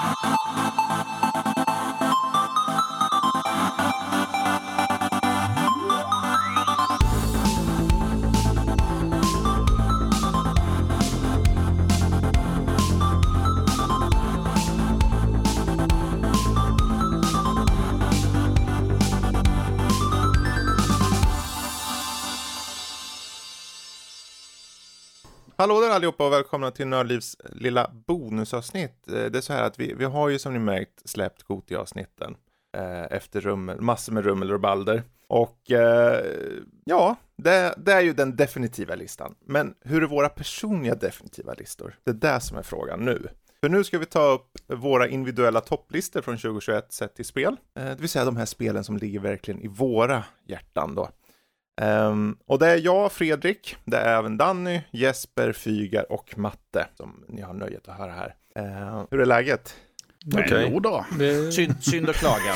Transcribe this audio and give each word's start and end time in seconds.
Thank 0.00 1.22
you. 1.22 1.27
Hallå 25.68 25.80
där 25.80 25.90
allihopa 25.90 26.26
och 26.26 26.32
välkomna 26.32 26.70
till 26.70 26.86
Nördlivs 26.86 27.36
eh, 27.44 27.50
lilla 27.56 27.90
bonusavsnitt. 28.06 29.08
Eh, 29.08 29.24
det 29.24 29.38
är 29.38 29.40
så 29.40 29.52
här 29.52 29.62
att 29.62 29.80
vi, 29.80 29.94
vi 29.94 30.04
har 30.04 30.28
ju 30.28 30.38
som 30.38 30.52
ni 30.52 30.58
märkt 30.58 31.08
släppt 31.08 31.42
Gotia-avsnitten 31.42 32.36
eh, 32.76 33.02
efter 33.02 33.40
rummel, 33.40 33.80
massor 33.80 34.12
med 34.12 34.24
rummel 34.24 34.52
och 34.52 34.60
balder. 34.60 35.02
Och 35.26 35.70
eh, 35.70 36.24
ja, 36.84 37.16
det, 37.36 37.74
det 37.76 37.92
är 37.92 38.00
ju 38.00 38.12
den 38.12 38.36
definitiva 38.36 38.94
listan. 38.94 39.34
Men 39.44 39.74
hur 39.80 40.02
är 40.02 40.06
våra 40.06 40.28
personliga 40.28 40.94
definitiva 40.94 41.54
listor? 41.54 41.96
Det 42.04 42.10
är 42.10 42.34
det 42.34 42.40
som 42.40 42.58
är 42.58 42.62
frågan 42.62 43.04
nu. 43.04 43.28
För 43.60 43.68
nu 43.68 43.84
ska 43.84 43.98
vi 43.98 44.06
ta 44.06 44.22
upp 44.22 44.58
våra 44.66 45.08
individuella 45.08 45.60
topplistor 45.60 46.20
från 46.20 46.36
2021 46.36 46.92
sett 46.92 47.14
till 47.14 47.24
spel. 47.24 47.56
Eh, 47.78 47.84
det 47.84 48.00
vill 48.00 48.08
säga 48.08 48.24
de 48.24 48.36
här 48.36 48.46
spelen 48.46 48.84
som 48.84 48.96
ligger 48.96 49.20
verkligen 49.20 49.60
i 49.60 49.68
våra 49.68 50.24
hjärtan 50.46 50.94
då. 50.94 51.08
Ehm, 51.80 52.36
och 52.46 52.58
det 52.58 52.66
är 52.66 52.76
jag, 52.76 53.12
Fredrik, 53.12 53.76
det 53.84 53.96
är 53.96 54.18
även 54.18 54.36
Danny, 54.36 54.80
Jesper, 54.90 55.52
Fygar 55.52 56.12
och 56.12 56.38
Matte 56.38 56.86
som 56.96 57.24
ni 57.28 57.40
har 57.42 57.54
nöjet 57.54 57.88
att 57.88 57.98
höra 57.98 58.12
här. 58.12 58.34
Ehm, 58.54 59.06
hur 59.10 59.20
är 59.20 59.26
läget? 59.26 59.74
Okej. 60.34 60.68
Jo 60.72 60.80
då. 60.80 61.06
Det, 61.18 61.52
Synd, 61.52 61.82
synd 61.82 62.08
att 62.08 62.16
klaga. 62.16 62.54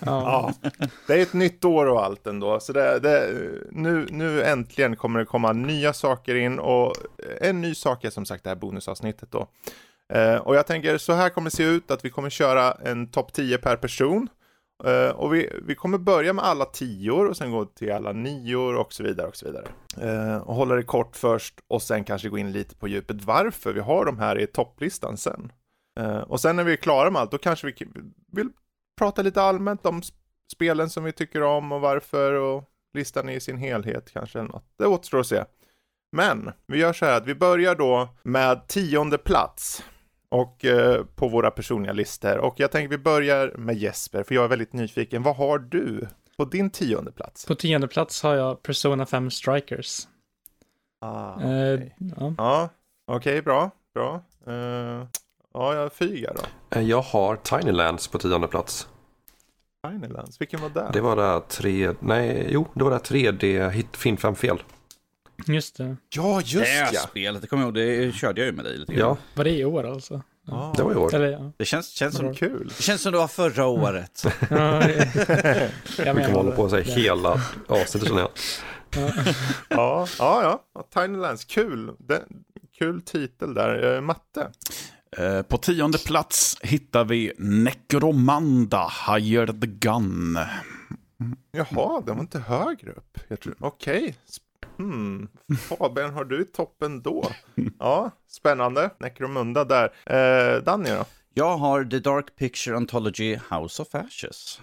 ja. 0.00 0.52
Ja, 0.62 0.70
det 1.06 1.14
är 1.14 1.22
ett 1.22 1.32
nytt 1.32 1.64
år 1.64 1.86
och 1.86 2.04
allt 2.04 2.26
ändå, 2.26 2.60
så 2.60 2.72
det, 2.72 2.98
det, 2.98 3.30
nu, 3.70 4.06
nu 4.10 4.42
äntligen 4.42 4.96
kommer 4.96 5.18
det 5.20 5.26
komma 5.26 5.52
nya 5.52 5.92
saker 5.92 6.34
in 6.34 6.58
och 6.58 6.94
en 7.40 7.60
ny 7.60 7.74
sak 7.74 8.04
är 8.04 8.10
som 8.10 8.24
sagt 8.24 8.44
det 8.44 8.50
här 8.50 8.56
bonusavsnittet 8.56 9.30
då. 9.32 9.48
Eh, 10.12 10.36
och 10.36 10.56
jag 10.56 10.66
tänker 10.66 10.98
så 10.98 11.12
här 11.12 11.28
kommer 11.28 11.50
det 11.50 11.56
se 11.56 11.62
ut 11.64 11.90
att 11.90 12.04
vi 12.04 12.10
kommer 12.10 12.30
köra 12.30 12.72
en 12.72 13.10
topp 13.10 13.32
10 13.32 13.58
per 13.58 13.76
person. 13.76 14.28
Uh, 14.84 15.10
och 15.10 15.34
vi, 15.34 15.50
vi 15.62 15.74
kommer 15.74 15.98
börja 15.98 16.32
med 16.32 16.44
alla 16.44 16.64
tior 16.64 17.28
och 17.28 17.36
sen 17.36 17.50
gå 17.50 17.64
till 17.64 17.92
alla 17.92 18.12
nior 18.12 18.76
och 18.76 18.92
så 18.92 19.02
vidare 19.02 19.26
och 19.26 19.36
så 19.36 19.46
vidare. 19.46 19.66
Uh, 20.02 20.36
och 20.36 20.54
hålla 20.54 20.74
det 20.74 20.82
kort 20.82 21.16
först 21.16 21.54
och 21.68 21.82
sen 21.82 22.04
kanske 22.04 22.28
gå 22.28 22.38
in 22.38 22.52
lite 22.52 22.76
på 22.76 22.88
djupet 22.88 23.24
varför 23.24 23.72
vi 23.72 23.80
har 23.80 24.04
de 24.04 24.18
här 24.18 24.38
i 24.38 24.46
topplistan 24.46 25.16
sen. 25.16 25.52
Uh, 26.00 26.18
och 26.18 26.40
sen 26.40 26.56
när 26.56 26.64
vi 26.64 26.72
är 26.72 26.76
klara 26.76 27.10
med 27.10 27.20
allt 27.20 27.30
då 27.30 27.38
kanske 27.38 27.66
vi 27.66 27.74
vill 28.32 28.48
prata 28.98 29.22
lite 29.22 29.42
allmänt 29.42 29.86
om 29.86 30.00
sp- 30.00 30.14
spelen 30.52 30.90
som 30.90 31.04
vi 31.04 31.12
tycker 31.12 31.42
om 31.42 31.72
och 31.72 31.80
varför 31.80 32.32
och 32.32 32.64
listan 32.94 33.28
i 33.28 33.40
sin 33.40 33.58
helhet 33.58 34.12
kanske 34.12 34.38
eller 34.38 34.48
något. 34.48 34.74
Det 34.78 34.86
återstår 34.86 35.20
att 35.20 35.26
se. 35.26 35.44
Men 36.12 36.52
vi 36.66 36.78
gör 36.78 36.92
så 36.92 37.04
här 37.04 37.16
att 37.16 37.26
vi 37.26 37.34
börjar 37.34 37.74
då 37.74 38.08
med 38.22 38.68
tionde 38.68 39.18
plats 39.18 39.84
och 40.40 40.64
eh, 40.64 41.04
på 41.04 41.28
våra 41.28 41.50
personliga 41.50 41.92
listor 41.92 42.38
och 42.38 42.54
jag 42.60 42.72
tänker 42.72 42.88
vi 42.88 42.98
börjar 42.98 43.54
med 43.58 43.76
Jesper 43.76 44.22
för 44.22 44.34
jag 44.34 44.44
är 44.44 44.48
väldigt 44.48 44.72
nyfiken. 44.72 45.22
Vad 45.22 45.36
har 45.36 45.58
du 45.58 46.06
på 46.36 46.44
din 46.44 46.70
tionde 46.70 47.12
plats? 47.12 47.46
På 47.46 47.54
tionde 47.54 47.88
plats 47.88 48.22
har 48.22 48.34
jag 48.34 48.62
Persona 48.62 49.06
5 49.06 49.30
Strikers. 49.30 50.08
Ah, 51.00 51.40
Eh, 51.42 51.74
okej. 51.74 51.96
ja. 52.16 52.34
Ja, 52.38 52.68
okej, 53.06 53.42
bra, 53.42 53.70
bra. 53.94 54.22
Eh, 54.46 55.06
ja, 55.54 55.74
jag 55.74 55.92
fygar 55.92 56.34
då. 56.36 56.76
Eh, 56.78 56.82
Jag 56.88 57.02
har 57.02 57.36
Tinylands 57.36 58.08
på 58.08 58.18
tionde 58.18 58.48
plats. 58.48 58.88
Tinylands, 59.88 60.40
vilken 60.40 60.60
var 60.60 60.68
det? 60.68 60.90
Det 60.92 61.00
var 61.00 61.16
det 61.16 61.40
tre, 61.48 61.92
nej, 62.00 62.48
jo, 62.50 62.66
det 62.74 62.84
var 62.84 62.90
det 62.90 62.96
här 62.96 63.02
3D 63.04 63.70
hit 63.70 63.96
Finn 63.96 64.16
fem 64.16 64.34
fel. 64.34 64.62
Just 65.46 65.76
det. 65.76 65.96
Ja, 66.08 66.40
just 66.40 66.54
det 66.54 66.90
ja. 66.92 67.00
spelet, 67.00 67.42
det 67.42 67.48
kommer 67.48 67.62
jag 67.62 67.66
ihåg, 67.78 68.06
det 68.06 68.12
körde 68.12 68.40
jag 68.40 68.46
ju 68.46 68.52
med 68.52 68.64
dig 68.64 68.78
lite 68.78 68.92
grann. 68.94 69.08
Ja, 69.08 69.16
Var 69.34 69.44
det 69.44 69.50
i 69.50 69.64
år 69.64 69.84
alltså? 69.84 70.22
Ah, 70.48 70.72
det 70.76 70.82
var 70.82 70.92
i 70.92 70.96
år. 70.96 71.14
Eller 71.14 71.30
ja. 71.30 71.52
Det 71.56 71.64
känns, 71.64 71.88
känns, 71.90 72.16
som, 72.16 72.34
Kul. 72.34 72.72
det 72.76 72.82
känns 72.82 73.02
som 73.02 73.12
det 73.12 73.18
var 73.18 73.28
förra 73.28 73.66
året. 73.66 74.22
ja 74.50 74.56
det- 74.86 75.70
jag 75.98 76.14
Vi 76.14 76.22
kommer 76.24 76.30
hålla 76.30 76.50
på 76.56 76.62
och 76.62 76.70
säga 76.70 76.84
det. 76.84 76.90
hela 77.00 77.40
avsnittet 77.68 78.08
känner 78.08 78.20
jag. 78.20 78.30
Ja, 79.68 80.06
ja, 80.18 80.42
ja. 80.42 80.62
ja. 80.74 80.86
Tinylands, 81.02 81.44
kul. 81.44 81.92
Det, 81.98 82.22
kul 82.78 83.02
titel 83.02 83.54
där. 83.54 83.94
Eh, 83.94 84.00
matte. 84.00 84.50
Eh, 85.18 85.42
På 85.42 85.58
tionde 85.58 85.98
plats 85.98 86.56
hittar 86.62 87.04
vi 87.04 87.32
Necromanda, 87.38 88.90
the 89.60 89.66
Gun. 89.66 90.38
Jaha, 91.52 92.00
den 92.06 92.14
var 92.16 92.20
inte 92.22 92.38
högre 92.38 92.90
upp. 92.90 93.18
Jag 93.28 93.40
tror, 93.40 93.54
okej. 93.60 94.14
Sp- 94.28 94.40
Hmm. 94.78 95.28
Fabian, 95.68 96.12
har 96.14 96.24
du 96.24 96.42
i 96.42 96.44
toppen 96.44 97.02
då? 97.02 97.30
Ja, 97.78 98.10
spännande. 98.28 98.90
Necromunda 99.00 99.64
där. 99.64 99.92
Eh, 100.06 100.62
Danny 100.62 100.90
då? 100.90 101.04
Jag 101.34 101.56
har 101.56 101.84
The 101.84 101.98
Dark 101.98 102.36
Picture 102.36 102.76
Anthology 102.76 103.38
House 103.50 103.82
of 103.82 103.94
Ashes. 103.94 104.60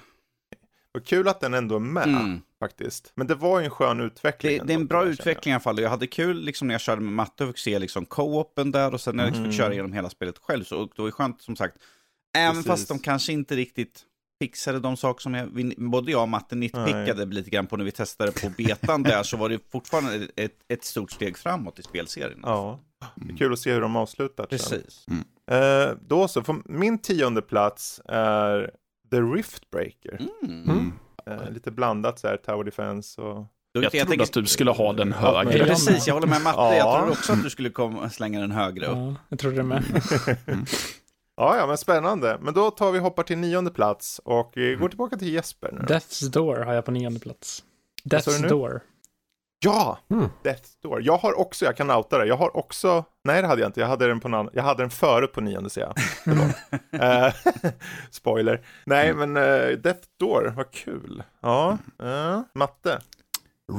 Vad 0.91 1.05
kul 1.05 1.27
att 1.27 1.39
den 1.41 1.53
ändå 1.53 1.75
är 1.75 1.79
med 1.79 2.07
Mm. 2.07 2.41
faktiskt. 2.59 3.11
Men 3.15 3.27
det 3.27 3.35
var 3.35 3.59
ju 3.59 3.65
en 3.65 3.71
skön 3.71 3.99
utveckling. 4.01 4.57
Det, 4.57 4.65
det 4.65 4.73
är 4.73 4.75
en 4.75 4.81
ändå, 4.81 4.89
bra 4.89 5.05
utveckling 5.05 5.51
i 5.51 5.55
alla 5.55 5.59
fall. 5.61 5.79
Jag 5.79 5.89
hade 5.89 6.07
kul 6.07 6.41
liksom, 6.41 6.67
när 6.67 6.73
jag 6.75 6.81
körde 6.81 7.01
med 7.01 7.13
matte 7.13 7.43
och 7.43 7.49
fick 7.49 7.57
se 7.57 7.79
liksom, 7.79 8.05
co-open 8.05 8.71
där 8.71 8.93
och 8.93 9.01
sen 9.01 9.15
när 9.15 9.23
jag 9.23 9.27
liksom, 9.31 9.45
fick 9.45 9.53
Mm. 9.53 9.57
köra 9.65 9.73
igenom 9.73 9.93
hela 9.93 10.09
spelet 10.09 10.37
själv. 10.37 10.63
Så 10.63 10.77
och 10.81 10.89
då 10.95 11.03
är 11.03 11.05
det 11.05 11.11
skönt 11.11 11.41
som 11.41 11.55
sagt, 11.55 11.77
även 12.37 12.51
Precis. 12.55 12.67
fast 12.67 12.87
de 12.87 12.99
kanske 12.99 13.33
inte 13.33 13.55
riktigt 13.55 14.01
fixade 14.43 14.79
de 14.79 14.97
saker 14.97 15.21
som 15.21 15.33
jag, 15.33 15.47
vi- 15.53 15.75
både 15.77 16.11
jag 16.11 16.21
och 16.21 16.29
matte 16.29 16.55
nitpickade 16.55 17.25
lite 17.25 17.49
grann 17.49 17.67
på 17.67 17.77
när 17.77 17.85
vi 17.85 17.91
testade 17.91 18.31
på 18.31 18.49
betan 18.57 19.03
där 19.03 19.23
så 19.23 19.37
var 19.37 19.49
det 19.49 19.59
fortfarande 19.71 20.27
ett, 20.35 20.51
ett 20.69 20.83
stort 20.83 21.11
steg 21.11 21.37
framåt 21.37 21.79
i 21.79 21.83
spelserien. 21.83 22.39
Ja, 22.43 22.79
det 23.15 23.33
är 23.33 23.37
kul 23.37 23.53
att 23.53 23.59
se 23.59 23.73
hur 23.73 23.81
de 23.81 23.95
avslutar. 23.95 24.45
Precis. 24.45 25.05
Eh, 25.51 25.91
då 26.07 26.27
så, 26.27 26.43
för 26.43 26.55
min 26.65 26.97
tionde 26.97 27.41
plats 27.41 28.01
är 28.05 28.71
The 29.11 29.17
Riftbreaker. 29.21 30.21
Mm. 30.43 30.63
Mm. 30.69 30.93
Eh, 31.25 31.51
lite 31.51 31.71
blandat 31.71 32.19
så 32.19 32.27
här, 32.27 32.37
Tower 32.37 32.63
Defense 32.63 33.21
och... 33.21 33.45
Jag 33.75 33.91
trodde 33.91 34.05
tänker- 34.05 34.23
att 34.23 34.33
du 34.33 34.45
skulle 34.45 34.71
ha 34.71 34.93
den 34.93 35.13
högre. 35.13 35.57
Ja, 35.57 35.65
Precis, 35.65 36.07
jag 36.07 36.13
håller 36.13 36.27
med 36.27 36.41
Matte. 36.41 36.57
Ja. 36.59 36.75
Jag 36.75 36.97
trodde 36.97 37.11
också 37.11 37.33
att 37.33 37.43
du 37.43 37.49
skulle 37.49 37.69
komma, 37.69 38.09
slänga 38.09 38.39
den 38.39 38.51
högre 38.51 38.85
upp. 38.85 38.95
Ja, 38.97 39.15
jag 39.29 39.39
trodde 39.39 39.55
det 39.57 39.63
med. 39.63 39.83
Ja, 41.37 41.57
ja, 41.57 41.67
men 41.67 41.77
spännande. 41.77 42.37
Men 42.41 42.53
då 42.53 42.71
tar 42.71 42.91
vi 42.91 42.99
hoppar 42.99 43.23
till 43.23 43.37
nionde 43.37 43.71
plats 43.71 44.21
och 44.25 44.57
Mm. 44.57 44.79
går 44.79 44.89
tillbaka 44.89 45.17
till 45.17 45.33
Jesper 45.33 45.71
nu. 45.71 45.79
Death's 45.81 46.29
Door 46.29 46.55
har 46.55 46.73
jag 46.73 46.85
på 46.85 46.91
nionde 46.91 47.19
plats. 47.19 47.63
sa 48.23 48.31
du 48.31 48.39
nu? 48.39 48.47
Death's 48.47 48.49
Door. 48.49 48.81
Ja! 49.65 49.99
Mm. 50.11 50.29
Death 50.43 50.69
Door. 50.81 51.01
Jag 51.03 51.17
har 51.17 51.39
också, 51.39 51.65
jag 51.65 51.77
kan 51.77 51.91
outa 51.91 52.17
det, 52.17 52.25
jag 52.25 52.37
har 52.37 52.57
också, 52.57 53.05
nej 53.23 53.41
det 53.41 53.47
hade 53.47 53.61
jag 53.61 53.69
inte, 53.69 53.79
jag 53.79 53.87
hade 53.87 54.07
den 54.07 54.19
på 54.19 54.27
någon, 54.27 54.49
jag 54.53 54.63
hade 54.63 54.83
den 54.83 54.89
förut 54.89 55.33
på 55.33 55.41
nionde 55.41 55.69
ser 55.69 55.81
jag. 55.81 55.93
Eh, 57.27 57.33
Spoiler. 58.11 58.61
Nej 58.85 59.13
men 59.13 59.37
uh, 59.37 59.77
Death 59.77 60.07
Door, 60.19 60.53
vad 60.57 60.71
kul. 60.71 61.23
Ja, 61.41 61.77
eh, 62.03 62.41
matte. 62.53 62.99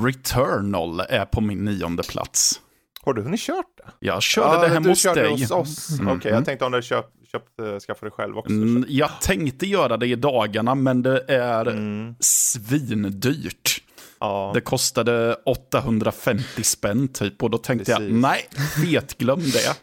Returnal 0.05 1.01
är 1.01 1.25
på 1.25 1.41
min 1.41 1.65
nionde 1.65 2.03
plats. 2.03 2.61
Har 3.03 3.13
du 3.15 3.23
hunnit 3.23 3.41
kört 3.41 3.67
det? 3.77 3.85
Jag 3.99 4.23
körde 4.23 4.61
det 4.61 4.69
hemma 4.69 4.81
du 4.81 4.89
hos 4.89 5.03
körde 5.03 5.21
dig. 5.21 5.31
hos 5.31 5.51
oss. 5.51 5.99
Mm. 6.01 6.17
Okej, 6.17 6.33
jag 6.33 6.45
tänkte 6.45 6.65
om 6.65 6.73
du 6.73 6.77
hade 6.77 6.87
köpt, 6.87 7.11
köpt 7.39 7.61
uh, 7.61 7.79
skaffat 7.79 8.03
det 8.03 8.11
själv 8.11 8.39
också. 8.39 8.53
Mm, 8.53 8.85
Jag 8.89 9.11
tänkte 9.21 9.67
göra 9.67 9.97
det 9.97 10.07
i 10.07 10.15
dagarna, 10.15 10.75
men 10.75 11.03
det 11.03 11.25
är 11.29 11.67
Mm. 11.67 12.15
svindyrt. 12.21 13.81
Ja. 14.21 14.51
Det 14.55 14.61
kostade 14.61 15.35
850 15.47 16.63
spänn 16.63 17.09
typ 17.09 17.43
och 17.43 17.51
då 17.51 17.59
tänkte 17.59 17.91
jag, 17.91 17.99
Precis. 17.99 18.15
nej, 18.23 18.49
fetglöm 18.85 19.41
det. 19.41 19.77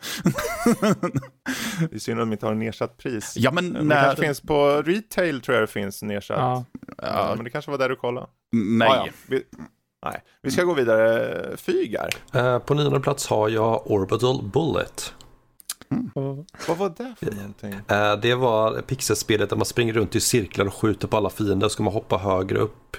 Det 1.90 1.96
är 1.96 2.00
synd 2.00 2.20
att 2.20 2.28
de 2.28 2.32
inte 2.34 2.46
har 2.46 2.54
en 2.54 2.60
nedsatt 2.60 2.98
pris. 2.98 3.34
Ja, 3.38 3.52
men 3.52 3.66
Men 3.70 3.74
det 3.90 3.96
när... 3.96 4.04
kanske 4.04 4.26
finns 4.26 4.42
på 4.42 4.82
retail 4.86 5.42
tror 5.42 5.56
jag 5.58 5.64
det 5.64 5.72
finns 5.72 6.02
nedsatt. 6.04 6.38
Ja. 6.40 6.66
Ja, 6.98 7.34
men 7.36 7.44
det 7.44 7.50
kanske 7.50 7.72
var 7.72 7.78
där 7.78 7.90
du 7.90 7.96
kollade. 7.96 8.28
Nej. 8.52 8.88
Ja, 8.92 9.04
ja. 9.08 9.12
Vi, 9.28 9.44
nej, 10.06 10.22
vi 10.42 10.52
ska 10.52 10.64
gå 10.64 10.74
vidare. 10.74 11.58
Fygar. 11.58 12.10
Eh, 12.34 12.60
På 12.60 12.74
nionde 12.74 13.00
plats 13.00 13.28
har 13.28 13.50
jag 13.50 13.92
Orbital 13.92 14.44
Bullet. 14.54 15.14
Och, 16.16 16.46
Vad 16.68 16.78
var 16.78 16.94
det 16.98 17.16
för 17.20 17.36
någonting? 17.36 17.74
Eh, 17.88 18.16
Det 18.22 18.36
var 18.36 18.82
pixelspelet 18.82 19.50
där 19.50 19.58
man 19.58 19.66
springer 19.66 19.94
runt 19.94 20.16
i 20.16 20.20
cirklar 20.22 20.66
och 20.66 20.74
skjuter 20.74 21.08
på 21.08 21.18
alla 21.18 21.30
fiender 21.30 21.68
så 21.68 21.74
ska 21.74 21.84
man 21.84 21.94
hoppa 21.94 22.18
högre 22.18 22.60
upp. 22.60 22.98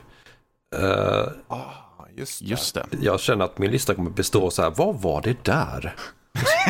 Eh, 0.76 1.32
Ah, 1.48 2.06
just 2.16 2.38
det. 2.40 2.44
Just 2.46 2.74
det. 2.74 2.86
Jag 3.00 3.20
känner 3.20 3.44
att 3.44 3.58
min 3.58 3.70
lista 3.70 3.94
kommer 3.94 4.10
bestå 4.10 4.50
så 4.50 4.62
här, 4.62 4.70
vad 4.76 5.00
var 5.02 5.22
det 5.22 5.44
där? 5.44 5.94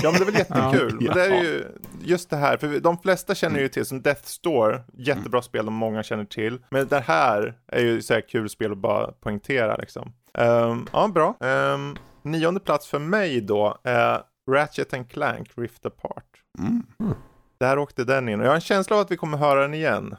Ja, 0.03 0.11
men 0.11 0.13
det 0.13 0.19
är 0.21 0.25
väl 0.25 0.35
jättekul. 0.35 0.99
Ja. 1.01 1.15
Men 1.15 1.17
det 1.17 1.37
är 1.37 1.43
ju 1.43 1.65
just 2.05 2.31
det 2.31 2.37
här, 2.37 2.57
för 2.57 2.81
de 2.81 2.99
flesta 2.99 3.35
känner 3.35 3.61
ju 3.61 3.69
till 3.69 3.87
som 3.87 4.03
Death 4.03 4.25
Store, 4.25 4.83
jättebra 4.93 5.43
spel 5.43 5.65
som 5.65 5.75
många 5.75 6.03
känner 6.03 6.25
till. 6.25 6.59
Men 6.71 6.89
det 6.89 7.01
här 7.01 7.55
är 7.67 7.81
ju 7.83 8.03
så 8.03 8.15
här 8.15 8.21
kul 8.29 8.49
spel 8.51 8.73
att 8.73 8.79
bara 8.79 9.13
poängtera 9.13 9.77
liksom. 9.77 10.13
Ehm, 10.39 10.87
ja, 10.93 11.09
bra. 11.09 11.37
Um, 11.41 11.97
nionde 12.23 12.61
plats 12.61 12.87
för 12.87 12.99
mig 12.99 13.41
då 13.41 13.79
är 13.85 14.21
Ratchet 14.51 14.95
and 14.95 15.11
Clank 15.11 15.49
Rift 15.57 15.87
Apart. 15.87 16.25
Mm. 16.59 16.83
Där 17.59 17.79
åkte 17.79 18.05
den 18.05 18.29
in. 18.29 18.41
Och 18.41 18.47
jag 18.47 18.51
har 18.51 18.55
en 18.55 18.61
känsla 18.61 18.97
av 18.97 19.03
att 19.03 19.11
vi 19.11 19.17
kommer 19.17 19.39
höra 19.39 19.63
den 19.63 19.75
igen. 19.75 20.17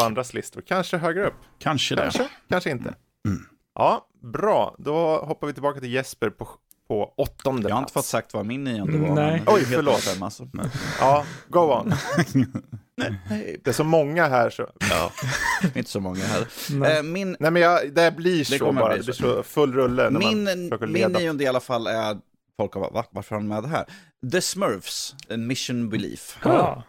På 0.00 0.04
andras 0.04 0.34
listor. 0.34 0.60
Kanske 0.66 0.96
högre 0.96 1.26
upp. 1.26 1.34
Kanske 1.58 1.94
det. 1.94 2.02
Kanske, 2.02 2.28
kanske 2.48 2.70
inte. 2.70 2.94
Mm. 3.28 3.42
Ja, 3.74 4.06
bra. 4.22 4.74
Då 4.78 5.16
hoppar 5.18 5.46
vi 5.46 5.52
tillbaka 5.52 5.80
till 5.80 5.92
Jesper 5.92 6.30
på, 6.30 6.48
på 6.88 7.14
åttonde 7.16 7.68
Jag 7.68 7.76
har 7.76 7.82
inte 7.82 7.92
fått 7.92 8.04
sagt 8.04 8.34
vad 8.34 8.46
min 8.46 8.64
nionde 8.64 8.98
var. 8.98 9.14
Nej. 9.14 9.42
det 9.46 9.52
Oj, 9.52 9.64
förlåt. 9.64 9.96
bestämt, 9.96 10.22
Alltså. 10.22 10.48
Men, 10.52 10.70
Ja, 11.00 11.24
go 11.48 11.58
on. 11.60 11.92
nej, 12.96 13.60
Det 13.64 13.70
är 13.70 13.74
så 13.74 13.84
många 13.84 14.26
här 14.28 14.50
så. 14.50 14.68
ja, 14.90 15.12
inte 15.74 15.90
så 15.90 16.00
många 16.00 16.24
här. 16.24 16.46
Nej. 16.70 16.96
Eh, 16.96 17.02
min 17.02 17.36
Nej 17.40 17.50
men 17.50 17.62
jag, 17.62 17.92
det 17.94 18.16
blir 18.16 18.44
så 18.44 18.58
kommer 18.58 18.80
bara. 18.80 18.88
bli 18.94 18.98
Det 18.98 19.04
blir 19.04 19.14
så. 19.14 19.22
så 19.36 19.42
full 19.42 19.72
rulle 19.72 20.10
när 20.10 20.18
min, 20.18 20.44
min 20.92 21.12
nionde 21.12 21.44
i 21.44 21.46
alla 21.46 21.60
fall 21.60 21.86
är, 21.86 22.18
folk 22.58 22.74
har 22.74 22.80
bara, 22.80 22.90
va? 22.90 23.04
Varför 23.10 23.34
har 23.34 23.40
de 23.42 23.48
med 23.48 23.62
det 23.62 23.68
här? 23.68 23.84
The 24.32 24.40
Smurfs, 24.40 25.14
en 25.28 25.46
Mission 25.46 25.88
Belief. 25.88 26.38
Ja. 26.44 26.82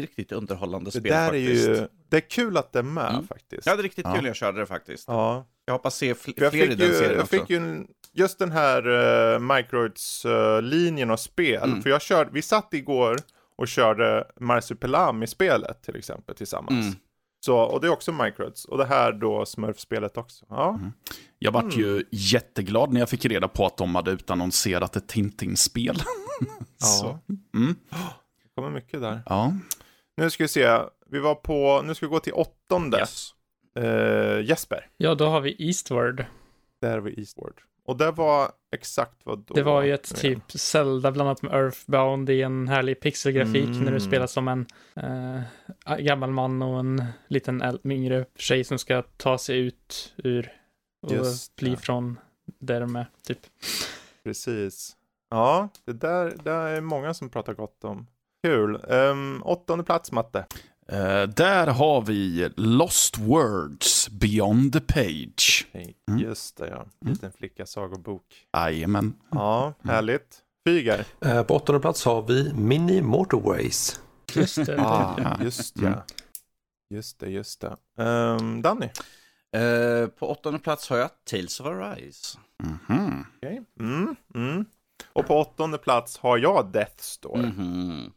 Riktigt 0.00 0.32
underhållande 0.32 0.90
Det 0.90 0.98
spel 0.98 1.12
där 1.12 1.22
är 1.22 1.46
faktiskt. 1.46 1.68
ju, 1.68 1.88
det 2.08 2.16
är 2.16 2.20
kul 2.30 2.56
att 2.56 2.72
det 2.72 2.78
är 2.78 2.82
med 2.82 3.10
Mm. 3.10 3.26
faktiskt. 3.26 3.66
Jag 3.66 3.72
hade 3.72 3.82
riktigt 3.82 4.04
Ja. 4.06 4.14
kul 4.14 4.26
jag 4.26 4.36
körde 4.36 4.60
det 4.60 4.66
faktiskt. 4.66 5.04
Ja. 5.08 5.46
Jag 5.64 5.72
hoppas 5.72 5.96
se 5.96 6.12
fl- 6.14 6.34
jag 6.36 6.52
fler 6.52 6.64
i 6.64 6.68
fick 6.68 6.78
den 6.78 6.88
ju, 6.88 6.94
serien 6.94 7.12
jag 7.12 7.22
också. 7.22 7.36
fick 7.38 7.50
ju 7.50 7.56
en, 7.56 7.86
just 8.12 8.38
den 8.38 8.52
här 8.52 8.88
uh, 8.88 9.38
Microids-linjen 9.40 11.10
och 11.10 11.20
spel. 11.20 11.62
Mm. 11.70 11.82
För 11.82 11.90
jag 11.90 12.02
körde, 12.02 12.30
vi 12.32 12.42
satt 12.42 12.74
igår 12.74 13.16
och 13.56 13.68
körde 13.68 14.26
Marsupilami 14.40 15.26
spelet 15.26 15.82
till 15.82 15.96
exempel 15.96 16.34
tillsammans. 16.36 16.86
Mm. 16.86 16.98
Så, 17.40 17.58
och 17.58 17.80
det 17.80 17.86
är 17.86 17.90
också 17.90 18.12
Microids. 18.12 18.64
Och 18.64 18.78
det 18.78 18.84
här 18.84 19.12
då 19.12 19.44
Smurf-spelet 19.46 20.16
också. 20.16 20.46
Ja. 20.48 20.68
Mm. 20.74 20.92
Jag 21.38 21.52
vart 21.52 21.76
ju 21.76 22.04
jätteglad 22.10 22.92
när 22.92 23.00
jag 23.00 23.08
fick 23.08 23.24
reda 23.24 23.48
på 23.48 23.66
att 23.66 23.76
de 23.76 23.94
hade 23.94 24.10
utannonserat 24.10 24.96
ett 24.96 25.08
Tintin-spel. 25.08 25.96
Ja. 26.80 27.20
mm, 27.54 27.74
Det 28.42 28.48
kommer 28.54 28.70
mycket 28.70 29.00
där. 29.00 29.22
ja. 29.26 29.52
Nu 30.16 30.30
ska 30.30 30.44
vi 30.44 30.48
se. 30.48 30.78
Vi 31.10 31.18
var 31.18 31.34
på, 31.34 31.82
nu 31.82 31.94
ska 31.94 32.06
vi 32.06 32.10
gå 32.10 32.20
till 32.20 32.32
åttonde. 32.32 32.98
Yes. 32.98 33.30
Eh, 33.78 34.40
Jesper. 34.44 34.86
ja, 34.96 35.14
då 35.14 35.26
har 35.26 35.40
vi 35.40 35.66
Eastward. 35.68 36.24
Där 36.80 36.98
var 36.98 37.18
Eastward. 37.18 37.54
Och 37.88 37.96
det 37.96 38.10
var 38.10 38.50
exakt 38.74 39.14
vad 39.24 39.38
då? 39.38 39.54
Det 39.54 39.62
var 39.62 39.82
ju 39.82 39.94
ett 39.94 40.16
typ 40.16 40.50
Zelda 40.52 41.12
blandat 41.12 41.42
med 41.42 41.52
Earthbound 41.52 42.30
i 42.30 42.42
en 42.42 42.68
härlig 42.68 43.00
pixelgrafik 43.00 43.64
Mm. 43.68 43.80
när 43.84 43.92
du 43.92 44.00
spelar 44.00 44.26
som 44.26 44.48
en 44.48 44.66
eh, 44.96 45.96
gammal 45.98 46.30
man 46.30 46.62
och 46.62 46.78
en 46.80 47.04
liten 47.28 47.78
yngre 47.84 48.24
tjej 48.36 48.64
som 48.64 48.78
ska 48.78 49.02
ta 49.16 49.38
sig 49.38 49.58
ut 49.58 50.14
ur 50.16 50.52
och 51.06 51.12
Just 51.12 51.56
det. 51.56 51.76
från 51.76 52.18
där 52.58 52.80
de 52.80 52.96
är, 52.96 53.06
typ. 53.26 53.40
Precis. 54.24 54.96
Ja, 55.30 55.68
det 55.84 55.92
där, 55.92 56.36
det 56.44 56.50
är 56.52 56.80
många 56.80 57.14
som 57.14 57.28
pratar 57.28 57.54
gott 57.54 57.84
om. 57.84 58.06
Kul. 58.44 58.80
Um, 58.88 59.42
åttonde 59.44 59.84
plats, 59.84 60.12
Matte. 60.12 60.44
Eh, 60.88 61.22
där 61.22 61.66
har 61.66 62.02
vi 62.02 62.48
Lost 62.56 63.18
Words 63.18 64.08
Beyond 64.08 64.72
the 64.72 64.80
Page. 64.80 65.57
Mm. 66.10 66.20
Just 66.20 66.56
det, 66.56 66.68
ja. 66.68 66.86
Liten 67.00 67.32
flicka 67.32 67.66
sagobok. 67.66 68.46
Jajamän. 68.56 69.14
Ja, 69.30 69.74
härligt. 69.84 70.42
Fygar. 70.66 71.04
Eh, 71.20 71.42
På 71.42 71.54
åttonde 71.56 71.80
plats 71.80 72.04
har 72.04 72.22
vi 72.22 72.52
Mini 72.54 73.02
Motorways. 73.02 74.00
Just 74.34 74.66
det. 74.66 74.76
Ah, 74.80 75.16
Ja. 75.18 75.38
just 75.44 75.76
Mm. 75.78 75.92
ja. 75.92 76.02
Just 76.96 77.18
det, 77.18 77.30
just 77.30 77.60
det. 77.60 78.02
Um, 78.04 78.62
Danny. 78.62 78.86
Eh, 79.52 80.06
på 80.08 80.30
åttonde 80.30 80.58
plats 80.58 80.88
har 80.90 80.96
jag 80.96 81.10
Tales 81.24 81.60
of 81.60 81.66
Arise. 81.66 82.38
Mhm. 82.62 83.24
Okej. 83.36 83.62
Mm, 83.80 84.16
mm. 84.34 84.64
Och 85.12 85.26
på 85.26 85.34
åttonde 85.40 85.78
plats 85.78 86.18
har 86.18 86.38
jag 86.38 86.76
Death's 86.76 87.22
Door. 87.22 87.36
Mhm. 87.36 88.12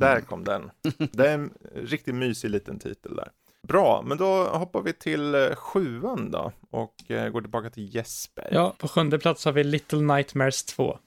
Där 0.00 0.20
kom 0.20 0.44
den. 0.44 0.70
Det 1.12 1.28
är 1.28 1.34
en 1.34 1.52
riktigt 1.74 2.14
mysig 2.14 2.50
liten 2.50 2.78
titel 2.78 3.16
där. 3.16 3.30
Bra, 3.68 4.02
men 4.02 4.18
då 4.18 4.44
hoppar 4.44 4.82
vi 4.82 4.92
till 4.92 5.34
eh, 5.34 5.54
sjuan 5.54 6.30
då 6.30 6.52
och 6.70 7.10
eh, 7.10 7.28
går 7.30 7.40
tillbaka 7.40 7.70
till 7.70 7.94
Jesper. 7.94 8.48
Ja, 8.52 8.74
på 8.78 8.88
sjunde 8.88 9.18
plats 9.18 9.44
har 9.44 9.52
vi 9.52 9.64
Little 9.64 10.00
Nightmares 10.00 10.64
2. 10.64 10.98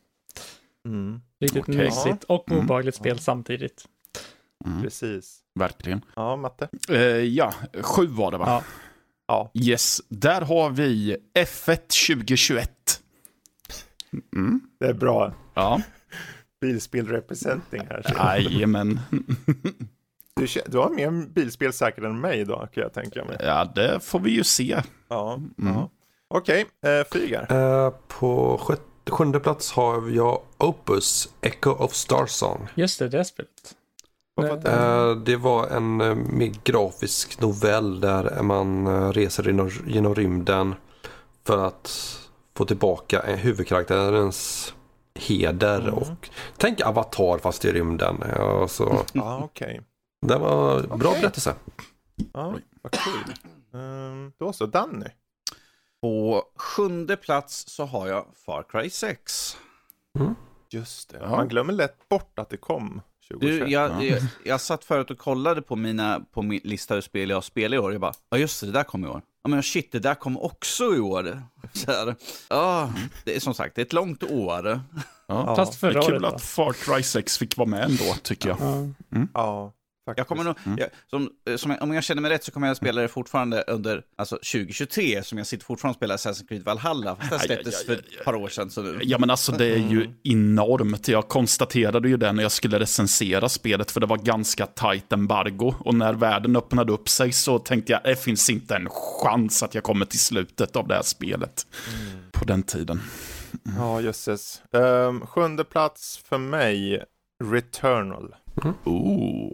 Mm, 0.88 1.21
Riktigt 1.39 1.62
Okej. 1.62 1.75
mysigt 1.77 2.24
och 2.24 2.50
Mm. 2.51 2.63
obehagligt 2.63 2.95
spel 2.95 3.19
samtidigt. 3.19 3.86
Mm. 4.65 4.81
precis. 4.81 5.39
Verkligen. 5.59 6.06
Ja, 6.15 6.36
Matte. 6.36 6.68
Eh, 6.89 6.98
ja, 7.07 7.53
sju 7.81 8.07
var 8.07 8.31
det 8.31 8.38
va? 8.38 8.45
Ja. 8.48 8.63
Ja. 9.27 9.51
Yes, 9.53 10.01
där 10.09 10.42
har 10.42 10.69
vi 10.69 11.18
F1 11.33 11.75
2021. 12.07 13.01
Mm. 14.36 14.62
Det 14.80 14.86
är 14.86 14.94
bra. 14.94 15.33
Ja, 15.53 15.81
Bilspel 16.62 17.07
representing 17.07 17.81
här. 17.89 18.13
jajamän. 18.18 19.00
Du, 20.42 20.62
du 20.66 20.78
har 20.78 20.90
mer 20.90 21.12
bilspel 21.28 21.74
säkert 21.74 22.04
än 22.04 22.20
mig 22.22 22.46
då, 22.46 22.56
kan 22.56 22.84
jag 22.84 22.94
tänka 22.94 23.24
mig. 23.26 23.38
Ja, 23.40 23.66
det 23.76 24.00
får 24.04 24.20
vi 24.20 24.32
ju 24.32 24.44
se. 24.44 24.82
Ja. 25.10 25.34
Mm. 25.34 25.52
ja. 25.74 25.90
Okej, 26.34 26.66
eh, 26.86 27.08
Fygar. 27.14 27.48
Eh, 27.86 27.94
På 28.08 28.58
sjätte, 28.58 28.82
sjunde 29.12 29.40
plats 29.40 29.72
har 29.72 30.10
jag 30.10 30.42
Opus 30.58 31.30
Echo 31.42 31.72
of 31.72 31.94
Starsong. 31.94 32.68
Just 32.76 33.00
det, 33.00 33.10
det 33.10 33.26
spelet. 33.26 33.50
Eh, 34.66 35.12
Det 35.16 35.36
var 35.36 35.68
en 35.68 36.02
eh, 36.02 36.16
mer 36.16 36.52
grafisk 36.64 37.42
novell 37.42 38.00
där 38.00 38.42
man 38.44 38.88
reser 39.14 39.44
genom, 39.44 39.70
genom 39.88 40.16
rymden 40.16 40.76
för 41.46 41.58
att 41.68 42.18
få 42.58 42.66
tillbaka 42.66 43.20
en 43.20 43.38
huvudkaraktärens 43.38 44.74
heder 45.16 45.80
Mm. 45.82 45.94
och 45.94 46.30
tänk 46.58 46.82
Avatar 46.82 47.38
fast 47.38 47.66
i 47.66 47.72
rymden. 47.72 48.24
Ja, 48.38 48.68
så, 48.68 49.06
Ja, 49.14 49.42
okej. 49.44 49.82
Det 50.22 50.38
var 50.38 50.80
en 50.94 51.00
bra 51.00 51.12
berättelse. 51.22 51.56
Ja, 52.34 52.56
vad 52.82 52.92
kul. 52.92 53.34
Um, 53.72 54.32
då 54.38 54.54
så, 54.54 54.66
Danny. 54.66 55.06
På 56.02 56.44
sjunde 56.56 57.18
plats 57.18 57.64
så 57.68 57.86
har 57.86 58.08
jag 58.08 58.26
Far 58.46 58.64
Cry 58.70 58.90
6. 58.90 59.58
Just 60.70 61.10
det. 61.10 61.18
Ja. 61.22 61.30
Man 61.30 61.48
glömmer 61.48 61.74
lätt 61.74 62.10
bort 62.10 62.40
att 62.40 62.50
det 62.50 62.58
kom 62.58 63.02
2021. 63.32 63.66
Du, 63.68 63.72
jag, 63.72 63.92
Ja. 63.92 64.04
jag, 64.04 64.22
jag 64.46 64.62
satt 64.62 64.84
förut 64.84 65.12
och 65.12 65.18
kollade 65.18 65.62
på, 65.62 65.76
mina, 65.76 66.20
på 66.32 66.42
min 66.42 66.62
lista 66.64 66.94
över 66.94 67.02
spel 67.02 67.30
jag 67.30 67.44
spelar 67.44 67.76
i 67.76 67.80
år. 67.80 67.92
Jag 67.92 68.02
bara, 68.02 68.14
ja 68.30 68.38
just 68.38 68.60
det, 68.62 68.66
det 68.68 68.72
där 68.74 68.84
kom 68.84 69.06
i 69.06 69.08
år. 69.08 69.22
Ja 69.44 69.50
men 69.50 69.64
shit, 69.64 69.92
det 69.92 70.00
där 70.00 70.16
kom 70.16 70.38
också 70.38 70.96
i 70.96 71.00
år. 71.00 71.42
Så 71.74 71.92
här, 71.92 72.16
ja, 72.50 72.94
det 73.26 73.36
är 73.36 73.40
som 73.40 73.54
sagt, 73.54 73.76
det 73.76 73.82
är 73.82 73.86
ett 73.86 73.94
långt 73.94 74.24
år. 74.24 74.82
Ja. 75.28 75.56
Fast 75.56 75.82
Det 75.82 75.88
är 75.88 75.92
förra 75.92 76.02
kul 76.02 76.26
att 76.26 76.42
Far 76.42 76.74
Cry 76.74 77.04
6 77.04 77.38
fick 77.38 77.58
vara 77.58 77.68
med 77.70 77.84
ändå, 77.84 78.16
tycker 78.24 78.50
jag. 78.50 78.58
Ja. 78.62 78.88
Ja, 79.34 79.74
faktiskt. 80.06 80.18
Jag 80.18 80.27
kommer 80.27 80.44
nog, 80.44 80.56
Mm. 80.65 80.77
jag, 80.80 80.89
som, 81.09 81.30
eh, 81.50 81.56
som, 81.56 81.72
jag- 81.72 81.81
om 81.81 81.93
jag 81.93 82.03
känner 82.03 82.22
mig 82.22 82.31
rätt 82.31 82.43
så 82.43 82.51
kommer 82.51 82.67
jag 82.67 82.72
att 82.72 82.77
spela 82.77 83.01
det 83.01 83.08
fortfarande 83.08 83.62
under 83.67 84.03
alltså 84.17 84.36
2023, 84.36 85.24
som 85.24 85.38
jag 85.38 85.48
sitter 85.48 85.65
fortfarande 85.65 85.93
och 85.93 85.98
spelar 85.98 86.17
Assassin's 86.17 86.48
Creed 86.48 86.63
Valhalla. 86.63 87.15
Fast 87.15 87.29
det 87.31 87.39
släpptes 87.39 87.86
för 87.86 87.93
ett 87.93 88.25
par 88.25 88.36
år 88.36 88.48
sedan. 88.50 88.70
Så 88.72 88.81
nu. 88.81 89.00
Ja 89.03 89.17
men 89.17 89.29
alltså 89.29 89.51
det 89.51 89.65
är 89.65 89.77
ju 89.77 90.01
Mm. 90.01 90.13
enormt. 90.24 91.08
Jag 91.08 91.27
konstaterade 91.27 92.10
ju 92.10 92.17
det 92.17 92.31
när 92.31 92.43
jag 92.43 92.51
skulle 92.51 92.79
recensera 92.79 93.50
spelet 93.50 93.91
för 93.91 94.00
det 94.00 94.05
var 94.08 94.17
ganska 94.17 94.65
tajt 94.65 95.13
embargo. 95.13 95.74
Och 95.79 95.96
när 95.96 96.13
världen 96.13 96.55
öppnade 96.55 96.91
upp 96.93 97.10
sig 97.10 97.31
så 97.31 97.60
tänkte 97.60 97.91
jag 97.91 98.01
det 98.03 98.15
finns 98.15 98.50
inte 98.50 98.75
en 98.75 98.88
chans 99.24 99.63
att 99.63 99.75
jag 99.75 99.84
kommer 99.84 100.05
till 100.05 100.20
slutet 100.20 100.75
av 100.75 100.88
det 100.88 100.96
här 100.96 101.01
spelet. 101.03 101.67
Mm. 102.01 102.31
På 102.31 102.46
den 102.46 102.63
tiden. 102.63 103.01
Ja, 103.77 104.01
jösses. 104.01 104.62
Um, 104.72 105.22
sjunde 105.27 105.63
plats 105.63 106.17
för 106.29 106.38
mig, 106.38 107.03
Returnal. 107.43 108.36
Oh, 108.86 109.51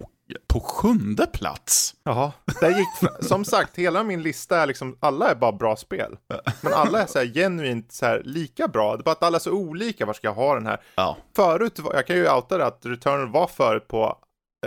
på 0.47 0.59
sjunde 0.59 1.27
plats? 1.27 1.95
Jaha, 2.03 2.31
det 2.59 2.69
gick 2.69 2.87
som 3.21 3.45
sagt, 3.45 3.75
hela 3.75 4.03
min 4.03 4.23
lista 4.23 4.61
är 4.61 4.65
liksom, 4.65 4.97
alla 4.99 5.31
är 5.31 5.35
bara 5.35 5.51
bra 5.51 5.75
spel. 5.75 6.17
Men 6.61 6.73
alla 6.73 7.01
är 7.01 7.05
så 7.05 7.19
här 7.19 7.25
genuint 7.25 7.91
så 7.91 8.05
här 8.05 8.21
lika 8.25 8.67
bra. 8.67 8.95
Det 8.95 9.01
är 9.01 9.03
bara 9.03 9.11
att 9.11 9.23
alla 9.23 9.37
är 9.37 9.39
så 9.39 9.51
olika, 9.51 10.05
var 10.05 10.13
ska 10.13 10.27
jag 10.27 10.33
ha 10.33 10.53
den 10.53 10.65
här? 10.65 10.81
Ja. 10.95 11.17
Förut, 11.35 11.79
jag 11.93 12.07
kan 12.07 12.15
ju 12.15 12.29
outa 12.29 12.57
det 12.57 12.65
att 12.65 12.85
Returnal 12.85 13.31
var 13.31 13.47
förut 13.47 13.87
på 13.87 14.17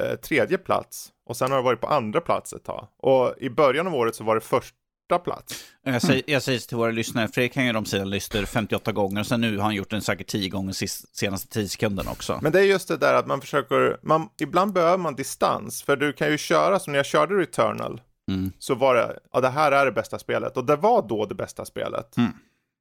eh, 0.01 0.17
tredje 0.17 0.59
plats. 0.59 1.09
Och 1.29 1.37
sen 1.37 1.51
har 1.51 1.59
det 1.59 1.65
varit 1.65 1.81
på 1.81 1.87
andra 1.87 2.21
plats 2.21 2.53
ett 2.53 2.65
tag. 2.65 2.87
Och 2.99 3.35
i 3.39 3.51
början 3.51 3.87
av 3.87 3.95
året 3.95 4.15
så 4.15 4.25
var 4.25 4.35
det 4.35 4.41
första 4.41 4.77
plats. 5.19 5.65
Jag, 5.83 6.03
säger, 6.03 6.23
jag 6.27 6.43
säger 6.43 6.59
till 6.59 6.77
våra 6.77 6.91
lyssnare, 6.91 7.29
Fredrik 7.29 7.53
kan 7.53 7.67
göra 7.67 7.79
om 7.79 7.85
sina 7.85 8.05
listor 8.05 8.45
58 8.45 8.93
gånger, 8.93 9.23
sen 9.23 9.41
nu 9.41 9.57
har 9.57 9.65
han 9.65 9.75
gjort 9.75 9.91
den 9.91 10.03
säkert 10.03 10.27
10 10.27 10.49
gånger 10.49 10.73
sist, 10.73 11.17
senaste 11.17 11.49
10 11.49 11.69
sekunderna 11.69 12.11
också. 12.11 12.39
Men 12.43 12.53
det 12.53 12.61
är 12.61 12.65
just 12.65 12.89
det 12.89 12.97
där 12.97 13.15
att 13.15 13.27
man 13.27 13.41
försöker, 13.41 13.99
man, 14.03 14.29
ibland 14.41 14.73
behöver 14.73 14.99
man 14.99 15.15
distans. 15.15 15.83
För 15.83 15.97
du 15.97 16.13
kan 16.13 16.31
ju 16.31 16.39
köra, 16.39 16.79
som 16.79 16.93
när 16.93 16.99
jag 16.99 17.07
körde 17.07 17.35
Returnal, 17.35 18.01
Mm. 18.31 18.53
så 18.59 18.75
var 18.75 18.95
det, 18.95 19.19
ja 19.33 19.41
det 19.41 19.49
här 19.49 19.73
är 19.73 19.85
det 19.85 19.93
bästa 19.93 20.19
spelet. 20.19 20.57
Och 20.57 20.65
det 20.65 20.77
var 20.77 21.09
då 21.09 21.27
det 21.27 21.35
bästa 21.35 21.65
spelet. 21.65 22.17
Mm. 22.17 22.31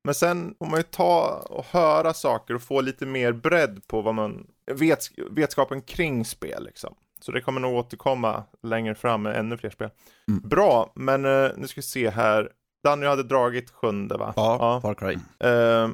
Men 0.04 0.16
sen 0.16 0.54
får 0.60 0.66
man 0.66 0.80
ju 0.80 0.84
ta 0.84 1.46
och 1.50 1.66
höra 1.66 2.14
saker 2.14 2.54
och 2.54 2.62
få 2.62 2.82
lite 2.82 3.06
mer 3.06 3.32
bredd 3.32 3.88
på 3.88 4.02
vad 4.02 4.16
man, 4.16 4.48
vet, 4.72 5.00
vetskapen 5.32 5.82
kring 5.82 6.26
spel 6.26 6.64
liksom. 6.64 6.96
Så 7.20 7.32
det 7.32 7.42
kommer 7.42 7.62
nog 7.62 7.74
återkomma 7.76 8.44
längre 8.64 8.96
fram 8.96 9.22
med 9.22 9.36
ännu 9.40 9.58
fler 9.58 9.70
spel. 9.70 9.90
Mm. 10.28 10.42
Bra, 10.50 10.92
men 10.96 11.26
eh, 11.26 11.52
nu 11.58 11.68
ska 11.68 11.78
vi 11.78 11.82
se 11.88 12.10
här. 12.10 12.50
Danny 12.84 13.06
hade 13.06 13.24
dragit 13.24 13.70
sjunde 13.72 14.18
va? 14.18 14.34
Ja, 14.36 14.80
Far 14.82 14.94
Cry. 14.94 15.14
Eh, 15.50 15.90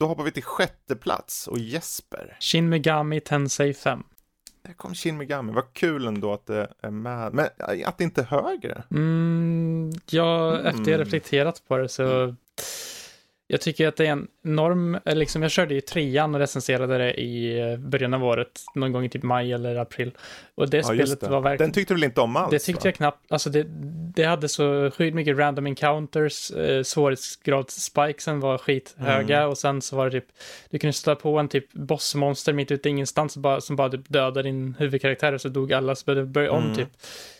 då 0.00 0.06
hoppar 0.06 0.22
vi 0.24 0.30
till 0.30 0.42
sjätte 0.42 0.96
plats 0.96 1.48
och 1.48 1.58
Jesper. 1.58 2.36
Shin 2.40 2.68
Megami 2.68 3.20
Tensei 3.20 3.74
5. 3.74 4.02
där 4.66 4.72
kom 4.72 4.94
Shin 4.94 5.16
Megami. 5.18 5.52
Vad 5.52 5.72
kul 5.72 6.06
ändå 6.06 6.32
att 6.32 6.46
det 6.46 6.68
är 6.82 6.90
med. 6.90 7.34
Men 7.34 7.46
att 7.86 7.98
det 7.98 8.04
inte 8.04 8.20
är 8.20 8.24
högre. 8.24 8.82
Mm, 8.90 9.90
ja, 10.10 10.54
Mm. 10.58 10.66
efter 10.66 10.90
jag 10.92 11.00
reflekterat 11.00 11.62
på 11.68 11.76
det 11.76 11.88
så 11.88 12.34
jag 13.50 13.60
tycker 13.60 13.88
att 13.88 13.96
det 13.96 14.06
är 14.06 14.10
en 14.12 14.28
enorm, 14.44 14.98
eller 15.04 15.14
liksom 15.20 15.42
jag 15.42 15.50
körde 15.50 15.74
ju 15.74 15.80
trean 15.80 16.34
och 16.34 16.40
recenserade 16.40 16.98
det 16.98 17.14
i 17.20 17.60
eh, 17.72 17.76
början 17.78 18.14
av 18.14 18.24
året, 18.24 18.60
någon 18.74 18.92
gång 18.92 19.04
i 19.04 19.08
typ 19.08 19.22
maj 19.22 19.52
eller 19.52 19.76
april. 19.76 20.12
Och 20.54 20.70
det 20.70 20.76
Ja, 20.76 20.82
spelet 20.82 21.20
det. 21.20 21.28
var 21.28 21.40
verkligen... 21.40 21.68
Den 21.68 21.74
tyckte 21.74 21.94
du 21.94 21.96
väl 21.96 22.04
inte 22.04 22.20
om 22.20 22.36
alls? 22.36 22.50
Det 22.50 22.58
tyckte 22.58 22.80
va? 22.80 22.86
jag 22.88 22.94
knappt, 22.94 23.32
alltså 23.32 23.50
det, 23.50 23.66
det 24.14 24.24
hade 24.24 24.48
så 24.48 24.90
sjukt 24.90 25.14
mycket 25.14 25.38
random 25.38 25.66
encounters, 25.66 26.50
eh, 26.50 26.82
svårighetsgradsspikesen 26.82 28.40
var 28.40 28.58
skithöga 28.58 29.36
Mm. 29.38 29.50
och 29.50 29.58
sen 29.58 29.82
så 29.82 29.96
var 29.96 30.04
det 30.10 30.20
typ, 30.20 30.28
du 30.70 30.78
kunde 30.78 30.92
stöta 30.92 31.20
på 31.20 31.38
en 31.38 31.48
typ 31.48 31.72
bossmonster 31.72 32.52
mitt 32.52 32.70
ute 32.70 32.88
i 32.88 32.90
ingenstans 32.90 33.32
som 33.32 33.42
bara, 33.42 33.60
som 33.60 33.76
bara 33.76 33.88
typ 33.88 34.08
dödade 34.08 34.42
din 34.42 34.74
huvudkaraktär 34.78 35.32
och 35.32 35.40
så 35.40 35.48
dog 35.48 35.72
alla 35.72 35.94
så 35.94 36.14
du 36.14 36.24
börja 36.24 36.52
om 36.52 36.62
Mm. 36.64 36.76
typ 36.76 36.88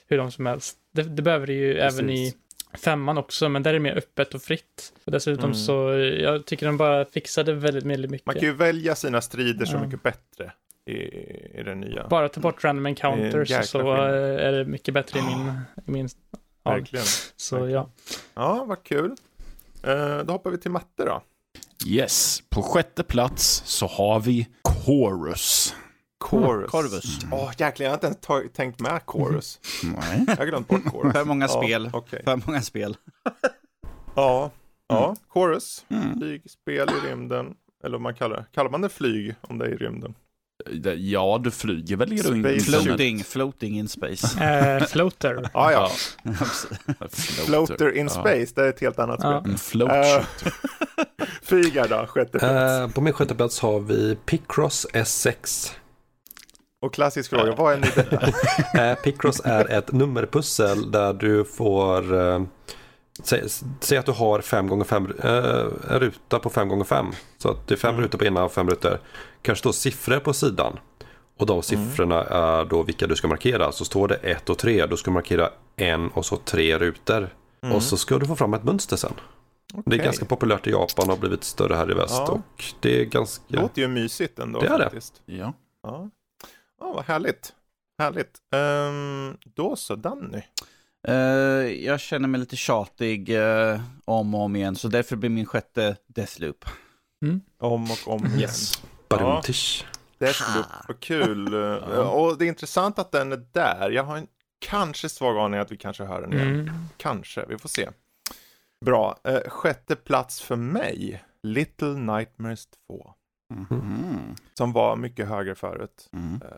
hur 0.09 0.17
långt 0.17 0.35
som 0.35 0.47
helst. 0.47 0.77
Det, 0.93 1.03
det 1.03 1.23
behöver 1.23 1.47
det 1.47 1.53
ju 1.53 1.79
även 1.79 2.11
i 2.11 2.35
femman 2.75 3.19
också, 3.19 3.49
men 3.49 3.63
där 3.63 3.71
är 3.71 3.75
det 3.75 3.81
mer 3.81 3.97
öppet 3.99 4.35
och 4.35 4.43
fritt. 4.43 4.93
Och 5.05 5.13
dessutom 5.13 5.45
Mm. 5.45 5.55
så, 5.55 5.73
jag 6.21 6.47
tycker 6.47 6.67
de 6.67 6.77
bara 6.77 7.05
fixade 7.05 7.53
väldigt, 7.53 7.85
väldigt 7.85 8.11
mycket. 8.11 8.27
Man 8.27 8.35
kan 8.35 8.45
ju 8.45 8.53
välja 8.53 8.95
sina 8.95 9.21
strider 9.21 9.67
så 9.67 9.79
mycket 9.79 10.03
bättre 10.03 10.53
i, 10.87 10.93
i 11.59 11.63
det 11.65 11.75
nya. 11.75 12.09
Bara 12.09 12.29
ta 12.29 12.41
bort 12.41 12.65
random 12.65 12.87
encounters 12.87 13.69
så 13.69 13.81
eh, 13.81 14.47
är 14.47 14.53
det 14.53 14.65
mycket 14.65 14.95
bättre 14.95 15.19
i 15.19 15.23
min, 15.23 15.53
i 15.87 15.91
min 15.91 16.09
ja, 16.63 16.71
Verkligen. 16.71 17.05
Så 17.37 17.69
ja. 17.69 17.91
Ja, 18.35 18.65
vad 18.69 18.83
kul. 18.85 19.15
Eh, 19.83 20.19
då 20.19 20.33
hoppar 20.33 20.51
vi 20.51 20.59
till 20.59 20.71
matte 20.71 21.05
då. 21.05 21.23
Yes, 21.87 22.43
på 22.49 22.63
sjätte 22.63 23.03
plats 23.03 23.63
så 23.67 23.87
har 23.87 24.21
vi 24.21 24.49
Chorus. 24.65 25.75
Chorus. 26.21 26.71
Corvus. 26.71 27.19
Åh, 27.33 27.51
jäklar, 27.59 27.85
jag 27.85 27.91
har 27.91 27.95
inte 27.95 28.07
ens 28.37 28.53
tänkt 28.53 28.81
med 28.81 29.01
Chorus. 29.07 29.61
Nej. 29.83 30.25
Jag 30.29 30.37
har 30.37 30.47
glömt 30.47 30.69
bort 30.69 30.85
Chorus. 30.93 31.13
För 31.13 31.25
många 31.25 31.45
Ja, 31.45 31.63
spel. 31.63 31.91
okej. 31.93 32.23
För 32.25 32.41
många 32.47 32.63
spel. 32.63 32.97
Ja, 34.15 34.51
ja. 34.89 35.17
Chorus. 35.29 35.85
Mm. 35.89 36.19
Flygspel 36.19 36.89
i 36.91 37.09
rymden. 37.09 37.47
Eller 37.85 37.93
vad 37.93 38.01
man 38.01 38.15
kallar 38.15 38.37
det. 38.37 38.45
Kallar 38.55 38.71
man 38.71 38.81
det 38.81 38.89
flyg 38.89 39.35
om 39.41 39.59
det 39.59 39.65
är 39.65 39.69
i 39.71 39.77
rymden? 39.77 40.15
Ja, 40.97 41.41
du 41.45 41.51
flyger 41.51 41.97
väl 41.97 42.13
i 42.13 42.17
rymden? 42.23 42.61
Floating, 42.61 43.25
floating 43.25 43.79
in 43.79 43.89
space. 43.89 44.45
Eh, 44.45 44.87
floater. 44.87 45.49
Ah, 45.55 45.71
ja, 45.73 45.91
Floater. 46.23 47.09
Floater 47.47 47.97
in 47.97 48.05
Ja. 48.05 48.09
space, 48.11 48.53
det 48.55 48.63
är 48.65 48.69
ett 48.69 48.81
helt 48.81 48.99
annat 48.99 49.21
Ja. 49.23 49.41
spel. 49.41 49.53
En 49.53 49.59
float 49.59 49.91
Eh. 49.91 50.25
Fygar 51.43 51.89
då, 51.89 52.07
sjätte 52.07 52.39
plats. 52.39 52.55
Eh, 52.55 52.89
på 52.89 53.01
min 53.01 53.13
sjätte 53.13 53.35
plats 53.35 53.61
har 53.61 53.81
vi 53.81 54.17
Picross 54.27 54.87
S6. 54.93 55.73
Och 56.83 56.95
klassisk 56.95 57.31
fråga, 57.31 57.55
vad 57.55 57.73
är 57.73 57.79
nu 57.79 57.87
detta? 57.97 58.91
Eh, 58.91 58.95
Picross 58.99 59.41
är 59.45 59.71
ett 59.71 59.93
nummerpussel 59.93 60.91
där 60.91 61.13
du 61.13 61.45
får 61.45 62.15
eh, 62.21 62.43
Säg, 63.23 63.45
säg 63.81 63.99
att 63.99 64.07
du 64.07 64.13
har 64.13 64.41
5 64.41 64.69
gånger 64.69 64.85
5 64.85 65.13
eh, 65.23 65.33
en 65.91 66.01
ruta 66.01 66.39
på 66.39 66.51
5 66.51 66.69
gånger 66.69 66.85
5 66.85 67.07
Så 67.39 67.51
att 67.51 67.67
det 67.69 67.75
är 67.75 67.79
fem 67.79 67.91
Mm. 67.91 68.03
rutor 68.03 68.19
på 68.19 68.25
ena 68.25 68.45
och 68.45 68.53
fem 68.53 68.69
rutor. 68.71 68.99
Kanske 69.43 69.61
står 69.61 69.73
siffror 69.73 70.19
på 70.19 70.33
sidan. 70.33 70.79
Och 71.39 71.47
de 71.47 71.63
siffrorna 71.63 72.25
är 72.25 72.65
då 72.65 72.83
vilka 72.83 73.07
du 73.07 73.17
ska 73.17 73.29
markera. 73.29 73.73
Så 73.73 73.85
står 73.85 74.09
det 74.09 74.15
1 74.15 74.51
och 74.51 74.59
3, 74.59 74.87
då 74.87 74.97
ska 74.97 75.11
du 75.11 75.15
markera 75.15 75.51
en 75.77 76.09
och 76.09 76.27
så 76.27 76.37
tre 76.37 76.79
rutor. 76.79 77.29
Mm. 77.63 77.77
Och 77.77 77.83
så 77.83 77.97
ska 77.97 78.19
du 78.19 78.27
få 78.27 78.37
fram 78.37 78.55
ett 78.55 78.65
mönster 78.65 78.97
sen. 78.97 79.13
Det 79.75 79.81
Okej. 79.87 79.99
är 80.01 80.05
ganska 80.05 80.25
populärt 80.25 80.67
i 80.67 80.71
Japan 80.71 81.05
och 81.05 81.07
har 81.07 81.17
blivit 81.17 81.45
större 81.45 81.75
här 81.75 81.91
i 81.91 81.95
väst. 81.95 82.15
Ja. 82.17 82.29
Och 82.33 82.65
det 82.81 83.01
är 83.01 83.05
ganska... 83.05 83.45
Det 83.49 83.57
låter 83.57 83.83
ju 83.83 83.89
mysigt 83.89 84.39
ändå 84.39 84.61
Det 84.61 84.67
är 84.67 84.79
det. 84.79 84.85
faktiskt. 84.85 85.23
Ja. 85.27 85.53
Ja. 85.83 86.11
Ja, 86.81 86.93
vad 86.93 87.05
härligt. 87.05 87.53
Härligt. 87.99 88.39
Ehm, 88.55 89.37
då 89.55 89.77
så, 89.77 89.97
Danny. 89.97 90.43
Eh, 91.09 91.15
jag 91.85 92.01
känner 92.01 92.29
mig 92.29 92.41
lite 92.41 92.57
tjatig 92.57 93.29
eh, 93.39 93.81
om 94.05 94.35
och 94.35 94.41
om 94.41 94.57
igen, 94.57 94.77
så 94.77 94.89
därför 94.89 95.17
blir 95.17 95.31
min 95.31 95.47
sjätte 95.47 95.97
Deathloop. 96.07 96.65
Om 97.59 97.91
och 97.91 98.09
om 98.15 98.27
igen. 98.27 98.41
Yes. 98.41 98.83
Badumtish. 99.09 99.85
Deathloop, 100.19 100.67
vad 100.89 101.01
kul. 101.01 101.55
Eh, 101.55 101.99
Och 101.99 102.39
det 102.39 102.45
är 102.45 102.49
intressant 102.49 102.99
att 102.99 103.13
den 103.13 103.33
är 103.33 103.45
där. 103.53 103.91
Jag 103.91 104.05
har 104.05 104.17
en 104.17 104.27
kanske 104.59 105.09
svag 105.09 105.39
aning 105.39 105.61
att 105.61 105.73
vi 105.73 105.77
kanske 105.77 106.05
hör 106.05 106.21
den 106.21 106.33
igen. 106.33 106.49
Mm. 106.49 106.71
Kanske, 106.97 107.47
vi 107.49 107.59
får 107.59 107.69
se. 107.69 107.89
Bra. 108.85 109.19
Sjätte 109.49 109.97
plats 109.97 110.41
för 110.41 110.57
mig. 110.57 111.25
Little 111.43 111.89
Nightmares 111.95 112.67
2. 112.89 113.15
Mhm. 113.51 114.35
Som 114.55 114.73
var 114.73 114.97
mycket 114.97 115.29
högre 115.29 115.55
förut. 115.55 116.09
Mm. 116.13 116.35
Eh, 116.35 116.49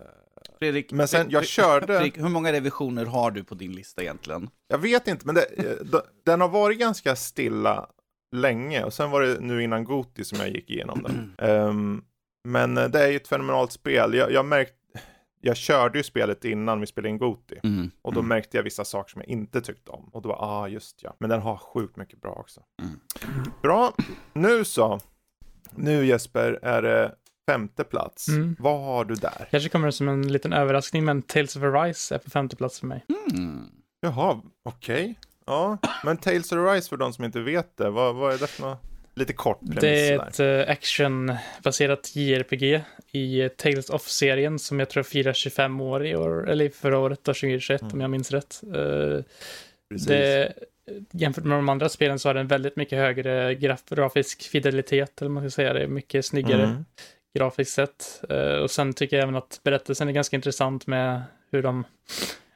Fredrik, 0.59 0.93
Men 0.93 1.09
sen, 1.09 1.27
jag 1.31 1.47
körde- 1.47 1.87
Fredrik, 1.87 2.19
hur 2.19 2.29
många 2.29 2.53
revisioner 2.53 3.05
har 3.07 3.31
du 3.31 3.45
på 3.45 3.55
din 3.55 3.73
lista 3.73 4.03
egentligen? 4.03 4.51
Jag 4.69 4.79
vet 4.79 5.09
inte, 5.09 5.27
men 5.27 5.35
det, 5.35 5.43
eh, 5.59 6.01
den 6.25 6.41
har 6.41 6.49
varit 6.49 6.79
ganska 6.79 7.17
stilla 7.17 7.87
länge. 8.37 8.85
Och 8.85 8.93
sen 8.95 9.11
var 9.11 9.23
det 9.23 9.41
nu 9.41 9.63
innan 9.63 9.85
Goti 9.85 10.25
som 10.25 10.39
jag 10.39 10.49
gick 10.51 10.71
igenom 10.71 11.03
den. 11.03 11.35
Ehm, 11.49 12.03
men 12.49 12.79
eh, 12.79 12.89
det 12.89 13.05
är 13.05 13.09
ju 13.11 13.17
ett 13.17 13.29
fenomenalt 13.29 13.73
spel. 13.73 14.15
Jag, 14.15 14.33
jag 14.33 14.45
märkt, 14.45 14.75
jag 15.41 15.57
körde 15.57 15.99
ju 15.99 16.05
spelet 16.05 16.45
innan 16.45 16.81
vi 16.81 16.87
spelade 16.87 17.09
in 17.09 17.19
Goti. 17.19 17.59
Mm. 17.63 17.91
Och 18.03 18.15
då 18.15 18.23
märkte 18.23 18.57
jag 18.57 18.65
vissa 18.65 18.85
saker 18.85 19.11
som 19.11 19.21
jag 19.21 19.29
inte 19.29 19.61
tyckte 19.61 19.91
om. 19.91 20.09
Och 20.13 20.23
då 20.23 20.29
var 20.29 20.37
ah 20.41 20.69
just 20.69 21.03
ja. 21.03 21.17
Men 21.21 21.31
den 21.31 21.41
har 21.43 21.57
sjukt 21.57 21.97
mycket 21.97 22.21
bra 22.21 22.33
också. 22.33 22.61
Mm. 22.83 23.01
Bra, 23.63 23.93
nu 24.33 24.65
så. 24.65 25.01
Nu 25.77 26.07
Jesper 26.07 26.59
är 26.63 26.83
det 26.83 27.15
femte 27.51 27.85
plats. 27.85 28.29
Mm. 28.29 28.57
Vad 28.59 28.81
har 28.85 29.05
du 29.05 29.15
där? 29.15 29.49
Kanske 29.51 29.69
kommer 29.69 29.87
det 29.87 29.93
som 29.93 30.09
en 30.09 30.33
liten 30.33 30.53
överraskning, 30.53 31.05
men 31.05 31.23
Tales 31.23 31.57
of 31.57 31.63
Arise 31.63 32.15
är 32.15 32.19
på 32.19 32.31
femte 32.31 32.57
plats 32.57 32.81
för 32.81 32.87
mig. 32.87 33.05
Mm. 33.35 33.65
Jaha, 34.01 34.41
okej. 34.65 35.15
Ja, 35.47 35.79
men 36.05 36.17
Tales 36.17 36.53
of 36.53 36.59
Arise 36.59 36.89
för 36.89 36.97
de 36.97 37.13
som 37.13 37.25
inte 37.25 37.41
vet 37.41 37.77
det. 37.77 37.91
Vad, 37.91 38.15
vad 38.15 38.35
är 38.35 38.39
det 38.39 38.47
för 38.47 38.63
något? 38.63 38.79
Lite 39.15 39.33
kort 39.33 39.61
premiss 39.61 39.81
Det 39.81 40.09
är 40.09 40.19
där. 40.19 40.29
ett 40.61 40.67
eh, 40.69 40.73
actionbaserat 40.73 42.17
JRPG 42.17 42.85
i 43.13 43.41
eh, 43.41 43.49
Tales 43.49 43.91
of-serien 43.91 44.59
som 44.59 44.79
jag 44.79 44.91
tror 44.91 45.03
firar 45.03 45.33
25 45.33 45.81
år 45.81 46.07
i 46.07 46.17
år, 46.17 46.51
eller 46.51 46.69
förra 46.69 46.99
året, 46.99 47.25
då, 47.25 47.35
2021 47.35 47.83
om 47.93 48.01
jag 48.01 48.11
minns 48.11 48.31
rätt. 48.31 48.61
Eh, 48.75 49.25
Precis. 49.91 50.07
det, 50.09 50.53
jämfört 51.13 51.45
med 51.45 51.59
de 51.59 51.69
andra 51.69 51.89
spelen 51.89 52.19
så 52.19 52.29
har 52.29 52.35
den 52.35 52.47
väldigt 52.47 52.77
mycket 52.77 52.99
högre 52.99 53.55
graf, 53.55 53.85
grafisk 53.89 54.43
fidelitet, 54.43 55.21
eller 55.21 55.31
man 55.31 55.43
ska 55.43 55.51
säga. 55.51 55.73
Det 55.73 55.83
är 55.83 55.87
mycket 55.87 56.25
snyggare 56.27 56.65
Mm. 56.65 56.85
grafiskt 57.35 57.73
sett. 57.75 58.23
Eh, 58.29 58.55
och 58.57 58.71
sen 58.71 58.93
tycker 58.93 59.17
jag 59.17 59.23
även 59.23 59.37
att 59.37 59.61
berättelsen 59.65 60.09
är 60.09 60.13
ganska 60.13 60.37
intressant 60.37 60.87
med 60.87 61.23
hur 61.53 61.63
de 61.63 61.85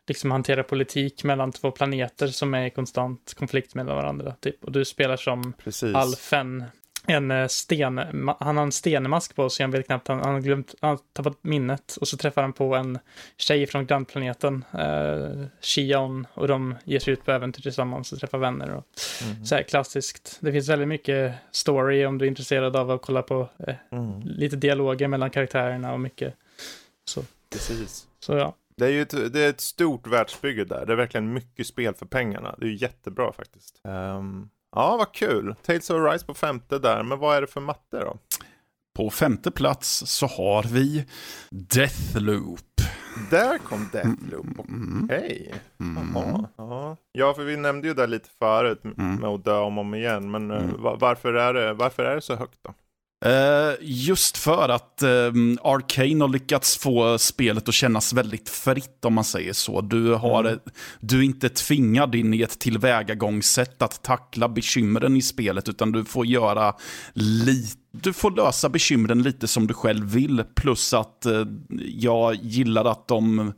liksom 0.09 0.31
hanterar 0.31 0.63
politik 0.63 1.25
mellan 1.25 1.53
två 1.53 1.71
planeter 1.71 2.27
som 2.27 2.55
är 2.55 2.67
i 2.67 2.71
konstant 2.71 3.35
konflikt 3.39 3.75
med 3.75 3.87
varandra. 3.87 4.35
Typ. 4.41 4.65
Och 4.65 4.73
du 4.73 4.85
spelar 4.85 5.17
som 5.17 5.53
Precis. 5.53 5.95
Alfen, 5.95 6.65
en 7.07 7.31
eh, 7.31 7.47
sten, 7.49 7.99
han 8.41 8.57
har 8.57 8.63
en 8.63 8.73
stenmask 8.73 9.35
på 9.37 9.51
sig, 9.51 9.65
han 9.65 9.71
vet 9.71 9.87
knappt, 9.87 10.09
han, 10.09 10.19
han 10.21 10.35
har 10.35 10.41
glömt, 10.41 10.75
han 10.81 10.91
har 10.91 10.99
tappat 11.13 11.39
minnet. 11.43 11.97
Och 12.01 12.09
så 12.09 12.17
träffar 12.17 12.43
han 12.43 12.53
på 12.53 12.75
en 12.75 12.99
tjej 13.37 13.67
från 13.67 13.87
grannplaneten, 13.87 14.65
eh, 14.79 15.47
Shion, 15.61 16.27
och 16.35 16.49
de 16.49 16.75
ger 16.85 16.99
sig 16.99 17.13
ut 17.13 17.25
på 17.25 17.33
äventyr 17.33 17.63
tillsammans 17.63 18.13
och 18.13 18.19
träffar 18.19 18.39
vänner. 18.39 18.71
Och 18.71 18.85
Mm. 19.25 19.45
så 19.47 19.55
här 19.55 19.63
klassiskt. 19.63 20.39
Det 20.41 20.53
finns 20.53 20.69
väldigt 20.69 20.89
mycket 20.89 21.35
story 21.51 22.05
om 22.07 22.19
du 22.19 22.25
är 22.25 22.29
intresserad 22.29 22.77
av 22.77 22.91
att 22.91 23.03
kolla 23.03 23.23
på 23.23 23.49
eh, 23.69 23.75
Mm. 23.93 24.21
lite 24.25 24.57
dialoger 24.57 25.09
mellan 25.09 25.31
karaktärerna 25.31 25.93
och 25.93 26.01
mycket. 26.01 26.35
Så, 27.05 27.23
Precis. 27.53 28.07
så 28.21 28.33
ja. 28.35 28.57
Det 28.77 28.85
är 28.87 28.91
ju 28.91 29.03
ett, 29.03 29.33
det 29.33 29.45
är 29.45 29.49
ett 29.51 29.61
stort 29.61 30.07
världsbygge 30.07 30.65
där. 30.65 30.87
Det 30.87 30.93
är 30.93 30.97
verkligen 30.97 31.33
mycket 31.33 31.67
spel 31.67 31.95
för 31.95 32.07
pengarna. 32.07 32.55
Det 32.59 32.67
är 32.67 32.69
ju 32.71 32.77
jättebra 32.77 33.33
faktiskt. 33.33 33.81
Ehm, 33.85 34.49
ja, 34.77 34.97
vad 34.97 35.13
kul. 35.13 35.55
Tales 35.63 35.91
of 35.91 36.13
Rise 36.13 36.27
på 36.27 36.35
femte 36.35 36.79
där. 36.79 37.03
Men 37.03 37.19
vad 37.19 37.37
är 37.37 37.41
det 37.41 37.47
för 37.47 37.61
matte 37.61 37.99
då? 38.01 38.17
På 38.97 39.11
femte 39.11 39.51
plats 39.51 40.03
så 40.07 40.27
har 40.27 40.63
vi 40.63 41.05
Deathloop. 41.51 42.61
Där 43.31 43.59
kom 43.59 43.89
Deathloop. 43.93 44.69
Mm. 44.69 45.05
Okej. 45.05 45.55
Mm. 45.81 46.09
Jaha. 46.15 46.45
Ja. 46.57 46.97
ja, 47.13 47.35
för 47.35 47.45
vi 47.45 47.57
nämnde 47.57 47.89
ju 47.89 47.95
det 47.95 48.07
lite 48.07 48.29
förut 48.39 48.85
Mm. 48.85 49.15
med 49.15 49.31
att 49.31 49.45
dö 49.45 49.59
om 49.59 49.79
och 49.79 49.85
om 49.85 49.95
igen. 49.95 50.31
Men 50.31 50.51
eh, 50.51 50.57
Mm. 50.65 50.83
va- 50.83 50.97
varför, 51.01 51.35
är 51.35 51.55
det, 51.55 51.73
varför 51.75 52.05
är 52.05 52.15
det 52.15 52.21
så 52.21 52.37
högt 52.37 52.59
då? 52.63 52.75
Eh, 53.27 53.75
just 53.81 54.37
för 54.37 54.69
att 54.69 55.03
um, 55.03 55.59
Arcane 55.65 56.25
har 56.25 56.29
lyckats 56.29 56.77
få 56.77 57.19
spelet 57.19 57.69
att 57.69 57.75
kännas 57.75 58.13
väldigt 58.13 58.49
fritt 58.49 59.05
om 59.05 59.15
man 59.15 59.25
säger 59.25 59.53
så. 59.53 59.81
Du, 59.81 60.15
har, 60.15 60.45
Mm. 60.45 60.59
du 61.01 61.19
är 61.19 61.23
inte 61.23 61.49
tvingad 61.49 62.15
in 62.15 62.35
i 62.35 62.43
ett 62.43 62.59
tillvägagångssätt 62.59 63.83
att 63.83 64.03
tackla 64.03 64.49
bekymren 64.49 65.17
i 65.17 65.23
spelet, 65.23 65.69
utan 65.69 65.93
du 65.93 66.05
får 66.05 66.27
göra 66.27 66.75
lite 67.15 67.81
du 68.03 68.13
får 68.13 68.31
lösa 68.31 68.69
bekymren 68.69 69.23
lite 69.23 69.47
som 69.49 69.67
du 69.67 69.75
själv 69.75 70.07
vill. 70.13 70.45
Plus 70.57 70.95
att 70.95 71.27
eh, 71.27 71.45
jag 71.87 72.35
gillar 72.35 72.85
att 72.85 73.09
de 73.09 73.53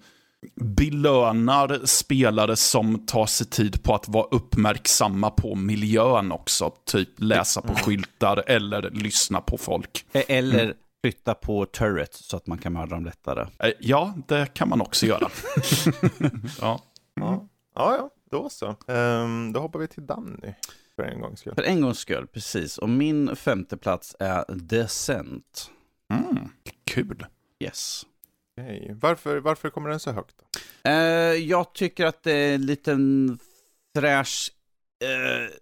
belönar 0.61 1.81
spelare 1.87 2.57
som 2.57 3.07
tar 3.07 3.27
sig 3.27 3.47
tid 3.47 3.83
på 3.83 3.95
att 3.95 4.09
vara 4.09 4.27
uppmärksamma 4.31 5.31
på 5.31 5.55
miljön 5.55 6.33
också. 6.33 6.71
Typ 6.85 7.09
läsa 7.17 7.63
på 7.63 7.75
skyltar 7.75 8.43
eller 8.47 8.91
lyssna 8.91 9.41
på 9.41 9.59
folk. 9.59 10.07
E- 10.13 10.25
Eller 10.29 10.75
flytta 11.05 11.35
på 11.35 11.67
turret 11.67 12.15
så 12.15 12.37
att 12.37 12.47
man 12.47 12.59
kan 12.59 12.73
mörda 12.73 12.95
dem 12.95 13.05
lättare. 13.05 13.47
Eh, 13.59 13.71
Ja, 13.81 14.15
det 14.29 14.55
kan 14.55 14.69
man 14.69 14.81
också 14.81 15.07
göra. 15.07 15.29
ja. 16.61 16.81
Ja, 17.15 17.49
ja, 17.75 17.97
ja 17.97 18.11
då 18.31 18.49
så. 18.51 18.77
Ehm, 18.93 19.53
då 19.53 19.61
hoppar 19.61 19.79
vi 19.79 19.89
till 19.89 20.07
Danny 20.07 20.55
för 20.97 21.03
en 21.03 21.21
gångs 21.21 21.41
skull. 21.41 21.55
För 21.55 21.63
en 21.63 21.81
gångs 21.81 21.99
skull, 21.99 22.27
precis. 22.27 22.79
Och 22.79 22.89
min 22.89 23.37
femte 23.37 23.77
plats 23.77 24.17
är 24.19 24.45
Descent. 24.55 25.71
Mm, 26.13 26.49
kul. 26.85 27.27
Yes. 27.65 28.03
Okej. 28.61 28.97
Varför, 29.01 29.37
varför 29.39 29.71
kommer 29.71 29.91
den 29.91 30.01
så 30.01 30.13
högt? 30.13 30.35
Då? 30.39 30.91
Eh, 30.91 30.95
jag 31.35 31.73
tycker 31.75 32.07
att 32.07 32.23
det 32.23 32.33
är 32.33 32.55
en 32.55 32.67
liten 32.67 33.39
fräsch, 33.97 34.51
eh, 35.05 35.55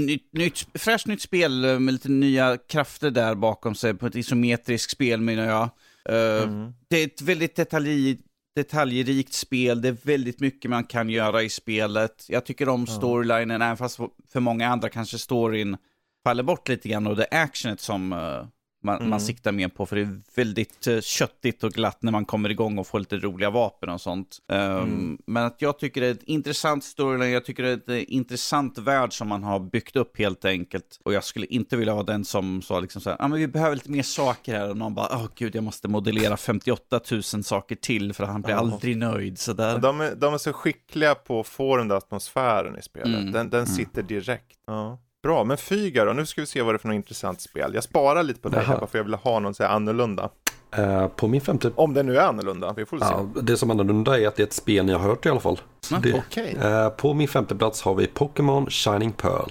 nytt, 0.00 0.32
nytt, 0.32 0.66
fräscht 0.74 1.06
nytt 1.06 1.22
spel 1.22 1.80
med 1.80 1.92
lite 1.94 2.08
nya 2.08 2.56
krafter 2.68 3.10
där 3.10 3.34
bakom 3.34 3.74
sig 3.74 3.94
på 3.94 4.06
ett 4.06 4.16
isometriskt 4.16 4.90
spel 4.92 5.20
menar 5.20 5.44
jag. 5.44 5.62
Eh, 6.08 6.42
Mm. 6.42 6.72
Det 6.88 6.96
är 6.96 7.06
ett 7.06 7.20
väldigt 7.22 7.56
detalj, 7.56 8.18
detaljrikt 8.56 9.32
spel, 9.32 9.82
det 9.82 9.88
är 9.88 9.96
väldigt 10.02 10.40
mycket 10.40 10.70
man 10.70 10.84
kan 10.84 11.08
göra 11.10 11.42
i 11.42 11.48
spelet. 11.48 12.24
Jag 12.28 12.44
tycker 12.46 12.68
om 12.68 12.86
storylinen, 12.86 13.62
även 13.62 13.76
fast 13.76 13.96
för 14.32 14.40
många 14.40 14.68
andra 14.68 14.88
kanske 14.88 15.18
storyn 15.18 15.76
faller 16.24 16.42
bort 16.42 16.68
lite 16.68 16.88
grann 16.88 17.06
och 17.06 17.16
det 17.16 17.26
är 17.30 17.42
actionet 17.42 17.80
som 17.80 18.12
eh, 18.12 18.46
man, 18.84 18.96
Mm. 18.96 19.10
man 19.10 19.20
siktar 19.20 19.52
mer 19.52 19.68
på, 19.68 19.86
för 19.86 19.96
det 19.96 20.02
är 20.02 20.20
väldigt 20.34 20.86
uh, 20.88 21.00
köttigt 21.00 21.64
och 21.64 21.72
glatt 21.72 22.02
när 22.02 22.12
man 22.12 22.24
kommer 22.24 22.50
igång 22.50 22.78
och 22.78 22.86
får 22.86 22.98
lite 22.98 23.16
roliga 23.16 23.50
vapen 23.50 23.88
och 23.88 24.00
sånt. 24.00 24.38
Um, 24.48 24.58
Mm. 24.58 25.18
Men 25.26 25.44
att 25.44 25.62
jag 25.62 25.78
tycker 25.78 26.00
det 26.00 26.06
är 26.06 26.10
ett 26.10 26.22
intressant 26.22 26.84
storyline, 26.84 27.30
jag 27.32 27.44
tycker 27.44 27.62
det 27.62 27.68
är 27.70 27.74
ett 27.76 27.88
eh, 27.88 28.14
intressant 28.14 28.78
värld 28.78 29.12
som 29.18 29.28
man 29.28 29.42
har 29.42 29.60
byggt 29.60 29.96
upp 29.96 30.18
helt 30.18 30.44
enkelt. 30.44 31.00
Och 31.04 31.12
jag 31.14 31.24
skulle 31.24 31.46
inte 31.46 31.76
vilja 31.76 31.94
vara 31.94 32.04
den 32.04 32.24
som 32.24 32.62
sa 32.62 32.80
liksom 32.80 33.00
så 33.02 33.10
här, 33.10 33.16
ah, 33.20 33.28
men 33.28 33.38
vi 33.38 33.46
behöver 33.48 33.76
lite 33.76 33.90
mer 33.90 34.02
saker 34.02 34.54
här. 34.58 34.70
Och 34.70 34.76
någon 34.76 34.94
bara, 34.94 35.08
åh 35.16 35.26
gud, 35.36 35.54
jag 35.56 35.64
måste 35.64 35.88
modellera 35.88 36.36
58 36.36 37.00
000 37.10 37.22
saker 37.22 37.76
till 37.76 38.12
för 38.14 38.24
han 38.24 38.42
blir 38.42 38.54
Ja. 38.54 38.58
aldrig 38.60 38.96
nöjd. 38.96 39.38
Så 39.38 39.52
där. 39.52 39.78
De 39.78 40.00
är, 40.00 40.14
de 40.14 40.34
är 40.34 40.38
så 40.38 40.52
skickliga 40.52 41.14
på 41.14 41.40
att 41.40 41.46
få 41.46 41.76
den 41.76 41.88
där 41.88 41.96
atmosfären 41.96 42.78
i 42.78 42.82
spelet. 42.82 43.20
Mm. 43.20 43.32
Den, 43.32 43.50
den 43.50 43.66
sitter 43.66 44.02
direkt. 44.02 44.58
Ja. 44.66 44.98
Bra, 45.24 45.44
men 45.44 45.56
Fyga 45.56 46.04
då? 46.04 46.12
Nu 46.12 46.26
ska 46.26 46.40
vi 46.40 46.46
se 46.46 46.62
vad 46.62 46.74
det 46.74 46.76
är 46.76 46.78
för 46.78 46.88
något 46.88 46.94
intressant 46.94 47.40
spel. 47.40 47.70
Jag 47.74 47.84
sparar 47.84 48.22
lite 48.22 48.40
på 48.40 48.48
det 48.48 48.60
här 48.60 48.76
bara 48.78 48.86
för 48.86 48.98
jag 48.98 49.04
vill 49.04 49.14
ha 49.14 49.38
någon 49.38 49.54
så 49.54 49.62
här 49.62 49.70
annorlunda. 49.70 50.28
Eh, 50.76 51.06
på 51.08 51.28
min 51.28 51.40
femte... 51.40 51.70
Om 51.74 51.94
det 51.94 52.02
nu 52.02 52.16
är 52.16 52.26
annorlunda, 52.26 52.72
vi 52.72 52.86
får 52.86 52.98
se. 52.98 53.04
Ja, 53.04 53.28
det 53.42 53.56
som 53.56 53.70
är 53.70 53.74
annorlunda 53.74 54.20
är 54.20 54.28
att 54.28 54.36
det 54.36 54.42
är 54.42 54.46
ett 54.46 54.52
spel 54.52 54.86
ni 54.86 54.92
har 54.92 55.00
hört 55.00 55.26
i 55.26 55.28
alla 55.28 55.40
fall. 55.40 55.60
Så 55.80 55.94
det, 55.96 56.22
Okej, 56.28 56.56
eh, 56.62 56.88
på 56.88 57.14
min 57.14 57.28
femte 57.28 57.54
plats 57.56 57.82
har 57.82 57.94
vi 57.94 58.06
Pokémon 58.06 58.66
Shining 58.70 59.12
Pearl. 59.12 59.48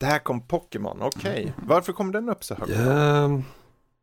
det 0.00 0.06
här 0.06 0.18
kom 0.18 0.40
Pokémon, 0.40 0.98
okej. 1.00 1.52
Varför 1.66 1.92
kom 1.92 2.12
den 2.12 2.28
upp 2.28 2.44
så 2.44 2.54
högt? 2.54 2.70
Eh, 2.70 3.38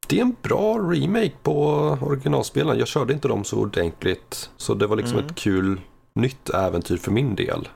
det 0.08 0.18
är 0.18 0.22
en 0.22 0.36
bra 0.42 0.78
remake 0.78 1.32
på 1.44 1.58
originalspelen. 2.02 2.78
Jag 2.80 2.88
körde 2.88 3.14
inte 3.14 3.28
dem 3.28 3.44
så 3.44 3.60
ordentligt. 3.60 4.50
Så 4.58 4.74
det 4.74 4.88
var 4.88 4.96
liksom 4.96 5.18
Mm. 5.18 5.30
ett 5.30 5.36
kul 5.36 5.82
nytt 6.16 6.50
äventyr 6.50 6.98
för 6.98 7.12
min 7.12 7.36
del. 7.36 7.68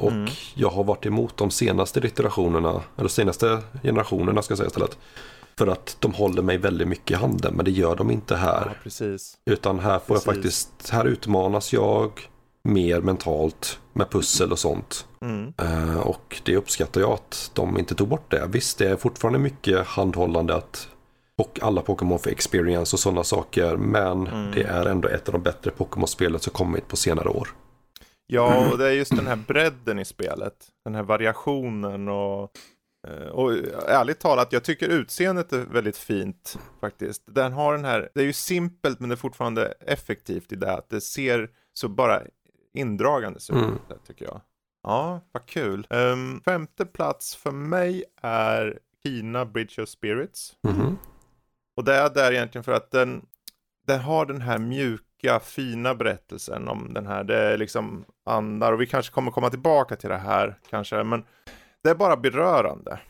Och 0.00 0.10
Mm. 0.12 0.30
jag 0.54 0.68
har 0.70 0.84
varit 0.84 1.06
emot 1.06 1.36
de 1.36 1.50
senaste 1.50 2.06
iterationerna, 2.06 2.82
eller 2.96 3.08
senaste 3.08 3.58
generationerna 3.82 4.42
ska 4.42 4.52
jag 4.52 4.58
säga 4.58 4.66
istället. 4.68 4.98
För 5.58 5.66
att 5.66 5.96
de 6.00 6.14
håller 6.14 6.42
mig 6.42 6.58
väldigt 6.58 6.88
mycket 6.88 7.10
i 7.10 7.14
handen, 7.14 7.54
men 7.56 7.64
det 7.64 7.70
gör 7.70 7.96
de 7.96 8.10
inte 8.10 8.36
här. 8.36 8.76
Ja. 9.44 9.52
Utan 9.52 9.78
här 9.78 9.98
får 9.98 10.16
jag 10.16 10.24
Precis. 10.24 10.24
faktiskt, 10.24 10.90
här 10.90 11.04
utmanas 11.04 11.72
jag 11.72 12.10
mer 12.62 13.00
mentalt 13.00 13.78
med 13.92 14.10
pussel 14.10 14.52
och 14.52 14.58
sånt. 14.58 15.06
Mm. 15.22 15.52
Eh, 15.58 15.96
och 16.00 16.40
det 16.44 16.56
uppskattar 16.56 17.00
jag 17.00 17.10
att 17.10 17.50
de 17.54 17.78
inte 17.78 17.94
tog 17.94 18.08
bort 18.08 18.30
det. 18.30 18.46
Visst, 18.48 18.78
det 18.78 18.88
är 18.90 18.96
fortfarande 18.96 19.38
mycket 19.38 19.86
handhållande 19.86 20.54
att 20.54 20.88
och 21.38 21.58
alla 21.62 21.80
Pokémon 21.82 22.18
för 22.18 22.30
experience 22.30 22.96
och 22.96 23.00
sådana 23.00 23.24
saker. 23.24 23.76
Men 23.76 24.26
Mm. 24.26 24.50
det 24.54 24.62
är 24.62 24.86
ändå 24.86 25.08
ett 25.08 25.28
av 25.28 25.32
de 25.32 25.42
bättre 25.42 25.70
Pokémon-spelen 25.70 26.40
som 26.40 26.52
kommit 26.52 26.88
på 26.88 26.96
senare 26.96 27.28
år. 27.28 27.48
Ja, 28.32 28.70
och 28.72 28.78
det 28.78 28.86
är 28.88 28.92
just 28.92 29.16
den 29.16 29.26
här 29.26 29.36
bredden 29.36 29.98
i 29.98 30.04
spelet. 30.04 30.68
Den 30.84 30.94
här 30.94 31.02
variationen 31.02 32.08
och, 32.08 32.50
eh, 33.08 33.26
och 33.28 33.52
ärligt 33.88 34.20
talat, 34.20 34.52
jag 34.52 34.64
tycker 34.64 34.88
utseendet 34.88 35.52
är 35.52 35.58
väldigt 35.64 35.96
fint 35.96 36.58
faktiskt. 36.80 37.22
Den 37.26 37.52
har 37.52 37.72
den 37.72 37.84
här, 37.84 38.08
det 38.14 38.20
är 38.20 38.24
ju 38.24 38.32
simpelt 38.32 39.00
men 39.00 39.08
det 39.08 39.14
är 39.14 39.16
fortfarande 39.16 39.66
effektivt 39.80 40.52
i 40.52 40.56
det 40.56 40.72
att 40.72 40.88
det 40.90 41.00
ser 41.00 41.50
så 41.72 41.88
bara 41.88 42.22
indragande 42.74 43.36
ut, 43.38 43.50
Mm. 43.50 43.78
det 43.88 43.98
tycker 44.06 44.24
jag. 44.24 44.40
Ja, 44.82 45.20
vad 45.32 45.46
kul. 45.46 45.86
Ehm, 45.90 46.40
femte 46.40 46.86
plats 46.86 47.36
för 47.36 47.50
mig 47.50 48.04
är 48.22 48.78
Kina 49.02 49.44
Bridge 49.44 49.82
of 49.82 49.88
Spirits. 49.88 50.52
Mhm. 50.62 50.98
Och 51.76 51.84
det 51.84 51.94
är 51.94 52.10
där 52.10 52.32
egentligen 52.32 52.64
för 52.64 52.72
att 52.72 52.90
den, 52.90 53.26
den 53.86 54.00
har 54.00 54.26
den 54.26 54.40
här 54.40 54.58
mjuka, 54.58 55.04
fina 55.42 55.94
berättelsen 55.94 56.68
om 56.68 56.94
den 56.94 57.06
här. 57.06 57.24
Det 57.24 57.36
är 57.36 57.58
liksom 57.58 58.04
andar 58.24 58.72
och 58.72 58.80
vi 58.80 58.86
kanske 58.86 59.12
kommer 59.12 59.30
komma 59.30 59.50
tillbaka 59.50 59.96
till 59.96 60.08
det 60.08 60.18
här 60.18 60.58
kanske. 60.70 61.04
Men 61.04 61.24
det 61.82 61.90
är 61.90 61.94
bara 61.94 62.16
berörande. 62.16 63.00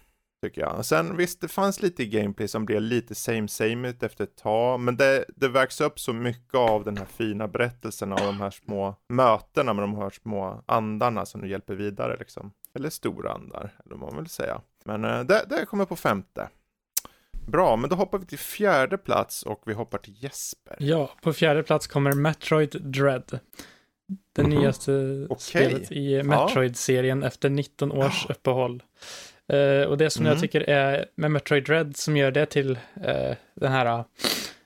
Tycker 0.43 0.61
jag. 0.61 0.79
Och 0.79 0.87
Sen 0.87 1.17
visst, 1.17 1.41
det 1.41 1.49
fanns 1.49 1.83
lite 1.83 2.03
i 2.03 2.07
gameplay 2.07 2.49
som 2.49 2.65
blev 2.65 2.83
lite 2.83 3.15
same 3.15 3.49
same 3.49 3.89
ut 3.89 4.03
efter 4.03 4.25
ett 4.25 4.37
tag. 4.37 4.81
Men 4.81 4.97
det, 4.97 5.25
det 5.37 5.49
vägs 5.49 5.81
upp 5.81 6.01
så 6.01 6.13
mycket 6.13 6.55
av 6.55 6.85
den 6.85 6.97
här 6.97 7.05
fina 7.05 7.49
berättelsen 7.49 8.13
av 8.13 8.19
de 8.19 8.41
här 8.41 8.51
små 8.51 8.97
mötena 9.09 9.73
med 9.73 9.83
de 9.83 9.95
här 9.95 10.11
små 10.11 10.65
andarna 10.67 11.27
som 11.27 11.41
nu 11.41 11.49
hjälper 11.49 11.75
vidare 11.75 12.17
liksom. 12.19 12.53
Eller 12.75 12.91
stora 12.91 13.33
andar, 13.33 13.73
eller 13.85 13.97
vad 13.97 14.13
man 14.13 14.23
vill 14.23 14.31
säga. 14.31 14.61
Men 14.85 15.05
eh, 15.05 15.21
det, 15.21 15.45
det 15.49 15.67
kommer 15.67 15.85
på 15.85 15.97
femte. 15.97 16.49
Bra, 17.47 17.77
men 17.77 17.91
då 17.91 17.97
hoppar 17.97 18.19
vi 18.19 18.27
till 18.27 18.39
fjärde 18.39 18.99
plats 18.99 19.43
och 19.43 19.63
vi 19.67 19.73
hoppar 19.73 19.99
till 19.99 20.15
Jesper. 20.23 20.77
Ja, 20.79 21.11
på 21.23 21.33
fjärde 21.33 21.63
plats 21.63 21.87
kommer 21.87 22.13
Metroid 22.13 22.77
Dread. 22.83 23.39
Det 24.33 24.43
Mhm. 24.43 24.51
nyaste 24.51 25.27
Okej. 25.31 25.41
spelet 25.41 25.93
i 25.93 26.23
Metroid-serien 26.23 27.23
efter 27.23 27.51
19 27.51 27.93
års 27.93 28.27
uppehåll. 28.31 28.83
Eh, 29.49 29.83
och 29.89 29.99
det 29.99 30.11
som 30.11 30.23
Mm. 30.23 30.33
jag 30.33 30.41
tycker 30.43 30.61
är 30.61 31.07
med 31.15 31.31
Metroid 31.31 31.65
Dread 31.65 31.97
som 31.97 32.17
gör 32.17 32.31
det 32.31 32.47
till 32.47 32.79
eh, 33.05 33.35
den 33.55 33.73
här 33.73 34.05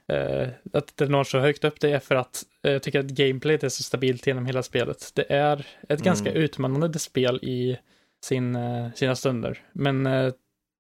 eh, 0.09 0.49
att 0.73 0.97
det 0.97 1.09
når 1.09 1.25
så 1.25 1.39
högt 1.39 1.65
upp 1.65 1.81
det 1.81 1.91
är 1.91 1.99
för 1.99 2.15
att 2.15 2.43
eh, 2.63 2.73
jag 2.73 2.83
tycker 2.83 3.01
att 3.01 3.07
gameplayet 3.07 3.65
är 3.65 3.69
så 3.69 3.83
stabilt 3.83 4.27
genom 4.27 4.47
hela 4.47 4.63
spelet. 4.63 5.11
Det 5.15 5.33
är 5.33 5.67
ett 5.89 6.01
ganska 6.03 6.31
Mm. 6.31 6.43
utmanande 6.43 6.99
spel 6.99 7.37
i 7.43 7.79
sin, 8.25 8.57
eh, 8.57 8.93
sina 8.95 9.17
stunder. 9.17 9.63
Men 9.73 10.07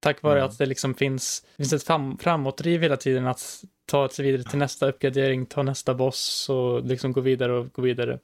tack 0.04 0.22
vare 0.22 0.38
Mm. 0.38 0.50
att 0.50 0.58
det 0.58 0.66
liksom 0.66 0.94
finns, 0.94 1.42
finns 1.56 1.72
ett 1.72 1.82
fram, 1.82 2.18
framåtdriv 2.18 2.82
hela 2.82 2.96
tiden 2.96 3.26
att 3.26 3.64
ta 3.86 4.08
sig 4.08 4.24
vidare 4.24 4.42
till 4.50 4.58
nästa 4.58 4.88
uppgradering, 4.88 5.46
ta 5.46 5.62
nästa 5.62 5.94
boss 5.94 6.48
och 6.50 6.84
liksom 6.84 7.12
gå 7.12 7.20
vidare 7.20 7.52
och 7.52 7.72
gå 7.72 7.82
vidare. 7.82 8.18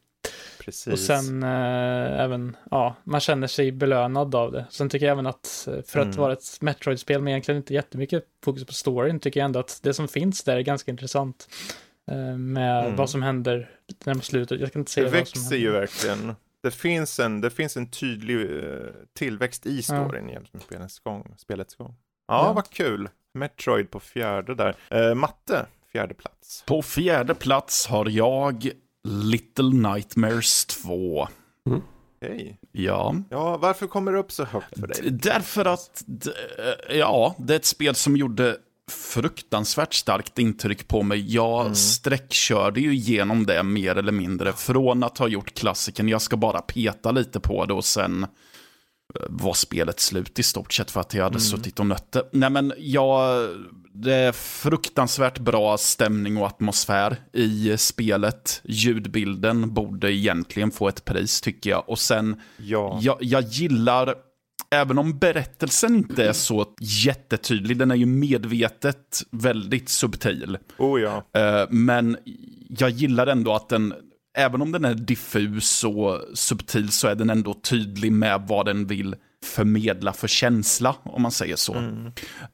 Precis. 0.59 0.93
Och 0.93 0.99
sen 0.99 1.43
eh, 1.43 2.21
även, 2.21 2.57
ja, 2.71 2.97
man 3.05 3.21
känner 3.21 3.47
sig 3.47 3.73
belönad 3.73 4.35
av 4.35 4.53
det. 4.53 4.67
Sen 4.71 4.89
tycker 4.89 5.07
jag 5.07 5.13
även 5.13 5.27
att 5.27 5.69
eh, 5.71 5.83
för 5.87 6.01
att 6.01 6.07
Mm. 6.07 6.17
vara 6.17 6.33
ett 6.33 6.59
Metroid-spel 6.61 7.23
med 7.23 7.31
egentligen 7.31 7.57
inte 7.57 7.75
jättemycket 7.75 8.25
fokus 8.45 8.65
på 8.67 8.73
storyn, 8.73 9.21
tycker 9.21 9.41
jag 9.41 9.45
ändå 9.45 9.61
att 9.61 9.81
det 9.83 9.95
som 9.95 10.09
finns 10.09 10.45
där 10.45 10.57
är 10.57 10.61
ganska 10.61 10.91
intressant. 10.91 11.49
Eh, 12.11 12.37
med 12.37 12.85
Mm. 12.85 12.97
vad 12.97 13.11
som 13.11 13.23
händer 13.23 13.71
närmast 14.05 14.27
slutet. 14.27 14.61
Jag 14.61 14.73
kan 14.73 14.81
inte 14.81 14.91
det 14.91 14.93
säga 14.93 15.05
vad 15.05 15.13
som 15.13 15.19
växer 15.21 15.41
händer. 15.41 15.57
ju 15.57 15.71
verkligen. 15.71 16.35
Det 16.63 16.71
finns 16.71 17.21
en, 17.21 17.41
det 17.41 17.51
finns 17.51 17.77
en 17.77 17.91
tydlig 17.91 18.41
eh, 18.65 18.79
tillväxt 19.19 19.67
i 19.67 19.83
storyn 19.83 20.29
jämt 20.29 20.53
med 20.53 20.63
spelets 20.63 20.99
gång. 21.01 21.35
Spelets 21.39 21.75
gång. 21.77 21.95
Ja, 22.29 22.47
Ja. 22.47 22.53
vad 22.53 22.71
kul. 22.71 23.09
Metroid 23.35 23.91
på 23.91 24.01
fjärde 24.01 24.55
där. 24.55 24.77
Eh, 24.91 25.15
matte, 25.15 25.67
fjärde 25.93 26.15
plats. 26.15 26.65
På 26.67 26.83
fjärde 26.83 27.35
plats 27.35 27.87
har 27.87 28.09
jag 28.09 28.71
Little 29.05 29.71
Nightmares 29.93 30.67
2. 30.67 31.29
Hej. 32.23 32.59
Ja, 32.73 33.15
Ja, 33.31 33.57
varför 33.57 33.87
kommer 33.87 34.13
det 34.13 34.19
upp 34.19 34.33
så 34.33 34.45
högt 34.45 34.79
för 34.81 34.87
dig? 34.87 34.97
D- 35.03 35.19
därför 35.23 35.65
att, 35.65 36.03
d- 36.07 36.31
ja, 36.91 37.35
det 37.39 37.53
är 37.55 37.57
ett 37.59 37.65
spel 37.65 37.95
som 37.95 38.17
gjorde 38.17 38.57
fruktansvärt 38.91 39.95
starkt 39.95 40.39
intryck 40.39 40.89
på 40.89 41.03
mig. 41.03 41.35
Jag 41.35 41.61
Mm. 41.61 41.75
sträckkörde 41.75 42.81
ju 42.81 42.95
igenom 42.95 43.47
det 43.47 43.63
mer 43.63 43.97
eller 43.97 44.13
mindre. 44.13 44.53
Från 44.53 45.03
att 45.05 45.19
ha 45.19 45.29
gjort 45.29 45.55
klassiken, 45.55 46.09
jag 46.09 46.23
ska 46.23 46.37
bara 46.37 46.61
peta 46.61 47.11
lite 47.11 47.41
på 47.41 47.65
det 47.67 47.75
och 47.75 47.85
sen 47.85 48.23
eh, 49.15 49.21
var 49.29 49.55
spelet 49.55 50.01
slut 50.01 50.39
i 50.39 50.43
stort 50.43 50.73
sett 50.73 50.91
för 50.91 51.01
att 51.01 51.15
jag 51.15 51.23
hade 51.25 51.33
Mm. 51.35 51.41
suttit 51.41 51.81
och 51.81 51.87
nött 51.87 52.13
det. 52.13 52.29
Nej 52.33 52.51
men 52.51 52.73
jag, 52.79 53.49
det 53.95 54.15
är 54.15 54.33
fruktansvärt 54.33 55.39
bra 55.39 55.79
stämning 55.79 56.37
och 56.37 56.47
atmosfär 56.47 57.17
i 57.33 57.77
spelet. 57.79 58.61
Ljudbilden 58.65 59.75
borde 59.75 60.13
egentligen 60.13 60.71
få 60.71 60.89
ett 60.89 61.05
pris 61.05 61.41
tycker 61.41 61.71
jag. 61.71 61.89
Och 61.89 61.99
sen 61.99 62.41
Ja. 62.57 62.99
jag, 63.03 63.17
jag 63.21 63.43
gillar, 63.43 64.15
även 64.75 64.99
om 64.99 65.19
berättelsen 65.19 65.95
inte 65.95 66.25
är 66.25 66.33
så 66.33 66.67
jättetydlig, 66.81 67.79
den 67.79 67.91
är 67.91 67.95
ju 67.95 68.07
medvetet 68.07 69.23
väldigt 69.31 69.89
subtil. 69.89 70.59
Oh 70.79 71.01
ja. 71.01 71.25
Eh, 71.41 71.67
men 71.71 72.17
jag 72.69 72.91
gillar 72.91 73.27
ändå 73.27 73.55
att 73.55 73.69
den, 73.69 73.95
även 74.37 74.63
om 74.63 74.73
den 74.73 74.85
är 74.85 74.95
diffus 74.95 75.85
och 75.85 76.21
subtil 76.35 76.93
så 76.93 77.09
är 77.09 77.15
den 77.15 77.31
ändå 77.31 77.55
tydlig 77.55 78.13
med 78.13 78.43
vad 78.49 78.67
den 78.67 78.87
vill 78.87 79.17
förmedla 79.45 80.13
för 80.13 80.29
känsla, 80.29 80.97
om 81.03 81.23
man 81.23 81.33
säger 81.33 81.57
så. 81.57 81.75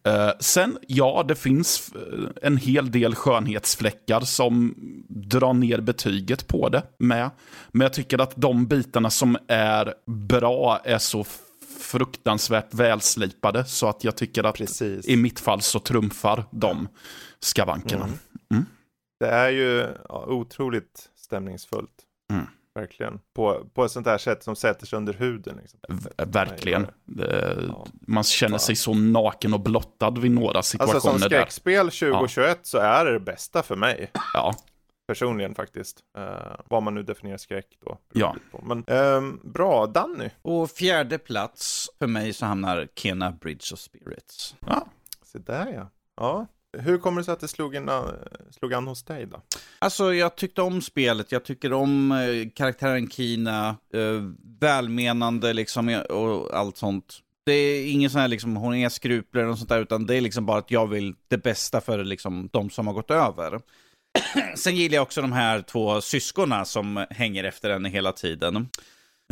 Eh, 0.06 0.30
sen, 0.40 0.78
ja, 0.88 1.24
det 1.28 1.34
finns 1.34 1.92
eh, 1.94 2.28
en 2.42 2.56
hel 2.56 2.90
del 2.90 3.14
skönhetsfläckar 3.14 4.20
som 4.20 4.74
drar 5.08 5.54
ner 5.54 5.80
betyget 5.80 6.46
på 6.46 6.68
det 6.68 6.82
med. 6.98 7.30
Men 7.72 7.80
jag 7.80 7.92
tycker 7.92 8.18
att 8.18 8.32
de 8.36 8.66
bitarna 8.66 9.10
som 9.10 9.36
är 9.48 9.94
bra 10.06 10.80
är 10.84 10.98
så 10.98 11.24
fruktansvärt 11.78 12.74
välslipade 12.74 13.64
så 13.64 13.88
att 13.88 14.04
jag 14.04 14.16
tycker 14.16 14.44
att 14.44 14.54
Precis. 14.56 15.06
i 15.08 15.16
mitt 15.16 15.40
fall 15.40 15.62
så 15.62 15.78
trumfar 15.78 16.44
de 16.50 16.88
skavankerna. 17.40 18.08
Det 19.20 19.26
är 19.26 19.50
ju 19.50 19.86
ja, 20.08 20.24
otroligt 20.26 21.10
stämningsfullt. 21.16 21.90
Mm. 22.32 22.46
Verkligen. 22.74 23.18
På, 23.34 23.66
på 23.74 23.84
ett 23.84 23.90
sånt 23.90 24.06
här 24.06 24.18
sätt 24.18 24.42
som 24.42 24.56
sätter 24.56 24.86
sig 24.86 24.96
under 24.96 25.12
huden. 25.14 25.58
Liksom. 25.60 25.80
Verkligen. 26.16 26.86
Det- 27.04 27.56
Ja. 27.68 27.86
Man 28.00 28.24
känner 28.24 28.58
sig 28.58 28.76
så 28.76 28.94
naken 28.94 29.54
och 29.54 29.60
blottad 29.60 30.10
vid 30.10 30.30
några 30.30 30.62
situationer 30.62 30.94
Alltså 30.94 31.10
som 31.10 31.20
skräckspel 31.20 31.90
2021 31.90 32.58
så 32.62 32.78
är 32.78 33.04
det 33.04 33.12
det 33.12 33.20
bästa 33.20 33.62
för 33.62 33.76
mig. 33.76 34.10
Ja, 34.34 34.54
Personligen 35.06 35.54
faktiskt. 35.54 36.00
Uh, 36.18 36.56
vad 36.68 36.82
man 36.82 36.94
nu 36.94 37.02
definierar 37.02 37.38
skräck 37.38 37.78
då. 37.84 37.98
Ja. 38.12 38.36
Men 38.62 38.84
ehm, 38.86 39.40
bra, 39.44 39.86
Danny. 39.86 40.30
Och 40.42 40.70
fjärde 40.70 41.18
plats 41.18 41.90
för 41.98 42.06
mig 42.06 42.32
så 42.32 42.46
hamnar 42.46 42.88
Kena 42.94 43.30
Bridge 43.32 43.72
of 43.72 43.78
Spirits. 43.78 44.56
ja. 44.66 44.86
Se 45.22 45.38
där 45.38 45.72
ja. 45.72 45.90
ja. 46.16 46.46
Hur 46.78 46.98
kommer 46.98 47.20
det 47.20 47.24
sig 47.24 47.32
att 47.32 47.40
det 47.40 47.48
slog, 47.48 47.74
in, 47.74 47.90
slog 48.50 48.74
an 48.74 48.86
hos 48.86 49.02
dig 49.02 49.26
då? 49.26 49.42
Alltså 49.78 50.14
jag 50.14 50.36
tyckte 50.36 50.62
om 50.62 50.82
spelet, 50.82 51.32
jag 51.32 51.44
tycker 51.44 51.72
om 51.72 52.12
eh, 52.12 52.50
karaktären 52.54 53.10
Kina, 53.10 53.76
eh, 53.92 54.22
välmenande 54.60 55.52
liksom 55.52 55.88
eh, 55.88 56.00
och 56.00 56.56
allt 56.56 56.76
sånt. 56.76 57.18
Det 57.44 57.52
är 57.52 57.92
ingen 57.92 58.10
sån 58.10 58.20
här 58.20 58.28
liksom, 58.28 58.56
hon 58.56 58.74
är 58.74 58.88
skrupler 58.88 59.46
och 59.46 59.58
sånt 59.58 59.68
där, 59.68 59.80
utan 59.80 60.06
det 60.06 60.16
är 60.16 60.20
liksom 60.20 60.46
bara 60.46 60.58
att 60.58 60.70
jag 60.70 60.86
vill 60.86 61.14
det 61.28 61.38
bästa 61.38 61.80
för 61.80 62.04
liksom 62.04 62.48
de 62.52 62.70
som 62.70 62.86
har 62.86 62.94
gått 62.94 63.10
över. 63.10 63.60
Sen 64.56 64.76
gillar 64.76 64.94
jag 64.94 65.02
också 65.02 65.20
de 65.22 65.32
här 65.32 65.60
två 65.62 66.00
syskonen 66.00 66.66
som 66.66 67.06
hänger 67.10 67.44
efter 67.44 67.70
henne 67.70 67.88
hela 67.88 68.12
tiden. 68.12 68.68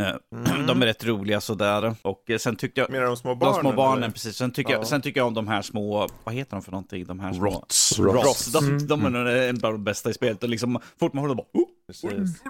Eh, 0.00 0.14
De 0.66 0.82
är 0.82 0.86
rätt 0.86 1.04
roliga 1.04 1.40
sådär. 1.40 1.94
Och 2.02 2.30
eh, 2.30 2.38
sen 2.38 2.56
tyckte 2.56 2.80
jag... 2.80 2.90
Menar 2.90 3.06
de 3.06 3.16
små 3.16 3.30
De 3.30 3.38
barnen? 3.38 3.60
små 3.60 3.72
barnen, 3.72 4.02
eller? 4.02 4.12
precis. 4.12 4.36
Sen 4.36 4.50
tycker, 4.50 4.72
Ja. 4.72 4.78
jag, 4.78 4.86
sen 4.86 5.02
tycker 5.02 5.20
jag 5.20 5.26
om 5.26 5.34
de 5.34 5.48
här 5.48 5.62
små, 5.62 6.08
vad 6.24 6.34
heter 6.34 6.50
de 6.56 6.62
för 6.62 6.70
någonting? 6.72 7.04
De 7.04 7.20
här 7.20 7.32
små... 7.32 7.44
Rots. 7.46 7.98
Ross. 7.98 8.46
De, 8.52 8.86
de 8.86 9.04
är 9.06 9.10
nog 9.10 9.28
en 9.28 9.56
av 9.64 9.72
de 9.72 9.84
bästa 9.84 10.10
i 10.10 10.14
spelet. 10.14 10.42
Och 10.42 10.48
liksom, 10.48 10.78
fort 11.00 11.12
man 11.12 11.22
håller 11.24 11.34
bara... 11.34 11.46
Oh! 11.52 11.68
Precis. 11.86 12.42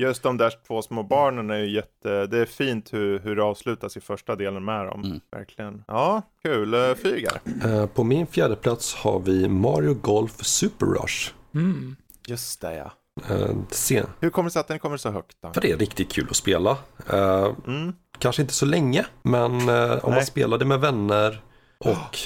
Just 0.00 0.22
de 0.22 0.36
där 0.36 0.52
två 0.66 0.82
små 0.82 1.02
barnen 1.02 1.50
är 1.50 1.56
ju 1.58 1.70
jätte, 1.74 2.26
det 2.26 2.38
är 2.38 2.46
fint 2.46 2.92
hur, 2.92 3.18
hur 3.18 3.36
det 3.36 3.42
avslutas 3.42 3.96
i 3.96 4.00
första 4.00 4.36
delen 4.36 4.64
med 4.64 4.86
dem. 4.86 5.04
Mm. 5.04 5.20
Verkligen. 5.32 5.84
Ja, 5.88 6.22
kul. 6.42 6.74
Uh, 6.74 6.94
Fygar. 6.94 7.40
Eh, 7.64 7.86
På 7.86 8.04
min 8.04 8.26
fjärde 8.26 8.56
plats 8.56 8.94
har 8.94 9.20
vi 9.20 9.48
Mario 9.48 9.94
Golf 9.94 10.44
Super 10.44 10.86
Rush. 10.86 11.32
Mm. 11.54 11.96
Just 12.26 12.60
det 12.60 12.74
ja. 12.76 12.92
Eh, 13.30 13.50
Sen, 13.70 14.06
Hur 14.20 14.30
kommer 14.30 14.48
det 14.48 14.52
sig 14.52 14.60
att 14.60 14.68
den 14.68 14.78
kommer 14.78 14.96
så 14.96 15.10
högt 15.10 15.36
då? 15.42 15.52
för 15.52 15.60
det 15.60 15.70
är 15.70 15.76
riktigt 15.76 16.12
kul 16.12 16.26
att 16.30 16.36
spela. 16.36 16.70
Eh, 17.12 17.48
Mm. 17.66 17.92
Kanske 18.18 18.42
inte 18.42 18.54
så 18.54 18.66
länge, 18.66 19.06
men 19.22 19.68
eh, 19.68 20.04
om 20.04 20.14
man 20.14 20.24
spelar 20.26 20.58
det 20.58 20.64
med 20.64 20.80
vänner 20.80 21.42
och 21.78 22.18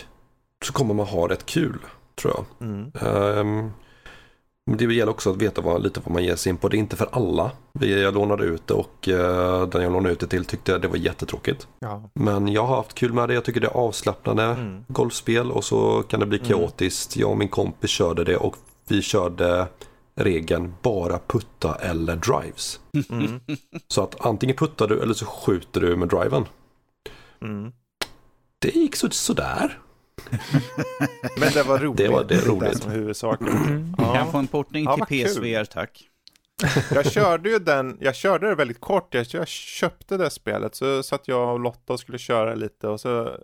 så 0.64 0.72
kommer 0.72 0.94
man 0.94 1.06
ha 1.06 1.28
rätt 1.28 1.46
kul, 1.46 1.78
tror 2.16 2.34
jag. 2.34 2.68
Mm. 2.68 3.70
Men 4.66 4.76
det 4.78 4.94
gäller 4.94 5.12
också 5.12 5.30
att 5.30 5.36
veta 5.36 5.60
vad, 5.60 5.82
lite 5.82 6.00
vad 6.04 6.12
man 6.12 6.24
ger 6.24 6.36
sig 6.36 6.50
in 6.50 6.56
på. 6.56 6.68
Det 6.68 6.76
är 6.76 6.78
inte 6.78 6.96
för 6.96 7.08
alla. 7.12 7.50
Vi- 7.72 8.02
Jag 8.02 8.14
lånade 8.14 8.44
ut 8.44 8.66
det 8.66 8.74
och 8.74 8.96
den 9.70 9.82
jag 9.82 9.92
lånade 9.92 10.12
ut 10.12 10.20
det 10.20 10.26
till 10.26 10.44
tyckte 10.44 10.72
jag 10.72 10.80
det 10.82 10.88
var 10.88 10.96
jättetråkigt. 10.96 11.68
Ja. 11.78 12.10
Men 12.14 12.48
jag 12.48 12.66
har 12.66 12.76
haft 12.76 12.94
kul 12.94 13.12
med 13.12 13.28
det. 13.28 13.34
Jag 13.34 13.44
tycker 13.44 13.60
det 13.60 13.66
är 13.66 13.76
avslappnande 13.76 14.42
Mm. 14.44 14.84
golfspel 14.88 15.50
och 15.50 15.64
så 15.64 16.02
kan 16.02 16.20
det 16.20 16.26
bli 16.26 16.38
Mm. 16.38 16.48
kaotiskt. 16.50 17.16
Jag 17.16 17.30
och 17.30 17.38
min 17.38 17.48
kompis 17.48 17.90
körde 17.90 18.24
det 18.24 18.36
och 18.36 18.56
vi 18.88 19.02
körde 19.02 19.66
regeln 20.14 20.74
bara 20.82 21.18
putta 21.26 21.74
eller 21.74 22.16
drives. 22.16 22.80
Mm. 23.10 23.40
Så 23.88 24.02
att 24.02 24.26
antingen 24.26 24.56
puttar 24.56 24.88
du 24.88 25.02
eller 25.02 25.14
så 25.14 25.26
skjuter 25.26 25.80
du 25.80 25.96
med 25.96 26.08
driven. 26.08 26.44
Mm. 27.42 27.72
Det 28.58 28.68
gick 28.74 28.96
så, 28.96 29.10
sådär. 29.10 29.78
Men 31.40 31.52
det 31.52 31.62
var 31.62 31.78
roligt. 31.78 31.96
Det 31.96 32.08
var- 32.08 32.24
det 32.24 32.46
roligt. 32.46 32.82
som 32.82 32.90
huvudsaken. 32.90 33.48
Mm. 33.48 33.94
Kan 33.96 34.06
jag 34.06 34.16
Ja. 34.16 34.26
få 34.32 34.38
en 34.38 34.46
portning 34.46 34.84
Ja, 34.84 35.06
till. 35.06 35.24
PSVR, 35.26 35.64
tack? 35.64 36.08
Jag 36.94 37.12
körde 37.12 37.50
ju 37.50 37.58
den, 37.58 37.98
jag 38.00 38.14
körde 38.14 38.48
det 38.48 38.54
väldigt 38.54 38.80
kort. 38.80 39.14
Jag, 39.14 39.26
jag 39.30 39.48
köpte 39.48 40.16
det 40.16 40.30
spelet, 40.30 40.74
så 40.74 41.02
satt 41.02 41.28
jag 41.28 41.52
och 41.52 41.60
Lotta 41.60 41.92
och 41.92 42.00
skulle 42.00 42.18
köra 42.18 42.54
lite 42.54 42.88
och 42.88 43.00
så 43.00 43.36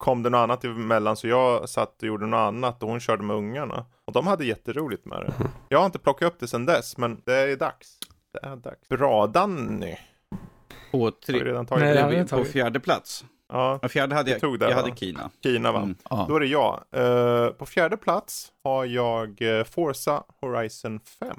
kom 0.00 0.22
det 0.22 0.30
något 0.30 0.38
annat 0.38 0.64
emellan 0.64 1.16
så 1.16 1.28
jag 1.28 1.68
satt 1.68 2.02
och 2.02 2.08
gjorde 2.08 2.26
något 2.26 2.38
annat 2.38 2.82
och 2.82 2.88
hon 2.88 3.00
körde 3.00 3.22
med 3.22 3.36
ungarna. 3.36 3.86
Och 4.04 4.12
de 4.12 4.26
hade 4.26 4.44
jätteroligt 4.44 5.04
med 5.04 5.20
det. 5.20 5.32
Jag 5.68 5.78
har 5.78 5.86
inte 5.86 5.98
plockat 5.98 6.26
upp 6.26 6.40
det 6.40 6.48
sedan 6.48 6.66
dess, 6.66 6.96
men 6.96 7.22
det 7.24 7.34
är 7.34 7.56
dags. 7.56 7.98
Det 8.32 8.46
är 8.46 8.56
dags. 8.56 8.88
Bra 8.88 9.26
Danny. 9.26 9.96
På, 10.90 11.10
tre, 11.10 11.44
redan 11.44 11.66
tagit 11.66 11.84
Nej, 11.84 12.16
jag 12.16 12.28
på 12.28 12.44
fjärde 12.44 12.80
plats. 12.80 13.24
Ja, 13.48 13.78
Ja, 13.82 13.88
fjärde 13.88 14.14
hade 14.14 14.30
jag, 14.30 14.40
tog 14.40 14.58
det, 14.58 14.68
jag 14.68 14.76
hade 14.76 14.96
Kina. 14.96 15.30
Kina 15.42 15.72
va? 15.72 15.78
Mm. 15.78 15.96
Då 16.28 16.36
är 16.36 16.40
det 16.40 16.46
jag. 16.46 16.84
Eh, 16.90 17.50
på 17.50 17.66
fjärde 17.66 17.96
plats 17.96 18.52
har 18.64 18.84
jag 18.84 19.42
eh, 19.42 19.64
Forza 19.64 20.22
Horizon 20.40 21.00
5. 21.00 21.36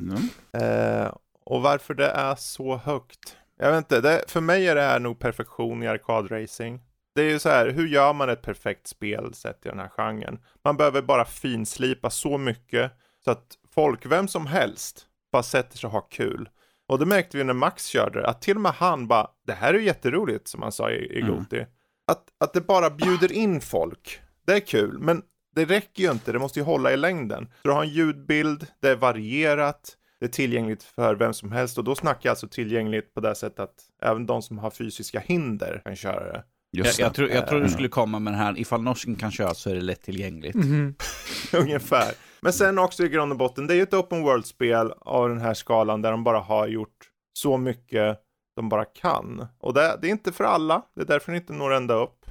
Mm. 0.00 0.22
Eh, 0.52 1.12
och 1.44 1.62
varför 1.62 1.94
det 1.94 2.08
är 2.08 2.34
så 2.34 2.76
högt? 2.76 3.36
Jag 3.58 3.70
vet 3.70 3.78
inte, 3.78 4.00
det, 4.00 4.24
för 4.28 4.40
mig 4.40 4.68
är 4.68 4.74
det 4.74 4.82
här 4.82 4.98
nog 4.98 5.18
perfektion 5.18 5.82
i 5.82 5.88
arkadracing. 5.88 6.80
Det 7.14 7.22
är 7.22 7.30
ju 7.30 7.38
så 7.38 7.48
här, 7.48 7.70
hur 7.70 7.88
gör 7.88 8.12
man 8.12 8.28
ett 8.30 8.42
perfekt 8.42 8.86
spel 8.86 9.34
sett 9.34 9.66
i 9.66 9.68
den 9.68 9.78
här 9.78 9.88
genren? 9.88 10.38
Man 10.64 10.76
behöver 10.76 11.02
bara 11.02 11.24
finslipa 11.24 12.10
så 12.10 12.38
mycket 12.38 12.92
så 13.24 13.30
att 13.30 13.58
folk, 13.74 14.06
vem 14.06 14.28
som 14.28 14.46
helst, 14.46 15.06
bara 15.32 15.42
sätter 15.42 15.78
sig 15.78 15.86
och 15.86 15.92
har 15.92 16.10
kul. 16.10 16.48
Och 16.88 16.98
det 16.98 17.06
märkte 17.06 17.36
vi 17.38 17.44
när 17.44 17.54
Max 17.54 17.86
körde, 17.86 18.26
att 18.26 18.42
till 18.42 18.56
och 18.56 18.62
med 18.62 18.72
han 18.72 19.08
bara, 19.08 19.30
det 19.46 19.52
här 19.52 19.74
är 19.74 19.78
ju 19.78 19.84
jätteroligt 19.84 20.48
som 20.48 20.62
han 20.62 20.72
sa 20.72 20.90
i, 20.90 21.18
i 21.18 21.20
Mm. 21.20 21.34
Goti. 21.34 21.66
Att, 22.06 22.24
att 22.40 22.52
det 22.52 22.60
bara 22.60 22.90
bjuder 22.90 23.32
in 23.32 23.60
folk, 23.60 24.20
det 24.46 24.52
är 24.52 24.60
kul, 24.60 24.98
men 24.98 25.22
det 25.54 25.64
räcker 25.64 26.02
ju 26.02 26.10
inte, 26.10 26.32
det 26.32 26.38
måste 26.38 26.58
ju 26.58 26.64
hålla 26.64 26.92
i 26.92 26.96
längden. 26.96 27.46
Så 27.62 27.68
du 27.68 27.74
har 27.74 27.82
en 27.82 27.88
ljudbild, 27.88 28.66
det 28.80 28.88
är 28.88 28.96
varierat, 28.96 29.96
det 30.20 30.26
är 30.26 30.30
tillgängligt 30.30 30.82
för 30.82 31.14
vem 31.14 31.34
som 31.34 31.52
helst 31.52 31.78
och 31.78 31.84
då 31.84 31.94
snackar 31.94 32.20
jag 32.22 32.30
alltså 32.30 32.48
tillgängligt 32.48 33.14
på 33.14 33.20
det 33.20 33.34
sättet 33.34 33.60
att 33.60 33.74
även 34.02 34.26
de 34.26 34.42
som 34.42 34.58
har 34.58 34.70
fysiska 34.70 35.20
hinder 35.20 35.80
kan 35.84 35.96
köra 35.96 36.32
det. 36.32 36.44
Jag, 36.70 36.86
Just 36.86 36.98
jag, 36.98 37.10
det. 37.10 37.14
tror, 37.14 37.28
jag 37.30 37.46
tror 37.48 37.60
du 37.60 37.68
skulle 37.68 37.88
komma 37.88 38.18
med 38.18 38.32
den 38.32 38.40
här, 38.40 38.58
ifall 38.58 38.82
norsken 38.82 39.16
kan 39.16 39.30
köra 39.30 39.54
så 39.54 39.70
är 39.70 39.74
det 39.74 39.80
lättillgängligt. 39.80 40.54
Mhm. 40.54 40.94
Ungefär. 41.52 42.12
Men 42.40 42.52
sen 42.52 42.78
också 42.78 43.04
i 43.04 43.08
grund 43.08 43.32
och 43.32 43.38
botten, 43.38 43.66
det 43.66 43.74
är 43.74 43.76
ju 43.76 43.82
ett 43.82 43.94
open 43.94 44.22
world-spel 44.22 44.92
av 45.00 45.28
den 45.28 45.40
här 45.40 45.54
skalan 45.54 46.02
där 46.02 46.10
de 46.10 46.24
bara 46.24 46.38
har 46.40 46.66
gjort 46.66 46.96
så 47.32 47.56
mycket 47.56 48.18
de 48.56 48.68
bara 48.68 48.84
kan. 48.84 49.46
Och 49.60 49.74
det, 49.74 49.98
det 50.02 50.06
är 50.08 50.10
inte 50.10 50.32
för 50.32 50.44
alla, 50.44 50.82
det 50.96 51.00
är 51.02 51.06
därför 51.06 51.32
det 51.32 51.38
inte 51.38 51.52
når 51.52 51.72
ända 51.74 51.94
upp. 51.94 52.26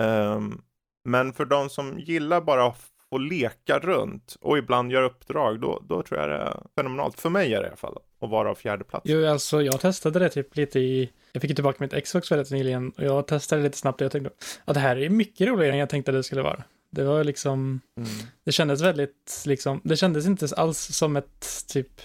Ehm, 0.00 0.60
men 1.04 1.32
för 1.32 1.44
de 1.44 1.70
som 1.70 1.98
gillar 1.98 2.40
bara 2.40 2.66
få 3.10 3.18
leka 3.18 3.78
runt 3.78 4.36
och 4.40 4.58
ibland 4.58 4.92
göra 4.92 5.06
uppdrag, 5.06 5.60
då, 5.60 5.82
då 5.88 6.02
tror 6.02 6.20
jag 6.20 6.28
det 6.28 6.34
är 6.36 6.60
fenomenalt. 6.76 7.20
För 7.20 7.30
mig 7.30 7.54
är 7.54 7.60
det 7.60 7.64
i 7.64 7.68
alla 7.68 7.76
fall, 7.76 7.96
att 8.20 8.30
vara 8.30 8.50
av 8.50 8.54
fjärde 8.54 8.84
plats. 8.84 9.02
Jo, 9.08 9.26
alltså 9.26 9.62
jag 9.62 9.80
testade 9.80 10.18
det 10.18 10.28
typ 10.28 10.56
lite 10.56 10.78
i, 10.80 11.10
jag 11.32 11.42
fick 11.42 11.48
ju 11.50 11.54
tillbaka 11.54 11.76
mitt 11.80 12.04
Xbox 12.04 12.32
väldigt 12.32 12.50
nyligen 12.50 12.90
och 12.90 13.04
jag 13.04 13.26
testade 13.26 13.62
lite 13.62 13.78
snabbt 13.78 14.00
och 14.00 14.04
jag 14.04 14.12
tänkte 14.12 14.30
att 14.64 14.74
det 14.74 14.80
här 14.80 14.96
är 14.96 15.08
mycket 15.10 15.48
roligare 15.48 15.72
än 15.72 15.78
jag 15.78 15.88
tänkte 15.88 16.12
det 16.12 16.22
skulle 16.22 16.42
vara. 16.42 16.64
Det 16.90 17.04
var 17.04 17.24
liksom, 17.24 17.80
Mm. 17.96 18.08
det 18.44 18.52
kändes 18.52 18.80
väldigt 18.82 19.42
liksom, 19.46 19.80
det 19.84 19.96
kändes 19.96 20.26
inte 20.26 20.48
alls 20.56 20.78
som 20.78 21.16
ett 21.16 21.46
typ 21.68 22.00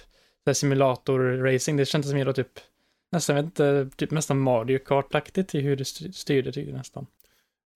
simulator-racing, 0.63 1.77
det 1.77 1.85
kändes 1.85 2.13
mer 2.13 2.25
då 2.25 2.33
typ, 2.33 2.59
nästan, 3.11 3.35
vet 3.35 3.45
inte, 3.45 3.89
typ 3.95 4.11
nästan 4.11 4.39
Mario 4.39 4.79
Kart-aktigt 4.79 5.55
i 5.55 5.61
hur 5.61 5.75
det 5.75 5.83
styr- 5.83 6.11
styrde 6.11 6.61
jag 6.61 6.73
nästan. 6.73 7.05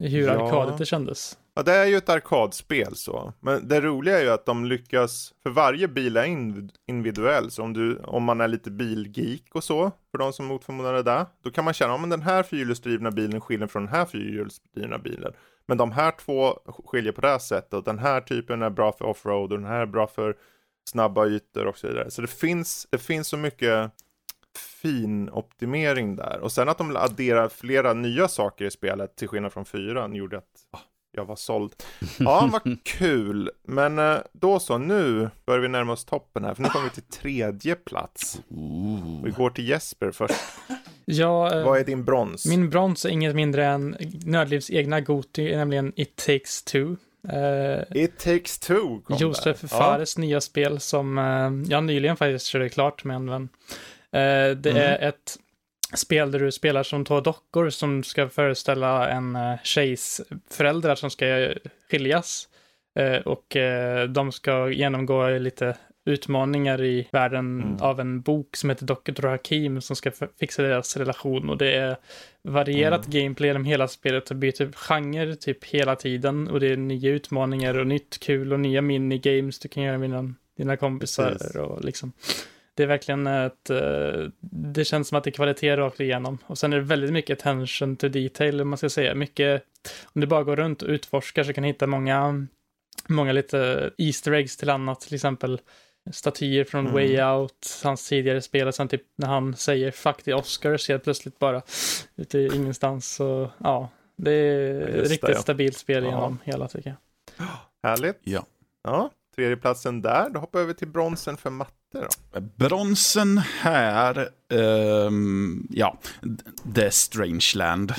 I 0.04 0.08
hur 0.08 0.28
Ja. 0.28 0.32
arkadigt 0.48 0.78
det 0.78 0.86
kändes. 0.86 1.38
Ja, 1.58 1.64
det 1.64 1.74
är 1.74 1.86
ju 1.86 1.98
ett 1.98 2.10
arkadspel 2.10 2.96
så. 2.96 3.34
Men 3.40 3.68
det 3.68 3.82
roliga 3.82 4.20
är 4.20 4.24
ju 4.24 4.30
att 4.30 4.46
de 4.46 4.66
lyckas, 4.66 5.34
för 5.44 5.50
varje 5.50 5.88
bil 5.88 6.18
är 6.18 6.26
individuell. 6.88 7.52
Så 7.52 7.64
om, 7.64 7.74
du, 7.74 7.98
om 7.98 8.24
man 8.24 8.42
är 8.42 8.48
lite 8.48 8.72
bilgeek 8.72 9.44
och 9.54 9.64
så, 9.64 9.92
för 10.12 10.18
de 10.18 10.34
som 10.34 10.46
mot 10.46 10.64
förmodan 10.64 10.96
är 10.96 11.04
det, 11.04 11.26
då 11.44 11.52
kan 11.52 11.66
man 11.66 11.74
känna 11.74 11.94
om 11.94 12.10
den 12.10 12.22
här 12.22 12.44
fyrhjulsdrivna 12.44 13.12
bilen 13.12 13.42
skiljer 13.42 13.68
från 13.68 13.86
den 13.86 13.94
här 13.94 14.06
fyrhjulsdrivna 14.06 14.98
bilen. 14.98 15.34
Men 15.66 15.78
de 15.78 15.92
här 15.92 16.12
två 16.12 16.60
skiljer 16.86 17.12
på 17.12 17.22
det 17.22 17.28
här 17.28 17.40
sättet 17.40 17.74
och 17.74 17.84
den 17.84 18.00
här 18.00 18.22
typen 18.22 18.62
är 18.62 18.70
bra 18.70 18.92
för 18.92 19.06
offroad 19.06 19.54
och 19.54 19.60
den 19.60 19.68
här 19.68 19.82
är 19.82 19.86
bra 19.86 20.08
för 20.08 20.36
snabba 20.90 21.26
ytor 21.26 21.68
och 21.68 21.78
så 21.78 21.88
vidare. 21.88 22.12
Så 22.12 22.22
det 22.22 22.28
finns, 22.28 22.88
det 22.90 22.98
finns 22.98 23.28
så 23.28 23.38
mycket 23.38 23.92
fin 24.82 25.30
optimering 25.30 26.16
där. 26.16 26.40
Och 26.40 26.52
sen 26.52 26.70
att 26.70 26.78
de 26.78 26.96
adderar 26.96 27.50
flera 27.50 27.94
nya 27.94 28.28
saker 28.28 28.66
i 28.66 28.72
spelet 28.72 29.16
till 29.16 29.28
skillnad 29.28 29.54
från 29.54 29.66
fyran 29.66 30.16
gjorde 30.16 30.38
att 30.38 30.68
ah, 30.72 30.80
jag 31.18 31.26
var 31.26 31.36
såld. 31.36 31.74
Ja, 32.20 32.50
vad 32.52 32.84
kul. 32.84 33.50
Men 33.68 34.00
eh, 34.00 34.18
då 34.34 34.60
så, 34.60 34.78
nu 34.78 35.30
börjar 35.46 35.60
vi 35.62 35.68
närma 35.68 35.94
oss 35.94 36.06
toppen 36.06 36.44
här, 36.44 36.54
för 36.54 36.64
nu 36.64 36.70
kommer 36.70 36.86
vi 36.86 36.92
till 36.92 37.04
tredje 37.22 37.76
plats. 37.76 38.42
Vi 39.24 39.32
går 39.38 39.50
till 39.50 39.68
Jesper 39.70 40.12
först. 40.12 40.34
Ja, 41.06 41.56
eh, 41.56 41.64
Vad 41.66 41.80
är 41.80 41.84
din 41.84 42.04
brons? 42.06 42.46
min 42.46 42.70
brons 42.70 43.06
är 43.06 43.10
inget 43.10 43.36
mindre 43.36 43.66
än 43.66 43.98
Nördlivs 44.26 44.70
egna 44.72 45.02
Goti, 45.02 45.56
nämligen 45.56 45.94
It 45.96 46.16
takes 46.16 46.64
two. 46.64 46.96
Eh, 47.30 48.04
It 48.04 48.20
takes 48.20 48.60
two 48.60 49.02
kom 49.04 49.18
Josef 49.20 49.62
där. 49.62 49.68
Fares 49.68 50.18
nya 50.18 50.42
spel 50.42 50.80
som 50.80 51.18
eh, 51.18 51.72
jag 51.72 51.84
nyligen 51.84 52.18
faktiskt 52.18 52.46
körde 52.46 52.70
klart 52.70 53.04
med 53.04 53.16
en 53.16 53.30
vän. 53.30 53.50
Eh, 54.12 54.58
det 54.58 54.70
Mm. 54.70 54.78
är 54.78 55.08
ett 55.10 55.38
spel 55.94 56.32
där 56.32 56.40
du 56.40 56.52
spelar 56.52 56.84
som 56.84 57.06
två 57.06 57.22
dockor 57.22 57.70
som 57.70 58.04
ska 58.04 58.30
föreställa 58.30 59.10
en 59.10 59.36
eh, 59.36 59.56
tjejs 59.64 60.22
föräldrar 60.52 60.96
som 60.96 61.10
ska 61.10 61.54
skiljas. 61.92 62.48
Eh, 63.00 63.16
och 63.22 63.56
eh, 63.56 64.08
de 64.08 64.32
ska 64.32 64.70
genomgå 64.70 65.30
lite 65.30 65.78
utmaningar 66.06 66.84
i 66.84 67.08
världen 67.12 67.62
Mm. 67.62 67.78
av 67.82 68.00
en 68.00 68.22
bok 68.22 68.56
som 68.56 68.70
heter 68.70 68.86
Dr. 68.86 69.28
Hakim 69.28 69.82
som 69.82 69.96
ska 69.96 70.12
fixa 70.40 70.62
deras 70.64 70.98
relation 70.98 71.50
och 71.50 71.58
det 71.58 71.76
är 71.76 71.98
varierat 72.44 73.08
Mm. 73.08 73.20
gameplay 73.24 73.48
genom 73.50 73.66
hela 73.66 73.88
spelet 73.88 74.30
och 74.30 74.36
byter 74.36 74.72
genre 74.72 75.36
typ 75.36 75.66
hela 75.66 75.96
tiden 75.96 76.48
och 76.48 76.60
det 76.60 76.68
är 76.68 76.78
nya 76.78 77.10
utmaningar 77.12 77.78
och 77.78 77.88
nytt 77.88 78.20
kul 78.20 78.54
och 78.54 78.60
nya 78.60 78.82
minigames 78.82 79.60
du 79.60 79.70
kan 79.70 79.84
göra 79.84 79.98
med 79.98 80.10
dina, 80.10 80.34
dina 80.58 80.78
kompisar 80.78 81.32
Precis. 81.32 81.56
och 81.56 81.86
liksom 81.86 82.12
det 82.78 82.84
är 82.84 82.88
verkligen 82.88 83.28
ett, 83.28 83.70
eh, 83.70 84.30
det 84.52 84.86
känns 84.86 85.08
som 85.08 85.18
att 85.18 85.24
det 85.24 85.30
är 85.30 85.32
kvalitet 85.32 85.76
rakt 85.78 86.00
igenom. 86.00 86.38
Och 86.48 86.58
sen 86.58 86.74
är 86.74 86.78
det 86.78 86.84
väldigt 86.84 87.12
mycket 87.12 87.40
attention 87.40 87.96
to 87.96 88.08
detail, 88.08 88.62
om 88.62 88.70
man 88.70 88.78
ska 88.78 88.90
säga. 88.90 89.16
Mycket, 89.16 89.64
om 90.14 90.22
du 90.22 90.28
bara 90.28 90.44
går 90.44 90.56
runt 90.56 90.82
och 90.82 90.90
utforskar 90.90 91.44
så 91.44 91.54
kan 91.54 91.62
du 91.62 91.68
hitta 91.68 91.88
många, 91.88 92.48
många 93.08 93.32
lite 93.32 93.92
Easter 93.98 94.32
eggs 94.32 94.58
till 94.58 94.70
annat, 94.70 95.02
till 95.02 95.16
exempel 95.16 95.60
statyer 96.12 96.64
från 96.64 96.88
Mm. 96.88 96.94
Way 96.94 97.22
Out, 97.24 97.82
hans 97.84 98.10
tidigare 98.10 98.42
spel, 98.42 98.68
och 98.68 98.76
sen 98.76 98.88
typ 98.88 99.02
när 99.16 99.28
han 99.28 99.56
säger 99.56 99.92
fuck 99.92 100.24
the 100.24 100.34
Oscars 100.34 100.90
helt 100.90 101.04
plötsligt 101.04 101.40
bara 101.40 101.62
ute 102.16 102.40
i 102.40 102.56
ingenstans. 102.56 103.16
Så 103.16 103.50
ja, 103.58 103.90
det 104.18 104.32
är 104.32 104.74
Ja, 104.74 104.80
just 104.80 104.88
ett 104.90 105.04
det, 105.04 105.10
riktigt 105.14 105.30
ja. 105.30 105.42
stabilt 105.42 105.78
spel 105.78 106.04
Ja. 106.04 106.10
genom 106.10 106.40
hela 106.44 106.68
tycker 106.68 106.90
jag. 107.38 107.48
Härligt. 107.84 108.20
Ja. 108.24 108.46
Ja, 108.84 109.10
tredjeplatsen 109.36 110.02
där. 110.02 110.30
Då 110.30 110.40
hoppar 110.40 110.60
vi 110.60 110.64
över 110.64 110.74
till 110.74 110.88
bronsen 110.88 111.38
för 111.38 111.50
matte 111.50 111.72
då. 111.94 112.08
Bronsen 112.56 113.38
här, 113.38 114.30
ehm, 114.54 115.68
ja, 115.70 116.00
det 116.64 116.86
är 116.86 116.90
Strangeland. 116.90 117.94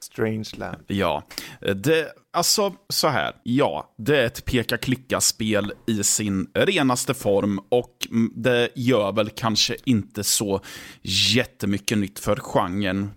Strangeland. 0.00 0.84
Ja, 0.86 1.22
det, 1.76 2.12
alltså 2.32 2.74
så 2.88 3.08
här. 3.08 3.34
Ja, 3.42 3.94
det 3.98 4.20
är 4.20 4.26
ett 4.26 4.44
peka-klicka-spel 4.44 5.72
i 5.86 6.04
sin 6.04 6.50
renaste 6.54 7.14
form 7.14 7.60
och 7.68 8.06
mm, 8.10 8.32
det 8.36 8.68
gör 8.74 9.12
väl 9.12 9.30
kanske 9.30 9.76
inte 9.84 10.24
så 10.24 10.60
jättemycket 11.02 11.98
nytt 11.98 12.18
för 12.18 12.36
genren 12.36 13.10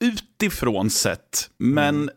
utifrån 0.00 0.90
sett. 0.90 1.50
Men 1.58 2.10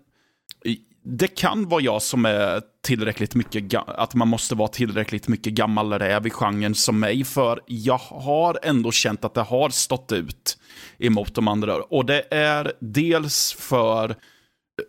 det 1.04 1.28
kan 1.28 1.70
vara 1.70 1.82
jag 1.82 2.02
som 2.02 2.26
är 2.26 2.62
tillräckligt 2.88 3.36
mycket, 3.36 3.74
att 3.88 4.16
man 4.16 4.28
måste 4.28 4.56
vara 4.56 4.68
tillräckligt 4.68 5.28
mycket 5.28 5.54
gammal 5.54 5.94
räv 5.94 6.28
i 6.28 6.30
genren 6.30 6.76
som 6.76 7.00
mig, 7.00 7.24
för 7.24 7.62
jag 7.66 7.98
har 7.98 8.60
ändå 8.64 8.92
känt 8.92 9.26
att 9.26 9.34
det 9.34 9.42
har 9.42 9.70
stått 9.70 10.12
ut 10.12 10.58
emot 11.00 11.36
de 11.36 11.48
andra. 11.48 11.76
Och 11.76 12.06
det 12.06 12.24
är 12.32 12.74
dels 12.80 13.54
för 13.54 14.16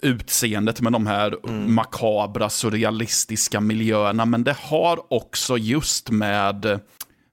utseendet 0.02 0.80
med 0.80 0.92
de 0.92 1.06
här 1.06 1.48
makabra, 1.68 2.50
surrealistiska 2.50 3.60
miljöerna, 3.60 4.24
men 4.24 4.44
det 4.44 4.56
har 4.56 5.12
också 5.12 5.58
just 5.58 6.10
med 6.10 6.80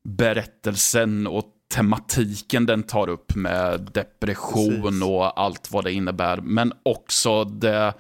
berättelsen 0.04 1.28
och 1.28 1.46
tematiken 1.74 2.66
den 2.66 2.84
tar 2.84 3.10
upp 3.10 3.36
med 3.36 3.90
depression 3.94 4.82
Precis. 4.82 5.04
och 5.04 5.40
allt 5.40 5.72
vad 5.72 5.84
det 5.84 5.92
innebär, 5.92 6.38
men 6.38 6.74
också 6.84 7.44
det 7.44 7.94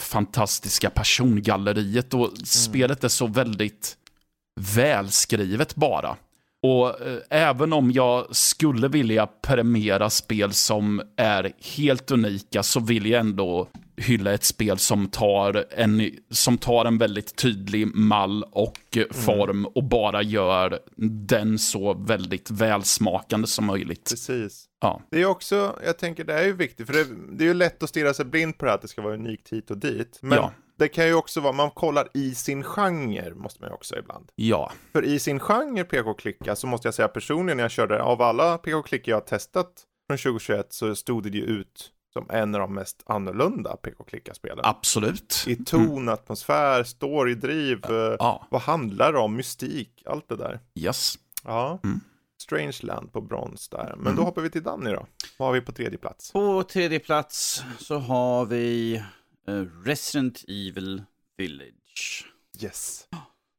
fantastiska 0.00 0.90
persongalleriet 0.90 2.14
och 2.14 2.30
spelet 2.44 3.04
är 3.04 3.08
så 3.08 3.26
väldigt 3.26 3.96
välskrivet 4.60 5.74
bara. 5.74 6.16
Och 6.62 7.00
eh, 7.00 7.18
även 7.30 7.72
om 7.72 7.90
jag 7.90 8.36
skulle 8.36 8.88
vilja 8.88 9.26
premiera 9.26 10.10
spel 10.10 10.52
som 10.52 11.02
är 11.16 11.52
helt 11.76 12.10
unika 12.10 12.62
så 12.62 12.80
vill 12.80 13.06
jag 13.06 13.20
ändå 13.20 13.68
hylla 13.96 14.32
ett 14.32 14.44
spel 14.44 14.78
som 14.78 15.06
tar 15.08 15.64
en, 15.70 16.10
som 16.30 16.58
tar 16.58 16.84
en 16.84 16.98
väldigt 16.98 17.36
tydlig 17.36 17.96
mall 17.96 18.44
och 18.52 18.96
eh, 18.96 19.04
form 19.10 19.66
och 19.66 19.84
bara 19.84 20.22
gör 20.22 20.78
den 21.28 21.58
så 21.58 21.94
väldigt 21.94 22.50
välsmakande 22.50 23.46
som 23.46 23.66
möjligt. 23.66 24.10
Precis. 24.10 24.64
Ja. 24.80 25.02
Det 25.10 25.22
är 25.22 25.26
också, 25.26 25.78
jag 25.84 25.98
tänker 25.98 26.24
det 26.24 26.34
är 26.34 26.44
ju 26.44 26.52
viktigt, 26.52 26.86
för 26.86 26.94
det, 26.94 27.06
det 27.32 27.44
är 27.44 27.48
ju 27.48 27.54
lätt 27.54 27.82
att 27.82 27.88
stirra 27.88 28.14
sig 28.14 28.24
blind 28.24 28.58
på 28.58 28.64
det 28.64 28.70
här, 28.70 28.76
att 28.76 28.82
det 28.82 28.88
ska 28.88 29.02
vara 29.02 29.14
unikt 29.14 29.52
hit 29.52 29.70
och 29.70 29.78
dit. 29.78 30.18
Men 30.22 30.38
Ja. 30.38 30.52
Det 30.82 30.88
kan 30.88 31.06
ju 31.06 31.14
också 31.14 31.40
vara, 31.40 31.52
man 31.52 31.70
kollar 31.70 32.08
i 32.14 32.34
sin 32.34 32.62
genre, 32.64 33.34
måste 33.34 33.60
man 33.60 33.70
ju 33.70 33.74
också 33.74 33.98
ibland. 33.98 34.32
Ja, 34.34 34.72
För 34.92 35.04
i 35.04 35.18
sin 35.18 35.40
genre 35.40 35.84
PK-klicka 35.84 36.56
så 36.56 36.66
måste 36.66 36.86
jag 36.88 36.94
säga 36.94 37.08
personligen 37.08 37.56
när 37.56 37.64
jag 37.64 37.70
körde, 37.70 38.02
av 38.02 38.22
alla 38.22 38.58
PK-klickar 38.58 39.12
jag 39.12 39.16
har 39.16 39.20
testat 39.26 39.72
från 40.06 40.18
2021 40.18 40.72
så 40.72 40.94
stod 40.94 41.22
det 41.22 41.28
ju 41.38 41.44
ut 41.44 41.90
som 42.12 42.30
en 42.30 42.54
av 42.54 42.60
de 42.60 42.74
mest 42.74 43.02
annorlunda 43.06 43.76
PK-klicka-spelen. 43.76 44.60
absolut. 44.64 45.44
I 45.46 45.56
ton, 45.64 46.08
atmosfär, 46.08 46.84
story, 46.84 47.34
driv, 47.34 47.84
eh, 47.84 48.16
Ja, 48.18 48.46
vad 48.50 48.60
handlar 48.62 49.12
det 49.12 49.18
om, 49.18 49.36
mystik, 49.36 50.02
allt 50.06 50.28
det 50.28 50.36
där. 50.36 50.60
yes. 50.74 51.14
Ja. 51.44 51.78
Mm. 51.84 52.00
Strangeland 52.42 53.12
på 53.12 53.20
brons 53.20 53.68
där. 53.68 53.92
Men 53.96 54.00
Mm. 54.06 54.16
då 54.16 54.22
hoppar 54.22 54.42
vi 54.42 54.50
till 54.50 54.62
Danny 54.62 54.90
då. 54.90 55.06
Vad 55.38 55.48
har 55.48 55.52
vi 55.52 55.60
på 55.60 55.72
tredje 55.72 55.98
plats? 55.98 56.32
På 56.32 56.62
tredje 56.62 56.98
plats 56.98 57.62
så 57.78 57.98
har 57.98 58.46
vi 58.46 59.02
Eh, 59.48 59.64
Resident 59.84 60.44
Evil 60.48 61.02
Village. 61.36 62.26
Yes. 62.60 63.08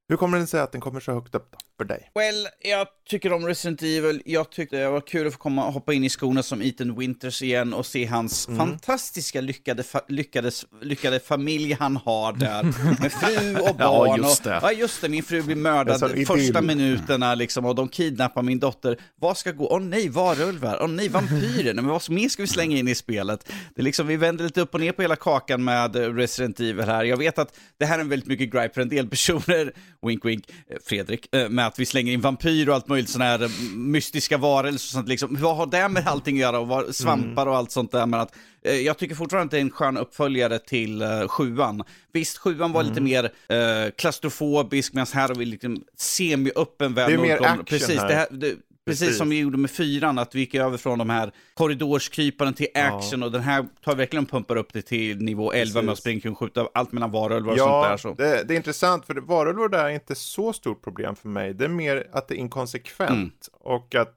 Hur 0.09 0.17
kommer 0.17 0.39
det 0.39 0.47
sig 0.47 0.61
att 0.61 0.71
den 0.71 0.81
kommer 0.81 0.99
så 0.99 1.11
högt 1.13 1.35
upp 1.35 1.51
då, 1.51 1.57
för 1.83 1.87
dig? 1.93 2.11
Well, 2.15 2.47
jag 2.61 2.87
tycker 3.09 3.33
om 3.33 3.47
Resident 3.47 3.81
Evil. 3.81 4.21
Jag 4.25 4.49
tyckte 4.49 4.77
det 4.77 4.89
var 4.89 5.01
kul 5.01 5.27
att 5.27 5.33
få 5.33 5.39
komma 5.39 5.65
och 5.67 5.73
hoppa 5.73 5.93
in 5.93 6.03
i 6.03 6.09
skorna 6.09 6.43
som 6.43 6.61
Ethan 6.61 6.95
Winters 6.99 7.41
igen 7.41 7.73
och 7.73 7.85
se 7.85 8.05
hans 8.05 8.47
Mm. 8.47 8.57
fantastiska 8.59 9.41
lyckade, 9.41 9.83
fa 9.83 10.01
lyckades, 10.07 10.65
lyckade 10.81 11.19
familj 11.19 11.73
han 11.79 11.97
har 11.97 12.33
där. 12.33 12.63
Med 13.01 13.11
fru 13.11 13.55
och 13.55 13.67
Ja, 13.67 13.73
barn. 14.07 14.21
just 14.23 14.45
och, 14.45 14.51
det. 14.51 14.59
ja, 14.61 14.71
just 14.71 15.01
det. 15.01 15.09
Min 15.09 15.23
fru 15.23 15.41
blir 15.43 15.55
mördad 15.55 16.27
första 16.27 16.61
minuterna 16.61 17.35
liksom 17.35 17.65
och 17.65 17.75
de 17.75 17.87
kidnappar 17.89 18.41
min 18.41 18.59
dotter. 18.59 18.97
Vad 19.15 19.37
ska 19.37 19.51
gå? 19.51 19.67
Åh 19.71 19.79
nej, 19.79 20.09
varulvar. 20.09 20.77
Åh 20.81 20.87
nej, 20.87 21.09
vampyrer. 21.09 21.73
Men 21.73 21.87
vad 21.87 22.09
mer 22.09 22.29
ska 22.29 22.43
vi 22.43 22.47
slänga 22.47 22.77
in 22.77 22.87
i 22.87 22.95
spelet? 22.95 23.51
Det 23.75 23.81
är 23.81 23.83
liksom, 23.83 24.07
vi 24.07 24.15
vänder 24.15 24.43
lite 24.45 24.61
upp 24.61 24.73
och 24.73 24.79
ner 24.79 24.91
på 24.91 25.01
hela 25.01 25.15
kakan 25.15 25.63
med 25.63 25.95
Resident 25.95 26.59
Evil 26.59 26.85
här. 26.85 27.03
Jag 27.03 27.17
vet 27.17 27.37
att 27.39 27.57
det 27.77 27.85
här 27.85 27.95
är 27.97 28.01
en 28.01 28.09
väldigt 28.09 28.27
mycket 28.29 28.51
gripe 28.51 28.73
för 28.73 28.81
en 28.81 28.89
del 28.89 29.07
personer, 29.07 29.73
wink 30.07 30.25
wink, 30.25 30.49
eh, 30.69 30.77
Fredrik, 30.85 31.35
eh, 31.35 31.49
med 31.49 31.67
att 31.73 31.79
vi 31.79 31.85
slänger 31.85 32.13
in 32.13 32.21
vampyr 32.21 32.69
och 32.69 32.75
allt 32.75 32.87
möjligt 32.87 33.09
sådana 33.09 33.31
här 33.31 33.43
eh, 33.43 33.49
mystiska 33.75 34.37
varelser 34.37 34.75
och 34.75 34.79
sånt 34.79 35.07
liksom. 35.07 35.37
Vad 35.41 35.55
har 35.55 35.65
det 35.65 35.89
med 35.89 36.07
allting 36.07 36.35
att 36.35 36.41
göra 36.41 36.59
och 36.59 36.67
vad, 36.67 36.95
svampar 36.95 37.45
och 37.45 37.55
allt 37.55 37.71
sånt 37.71 37.91
där. 37.91 38.05
Men 38.05 38.19
att, 38.19 38.35
eh, 38.65 38.75
jag 38.75 38.97
tycker 38.97 39.15
fortfarande 39.15 39.45
att 39.45 39.51
det 39.51 39.57
är 39.57 39.61
en 39.61 39.71
skön 39.71 39.97
uppföljare 39.97 40.59
till 40.59 41.01
eh, 41.01 41.27
sjuan. 41.27 41.83
Visst, 42.11 42.37
sjuan 42.37 42.71
var 42.71 42.83
lite 42.83 43.01
mer 43.01 43.23
eh, 43.23 43.91
klaustrofobisk 43.97 44.93
medan 44.93 45.07
här 45.13 45.27
har 45.27 45.35
vi 45.35 45.45
liksom 45.45 45.83
semi-öppen 45.97 46.93
värld. 46.93 47.09
Det 47.09 47.13
är 47.13 47.17
mer 47.17 47.41
action 47.41 47.65
precis, 47.65 47.99
här. 47.99 48.07
Det 48.07 48.15
här 48.15 48.27
det, 48.31 48.55
Precis 48.85 48.99
Precis. 49.01 49.17
som 49.17 49.29
vi 49.29 49.39
gjorde 49.39 49.57
med 49.57 49.71
fyran, 49.71 50.19
att 50.19 50.35
vi 50.35 50.39
gick 50.39 50.55
över 50.55 50.77
från 50.77 50.99
de 50.99 51.09
här 51.09 51.31
korridorskryparen 51.53 52.53
till 52.53 52.67
action 52.75 53.23
och 53.23 53.31
den 53.31 53.41
här 53.41 53.65
tar 53.83 53.95
verkligen 53.95 54.25
pumpar 54.25 54.55
upp 54.55 54.73
det 54.73 54.81
till 54.81 55.17
nivå 55.17 55.51
11 55.53 55.81
med 55.81 55.89
att 55.91 56.03
Precis. 56.03 56.19
springa 56.19 56.31
och 56.31 56.39
skjuta 56.39 56.69
allt 56.73 56.91
mellan 56.91 57.11
varulvar 57.11 57.53
och 57.53 57.59
sånt 57.59 57.69
Ja, 57.71 57.89
där. 57.89 57.97
Så. 57.97 58.13
det, 58.13 58.43
det 58.47 58.53
är 58.53 58.55
intressant 58.57 59.05
för 59.05 59.15
varulvar 59.15 59.69
där 59.69 59.85
är 59.85 59.89
inte 59.89 60.15
så 60.15 60.53
stort 60.53 60.83
problem 60.83 61.15
för 61.15 61.29
mig. 61.29 61.53
Det 61.53 61.65
är 61.65 61.69
mer 61.69 62.07
att 62.11 62.27
det 62.27 62.35
är 62.35 62.37
inkonsekvent 62.37 63.11
Mm. 63.11 63.31
och 63.53 63.95
att 63.95 64.15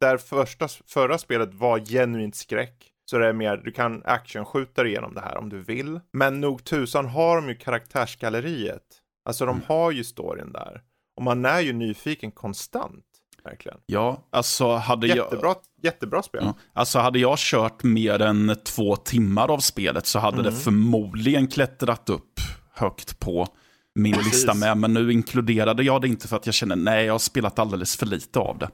där 0.00 0.16
första, 0.18 0.68
förra 0.86 1.18
spelet 1.18 1.54
var 1.54 1.78
genuint 1.78 2.36
skräck 2.36 2.90
så 3.10 3.18
det 3.18 3.26
är 3.26 3.32
mer, 3.32 3.56
du 3.56 3.72
kan 3.72 4.02
actionskjuta 4.04 4.86
igenom 4.86 5.14
det 5.14 5.20
här 5.20 5.36
om 5.36 5.48
du 5.48 5.60
vill. 5.60 6.00
Men 6.12 6.40
nog 6.40 6.64
tusan 6.64 7.06
har 7.06 7.36
de 7.36 7.48
ju 7.48 7.54
karaktärsgalleriet. 7.54 8.82
Alltså 9.24 9.44
Mm. 9.44 9.56
de 9.58 9.66
har 9.74 9.90
ju 9.90 10.04
storyn 10.04 10.52
där. 10.52 10.82
Och 11.16 11.22
man 11.22 11.44
är 11.44 11.60
ju 11.60 11.72
nyfiken 11.72 12.30
konstant. 12.32 13.04
Verkligen. 13.44 13.78
Ja, 13.86 14.22
alltså 14.30 14.74
hade 14.74 15.06
jag... 15.06 15.16
Jättebra, 15.16 15.54
jättebra 15.82 16.22
spel. 16.22 16.42
Ja. 16.44 16.54
Alltså 16.72 16.98
hade 16.98 17.18
jag 17.18 17.38
kört 17.38 17.82
mer 17.82 18.22
än 18.22 18.56
två 18.64 18.96
timmar 18.96 19.50
av 19.50 19.58
spelet 19.58 20.06
så 20.06 20.18
hade 20.18 20.36
det 20.42 20.48
Mm. 20.48 20.60
förmodligen 20.60 21.46
klättrat 21.48 22.08
upp 22.08 22.40
högt 22.74 23.20
på 23.20 23.46
min 23.94 24.12
Precis. 24.14 24.32
lista 24.32 24.54
med. 24.54 24.76
Men 24.78 24.94
nu 24.94 25.12
inkluderade 25.12 25.82
jag 25.82 26.00
det 26.02 26.08
inte 26.08 26.28
för 26.28 26.36
att 26.36 26.46
jag 26.46 26.54
känner 26.54 26.76
nej, 26.76 27.04
jag 27.06 27.14
har 27.14 27.18
spelat 27.18 27.58
alldeles 27.58 27.96
för 27.96 28.06
lite 28.06 28.38
av 28.38 28.58
det. 28.58 28.68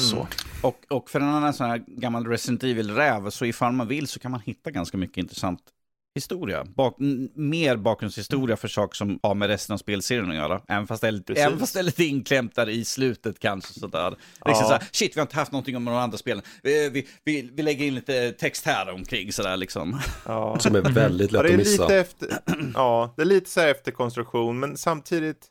Så. 0.00 0.26
Och, 0.62 0.78
och 0.90 1.10
för 1.10 1.20
en 1.20 1.28
annan 1.28 1.54
sån 1.54 1.70
här 1.70 1.78
gammal 1.86 2.26
Resident 2.26 2.62
Evil-räv, 2.64 3.30
så 3.30 3.44
ifall 3.44 3.72
man 3.72 3.88
vill 3.88 4.06
så 4.06 4.20
kan 4.20 4.30
man 4.30 4.40
hitta 4.40 4.70
ganska 4.70 4.96
mycket 4.96 5.16
intressant 5.16 5.60
historia. 6.14 6.64
Bak, 6.64 6.96
mer 7.34 7.76
bakgrundshistoria 7.76 8.56
för 8.56 8.68
saker 8.68 8.96
som 8.96 9.18
har 9.22 9.34
med 9.34 9.48
resten 9.48 9.74
av 9.74 9.78
spelserien 9.78 10.30
att 10.30 10.36
göra. 10.36 10.62
Även 10.68 10.86
fast 10.86 11.00
det 11.00 11.08
är 11.08 11.12
lite, 11.12 11.24
Precis. 11.24 11.44
även 11.46 11.58
fast 11.58 11.74
det 11.74 11.78
är 11.80 11.82
lite 11.84 12.04
inklämt 12.04 12.54
där 12.54 12.68
i 12.68 12.84
slutet 12.84 13.38
kanske. 13.38 13.80
Sådär. 13.80 14.10
Liksom 14.10 14.18
Ja. 14.44 14.54
såhär, 14.54 14.82
shit, 14.92 15.16
vi 15.16 15.20
har 15.20 15.26
inte 15.26 15.36
haft 15.36 15.52
någonting 15.52 15.76
om 15.76 15.84
de 15.84 15.94
andra 15.94 16.18
spelen. 16.18 16.42
Vi, 16.62 16.88
vi, 16.90 17.08
vi, 17.24 17.50
vi 17.52 17.62
lägger 17.62 17.86
in 17.86 17.94
lite 17.94 18.32
text 18.32 18.66
här 18.66 18.90
omkring 18.94 19.32
sådär 19.32 19.56
liksom. 19.56 20.00
Ja. 20.26 20.58
Som 20.60 20.76
är 20.76 20.80
väldigt 20.80 21.32
Ja, 21.32 21.42
lätt 21.42 21.48
det 21.48 21.54
är 21.54 21.54
att 21.54 21.58
missa. 21.68 21.82
lite 21.82 21.96
efter, 21.96 22.28
ja, 22.74 23.14
det 23.16 23.22
är 23.22 23.26
lite 23.26 23.50
så 23.50 23.60
här 23.60 23.68
efterkonstruktion, 23.68 24.58
men 24.60 24.76
samtidigt, 24.76 25.46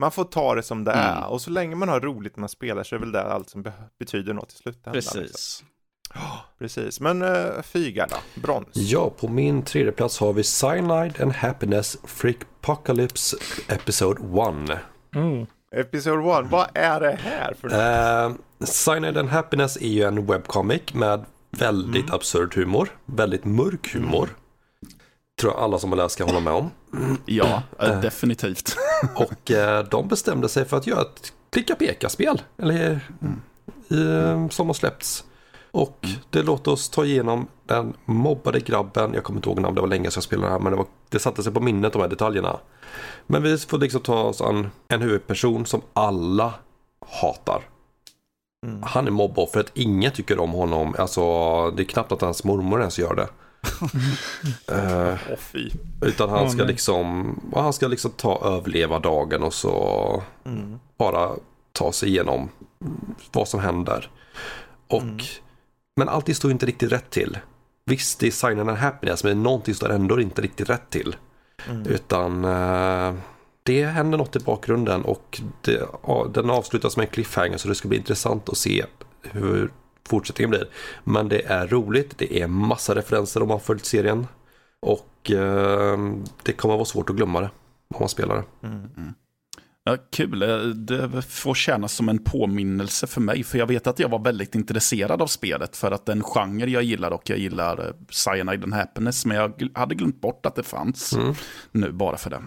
man 0.00 0.10
får 0.12 0.24
ta 0.24 0.54
det 0.54 0.62
som 0.62 0.84
det 0.84 0.92
är. 0.92 1.16
Mm. 1.18 1.28
Och 1.28 1.40
så 1.42 1.50
länge 1.50 1.74
man 1.76 1.88
har 1.88 2.00
roligt 2.00 2.36
när 2.36 2.40
man 2.40 2.48
spelar 2.48 2.82
så 2.84 2.94
är 2.94 2.98
väl 3.00 3.12
det 3.12 3.22
allt 3.22 3.50
som 3.50 3.62
be- 3.62 3.72
betyder 3.98 4.34
något 4.34 4.52
i 4.52 4.56
slutändan. 4.56 4.92
Liksom. 4.94 5.66
Precis. 6.12 6.74
Precis, 6.74 7.00
men 7.00 7.22
uh, 7.22 7.62
Fyga 7.62 8.06
då? 8.10 8.16
Brons? 8.40 8.66
Ja, 8.72 9.10
på 9.10 9.28
min 9.28 9.62
tredje 9.62 9.92
plats 9.92 10.18
har 10.18 10.32
vi 10.32 10.42
Cyanide 10.44 11.22
and 11.22 11.32
Happiness 11.32 11.96
Freakocalypse 12.04 13.36
Episode 13.68 14.20
1. 14.70 14.78
Mm. 15.14 15.46
Episode 15.76 16.38
1, 16.40 16.46
vad 16.50 16.66
är 16.74 17.00
det 17.00 17.18
här 17.22 17.54
för 17.60 17.68
något? 17.68 18.38
Uh, 18.60 18.66
Cyanide 18.66 19.20
and 19.20 19.28
Happiness 19.28 19.76
är 19.76 19.88
ju 19.88 20.02
en 20.02 20.26
webcomic 20.26 20.94
med 20.94 21.24
väldigt 21.50 22.02
Mm. 22.04 22.14
absurd 22.14 22.54
humor. 22.54 22.88
Väldigt 23.06 23.44
mörk 23.44 23.94
humor. 23.94 24.28
Tror 25.40 25.52
jag 25.52 25.62
alla 25.62 25.78
som 25.78 25.90
har 25.92 25.96
läst 25.96 26.14
ska 26.14 26.24
hålla 26.24 26.40
med 26.40 26.52
om. 26.52 26.70
Ja, 27.26 27.62
eh, 27.78 27.90
Eh. 27.90 28.00
definitivt. 28.00 28.76
Och 29.16 29.50
eh, 29.50 29.84
de 29.84 30.08
bestämde 30.08 30.48
sig 30.48 30.64
för 30.64 30.76
att 30.76 30.86
göra 30.86 31.00
ett 31.00 31.32
klicka-peka-spel. 31.52 32.42
Eller, 32.58 33.00
eh, 33.90 34.48
som 34.48 34.66
har 34.66 34.74
släppts. 34.74 35.24
Och 35.74 36.06
det 36.30 36.42
låter 36.42 36.70
oss 36.70 36.88
ta 36.88 37.04
igenom 37.04 37.46
den 37.66 37.94
mobbade 38.04 38.60
grabben. 38.60 39.14
Jag 39.14 39.24
kommer 39.24 39.38
inte 39.38 39.48
ihåg 39.48 39.60
namn, 39.60 39.74
det 39.74 39.80
var 39.80 39.88
länge 39.88 40.10
sedan 40.10 40.16
jag 40.16 40.24
spelade 40.24 40.48
det 40.48 40.52
här. 40.52 40.58
Men 40.60 40.72
det, 40.72 40.76
var, 40.78 40.86
det 41.08 41.18
satte 41.18 41.42
sig 41.42 41.52
på 41.52 41.60
minnet 41.60 41.92
de 41.92 42.02
här 42.02 42.08
detaljerna. 42.08 42.58
Men 43.26 43.42
vi 43.42 43.58
får 43.58 43.78
liksom 43.78 44.00
ta 44.00 44.22
oss 44.22 44.40
an 44.40 44.70
en 44.88 45.02
huvudperson 45.02 45.66
som 45.66 45.80
alla 45.92 46.54
hatar. 47.20 47.62
Mm. 48.66 48.82
Han 48.82 49.06
är 49.06 49.10
mobboffret, 49.10 49.70
ingen 49.74 50.12
tycker 50.12 50.40
om 50.40 50.50
honom. 50.50 50.94
Alltså 50.98 51.22
det 51.70 51.82
är 51.82 51.84
knappt 51.84 52.12
att 52.12 52.20
hans 52.20 52.44
mormor 52.44 52.80
ens 52.80 52.98
gör 52.98 53.14
det. 53.14 53.28
Fy. 55.38 55.70
utan 56.02 56.30
han 56.30 56.50
ska 56.50 56.64
liksom, 56.64 57.34
han 57.54 57.72
ska 57.72 57.88
liksom 57.88 58.10
ta 58.10 58.40
överleva 58.44 58.98
dagen 58.98 59.42
och 59.42 59.54
så 59.54 60.22
Mm. 60.44 60.78
bara 60.98 61.30
ta 61.72 61.92
sig 61.92 62.08
igenom 62.08 62.48
vad 63.32 63.48
som 63.48 63.60
händer. 63.60 64.10
Och, 64.88 65.02
Mm. 65.02 65.18
Men 65.96 66.08
allting 66.08 66.34
står 66.34 66.50
inte 66.50 66.66
riktigt 66.66 66.92
rätt 66.92 67.10
till. 67.10 67.38
Visst, 67.84 68.20
det 68.20 68.26
är 68.26 68.30
signen 68.30 68.68
and 68.68 68.78
happiness, 68.78 69.24
men 69.24 69.42
någonting 69.42 69.74
står 69.74 69.90
ändå 69.90 70.20
inte 70.20 70.42
riktigt 70.42 70.70
rätt 70.70 70.90
till. 70.90 71.16
Mm. 71.68 71.86
Utan 71.86 72.44
eh, 72.44 73.14
det 73.62 73.84
händer 73.84 74.18
något 74.18 74.36
i 74.36 74.38
bakgrunden 74.38 75.04
och 75.04 75.40
det, 75.60 75.86
den 76.34 76.50
avslutas 76.50 76.96
med 76.96 77.04
en 77.04 77.10
cliffhanger 77.10 77.56
så 77.56 77.68
det 77.68 77.74
ska 77.74 77.88
bli 77.88 77.98
intressant 77.98 78.48
att 78.48 78.56
se 78.56 78.84
hur 79.22 79.70
fortsättningen 80.08 80.50
blir. 80.50 80.68
Men 81.04 81.28
det 81.28 81.42
är 81.46 81.66
roligt, 81.66 82.18
det 82.18 82.40
är 82.40 82.46
massa 82.46 82.94
referenser 82.94 83.42
om 83.42 83.48
man 83.48 83.60
följt 83.60 83.84
serien. 83.84 84.26
Och 84.80 85.30
eh, 85.30 85.98
det 86.42 86.52
kommer 86.52 86.74
vara 86.74 86.84
svårt 86.84 87.10
att 87.10 87.16
glömma 87.16 87.40
det 87.40 87.50
om 87.94 87.96
man 88.00 88.08
spelar 88.08 88.36
det. 88.36 88.66
Mm. 88.66 89.14
Ja, 89.84 89.96
kul, 90.10 90.42
Eh, 90.42 90.58
det 90.58 91.22
får 91.22 91.54
kännas 91.54 91.92
som 91.92 92.08
en 92.08 92.24
påminnelse 92.24 93.06
för 93.06 93.20
mig. 93.20 93.44
För 93.44 93.58
jag 93.58 93.66
vet 93.66 93.86
att 93.86 93.98
jag 93.98 94.08
var 94.08 94.18
väldigt 94.18 94.54
intresserad 94.54 95.22
av 95.22 95.26
spelet. 95.26 95.76
För 95.76 95.90
att 95.90 96.06
den 96.06 96.22
genre 96.22 96.66
jag 96.70 96.82
gillar 96.82 97.10
och 97.10 97.30
jag 97.30 97.38
gillar 97.38 97.86
eh, 97.86 97.94
Cyanide 98.10 98.64
and 98.64 98.74
Happiness. 98.74 99.26
Men 99.26 99.36
jag 99.36 99.68
hade 99.74 99.94
glömt 99.94 100.20
bort 100.20 100.46
att 100.46 100.54
det 100.54 100.62
fanns 100.62 101.12
Mm. 101.12 101.34
nu 101.72 101.92
bara 101.92 102.16
för 102.16 102.30
det. 102.30 102.42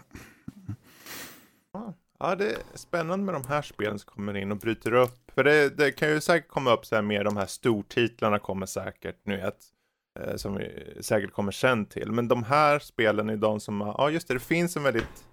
Ja, 2.19 2.35
det 2.35 2.49
är 2.51 2.57
spännande 2.73 3.25
med 3.25 3.35
de 3.35 3.43
här 3.47 3.61
spelen 3.61 3.99
som 3.99 4.11
kommer 4.15 4.37
in 4.37 4.51
och 4.51 4.57
bryter 4.57 4.93
upp. 4.93 5.31
För 5.35 5.43
det, 5.43 5.77
det 5.77 5.91
kan 5.91 6.09
ju 6.09 6.21
säkert 6.21 6.49
komma 6.49 6.73
upp 6.73 6.85
så 6.85 6.95
här 6.95 7.01
mer, 7.01 7.23
de 7.23 7.37
här 7.37 7.45
stortitlarna 7.45 8.39
kommer 8.39 8.65
säkert, 8.65 9.15
nu 9.25 9.37
vet, 9.37 9.57
eh, 10.19 10.35
som 10.35 10.55
vi 10.55 10.97
säkert 11.01 11.31
kommer 11.31 11.51
sen 11.51 11.85
till. 11.85 12.11
Men 12.11 12.27
de 12.27 12.43
här 12.43 12.79
spelen 12.79 13.29
är 13.29 13.37
de 13.37 13.59
som, 13.59 13.81
ja 13.97 14.09
just 14.09 14.27
det, 14.27 14.33
det 14.33 14.39
finns 14.39 14.77
en 14.77 14.83
väldigt, 14.83 15.25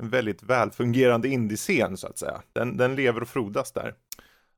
en 0.00 0.08
väldigt 0.08 0.42
välfungerande 0.42 1.28
indiescen 1.28 1.96
så 1.96 2.06
att 2.06 2.18
säga. 2.18 2.42
Den, 2.52 2.76
den 2.76 2.94
lever 2.94 3.20
och 3.20 3.28
frodas 3.28 3.72
där. 3.72 3.94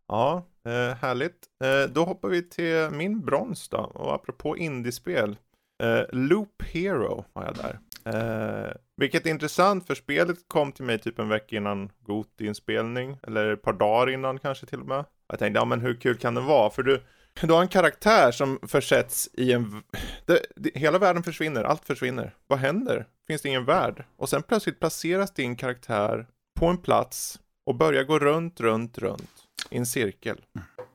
Ja, 0.09 0.47
eh, 0.65 0.97
härligt. 0.97 1.47
Eh, 1.65 1.93
då 1.93 2.05
hoppar 2.05 2.29
vi 2.29 2.49
till 2.49 2.89
min 2.93 3.21
brons 3.21 3.69
då. 3.69 3.79
Och 3.79 4.15
apropå 4.15 4.57
indiespel. 4.57 5.37
Eh, 5.83 6.03
Loop 6.13 6.63
Hero 6.63 7.25
har 7.35 7.45
jag 7.45 7.57
där. 7.57 7.79
Eh, 8.05 8.73
vilket 8.97 9.27
är 9.27 9.31
intressant 9.31 9.87
för 9.87 9.95
spelet 9.95 10.39
kom 10.49 10.73
till 10.73 10.85
mig 10.85 10.99
typ 10.99 11.19
en 11.19 11.29
vecka 11.29 11.57
innan 11.57 11.91
Goti-inspelning. 12.07 13.17
Eller 13.23 13.53
ett 13.53 13.63
par 13.63 13.73
dagar 13.73 14.11
innan 14.13 14.39
kanske 14.39 14.67
till 14.67 14.81
och 14.81 14.89
med. 14.89 15.05
Jag 15.29 15.39
tänkte, 15.39 15.59
ja 15.59 15.65
men 15.65 15.81
hur 15.81 15.95
kul 15.95 16.17
kan 16.17 16.35
det 16.35 16.41
vara? 16.41 16.71
För 16.71 16.83
du, 16.83 17.03
du 17.41 17.53
har 17.53 17.63
en 17.63 17.69
karaktär 17.69 18.31
som 18.31 18.59
försätts 18.69 19.31
i 19.33 19.53
en... 19.53 19.83
Det, 20.27 20.41
det, 20.57 20.71
hela 20.75 20.99
världen 20.99 21.23
försvinner, 21.23 21.65
allt 21.65 21.85
försvinner. 21.85 22.35
Vad 22.47 22.59
händer? 22.59 23.07
Finns 23.27 23.43
det 23.43 23.49
ingen 23.49 23.65
värld? 23.65 24.05
Och 24.17 24.29
sen 24.29 24.43
plötsligt 24.43 24.81
placeras 24.81 25.35
din 25.35 25.57
karaktär 25.57 26.27
på 26.61 26.67
en 26.67 26.79
plats 26.79 27.41
och 27.67 27.75
börjar 27.75 28.05
gå 28.05 28.19
runt, 28.19 28.61
runt, 28.61 28.99
runt 28.99 29.31
i 29.71 29.77
en 29.77 29.87
cirkel. 29.87 30.41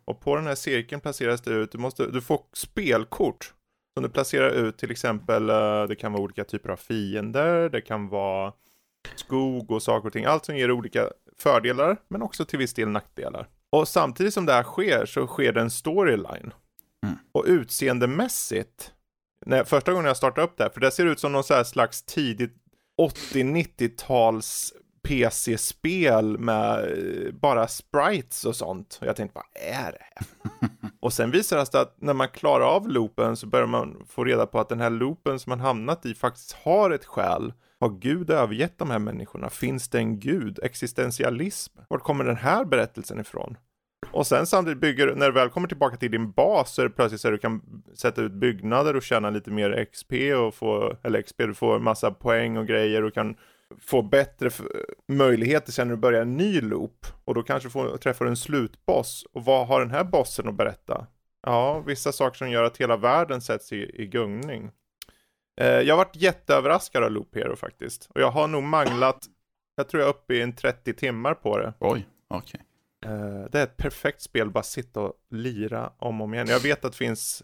Och 0.05 0.19
på 0.19 0.35
den 0.35 0.47
här 0.47 0.55
cirkeln 0.55 1.01
placeras 1.01 1.41
det 1.41 1.51
ut, 1.51 1.71
du, 1.71 1.77
måste, 1.77 2.05
du 2.05 2.21
får 2.21 2.41
spelkort 2.53 3.53
som 3.97 4.03
du 4.03 4.09
placerar 4.09 4.49
ut 4.49 4.77
till 4.77 4.91
exempel, 4.91 5.49
eh, 5.49 5.83
det 5.83 5.95
kan 5.95 6.11
vara 6.11 6.23
olika 6.23 6.43
typer 6.43 6.69
av 6.69 6.75
fiender, 6.75 7.69
det 7.69 7.81
kan 7.81 8.09
vara 8.09 8.53
skog 9.15 9.71
och 9.71 9.83
saker 9.83 10.07
och 10.07 10.13
ting. 10.13 10.25
Allt 10.25 10.45
som 10.45 10.57
ger 10.57 10.71
olika 10.71 11.09
fördelar, 11.37 11.97
men 12.07 12.21
också 12.21 12.45
till 12.45 12.59
viss 12.59 12.73
del 12.73 12.89
nackdelar. 12.89 13.47
Och 13.69 13.87
samtidigt 13.87 14.33
som 14.33 14.45
det 14.45 14.53
här 14.53 14.63
sker 14.63 15.05
så 15.05 15.27
sker 15.27 15.53
det 15.53 15.61
en 15.61 15.71
storyline. 15.71 16.53
Mm. 17.03 17.17
Och 17.31 17.43
utseendemässigt, 17.47 18.93
när, 19.47 19.63
första 19.63 19.91
gången 19.91 20.05
jag 20.05 20.17
startade 20.17 20.47
upp 20.47 20.57
det 20.57 20.63
här, 20.63 20.69
för 20.69 20.79
det 20.79 20.91
ser 20.91 21.05
ut 21.05 21.19
som 21.19 21.31
någon 21.31 21.43
så 21.43 21.63
slags 21.63 22.03
tidigt 22.03 22.55
80-90-tals 23.01 24.73
PC-spel 25.03 26.37
med 26.37 26.79
eh, 26.79 27.33
bara 27.33 27.67
sprites 27.67 28.45
och 28.45 28.55
sånt. 28.55 28.97
Och 29.01 29.07
jag 29.07 29.15
tänkte, 29.15 29.39
vad 29.39 29.63
är 29.63 29.91
det 29.91 29.97
här? 30.01 30.27
och 30.99 31.13
sen 31.13 31.31
visar 31.31 31.57
det 31.57 31.65
sig 31.65 31.81
att 31.81 31.95
när 32.01 32.13
man 32.13 32.29
klarar 32.29 32.65
av 32.65 32.89
loopen 32.89 33.35
så 33.35 33.47
börjar 33.47 33.67
man 33.67 34.05
få 34.09 34.23
reda 34.23 34.45
på 34.45 34.59
att 34.59 34.69
den 34.69 34.81
här 34.81 34.89
loopen 34.89 35.39
som 35.39 35.49
man 35.49 35.59
hamnat 35.59 36.05
i 36.05 36.15
faktiskt 36.15 36.51
har 36.51 36.91
ett 36.91 37.05
skäl. 37.05 37.53
Har 37.79 37.89
Gud 37.89 38.29
övergett 38.29 38.77
de 38.77 38.91
här 38.91 38.99
människorna? 38.99 39.49
Finns 39.49 39.89
det 39.89 39.97
en 39.97 40.19
Gud? 40.19 40.59
Existentialism? 40.63 41.79
Var 41.87 41.97
kommer 41.97 42.23
den 42.23 42.37
här 42.37 42.65
berättelsen 42.65 43.19
ifrån? 43.19 43.57
Och 44.11 44.27
sen 44.27 44.47
samtidigt 44.47 44.79
bygger, 44.79 45.15
när 45.15 45.25
du 45.25 45.31
väl 45.31 45.49
kommer 45.49 45.67
tillbaka 45.67 45.97
till 45.97 46.11
din 46.11 46.31
bas 46.31 46.73
så 46.73 46.81
är 46.81 46.85
det 46.85 46.95
plötsligt 46.95 47.21
så 47.21 47.27
att 47.27 47.33
du 47.33 47.37
kan 47.37 47.83
sätta 47.93 48.21
ut 48.21 48.31
byggnader 48.31 48.95
och 48.95 49.03
tjäna 49.03 49.29
lite 49.29 49.51
mer 49.51 49.85
XP 49.85 50.13
och 50.37 50.55
få, 50.55 50.97
eller 51.03 51.21
XP, 51.21 51.37
du 51.37 51.53
får 51.53 51.79
massa 51.79 52.11
poäng 52.11 52.57
och 52.57 52.67
grejer 52.67 53.03
och 53.03 53.13
kan 53.13 53.35
få 53.81 54.01
bättre 54.01 54.49
möjligheter 55.07 55.71
sen 55.71 55.87
när 55.87 55.95
du 55.95 56.01
börjar 56.01 56.21
en 56.21 56.37
ny 56.37 56.61
loop. 56.61 57.05
Och 57.25 57.33
då 57.33 57.43
kanske 57.43 57.69
får, 57.69 57.97
träffar 57.97 58.25
du 58.25 58.31
en 58.31 58.37
slutboss. 58.37 59.25
Och 59.33 59.45
vad 59.45 59.67
har 59.67 59.79
den 59.79 59.91
här 59.91 60.03
bossen 60.03 60.47
att 60.47 60.55
berätta? 60.55 61.07
Ja, 61.41 61.79
vissa 61.79 62.11
saker 62.11 62.37
som 62.37 62.49
gör 62.49 62.63
att 62.63 62.77
hela 62.77 62.97
världen 62.97 63.41
sätts 63.41 63.73
i, 63.73 64.01
i 64.01 64.07
gungning. 64.07 64.71
Eh, 65.61 65.67
jag 65.67 65.93
har 65.95 66.05
varit 66.05 66.15
jätteöverraskad 66.15 67.03
av 67.03 67.11
Loop 67.11 67.35
Hero 67.35 67.55
faktiskt. 67.55 68.09
Och 68.15 68.21
jag 68.21 68.31
har 68.31 68.47
nog 68.47 68.63
manglat, 68.63 69.25
jag 69.75 69.89
tror 69.89 70.01
jag 70.01 70.07
är 70.07 70.13
uppe 70.13 70.33
i 70.33 70.41
en 70.41 70.53
30 70.53 70.93
timmar 70.93 71.33
på 71.33 71.57
det. 71.57 71.73
Oj, 71.79 72.07
okej. 72.27 72.37
Okay. 72.37 72.61
Eh, 73.05 73.49
det 73.51 73.59
är 73.59 73.63
ett 73.63 73.77
perfekt 73.77 74.21
spel, 74.21 74.51
bara 74.51 74.63
sitta 74.63 74.99
och 74.99 75.13
lira 75.29 75.91
om 75.97 76.21
och 76.21 76.25
om 76.25 76.33
igen. 76.33 76.47
Jag 76.47 76.59
vet 76.59 76.85
att 76.85 76.91
det 76.91 76.97
finns 76.97 77.43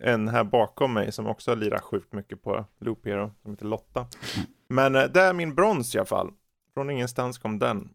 en 0.00 0.28
här 0.28 0.44
bakom 0.44 0.92
mig 0.94 1.12
som 1.12 1.26
också 1.26 1.54
lirar 1.54 1.78
sjukt 1.78 2.12
mycket 2.12 2.42
på 2.42 2.64
Loop 2.80 3.06
Hero, 3.06 3.32
som 3.42 3.50
heter 3.50 3.66
Lotta. 3.66 4.06
Men 4.68 4.94
eh, 4.94 5.04
det 5.04 5.20
är 5.20 5.32
min 5.32 5.54
brons 5.54 5.94
i 5.94 5.98
alla 5.98 6.06
fall. 6.06 6.30
Från 6.74 6.90
ingenstans 6.90 7.38
kom 7.38 7.58
den. 7.58 7.88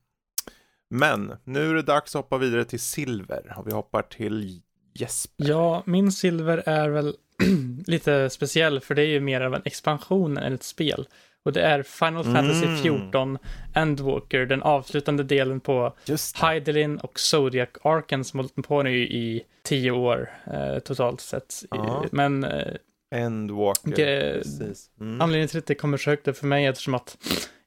Men 0.90 1.34
nu 1.44 1.70
är 1.70 1.74
det 1.74 1.82
dags 1.82 2.16
att 2.16 2.24
hoppa 2.24 2.38
vidare 2.38 2.66
till 2.66 2.80
silver 2.80 3.54
och 3.58 3.68
vi 3.68 3.72
hoppar 3.72 4.02
till 4.02 4.62
Jesper. 4.94 5.46
Ja, 5.50 5.84
min 5.86 6.12
silver 6.12 6.64
är 6.66 6.90
väl 6.90 7.16
lite 7.88 8.30
speciell 8.30 8.80
för 8.80 8.96
det 8.96 9.02
är 9.02 9.08
ju 9.08 9.20
mer 9.20 9.42
av 9.42 9.54
en 9.54 9.62
expansion 9.66 10.38
än 10.38 10.54
ett 10.54 10.64
spel. 10.64 11.08
Och 11.48 11.54
det 11.54 11.62
är 11.62 11.84
Final 11.84 12.24
Fantasy 12.24 12.66
Mm. 12.66 12.78
14 12.82 13.38
Endwalker, 13.74 14.46
den 14.46 14.64
avslutande 14.64 15.24
delen 15.24 15.60
på 15.60 15.94
Hydelin 16.42 16.98
och 16.98 17.20
Zodiac 17.20 17.70
Arken 17.84 18.24
som 18.24 18.40
hållit 18.40 18.68
på 18.68 18.84
nu 18.84 18.98
i 18.98 19.44
tio 19.64 19.92
år 19.92 20.30
eh, 20.54 20.80
totalt 20.80 21.22
sett. 21.22 21.64
Ja. 21.70 22.06
Men 22.12 22.44
eh, 22.44 22.74
Endwalker. 23.16 24.34
Precis. 24.34 24.90
Mm. 25.00 25.22
anledningen 25.22 25.48
till 25.48 25.58
att 25.58 25.66
det 25.66 25.76
kommer 25.76 25.98
så 25.98 26.10
högt 26.10 26.28
upp 26.28 26.38
för 26.38 26.48
mig 26.48 26.66
är 26.66 26.70
eftersom 26.70 26.94
att 26.94 27.18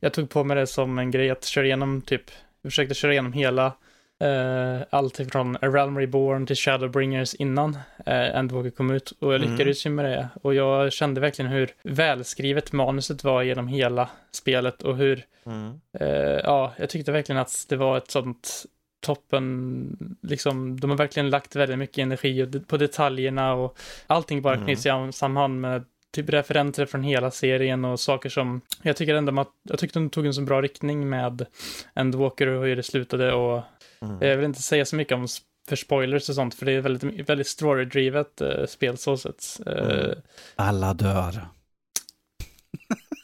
jag 0.00 0.12
tog 0.12 0.30
på 0.30 0.44
mig 0.44 0.56
det 0.56 0.66
som 0.66 0.98
en 0.98 1.10
grej 1.10 1.30
att 1.30 1.44
köra 1.44 1.66
igenom 1.66 2.02
typ, 2.02 2.30
jag 2.62 2.72
försökte 2.72 2.94
köra 2.94 3.12
igenom 3.12 3.32
hela 3.32 3.72
eh, 4.20 4.80
allt 4.90 5.20
ifrån 5.20 5.56
A 5.56 5.58
Realm 5.68 5.98
Reborn 5.98 6.46
till 6.46 6.56
Shadowbringers 6.56 7.34
innan 7.34 7.74
eh, 8.06 8.36
Endwalker 8.36 8.70
kom 8.70 8.90
ut 8.90 9.10
och 9.18 9.34
jag 9.34 9.40
Mm. 9.42 9.50
lyckades 9.52 9.86
ju 9.86 9.90
med 9.90 10.04
det. 10.04 10.28
Och 10.42 10.54
jag 10.54 10.92
kände 10.92 11.20
verkligen 11.20 11.50
hur 11.50 11.70
välskrivet 11.82 12.72
manuset 12.72 13.24
var 13.24 13.42
genom 13.42 13.68
hela 13.68 14.08
spelet 14.32 14.82
och 14.82 14.96
hur, 14.96 15.24
Mm. 15.46 15.80
eh, 16.00 16.40
ja, 16.44 16.72
jag 16.76 16.90
tyckte 16.90 17.12
verkligen 17.12 17.40
att 17.40 17.66
det 17.68 17.76
var 17.76 17.96
ett 17.96 18.10
sånt 18.10 18.64
toppen, 19.06 20.16
liksom, 20.22 20.80
de 20.80 20.90
har 20.90 20.96
verkligen 20.96 21.30
lagt 21.30 21.56
väldigt 21.56 21.78
mycket 21.78 21.98
energi 21.98 22.46
på 22.66 22.76
detaljerna 22.76 23.54
och 23.54 23.78
allting 24.06 24.42
bara 24.42 24.54
Mm. 24.54 24.66
knyts 24.66 24.86
i 24.86 24.90
samman 25.12 25.60
med 25.60 25.84
typ 26.12 26.28
referenser 26.30 26.86
från 26.86 27.02
hela 27.02 27.30
serien 27.30 27.84
och 27.84 28.00
saker 28.00 28.28
som, 28.28 28.60
jag 28.82 28.96
tycker 28.96 29.14
ändå 29.14 29.40
att, 29.40 29.48
jag 29.62 29.78
tyckte 29.78 29.98
de 29.98 30.10
tog 30.10 30.26
en 30.26 30.34
så 30.34 30.42
bra 30.42 30.62
riktning 30.62 31.08
med 31.08 31.46
Endwalker 31.94 32.46
och 32.46 32.64
hur 32.66 32.76
det 32.76 32.82
slutade 32.82 33.32
och 33.32 33.62
Mm. 34.04 34.28
jag 34.28 34.36
vill 34.36 34.46
inte 34.46 34.62
säga 34.62 34.84
så 34.84 34.96
mycket 34.96 35.14
om 35.14 35.26
för 35.68 35.76
spoilers 35.76 36.28
och 36.28 36.34
sånt, 36.34 36.54
för 36.54 36.66
det 36.66 36.72
är 36.72 36.80
väldigt, 36.80 37.28
väldigt 37.28 37.46
story-drivet 37.46 38.42
uh, 38.42 38.66
spel 38.66 38.96
så 38.98 39.16
sett. 39.16 39.60
Eh, 39.66 39.72
Mm. 39.84 40.18
Alla 40.56 40.94
dör. 40.94 41.46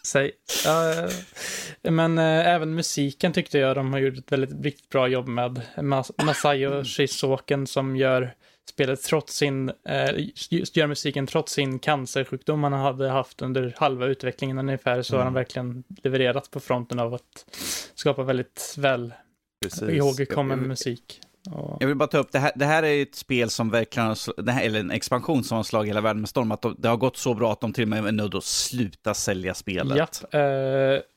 Säg. 0.07 0.33
Ja, 0.65 0.93
eh, 0.93 1.91
men 1.93 2.19
eh, 2.19 2.49
även 2.49 2.75
musiken 2.75 3.33
tyckte 3.33 3.59
jag 3.59 3.77
de 3.77 3.93
har 3.93 4.01
gjort 4.01 4.19
ett 4.19 4.33
väldigt 4.33 4.65
riktigt 4.65 4.89
bra 4.89 5.09
jobb 5.09 5.29
med. 5.29 5.61
Mas- 5.77 6.25
Masayo 6.25 6.85
Shizuoken 6.85 7.67
som 7.67 7.97
gör 7.97 8.35
spelet 8.71 9.03
trots 9.03 9.37
sin, 9.37 9.69
eh, 9.89 10.11
just 10.51 10.77
gör 10.77 10.87
musiken 10.87 11.27
trots 11.27 11.53
sin 11.53 11.79
cancersjukdom 11.79 12.63
han 12.63 12.73
hade 12.73 13.09
haft 13.09 13.43
under 13.43 13.75
halva 13.77 14.07
utvecklingen 14.07 14.59
ungefär, 14.59 15.03
så 15.03 15.15
har 15.17 15.19
han 15.19 15.27
Mm. 15.33 15.35
verkligen 15.35 15.85
levererat 16.03 16.51
på 16.51 16.61
fronten 16.61 16.99
av 16.99 17.15
att 17.15 17.47
skapa 17.95 18.23
väldigt 18.23 18.75
väl 18.79 19.15
Precis. 19.63 19.83
ihågkommen 19.83 20.59
Jag- 20.59 20.69
musik. 20.69 21.21
Och, 21.51 21.77
Jag 21.81 21.87
vill 21.89 21.97
bara 21.97 22.07
ta 22.09 22.19
upp, 22.19 22.33
det 22.33 22.39
här, 22.39 22.53
det 22.57 22.65
här 22.65 22.83
är 22.83 23.03
ett 23.03 23.15
spel 23.15 23.51
som 23.51 23.71
verkligen, 23.71 24.09
har 24.09 24.51
här, 24.51 24.63
eller 24.65 24.81
en 24.81 24.91
expansion 24.91 25.45
som 25.45 25.57
har 25.57 25.65
slagit 25.65 25.91
hela 25.91 26.01
världen 26.01 26.21
med 26.21 26.29
storm, 26.29 26.53
att 26.53 26.63
de, 26.63 26.77
det 26.79 26.89
har 26.89 26.97
gått 26.97 27.17
så 27.17 27.35
bra 27.35 27.53
att 27.53 27.61
de 27.61 27.73
till 27.73 27.83
och 27.85 27.89
med 27.89 28.07
är 28.07 28.13
nödda 28.13 28.39
att 28.39 28.45
sluta 28.45 29.15
sälja 29.15 29.55
spelet. 29.55 29.97
Japp, 29.99 30.35
eh, 30.35 30.41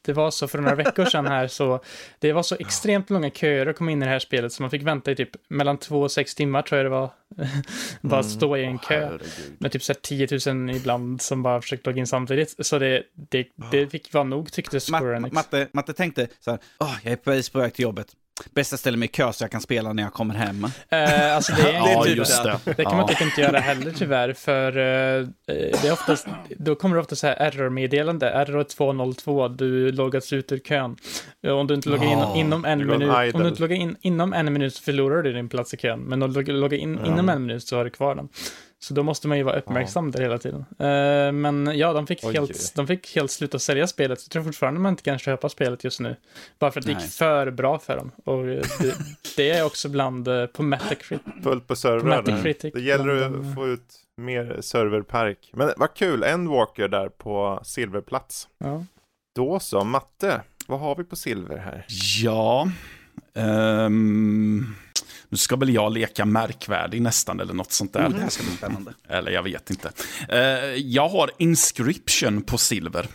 det 0.06 0.14
var 0.14 0.32
så 0.32 0.48
för 0.48 0.58
några 0.60 0.76
veckor 0.76 1.06
sedan 1.06 1.28
här 1.28 1.48
så 1.48 1.84
det 2.20 2.34
var 2.34 2.44
så 2.44 2.56
extremt 2.60 3.10
långa 3.10 3.30
köer 3.30 3.66
att 3.66 3.76
komma 3.78 3.92
in 3.92 4.02
i 4.02 4.06
det 4.06 4.12
här 4.12 4.20
spelet 4.20 4.54
så 4.54 4.64
man 4.64 4.70
fick 4.72 4.82
vänta 4.84 5.12
i 5.12 5.16
typ 5.16 5.30
mellan 5.50 5.78
två 5.78 6.02
och 6.02 6.12
sex 6.12 6.36
timmar 6.36 6.62
tror 6.62 6.78
jag 6.78 6.86
det 6.86 6.90
var. 6.90 7.10
bara 8.02 8.20
Mm. 8.20 8.32
stå 8.32 8.58
i 8.58 8.64
en 8.66 8.78
kö 8.80 9.00
Herregud. 9.06 9.22
med 9.60 9.72
typ 9.72 9.84
så 9.84 9.94
här 9.94 10.00
10 10.48 10.54
000 10.54 10.76
ibland 10.76 11.22
som 11.22 11.44
bara 11.44 11.62
försökte 11.62 11.90
logga 11.90 12.00
in 12.00 12.08
samtidigt. 12.08 12.56
Så 12.66 12.80
det, 12.80 13.04
det, 13.30 13.48
det 13.72 13.88
fick 13.88 14.14
vara 14.14 14.24
nog 14.24 14.52
tyckte 14.52 14.80
Square 14.80 15.16
Enix. 15.18 15.34
Matte, 15.34 15.68
Matte 15.74 15.94
tänkte 15.94 16.28
så 16.40 16.52
här, 16.52 16.60
"Åh, 16.80 16.96
jag 17.04 17.12
är 17.12 17.18
precis 17.18 17.50
på 17.50 17.60
väg 17.60 17.74
till 17.74 17.84
jobbet. 17.84 18.08
Bästa 18.56 18.78
ställe 18.78 18.98
mig 18.98 19.06
i 19.06 19.12
kö 19.12 19.34
så 19.34 19.44
jag 19.44 19.52
kan 19.52 19.62
spela 19.62 19.94
när 19.94 20.04
jag 20.04 20.14
kommer 20.14 20.36
hem. 20.36 20.64
Eh, 20.90 21.36
alltså 21.36 21.54
det, 21.54 21.62
är 21.62 21.74
Ja, 21.94 22.04
typ 22.04 22.18
just 22.18 22.44
det. 22.44 22.60
Det 22.78 22.84
kan 22.84 22.98
man 22.98 23.08
typ 23.08 23.22
inte 23.22 23.42
göra 23.42 23.60
heller 23.60 23.92
tyvärr, 23.92 24.34
för 24.34 24.68
eh, 24.78 25.28
det 25.48 25.84
är 25.88 25.92
oftast, 25.94 26.28
då 26.58 26.76
kommer 26.76 26.96
det 26.96 27.02
ofta 27.02 27.16
så 27.16 27.28
här 27.28 27.36
error-meddelande, 27.36 28.30
error 28.30 28.64
202, 28.64 29.48
du 29.48 29.92
loggats 29.92 30.34
ut 30.34 30.52
ur 30.52 30.58
kön. 30.60 30.96
Eh, 31.44 31.52
Om 31.52 31.68
du 31.68 31.74
inte 31.74 31.90
loggar 31.90 32.04
in 32.06 32.10
Ja, 32.20 32.36
inom 32.36 32.66
en 32.66 32.88
minut, 32.88 33.36
om 33.36 33.42
du 33.44 33.48
inte 33.50 33.62
loggar 33.62 33.76
in 33.76 33.96
inom 34.02 34.34
en 34.34 34.54
minut 34.54 34.76
så 34.76 34.84
förlorar 34.84 35.22
du 35.24 35.34
din 35.34 35.50
plats 35.50 35.74
i 35.74 35.78
kön, 35.78 36.00
men 36.00 36.24
om 36.24 36.34
du 36.34 36.40
loggar- 36.40 36.54
loggar 36.54 36.78
in 36.78 37.00
Ja. 37.06 37.12
inom 37.12 37.30
en 37.30 37.46
minut 37.46 37.64
så 37.68 37.78
har 37.78 37.84
du 37.84 37.90
kvar 37.90 38.16
den. 38.16 38.30
Så 38.82 38.94
då 38.94 39.04
måste 39.04 39.28
man 39.28 39.38
ju 39.38 39.44
vara 39.44 39.60
uppmärksam 39.60 40.12
där 40.12 40.22
hela 40.22 40.38
tiden. 40.38 40.66
Eh, 40.80 41.32
men 41.32 41.78
ja, 41.78 41.94
de 41.94 42.08
fick, 42.08 42.20
Oj. 42.24 42.34
helt, 42.34 42.76
de 42.76 42.88
fick 42.88 43.16
helt 43.16 43.32
sluta 43.32 43.60
sälja 43.60 43.88
spelet. 43.88 44.20
Jag 44.24 44.32
tror 44.32 44.44
fortfarande 44.44 44.80
man 44.80 44.94
inte 44.94 45.04
kan 45.04 45.20
köpa 45.20 45.50
spelet 45.50 45.84
just 45.84 46.00
nu. 46.00 46.16
Bara 46.60 46.72
för 46.72 46.80
att 46.80 46.86
det 46.86 46.92
gick 46.92 47.00
Nej. 47.00 47.10
för 47.10 47.52
bra 47.52 47.80
för 47.80 47.96
dem. 47.98 48.12
Och 48.26 48.46
det, 48.46 48.64
det 49.36 49.50
är 49.50 49.66
också 49.66 49.90
bland 49.90 50.28
eh, 50.28 50.46
på 50.46 50.64
Metacritic. 50.64 51.22
Fullt 51.44 51.68
på. 51.68 51.76
Metacritic 52.04 52.74
Det 52.74 52.82
gäller 52.82 53.22
att 53.22 53.56
få 53.56 53.68
ut 53.68 53.96
mer 54.18 54.58
serverpark. 54.62 55.50
Men 55.54 55.72
vad 55.78 55.94
kul, 55.94 56.24
Endwalker 56.24 56.88
där 56.88 57.10
på 57.10 57.60
silverplats. 57.64 58.48
Ja. 58.58 58.86
Då 59.36 59.60
så, 59.60 59.84
matte. 59.84 60.42
Vad 60.68 60.80
har 60.80 60.96
vi 60.96 61.04
på 61.04 61.16
silver 61.16 61.58
här? 61.58 61.86
Ja, 62.24 62.72
ehm, 63.34 64.76
nu 65.30 65.38
ska 65.38 65.56
väl 65.56 65.74
jag 65.74 65.94
leka 65.94 66.26
märkvärdig 66.26 67.02
nästan 67.02 67.40
eller 67.40 67.54
något 67.54 67.72
sånt 67.72 67.94
där. 67.94 68.08
Oh, 68.08 68.10
det 68.10 68.22
här 68.22 68.30
ska 68.30 68.44
bli 68.44 68.52
spännande. 68.52 68.94
Eller 69.08 69.32
jag 69.32 69.44
vet 69.44 69.70
inte. 69.70 69.92
Eh, 70.30 70.40
jag 70.76 71.10
har 71.10 71.32
Inscription 71.38 72.42
på 72.42 72.58
silver. 72.58 73.08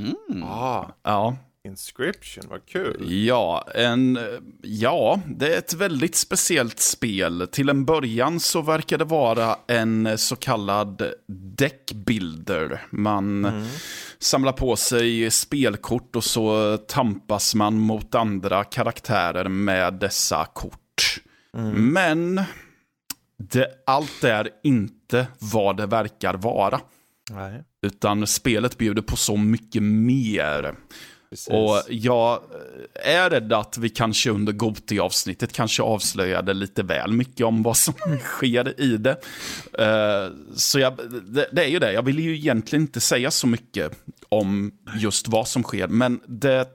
Mm. 0.00 0.42
Ah, 0.44 0.86
Ja, 1.02 1.36
Inscription, 1.68 2.44
vad 2.50 2.66
kul. 2.66 3.06
Ja, 3.26 3.66
en, 3.74 4.18
ja, 4.62 5.20
det 5.26 5.54
är 5.54 5.58
ett 5.58 5.74
väldigt 5.74 6.14
speciellt 6.14 6.80
spel. 6.80 7.48
Till 7.52 7.68
en 7.68 7.84
början 7.84 8.40
så 8.40 8.62
verkar 8.62 8.98
det 8.98 9.04
vara 9.04 9.56
en 9.66 10.18
så 10.18 10.36
kallad 10.36 11.02
deckbuilder. 11.56 12.82
Man 12.90 13.64
samlar 14.18 14.52
på 14.52 14.76
sig 14.76 15.30
spelkort 15.30 16.16
och 16.16 16.24
så 16.24 16.76
tampas 16.76 17.54
man 17.54 17.78
mot 17.78 18.14
andra 18.14 18.64
karaktärer 18.64 19.48
med 19.48 19.94
dessa 19.94 20.44
kort. 20.44 20.78
Men 21.74 22.40
det, 23.38 23.66
allt 23.86 24.24
är 24.24 24.48
inte 24.62 25.26
vad 25.38 25.76
det 25.76 25.86
verkar 25.86 26.34
vara. 26.34 26.80
Nej, 27.30 27.62
Utan 27.86 28.26
spelet 28.26 28.78
bjuder 28.78 29.02
på 29.02 29.16
så 29.16 29.36
mycket 29.36 29.82
mer. 29.82 30.74
precis. 31.30 31.48
Och 31.48 31.82
jag 31.88 32.40
är 32.94 33.30
rädd 33.30 33.52
att 33.52 33.78
vi 33.78 33.88
kanske 33.88 34.30
under 34.30 34.52
Goti-avsnittet 34.52 35.52
kanske 35.52 35.82
avslöjade 35.82 36.54
lite 36.54 36.82
väl 36.82 37.12
mycket 37.12 37.46
om 37.46 37.62
vad 37.62 37.76
som 37.76 37.94
sker 38.20 38.80
i 38.80 38.96
det. 38.96 39.16
Eh, 39.78 40.32
Så 40.56 40.78
jag, 40.78 40.96
det, 41.26 41.48
det 41.52 41.64
är 41.64 41.68
ju 41.68 41.78
det, 41.78 41.92
jag 41.92 42.02
vill 42.02 42.18
ju 42.18 42.34
egentligen 42.36 42.82
inte 42.82 43.00
säga 43.00 43.30
så 43.30 43.46
mycket 43.46 43.92
om 44.28 44.72
just 44.98 45.28
vad 45.28 45.48
som 45.48 45.62
sker, 45.62 45.88
men 45.88 46.20
det, 46.26 46.66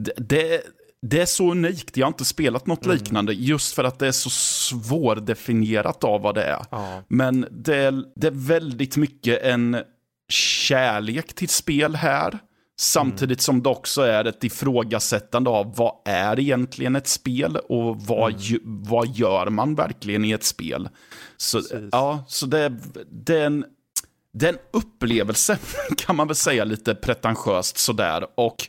det, 0.00 0.12
det, 0.16 0.62
det 1.06 1.20
är 1.20 1.26
så 1.26 1.50
unikt. 1.50 1.96
Jag 1.96 2.06
har 2.06 2.10
inte 2.10 2.24
spelat 2.24 2.66
något 2.66 2.86
liknande 2.86 3.32
just 3.32 3.74
för 3.74 3.84
att 3.84 3.98
det 3.98 4.06
är 4.06 4.12
så 4.12 4.30
svårdefinierat 4.30 6.04
av 6.04 6.20
vad 6.20 6.34
det 6.34 6.44
är. 6.44 6.64
Ja, 6.70 7.02
Men 7.08 7.46
det 7.50 7.76
är, 7.76 8.04
det 8.16 8.26
är 8.26 8.30
väldigt 8.48 8.96
mycket 8.96 9.42
en 9.42 9.76
kärlek 10.28 11.34
till 11.34 11.48
spel 11.48 11.94
här. 11.94 12.38
Samtidigt 12.76 13.40
som 13.40 13.62
det 13.62 13.68
också 13.68 14.02
är 14.02 14.24
ett 14.24 14.44
ifrågasättande 14.44 15.50
av 15.50 15.76
vad 15.76 15.94
är 16.04 16.40
egentligen 16.40 16.96
ett 16.96 17.08
spel 17.08 17.56
och 17.56 18.00
vad, 18.00 18.40
ju, 18.40 18.60
vad 18.64 19.08
gör 19.08 19.50
man 19.50 19.74
verkligen 19.74 20.24
i 20.24 20.30
ett 20.30 20.44
spel. 20.44 20.88
Så, 21.36 21.58
Precis. 21.58 21.88
ja, 21.92 22.24
så 22.28 22.46
det, 22.46 22.72
det, 23.10 23.38
är 23.38 23.46
en, 23.46 23.64
det 24.32 24.46
är 24.46 24.52
en 24.52 24.58
upplevelse, 24.72 25.58
kan 25.96 26.16
man 26.16 26.26
väl 26.26 26.36
säga 26.36 26.64
lite 26.64 26.94
pretentiöst 26.94 27.78
sådär. 27.78 28.26
Och 28.34 28.68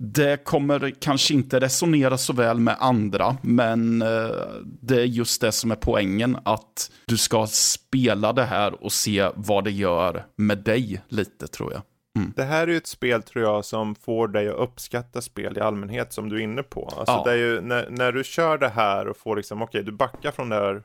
det 0.00 0.44
kommer 0.44 0.90
kanske 1.00 1.34
inte 1.34 1.60
resonera 1.60 2.18
så 2.18 2.32
väl 2.32 2.58
med 2.60 2.76
andra, 2.80 3.36
men 3.42 4.02
eh, 4.02 4.28
det 4.62 5.00
är 5.00 5.04
just 5.04 5.40
det 5.40 5.52
som 5.52 5.70
är 5.70 5.76
poängen, 5.76 6.38
att 6.44 6.90
du 7.06 7.16
ska 7.16 7.46
spela 7.46 8.32
det 8.32 8.44
här 8.44 8.84
och 8.84 8.92
se 8.92 9.28
vad 9.34 9.64
det 9.64 9.70
gör 9.70 10.24
med 10.36 10.58
dig 10.58 11.02
lite, 11.08 11.46
tror 11.46 11.72
jag. 11.72 11.82
Det 12.36 12.42
här 12.44 12.62
är 12.62 12.66
ju 12.70 12.76
ett 12.76 12.86
spel 12.86 13.22
tror 13.22 13.44
jag 13.44 13.64
som 13.64 13.94
får 13.94 14.28
dig 14.28 14.48
att 14.48 14.54
uppskatta 14.56 15.20
spel 15.20 15.58
i 15.58 15.60
allmänhet 15.60 16.12
som 16.12 16.28
du 16.28 16.36
är 16.36 16.40
inne 16.40 16.62
på. 16.62 16.84
Alltså 16.96 17.12
Ja. 17.14 17.22
det 17.24 17.30
är 17.32 17.36
ju 17.36 17.60
när, 17.60 17.90
när 17.90 18.12
du 18.12 18.24
kör 18.24 18.58
det 18.58 18.68
här 18.68 19.08
och 19.08 19.16
får 19.16 19.36
liksom, 19.36 19.62
okej 19.62 19.82
du 19.82 19.92
backar 19.92 20.30
från 20.30 20.48
det 20.48 20.54
här 20.56 20.82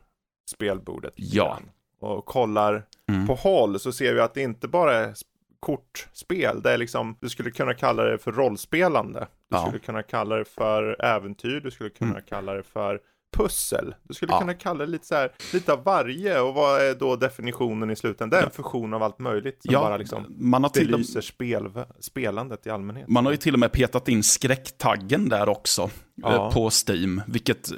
spelbordet. 0.52 1.14
Ja. 1.16 1.60
Och 2.02 2.26
kollar 2.26 2.84
Mm. 3.10 3.28
på 3.28 3.36
håll 3.36 3.80
så 3.80 3.92
ser 3.92 4.14
vi 4.14 4.20
att 4.20 4.34
det 4.34 4.42
inte 4.42 4.68
bara 4.68 4.96
är 4.96 5.14
kortspel. 5.62 6.62
Det 6.62 6.72
är 6.72 6.78
liksom, 6.78 7.18
du 7.22 7.30
skulle 7.30 7.52
kunna 7.52 7.74
kalla 7.74 8.04
det 8.04 8.18
för 8.18 8.32
rollspelande. 8.32 9.20
Du 9.50 9.56
Ja. 9.58 9.62
skulle 9.66 9.80
kunna 9.80 10.04
kalla 10.04 10.36
det 10.36 10.46
för 10.46 11.06
äventyr. 11.06 11.60
Du 11.60 11.72
skulle 11.72 11.90
kunna 11.90 12.12
Mm. 12.12 12.24
kalla 12.30 12.54
det 12.54 12.64
för 12.64 13.00
pussel. 13.38 13.96
Du 14.04 14.14
skulle 14.14 14.32
Ja. 14.34 14.40
kunna 14.40 14.54
kalla 14.54 14.86
det 14.86 14.92
lite 14.92 15.06
så 15.08 15.16
här, 15.16 15.32
lite 15.54 15.74
av 15.74 15.84
varje. 15.84 16.40
Och 16.40 16.54
vad 16.54 16.82
är 16.82 16.96
då 16.96 17.16
definitionen 17.16 17.90
i 17.92 17.96
slutändan? 17.96 18.30
Det 18.40 18.44
är 18.44 18.46
en 18.46 18.52
fusion 18.52 18.94
av 18.94 19.04
allt 19.04 19.20
möjligt 19.20 19.64
som 19.64 19.74
Ja, 19.74 19.80
bara 19.82 19.98
liksom 19.98 20.26
man 20.40 20.64
har 20.64 20.70
till 20.70 20.94
och 20.94 21.00
belyser 21.00 21.22
spel, 21.22 21.70
spelandet 22.00 22.68
i 22.68 22.70
allmänhet. 22.70 23.08
Man 23.08 23.26
har 23.26 23.32
ju 23.32 23.38
till 23.38 23.54
och 23.54 23.60
med 23.60 23.72
petat 23.72 24.08
in 24.08 24.24
skräcktaggen 24.24 25.30
där 25.30 25.50
också 25.50 25.90
Ja. 26.16 26.34
eh, 26.48 26.54
på 26.54 26.70
Steam, 26.88 27.22
vilket 27.28 27.70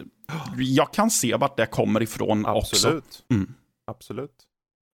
jag 0.58 0.94
kan 0.94 1.10
se 1.12 1.36
vart 1.36 1.58
det 1.58 1.66
kommer 1.66 2.02
ifrån 2.04 2.46
också. 2.46 2.76
Absolut. 2.76 3.24
Mm. 3.32 3.54
Absolut. 3.88 4.32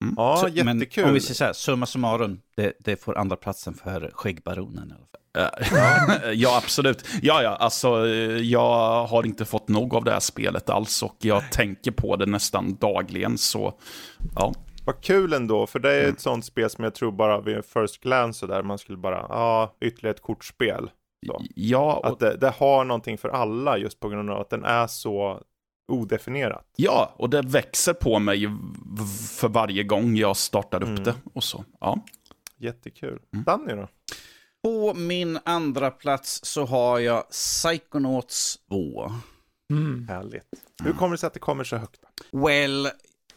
Mm. 0.04 0.14
Ja, 0.18 0.38
Så- 0.38 0.48
jättekul. 0.48 1.04
Men 1.04 1.10
om 1.10 1.14
vi 1.14 1.20
säger 1.22 1.34
så 1.36 1.44
här, 1.44 1.54
summa 1.54 1.86
summarum, 1.86 2.40
det, 2.56 2.74
det 2.80 2.96
får 3.04 3.18
andra 3.18 3.36
platsen 3.36 3.74
för 3.74 4.12
skäggbaronen 4.14 4.90
i 4.90 4.92
alla 4.94 5.00
fall. 5.00 5.16
Ja, 6.34 6.58
absolut. 6.64 7.06
Ja, 7.22 7.44
ja, 7.44 7.50
alltså 7.56 8.08
jag 8.38 9.06
har 9.06 9.26
inte 9.26 9.46
fått 9.46 9.68
nog 9.68 9.96
av 9.96 10.04
det 10.04 10.12
här 10.12 10.20
spelet 10.20 10.70
alls 10.70 11.04
och 11.04 11.16
jag 11.20 11.52
tänker 11.52 11.92
på 11.92 12.16
det 12.16 12.26
nästan 12.26 12.76
dagligen, 12.76 13.38
så 13.38 13.74
ja. 14.36 14.54
Vad 14.86 15.02
kul 15.02 15.34
ändå, 15.34 15.68
för 15.68 15.80
det 15.80 15.94
är 15.94 16.00
Mm. 16.00 16.14
ett 16.14 16.22
sånt 16.22 16.46
spel 16.46 16.70
som 16.70 16.84
jag 16.84 16.96
tror 16.96 17.12
bara 17.12 17.42
vid 17.42 17.58
en 17.58 17.64
first 17.64 18.02
glance 18.02 18.40
så 18.40 18.48
där 18.48 18.64
man 18.64 18.78
skulle 18.78 18.98
bara, 18.98 19.26
ja, 19.30 19.76
ytterligare 19.82 20.16
ett 20.16 20.22
kortspel. 20.22 20.90
Så. 21.28 21.42
Ja, 21.56 21.94
och, 21.94 22.08
Att 22.08 22.20
det, 22.20 22.38
det 22.38 22.50
har 22.50 22.84
någonting 22.86 23.18
för 23.18 23.30
alla 23.30 23.78
just 23.78 24.00
på 24.00 24.10
grund 24.10 24.30
av 24.30 24.40
att 24.40 24.50
den 24.50 24.66
är 24.66 24.88
så 24.88 25.42
odefinierat. 25.90 26.66
Ja, 26.76 27.14
och 27.18 27.30
det 27.30 27.42
växer 27.42 27.94
på 27.94 28.20
mig 28.20 28.50
för 29.40 29.48
varje 29.48 29.84
gång 29.84 30.16
jag 30.16 30.38
startar 30.38 30.82
upp 30.84 30.90
Mm. 30.90 31.04
det. 31.04 31.16
Och 31.34 31.44
så. 31.44 31.66
Ja. 31.80 32.06
Jättekul. 32.58 33.20
Mm. 33.34 33.44
Danny 33.46 33.74
då? 33.74 33.88
På 34.64 34.94
min 34.94 35.40
andra 35.46 35.92
plats 35.92 36.40
så 36.44 36.66
har 36.66 37.00
jag 37.00 37.30
Psychonauts 37.30 38.60
2. 38.70 39.12
Mm. 39.72 40.08
Härligt. 40.10 40.44
Hur 40.84 40.94
kommer 40.94 41.12
det 41.12 41.18
sig 41.18 41.28
att 41.28 41.34
det 41.34 41.40
kommer 41.40 41.64
så 41.64 41.78
högt? 41.78 42.00
Well, 42.32 42.88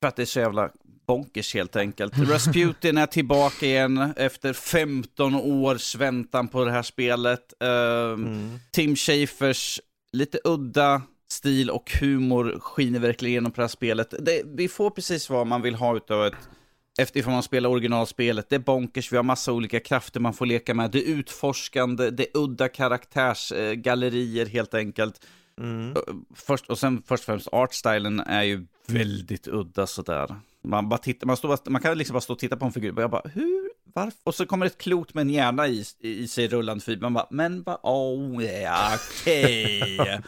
för 0.00 0.06
att 0.08 0.16
det 0.16 0.22
är 0.22 0.26
så 0.26 0.40
jävla 0.40 0.70
bonkers 1.06 1.54
helt 1.54 1.76
enkelt. 1.76 2.18
Rasputin 2.18 2.98
är 2.98 3.06
tillbaka 3.06 3.66
igen 3.66 4.12
efter 4.16 4.52
15 4.52 5.34
års 5.34 5.94
väntan 5.94 6.48
på 6.48 6.64
det 6.64 6.70
här 6.70 6.82
spelet. 6.82 7.52
Ehm, 7.62 8.12
Mm. 8.26 8.58
Tim 8.70 8.96
Schafers 8.96 9.80
lite 10.12 10.38
udda 10.44 11.02
stil 11.32 11.70
och 11.70 11.92
humor 12.00 12.58
skiner 12.60 12.98
verkligen 12.98 13.30
igenom 13.30 13.52
på 13.52 13.56
det 13.56 13.62
här 13.62 13.68
spelet. 13.68 14.14
Det, 14.18 14.42
vi 14.44 14.68
får 14.68 14.90
precis 14.90 15.30
vad 15.30 15.46
man 15.46 15.62
vill 15.62 15.74
ha 15.74 15.96
utav 15.96 16.26
ett 16.26 16.48
Eftersom 16.98 17.32
man 17.32 17.42
spelar 17.42 17.70
originalspelet, 17.70 18.48
det 18.48 18.54
är 18.54 18.60
bonkers, 18.60 19.12
vi 19.12 19.16
har 19.16 19.24
massa 19.24 19.52
olika 19.52 19.80
krafter 19.80 20.20
man 20.20 20.34
får 20.34 20.46
leka 20.46 20.74
med. 20.74 20.90
Det 20.90 20.98
är 20.98 21.14
utforskande, 21.14 22.10
det 22.10 22.22
är 22.22 22.40
udda 22.40 22.68
karaktärsgallerier 22.68 24.46
helt 24.46 24.74
enkelt. 24.74 25.26
Mm. 25.58 25.94
Först, 26.34 26.70
och 26.70 26.78
sen 26.78 27.02
först 27.06 27.22
och 27.22 27.26
främst, 27.26 27.48
artstylen 27.52 28.20
är 28.20 28.42
ju 28.42 28.66
väldigt 28.86 29.48
udda 29.48 29.86
sådär. 29.86 30.36
Man, 30.64 30.88
bara 30.88 30.98
tittar, 30.98 31.26
man, 31.26 31.36
står 31.36 31.70
man 31.70 31.82
kan 31.82 31.98
liksom 31.98 32.14
bara 32.14 32.20
stå 32.20 32.32
och 32.32 32.38
titta 32.38 32.56
på 32.56 32.64
en 32.64 32.72
figur 32.72 32.96
och 32.96 33.02
jag 33.02 33.10
bara, 33.10 33.28
hur, 33.34 33.61
varför? 33.94 34.18
Och 34.24 34.34
så 34.34 34.46
kommer 34.46 34.66
ett 34.66 34.78
klot 34.78 35.14
med 35.14 35.22
en 35.22 35.30
hjärna 35.30 35.68
i, 35.68 35.84
i 36.00 36.28
sig 36.28 36.48
rullande 36.48 36.84
förbi. 36.84 37.00
Man 37.00 37.14
bara, 37.14 37.26
men 37.30 37.62
vad, 37.62 37.78
oh, 37.82 38.42
yeah, 38.42 38.94
okej. 38.94 39.96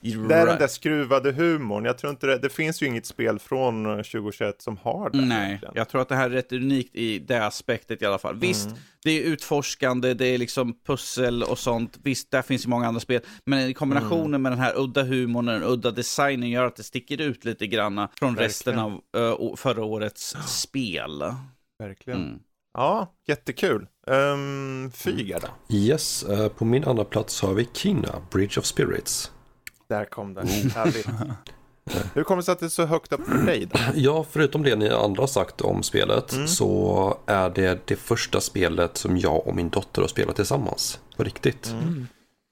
Det 0.00 0.34
är 0.34 0.46
den 0.46 0.58
där 0.58 0.66
skruvade 0.68 1.32
humorn. 1.32 1.84
Jag 1.84 1.98
tror 1.98 2.10
inte 2.10 2.26
det, 2.26 2.38
det 2.38 2.48
finns 2.48 2.82
ju 2.82 2.86
inget 2.86 3.06
spel 3.06 3.38
från 3.38 3.86
eh, 3.86 3.96
2021 3.96 4.62
som 4.62 4.76
har 4.76 5.10
det. 5.10 5.18
Nej, 5.20 5.46
egentligen. 5.46 5.74
jag 5.76 5.88
tror 5.88 6.00
att 6.02 6.08
det 6.08 6.16
här 6.16 6.24
är 6.30 6.34
rätt 6.34 6.52
unikt 6.52 6.94
i 6.96 7.18
det 7.18 7.46
aspektet 7.46 8.02
i 8.02 8.06
alla 8.06 8.18
fall. 8.18 8.36
Visst, 8.36 8.66
Mm. 8.66 8.78
det 9.04 9.10
är 9.10 9.22
utforskande, 9.22 10.14
det 10.14 10.26
är 10.26 10.38
liksom 10.38 10.78
pussel 10.86 11.42
och 11.42 11.58
sånt. 11.58 11.98
Visst, 12.02 12.30
där 12.30 12.42
finns 12.42 12.64
ju 12.64 12.68
många 12.68 12.86
andra 12.86 13.00
spel. 13.00 13.20
Men 13.44 13.68
i 13.68 13.74
kombinationen 13.74 14.26
Mm. 14.26 14.42
med 14.42 14.52
den 14.52 14.58
här 14.58 14.72
udda 14.78 15.02
humorn 15.02 15.48
och 15.48 15.54
den 15.54 15.62
udda 15.62 15.90
designen 15.90 16.50
gör 16.50 16.64
att 16.64 16.76
det 16.76 16.82
sticker 16.82 17.20
ut 17.20 17.44
lite 17.44 17.66
granna 17.66 18.08
från 18.18 18.34
Verkligen. 18.34 18.48
resten 18.48 18.78
av 18.78 18.92
uh, 19.16 19.56
förra 19.56 19.84
årets 19.84 20.36
spel. 20.46 21.22
Verkligen. 21.78 22.20
Mm. 22.20 22.38
Ja, 22.76 23.14
jättekul. 23.28 23.86
Um, 24.06 24.90
Fyga 24.94 25.38
då? 25.38 25.74
Yes, 25.76 26.22
eh, 26.22 26.48
på 26.48 26.64
min 26.64 26.84
andra 26.84 27.04
plats 27.04 27.42
har 27.42 27.54
vi 27.54 27.68
Kina, 27.72 28.08
Bridge 28.30 28.60
of 28.60 28.64
Spirits. 28.66 29.30
Där 29.88 30.04
kom 30.04 30.34
det. 30.34 30.40
Oh. 30.40 30.46
Härligt. 30.74 31.08
Hur 32.14 32.22
kommer 32.22 32.36
det 32.36 32.44
sig 32.44 32.52
att 32.52 32.58
det 32.60 32.66
är 32.66 32.70
så 32.70 32.84
högt 32.86 33.12
upp 33.12 33.26
för 33.26 33.46
dig 33.46 33.66
då? 33.66 33.78
Ja, 33.94 34.24
förutom 34.30 34.62
det 34.62 34.76
ni 34.76 34.88
andra 34.88 35.22
har 35.22 35.26
sagt 35.26 35.60
om 35.60 35.82
spelet 35.82 36.32
Mm. 36.32 36.48
så 36.48 37.18
är 37.26 37.50
det 37.50 37.86
det 37.86 37.96
första 37.96 38.40
spelet 38.40 38.96
som 38.96 39.18
jag 39.18 39.46
och 39.46 39.56
min 39.56 39.68
dotter 39.68 40.02
har 40.02 40.08
spelat 40.08 40.36
tillsammans. 40.36 40.98
På 41.16 41.24
riktigt. 41.24 41.66
Mm. 41.66 42.06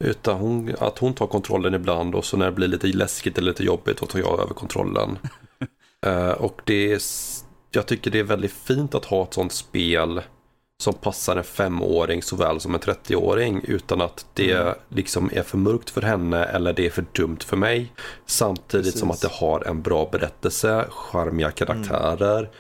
Utan 0.05 0.41
hon, 0.41 0.75
att 0.79 0.99
hon 0.99 1.15
tar 1.15 1.27
kontrollen 1.27 1.75
ibland 1.75 2.15
och 2.15 2.25
så 2.25 2.37
när 2.37 2.47
det 2.47 2.53
blir 2.53 2.69
lite 2.69 2.87
läskigt 2.87 3.39
eller 3.39 3.51
lite 3.51 3.65
jobbigt 3.65 3.99
då 3.99 4.07
tar 4.07 4.19
jag 4.19 4.41
över 4.41 4.55
kontrollen. 4.55 5.19
Eh, 6.07 6.31
och 6.31 6.61
det 6.65 6.93
är, 6.93 7.01
jag 7.75 7.87
tycker 7.87 8.11
det 8.11 8.19
är 8.19 8.23
väldigt 8.25 8.53
fint 8.53 8.95
att 8.95 9.05
ha 9.05 9.23
ett 9.23 9.35
sånt 9.35 9.53
spel 9.53 10.23
som 10.83 10.95
passar 10.95 11.37
en 11.37 11.45
femåring 11.45 12.23
såväl 12.23 12.61
som 12.61 12.75
en 12.75 12.81
30-åring 12.81 13.61
utan 13.65 14.01
att 14.01 14.27
det 14.35 14.53
Mm. 14.53 14.75
liksom 14.89 15.31
är 15.33 15.43
för 15.43 15.59
mörkt 15.59 15.91
för 15.91 16.03
henne 16.03 16.45
eller 16.45 16.73
det 16.73 16.87
är 16.87 16.91
för 16.91 17.05
dumt 17.13 17.39
för 17.45 17.57
mig. 17.57 17.93
Samtidigt 18.27 18.99
som 18.99 19.11
att 19.11 19.21
Precis. 19.21 19.39
det 19.41 19.47
har 19.47 19.61
en 19.69 19.83
bra 19.83 20.09
berättelse, 20.13 20.85
charmiga 20.91 21.51
karaktärer 21.51 22.39
Mm. 22.39 22.51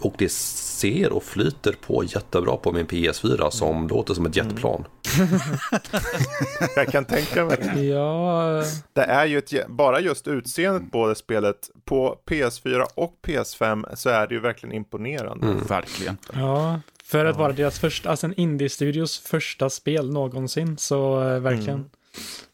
Och 0.00 0.14
det 0.18 0.32
ser 0.32 1.12
och 1.12 1.22
flyter 1.22 1.72
på 1.86 2.04
jättebra 2.04 2.56
på 2.56 2.72
min 2.72 2.86
PS4 2.86 3.50
som 3.50 3.76
Mm. 3.76 3.88
låter 3.88 4.14
som 4.14 4.26
ett 4.26 4.36
jetplan. 4.36 4.84
Jag 6.76 6.88
kan 6.88 7.04
tänka 7.04 7.44
mig 7.44 7.56
det. 7.74 7.82
Ja, 7.84 8.62
Det 8.92 9.02
är 9.02 9.26
ju 9.26 9.38
ett, 9.38 9.68
bara 9.68 10.00
just 10.00 10.28
utseendet 10.28 10.92
på 10.92 11.08
det 11.08 11.14
spelet, 11.14 11.70
på 11.84 12.18
PS4 12.26 12.84
och 12.94 13.18
PS5 13.22 13.94
så 13.94 14.08
är 14.10 14.26
det 14.26 14.34
ju 14.34 14.40
verkligen 14.40 14.74
imponerande. 14.74 15.46
Mm. 15.46 15.64
Verkligen. 15.64 16.16
ja. 16.32 16.80
För 17.04 17.24
att 17.24 17.36
vara 17.36 17.52
deras 17.52 17.78
första, 17.78 18.10
alltså 18.10 18.26
en 18.26 18.34
indie-studios 18.34 19.18
första 19.20 19.70
spel 19.70 20.12
någonsin, 20.12 20.78
så 20.78 21.22
eh, 21.22 21.40
verkligen. 21.40 21.74
Mm. 21.78 21.90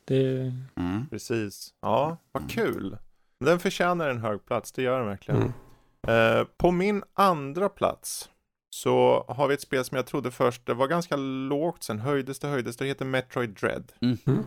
Det, 0.04 0.52
Mm. 0.82 1.06
Precis. 1.10 1.70
Ja, 1.82 2.16
vad 2.32 2.50
kul. 2.50 2.96
Den 3.44 3.58
förtjänar 3.58 4.08
en 4.08 4.18
hög 4.18 4.46
plats, 4.46 4.72
det 4.72 4.82
gör 4.82 4.98
den 4.98 5.08
verkligen. 5.08 5.52
Mm. 6.08 6.38
Eh, 6.38 6.44
på 6.56 6.70
min 6.70 7.02
andra 7.14 7.68
plats 7.68 8.28
så 8.70 9.24
har 9.28 9.48
vi 9.48 9.54
ett 9.54 9.60
spel 9.60 9.84
som 9.84 9.96
jag 9.96 10.06
trodde 10.06 10.30
först, 10.30 10.66
det 10.66 10.74
var 10.74 10.86
ganska 10.88 11.16
lågt, 11.16 11.82
sen 11.82 11.98
höjdes 11.98 12.38
det, 12.38 12.48
höjdes 12.48 12.76
det, 12.76 12.84
det 12.84 12.88
heter 12.88 13.04
Metroid 13.04 13.50
Dread. 13.50 13.92
Mm. 14.02 14.18
Mm. 14.26 14.44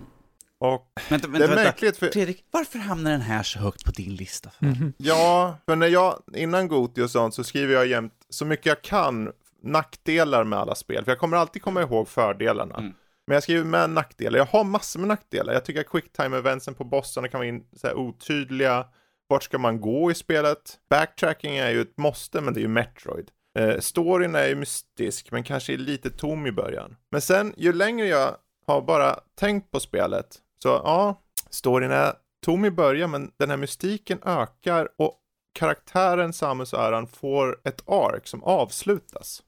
Och 0.59 0.91
Vänta, 1.09 1.27
det 1.27 1.31
vänta, 1.31 1.43
är 1.43 1.47
vänta. 1.47 1.63
märkligt 1.63 1.97
för, 1.97 2.07
Fredrik, 2.07 2.45
varför 2.51 2.79
hamnar 2.79 3.11
den 3.11 3.21
här 3.21 3.43
så 3.43 3.59
högt 3.59 3.85
på 3.85 3.91
din 3.91 4.15
lista? 4.15 4.49
För? 4.49 4.65
Mhm. 4.65 4.93
ja, 4.97 5.57
för 5.65 5.75
när 5.75 5.87
jag, 5.87 6.19
innan 6.35 6.67
Goti 6.67 7.01
och 7.01 7.11
sånt 7.11 7.33
så 7.33 7.43
skriver 7.43 7.73
jag 7.73 7.87
jämt 7.87 8.13
så 8.29 8.45
mycket 8.45 8.65
jag 8.65 8.81
kan 8.81 9.31
nackdelar 9.63 10.43
med 10.43 10.59
alla 10.59 10.75
spel, 10.75 11.03
för 11.05 11.11
jag 11.11 11.19
kommer 11.19 11.37
alltid 11.37 11.61
komma 11.61 11.81
ihåg 11.81 12.07
fördelarna. 12.07 12.75
Mm. 12.77 12.93
Men 13.27 13.33
jag 13.33 13.43
skriver 13.43 13.63
med 13.65 13.89
nackdelar, 13.89 14.37
jag 14.39 14.45
har 14.45 14.63
massor 14.63 14.99
med 14.99 15.07
nackdelar. 15.07 15.53
Jag 15.53 15.65
tycker 15.65 15.79
att 15.81 15.87
quicktime-eventsen 15.87 16.73
på 16.73 16.83
bossarna 16.83 17.27
kan 17.27 17.39
vara 17.39 17.47
in, 17.47 17.63
så 17.75 17.87
här, 17.87 17.95
otydliga. 17.97 18.85
Vart 19.29 19.43
ska 19.43 19.57
man 19.57 19.81
gå 19.81 20.11
i 20.11 20.15
spelet? 20.15 20.79
Backtracking 20.89 21.57
är 21.57 21.69
ju 21.69 21.81
ett 21.81 21.97
måste, 21.97 22.41
men 22.41 22.53
det 22.53 22.59
är 22.59 22.61
ju 22.61 22.67
Metroid. 22.67 23.31
Eh, 23.59 23.79
storyn 23.79 24.35
är 24.35 24.47
ju 24.47 24.55
mystisk, 24.55 25.31
men 25.31 25.43
kanske 25.43 25.73
är 25.73 25.77
lite 25.77 26.09
tom 26.09 26.47
i 26.47 26.51
början. 26.51 26.95
Men 27.11 27.21
sen, 27.21 27.53
ju 27.57 27.73
längre 27.73 28.07
jag 28.07 28.35
har 28.67 28.81
bara 28.81 29.19
tänkt 29.35 29.71
på 29.71 29.79
spelet, 29.79 30.37
så 30.63 30.67
ja, 30.67 31.21
storyn 31.49 31.91
är 31.91 32.13
tom 32.45 32.65
i 32.65 32.71
början, 32.71 33.11
men 33.11 33.31
den 33.37 33.49
här 33.49 33.57
mystiken 33.57 34.19
ökar 34.25 34.89
och 34.97 35.15
karaktären 35.53 36.33
Samus 36.33 36.73
Aran 36.73 37.07
får 37.07 37.59
ett 37.63 37.89
ark 37.89 38.27
som 38.27 38.43
avslutas. 38.43 39.43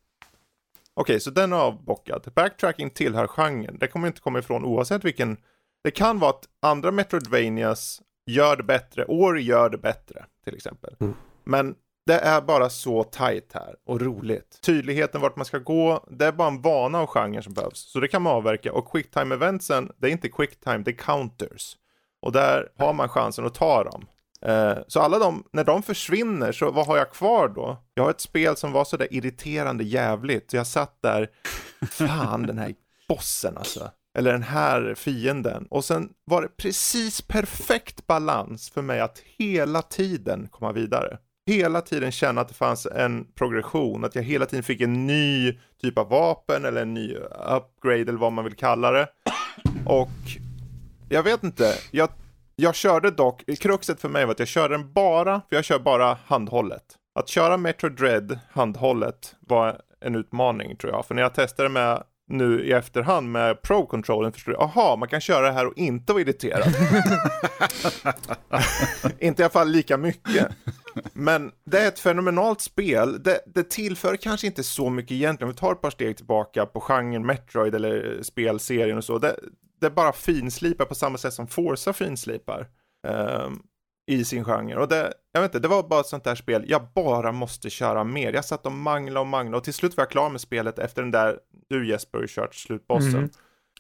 Okej, 0.94 1.20
så 1.20 1.30
den 1.30 1.54
är 1.54 1.58
avbockad. 1.58 2.32
Backtracking 2.36 2.90
tillhör 2.90 3.28
genren. 3.28 3.78
Det 3.80 3.88
kommer 3.88 4.08
inte 4.08 4.22
komma 4.22 4.40
ifrån 4.40 4.66
oavsett 4.66 5.04
vilken. 5.04 5.38
Det 5.84 5.92
kan 5.92 6.20
vara 6.20 6.30
att 6.30 6.48
andra 6.62 6.92
Metroidvanias 6.92 8.02
gör 8.26 8.56
det 8.56 8.64
bättre. 8.64 9.06
Ori 9.06 9.42
gör 9.42 9.70
det 9.70 9.78
bättre, 9.78 10.26
till 10.44 10.56
exempel. 10.56 10.96
Mm. 11.00 11.14
Men 11.44 11.76
det 12.06 12.20
är 12.20 12.42
bara 12.42 12.70
så 12.70 13.04
tight 13.04 13.52
här 13.54 13.76
och 13.86 14.02
roligt. 14.02 14.60
Tydligheten 14.62 15.22
vart 15.22 15.36
man 15.36 15.46
ska 15.46 15.58
gå, 15.58 16.06
det 16.10 16.26
är 16.26 16.32
bara 16.32 16.48
en 16.48 16.62
vana 16.62 17.00
av 17.00 17.08
genren 17.08 17.44
som 17.44 17.54
behövs. 17.54 17.92
Så 17.92 18.00
det 18.00 18.08
kan 18.08 18.22
man 18.22 18.34
avverka. 18.34 18.74
Och 18.74 18.92
quicktime 18.92 19.36
eventsen, 19.36 19.92
det 19.98 20.08
är 20.08 20.12
inte 20.12 20.30
quicktime, 20.30 20.78
det 20.78 20.92
är 20.92 20.96
counters. 20.96 21.78
Och 22.22 22.32
där 22.32 22.72
har 22.78 22.94
man 22.94 23.10
chansen 23.10 23.46
att 23.46 23.54
ta 23.54 23.84
dem. 23.84 24.08
Eh, 24.42 24.78
Så 24.88 25.00
alla 25.00 25.20
de, 25.20 25.44
när 25.54 25.64
de 25.64 25.84
försvinner, 25.84 26.52
så 26.52 26.72
vad 26.72 26.88
har 26.88 26.98
jag 26.98 27.12
kvar 27.12 27.48
då? 27.48 27.78
Jag 27.94 28.04
har 28.04 28.10
ett 28.12 28.22
spel 28.22 28.58
som 28.58 28.72
var 28.72 28.86
sådär 28.86 29.08
irriterande 29.12 29.84
jävligt. 29.84 30.52
Så 30.52 30.58
jag 30.58 30.68
satt 30.68 31.02
där, 31.02 31.30
fan 31.90 32.44
den 32.48 32.58
här 32.58 32.74
bossen 33.08 33.58
alltså. 33.58 33.92
Eller 34.18 34.32
den 34.32 34.44
här 34.44 34.96
fienden. 34.96 35.68
Och 35.70 35.86
sen 35.86 36.10
var 36.26 36.42
det 36.42 36.58
precis 36.58 37.22
perfekt 37.22 38.08
balans 38.08 38.70
för 38.70 38.82
mig 38.82 39.00
att 39.00 39.22
hela 39.38 39.82
tiden 39.82 40.48
komma 40.52 40.72
vidare. 40.72 41.18
Hela 41.46 41.82
tiden 41.82 42.12
känna 42.12 42.42
att 42.42 42.48
det 42.48 42.54
fanns 42.54 42.86
en 42.86 43.28
progression, 43.36 44.06
att 44.06 44.16
jag 44.16 44.24
hela 44.24 44.46
tiden 44.46 44.64
fick 44.64 44.82
en 44.82 45.08
ny 45.08 45.60
typ 45.82 45.98
av 45.98 46.10
vapen 46.10 46.66
eller 46.66 46.82
en 46.82 46.94
ny 46.94 47.16
upgrade 47.50 48.02
eller 48.02 48.20
vad 48.20 48.34
man 48.34 48.44
vill 48.44 48.56
kalla 48.56 48.92
det. 48.92 49.08
Och 49.86 50.10
jag 51.10 51.24
vet 51.24 51.44
inte, 51.44 51.74
jag, 51.92 52.10
jag 52.56 52.76
körde 52.76 53.12
dock, 53.12 53.44
kruxet 53.60 54.02
för 54.02 54.10
mig 54.10 54.26
var 54.26 54.32
att 54.32 54.40
jag 54.40 54.48
körde 54.48 54.74
den 54.74 54.94
bara, 54.94 55.42
för 55.50 55.56
jag 55.56 55.66
kör 55.66 55.80
bara 55.80 56.18
handhållet. 56.26 56.84
Att 57.20 57.30
köra 57.30 57.58
Metro 57.58 57.90
Dread 57.90 58.40
handhållet 58.52 59.36
var 59.40 59.82
en 60.02 60.16
utmaning 60.16 60.76
tror 60.76 60.94
jag, 60.94 61.06
för 61.06 61.16
när 61.16 61.22
jag 61.22 61.34
testade 61.34 61.70
med 61.70 62.04
nu 62.32 62.66
i 62.66 62.72
efterhand 62.72 63.32
med 63.32 63.62
Pro-controllen 63.62 64.32
förstår 64.32 64.54
jag, 64.54 64.64
aha, 64.64 64.96
man 64.96 65.08
kan 65.08 65.22
köra 65.22 65.46
det 65.46 65.52
här 65.52 65.68
och 65.68 65.78
inte 65.78 66.14
vara 66.14 66.22
irriterad. 66.22 66.68
inte 69.20 69.42
i 69.42 69.44
alla 69.44 69.52
fall 69.52 69.70
lika 69.70 69.98
mycket. 69.98 70.48
Men 71.14 71.52
det 71.66 71.80
är 71.80 71.88
ett 71.88 72.00
fenomenalt 72.00 72.62
spel. 72.62 73.24
Det, 73.24 73.40
det 73.46 73.70
tillför 73.70 74.16
kanske 74.16 74.48
inte 74.48 74.64
så 74.64 74.90
mycket 74.90 75.12
egentligen. 75.12 75.48
Om 75.48 75.54
vi 75.54 75.60
tar 75.60 75.72
ett 75.72 75.82
par 75.82 75.90
steg 75.90 76.18
tillbaka 76.18 76.66
på 76.66 76.82
genren 76.82 77.26
Metroid 77.26 77.76
eller 77.76 78.24
spelserien 78.24 78.98
och 78.98 79.04
så. 79.04 79.18
Det, 79.18 79.36
det 79.82 79.90
bara 79.90 80.14
finslipar 80.14 80.86
på 80.86 80.96
samma 80.96 81.18
sätt 81.18 81.34
som 81.34 81.48
Forza 81.48 81.94
finslipar. 81.94 82.68
Um, 83.08 83.14
ehm, 83.14 83.60
i 84.08 84.26
sin 84.26 84.44
genre. 84.46 84.76
Och 84.76 84.88
det, 84.88 85.14
jag 85.32 85.42
vet 85.42 85.50
inte, 85.50 85.60
det 85.60 85.68
var 85.68 85.84
bara 85.84 86.00
ett 86.00 86.06
sånt 86.06 86.24
där 86.24 86.36
spel. 86.36 86.66
Jag 86.68 86.82
bara 86.96 87.32
måste 87.32 87.70
köra 87.70 88.04
mer. 88.04 88.34
Jag 88.34 88.46
satt 88.46 88.66
och 88.66 88.72
mangla 88.72 89.20
och 89.20 89.28
mangla 89.28 89.58
och 89.58 89.64
till 89.64 89.74
slut 89.74 89.98
var 89.98 90.02
jag 90.02 90.12
klar 90.12 90.30
med 90.30 90.42
spelet 90.42 90.80
efter 90.80 91.02
den 91.02 91.12
där, 91.12 91.38
du 91.70 91.88
Jesper 91.88 92.20
har 92.20 92.28
kört 92.28 92.56
slutbossen. 92.56 93.22
Mhm. 93.22 93.30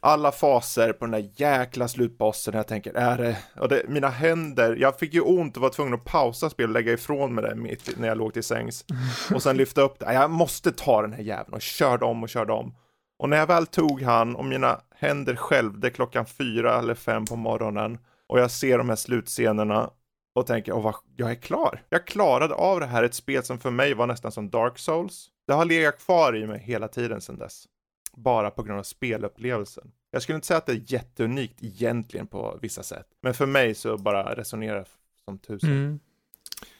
alla 0.01 0.31
faser 0.31 0.93
på 0.93 1.05
den 1.05 1.11
där 1.11 1.31
jäkla 1.35 1.87
slutbossen. 1.87 2.53
Jag 2.53 2.67
tänker, 2.67 2.93
är 2.93 3.17
det, 3.17 3.37
och 3.59 3.69
det, 3.69 3.83
mina 3.87 4.09
händer, 4.09 4.75
jag 4.75 4.99
fick 4.99 5.13
ju 5.13 5.21
ont 5.21 5.55
och 5.57 5.61
var 5.61 5.69
tvungen 5.69 5.93
att 5.93 6.05
pausa 6.05 6.49
spelet 6.49 6.69
och 6.69 6.73
lägga 6.73 6.93
ifrån 6.93 7.35
mig 7.35 7.43
det 7.43 7.55
mitt 7.55 7.99
när 7.99 8.07
jag 8.07 8.17
låg 8.17 8.33
till 8.33 8.43
sängs. 8.43 8.85
Och 9.33 9.43
sen 9.43 9.57
lyfta 9.57 9.81
upp 9.81 9.99
det, 9.99 10.13
jag 10.13 10.29
måste 10.29 10.71
ta 10.71 11.01
den 11.01 11.13
här 11.13 11.23
jäveln 11.23 11.53
och 11.53 11.61
körde 11.61 12.05
om 12.05 12.23
och 12.23 12.29
körde 12.29 12.53
om. 12.53 12.75
Och 13.19 13.29
när 13.29 13.37
jag 13.37 13.47
väl 13.47 13.67
tog 13.67 14.01
han 14.01 14.35
och 14.35 14.45
mina 14.45 14.81
händer 14.95 15.35
skälvde 15.35 15.89
klockan 15.89 16.25
fyra 16.25 16.79
eller 16.79 16.95
fem 16.95 17.25
på 17.25 17.35
morgonen 17.35 17.97
och 18.29 18.39
jag 18.39 18.51
ser 18.51 18.77
de 18.77 18.89
här 18.89 18.95
slutscenerna 18.95 19.89
och 20.33 20.47
tänker, 20.47 20.73
åh, 20.73 20.83
vad, 20.83 20.95
jag 21.15 21.31
är 21.31 21.35
klar. 21.35 21.83
Jag 21.89 22.07
klarade 22.07 22.53
av 22.55 22.79
det 22.79 22.85
här, 22.85 23.03
ett 23.03 23.13
spel 23.13 23.43
som 23.43 23.59
för 23.59 23.71
mig 23.71 23.93
var 23.93 24.07
nästan 24.07 24.31
som 24.31 24.49
Dark 24.49 24.79
Souls. 24.79 25.29
Det 25.47 25.53
har 25.53 25.65
legat 25.65 25.99
kvar 26.05 26.35
i 26.35 26.47
mig 26.47 26.59
hela 26.59 26.87
tiden 26.87 27.21
sedan 27.21 27.37
dess. 27.37 27.67
Bara 28.13 28.51
på 28.51 28.63
grund 28.63 28.79
av 28.79 28.83
spelupplevelsen. 28.83 29.91
Jag 30.11 30.21
skulle 30.21 30.35
inte 30.35 30.47
säga 30.47 30.57
att 30.57 30.65
det 30.65 30.71
är 30.71 30.93
jätteunikt 30.93 31.63
egentligen 31.63 32.27
på 32.27 32.57
vissa 32.61 32.83
sätt. 32.83 33.07
Men 33.21 33.33
för 33.33 33.45
mig 33.45 33.75
så 33.75 33.97
bara 33.97 34.35
resonerar 34.35 34.87
som 35.25 35.37
tusen. 35.37 35.69
Mm. 35.69 35.99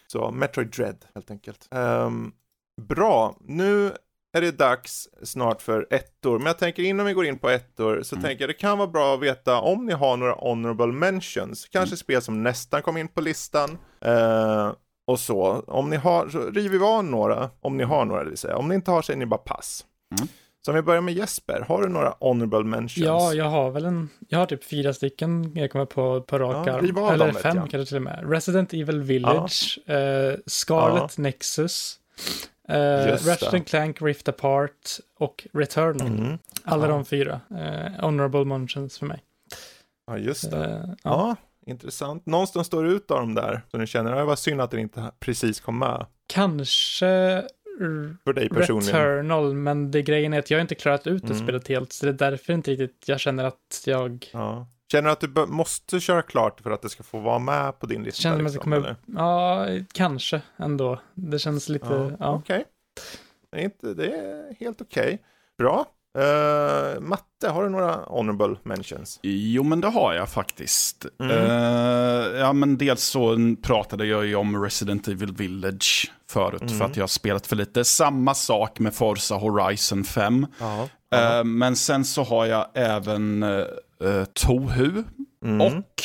Så 0.08 0.32
Metroid 0.32 0.68
Dread 0.68 1.06
helt 1.14 1.32
enkelt. 1.32 1.68
Ehm, 1.72 2.34
bra, 2.82 3.38
nu 3.40 3.92
är 4.34 4.42
det 4.42 4.52
dags 4.52 5.10
snart 5.24 5.62
för 5.62 5.88
ettor. 5.90 6.38
Men 6.38 6.48
jag 6.48 6.58
tänker 6.58 6.84
innan 6.84 7.06
vi 7.06 7.14
går 7.14 7.26
in 7.26 7.40
på 7.40 7.50
ettor 7.50 8.02
så 8.04 8.16
tänker 8.16 8.44
jag 8.44 8.50
det 8.50 8.54
kan 8.54 8.78
vara 8.78 8.88
bra 8.88 9.14
att 9.14 9.22
veta 9.22 9.60
om 9.60 9.86
ni 9.86 9.94
har 9.94 10.18
några 10.18 10.34
honorable 10.34 10.88
mentions. 10.88 11.68
Kanske 11.72 11.98
spel 11.98 12.22
som 12.22 12.44
nästan 12.44 12.82
kom 12.82 12.98
in 12.98 13.08
på 13.08 13.22
listan. 13.22 13.78
Eh, 14.02 14.72
och 15.08 15.20
så. 15.20 15.64
Om 15.68 15.90
ni 15.90 15.96
har, 15.96 16.30
så 16.30 16.40
river 16.50 16.78
vi 16.78 16.86
av 16.86 17.06
några. 17.06 17.50
Om 17.62 17.78
ni 17.78 17.84
har 17.84 18.06
några 18.06 18.24
det 18.24 18.30
vill 18.30 18.38
säga. 18.38 18.58
Om 18.58 18.68
ni 18.68 18.76
inte 18.76 18.92
har 18.92 19.02
så 19.02 19.12
är 19.12 19.16
ni 19.16 19.26
bara 19.26 19.38
pass. 19.38 19.86
Mm. 20.18 20.28
Så 20.66 20.72
om 20.72 20.76
vi 20.76 20.82
börjar 20.82 21.02
med 21.02 21.14
Jesper, 21.14 21.66
har 21.68 21.82
du 21.82 21.90
några 21.90 22.14
honorable 22.20 22.64
mentions? 22.64 22.98
Ja, 22.98 23.34
jag 23.34 23.46
har 23.46 23.72
väl 23.72 23.86
en, 23.86 24.10
jag 24.30 24.40
har 24.40 24.46
typ 24.46 24.64
fyra 24.64 24.94
stycken 24.94 25.52
jag 25.56 25.72
kommer 25.72 25.86
på 25.86 26.22
på 26.22 26.40
rak 26.40 26.68
Ja, 26.68 26.74
arm. 26.74 26.98
Eller 26.98 27.18
dem, 27.18 27.34
fem 27.34 27.68
kanske 27.68 27.86
till 27.86 27.96
och 27.96 28.02
med. 28.02 28.32
Resident 28.32 28.74
Evil 28.74 29.02
Village, 29.02 29.80
eh, 29.86 30.40
Scarlet 30.46 31.18
Nexus, 31.18 32.00
Just 32.70 33.28
Ratchet 33.28 33.52
det. 33.52 33.58
and 33.58 33.68
Clank 33.68 34.02
Rift 34.02 34.28
Apart 34.28 35.00
och 35.18 35.48
Returnal. 35.54 36.08
Mm. 36.08 36.38
Alla 36.64 36.86
Ja. 36.86 36.92
de 36.92 37.06
fyra. 37.06 37.42
Eh, 37.50 38.04
honorable 38.06 38.46
mentions 38.46 39.00
för 39.00 39.06
mig. 39.06 39.20
Ja, 40.08 40.18
just 40.18 40.52
det. 40.52 40.58
Eh, 40.66 40.72
ja. 40.88 40.96
Ja, 41.04 41.36
intressant. 41.72 42.26
Någonstans 42.26 42.68
står 42.68 42.88
ut 42.88 43.12
av 43.12 43.20
dem 43.20 43.34
där. 43.36 43.62
Så 43.72 43.78
ni 43.78 43.88
känner, 43.88 44.16
det 44.16 44.24
var 44.24 44.36
synd 44.36 44.62
att 44.62 44.72
den 44.72 44.80
inte 44.80 45.12
precis 45.20 45.60
kom 45.60 45.80
med. 45.80 46.06
Kanske 46.28 47.44
För 48.24 48.34
dig 48.34 48.50
personligen. 48.50 49.02
Returnal, 49.02 49.54
men 49.54 49.92
det 49.92 50.02
grejen 50.02 50.34
är 50.34 50.40
att 50.40 50.52
jag 50.52 50.62
inte 50.62 50.76
klarat 50.76 51.08
ut 51.08 51.22
det 51.28 51.34
Mm. 51.34 51.44
spelet 51.44 51.68
helt, 51.68 51.94
så 51.94 52.06
det 52.06 52.12
är 52.12 52.32
därför 52.32 52.54
inte 52.54 52.72
riktigt 52.72 53.04
jag 53.10 53.20
känner 53.20 53.44
att 53.44 53.84
jag 53.86 54.30
Ja. 54.34 54.68
Känner 54.92 55.10
du 55.10 55.12
att 55.12 55.20
du 55.36 55.46
måste 55.54 56.00
köra 56.00 56.22
klart 56.22 56.62
för 56.62 56.72
att 56.72 56.82
det 56.82 56.90
ska 56.90 57.04
få 57.04 57.20
vara 57.20 57.40
med 57.40 57.80
på 57.80 57.86
din 57.86 58.04
lista? 58.04 58.22
känner 58.22 58.38
mig 58.38 58.46
att 58.46 58.52
det 58.54 58.58
liksom, 58.58 58.72
kommer, 58.72 58.78
eller? 58.78 58.96
ja, 59.80 59.86
kanske 59.94 60.42
ändå. 60.58 61.00
Det 61.14 61.40
känns 61.40 61.70
lite, 61.70 61.86
Ja, 61.90 62.12
ja. 62.20 62.30
Okej. 62.34 62.66
Det, 63.52 63.62
inte- 63.62 63.94
det 63.94 64.06
är 64.16 64.56
helt 64.60 64.82
okej. 64.82 65.20
Bra. 65.58 65.86
Eh, 66.18 67.00
Matte, 67.00 67.50
har 67.50 67.64
du 67.64 67.70
några 67.70 67.96
honorable 67.96 68.56
mentions? 68.64 69.20
Jo, 69.24 69.64
men 69.64 69.82
det 69.82 69.88
har 69.88 70.14
jag 70.14 70.30
faktiskt. 70.30 71.06
Mm. 71.20 71.32
Eh, 71.38 72.40
ja, 72.40 72.54
men 72.54 72.78
dels 72.78 73.04
så 73.04 73.38
pratade 73.62 74.06
jag 74.06 74.26
ju 74.26 74.36
om 74.36 74.64
Resident 74.64 75.08
Evil 75.08 75.32
Village 75.34 76.12
förut, 76.30 76.62
Mm. 76.62 76.78
för 76.78 76.86
att 76.86 76.96
jag 76.98 77.04
har 77.04 77.08
spelat 77.08 77.48
för 77.48 77.56
lite. 77.56 77.86
Samma 77.86 78.34
sak 78.34 78.80
med 78.80 78.94
Forza 78.96 79.36
Horizon 79.36 80.04
5. 80.04 80.48
Ja. 80.60 80.88
Eh, 81.18 81.44
men 81.44 81.76
sen 81.76 82.06
så 82.06 82.24
har 82.24 82.46
jag 82.46 82.68
även 82.74 83.44
uh, 84.04 84.24
Tohu. 84.26 85.04
Mm. 85.46 85.62
Och 85.62 86.04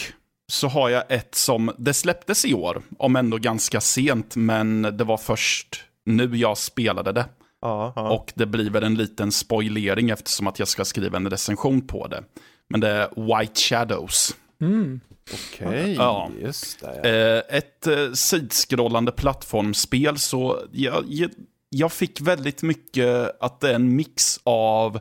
så 0.52 0.68
har 0.68 0.88
jag 0.88 1.04
ett 1.08 1.34
som, 1.34 1.70
det 1.78 1.94
släpptes 1.94 2.44
i 2.44 2.54
år, 2.54 2.82
om 2.98 3.16
ändå 3.16 3.36
ganska 3.38 3.80
sent, 3.80 4.36
men 4.36 4.82
det 4.82 5.04
var 5.04 5.16
först 5.16 5.84
nu 6.04 6.36
jag 6.36 6.58
spelade 6.58 7.12
det. 7.12 7.26
ja, 7.60 7.92
ja. 7.96 8.10
Och 8.10 8.32
det 8.34 8.46
blir 8.46 8.70
väl 8.70 8.82
en 8.84 8.94
liten 8.94 9.32
spoilering 9.32 10.10
eftersom 10.10 10.46
att 10.46 10.58
jag 10.58 10.68
ska 10.68 10.84
skriva 10.84 11.16
en 11.16 11.30
recension 11.30 11.86
på 11.86 12.06
det. 12.06 12.22
Men 12.68 12.80
det 12.80 12.88
är 12.88 13.38
White 13.38 13.60
Shadows. 13.60 14.36
Mm. 14.60 15.00
Okej, 15.32 15.94
Ja. 15.94 16.30
just 16.42 16.80
det. 16.80 17.00
Ja. 17.02 17.08
Eh, 17.08 17.56
ett 17.58 17.86
eh, 17.86 18.12
sidskrollande 18.12 19.12
plattformsspel, 19.12 20.18
så 20.18 20.60
jag, 20.72 21.04
jag, 21.08 21.30
jag 21.68 21.92
fick 21.92 22.20
väldigt 22.20 22.62
mycket 22.62 23.42
att 23.42 23.60
det 23.60 23.70
är 23.70 23.74
en 23.74 23.96
mix 23.96 24.40
av 24.44 25.00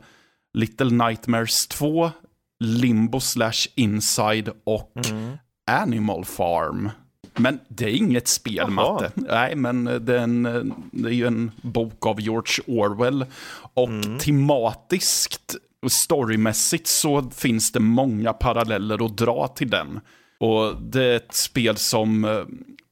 Little 0.53 0.89
Nightmares 1.05 1.67
2, 1.67 2.11
Limbo 2.59 3.19
slash 3.19 3.67
Inside 3.75 4.49
och 4.63 4.91
Mm. 5.11 5.37
Animal 5.71 6.25
Farm. 6.25 6.89
Men 7.37 7.59
det 7.67 7.85
är 7.85 7.89
inget 7.95 8.27
spel, 8.27 8.55
Jaha. 8.55 8.69
Matte. 8.69 9.11
Nej, 9.15 9.55
men 9.55 9.83
det 9.83 10.13
är, 10.13 10.23
en, 10.23 10.43
det 10.91 11.09
är 11.09 11.13
ju 11.13 11.27
en 11.27 11.51
bok 11.61 12.05
av 12.05 12.21
George 12.21 12.63
Orwell. 12.67 13.25
Och 13.73 13.89
Mm. 13.89 14.19
tematiskt 14.19 15.55
storymässigt 15.87 16.87
så 16.87 17.29
finns 17.29 17.71
det 17.71 17.79
många 17.79 18.33
paralleller 18.33 19.05
att 19.05 19.17
dra 19.17 19.47
till 19.47 19.69
den. 19.69 19.99
Och 20.39 20.81
det 20.81 21.03
är 21.05 21.15
ett 21.15 21.33
spel 21.35 21.77
som, 21.77 22.25
eh, 22.25 22.43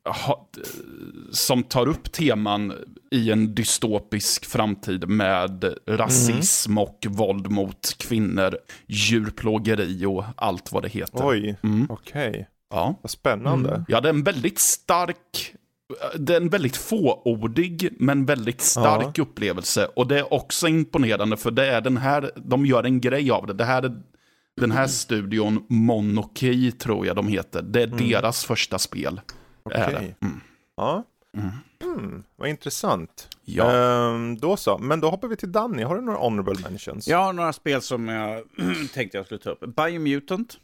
ha, 0.06 0.49
som 1.32 1.64
tar 1.64 1.88
upp 1.88 2.12
teman 2.12 2.74
i 3.12 3.32
en 3.32 3.56
dystopisk 3.56 4.45
framtid 4.45 5.08
med 5.10 5.74
rasism 5.88 6.78
och 6.78 7.06
våld 7.10 7.51
mot 7.51 7.95
kvinnor, 7.97 8.58
djurplågeri 8.88 10.06
och 10.06 10.24
allt 10.38 10.72
vad 10.72 10.84
det 10.84 10.89
heter. 10.89 11.28
Oj, 11.28 11.56
Mm. 11.64 11.88
okej. 11.89 12.47
Ja. 12.70 12.99
Vad 13.01 13.10
spännande. 13.12 13.70
Mm. 13.70 13.86
Ja, 13.88 14.01
det 14.01 14.10
är 14.10 14.14
en 14.14 14.24
väldigt 14.24 14.60
stark, 14.60 15.54
det 16.16 16.34
är 16.34 16.41
en 16.41 16.49
väldigt 16.49 16.78
fåordig 16.78 17.89
men 17.99 18.26
väldigt 18.26 18.62
stark 18.62 19.18
upplevelse. 19.20 19.86
Och 19.95 20.08
det 20.08 20.20
är 20.20 20.34
också 20.34 20.68
imponerande 20.68 21.38
för 21.38 21.51
det 21.51 21.66
är 21.68 21.82
den 21.82 21.97
här, 21.97 22.32
de 22.36 22.66
gör 22.66 22.84
en 22.84 23.01
grej 23.01 23.32
av 23.32 23.47
det. 23.47 23.54
Det 23.54 23.66
här 23.66 23.84
är, 23.84 24.01
den 24.62 24.72
här 24.72 24.88
studion, 24.88 25.66
Monokey 25.70 26.72
tror 26.72 27.08
jag 27.08 27.16
de 27.16 27.28
heter, 27.28 27.62
det 27.62 27.82
är 27.82 27.88
deras 27.88 28.45
första 28.45 28.80
spel. 28.80 29.22
Okej. 29.64 30.16
Mm. 30.22 30.41
Ja. 30.76 31.03
Mm. 31.38 31.49
Mm, 31.84 32.24
vad 32.36 32.49
intressant. 32.49 33.28
Ja. 33.45 33.72
Ehm, 33.72 34.38
då 34.39 34.57
så, 34.57 34.78
men 34.78 34.99
då 34.99 35.09
hoppar 35.09 35.28
vi 35.28 35.36
till 35.36 35.51
Danny. 35.51 35.84
Har 35.84 35.95
du 35.95 36.01
några 36.01 36.18
honorable 36.20 36.70
mentions? 36.70 37.07
Jag 37.07 37.18
har 37.18 37.34
några 37.34 37.53
spel 37.53 37.82
som 37.82 38.07
jag 38.07 38.43
tänkte 38.93 39.18
jag 39.18 39.26
skulle 39.26 39.39
ta 39.39 39.49
upp. 39.49 39.76
Biomutant, 39.76 40.57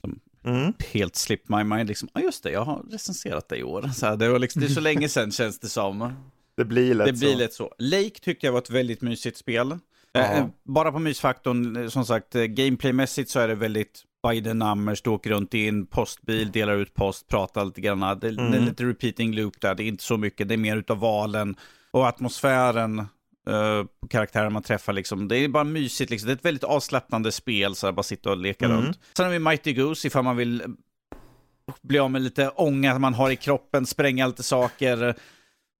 Mm. 0.43 0.73
helt 0.93 1.15
slipped 1.15 1.57
my 1.57 1.63
mind. 1.63 1.87
Liksom, 1.87 2.09
ja, 2.13 2.21
just 2.21 2.43
det, 2.43 2.51
jag 2.51 2.65
har 2.65 2.83
recenserat 2.91 3.49
det 3.49 3.57
i 3.57 3.63
år. 3.63 3.81
Så 3.95 4.05
här, 4.05 4.17
det, 4.17 4.29
var 4.29 4.39
liksom, 4.39 4.59
det 4.61 4.67
är 4.67 4.69
så 4.69 4.79
länge 4.81 5.09
sedan 5.09 5.31
känns 5.31 5.59
det 5.59 5.69
som. 5.69 6.13
Det 6.57 6.65
blir 6.65 6.93
lätt 6.93 7.07
Det 7.07 7.13
blir 7.13 7.31
så. 7.33 7.37
lätt 7.37 7.53
så. 7.53 7.73
Lake 7.77 8.19
tyckte 8.21 8.45
jag 8.45 8.51
var 8.53 8.59
ett 8.59 8.69
väldigt 8.69 9.01
mysigt 9.01 9.37
spel. 9.37 9.77
Ja. 10.11 10.21
Eh, 10.21 10.45
bara 10.63 10.91
på 10.91 10.99
mysfaktorn, 10.99 11.75
eh, 11.75 11.87
som 11.87 12.05
sagt, 12.05 12.35
eh, 12.35 12.43
gameplaymässigt 12.43 13.29
så 13.29 13.39
är 13.39 13.47
det 13.47 13.55
väldigt 13.55 14.03
numbers, 14.53 15.01
du 15.01 15.09
åker 15.09 15.29
runt 15.29 15.53
i 15.53 15.67
en 15.67 15.85
postbil, 15.85 16.51
delar 16.51 16.73
ut 16.77 16.93
post, 16.93 17.27
pratar 17.27 17.65
lite 17.65 17.81
grann. 17.81 17.99
Det, 17.99 18.15
det 18.15 18.41
Mm. 18.41 18.53
är 18.53 18.59
lite 18.59 18.83
repeating 18.83 19.33
loop 19.35 19.61
där, 19.61 19.75
det 19.75 19.83
är 19.83 19.87
inte 19.87 20.03
så 20.03 20.17
mycket, 20.17 20.47
det 20.47 20.55
är 20.55 20.57
mer 20.57 20.77
utav 20.77 20.97
valen 20.99 21.55
och 21.91 22.07
atmosfären 22.07 22.99
eh, 23.49 23.83
på 24.01 24.07
karaktärer 24.09 24.49
man 24.49 24.63
träffar. 24.63 24.93
Liksom. 24.93 25.27
Det 25.27 25.37
är 25.37 25.47
bara 25.47 25.63
mysigt, 25.63 26.11
liksom. 26.11 26.27
det 26.27 26.33
är 26.33 26.35
ett 26.35 26.45
väldigt 26.45 26.63
avslappnande 26.63 27.31
spel, 27.31 27.75
så 27.75 27.87
här, 27.87 27.91
bara 27.91 28.03
sitta 28.03 28.29
och 28.31 28.37
leka 28.37 28.65
Mm. 28.65 28.77
runt. 28.81 28.99
Sen 29.17 29.25
har 29.25 29.31
vi 29.33 29.39
Mighty 29.39 29.73
Goose 29.73 30.07
ifall 30.07 30.23
man 30.23 30.37
vill 30.37 30.63
bli 31.81 31.99
av 31.99 32.11
med 32.11 32.21
lite 32.21 32.49
ånga 32.49 32.99
man 32.99 33.13
har 33.13 33.29
i 33.31 33.35
kroppen, 33.35 33.85
spränga 33.85 34.27
lite 34.27 34.43
saker, 34.43 35.15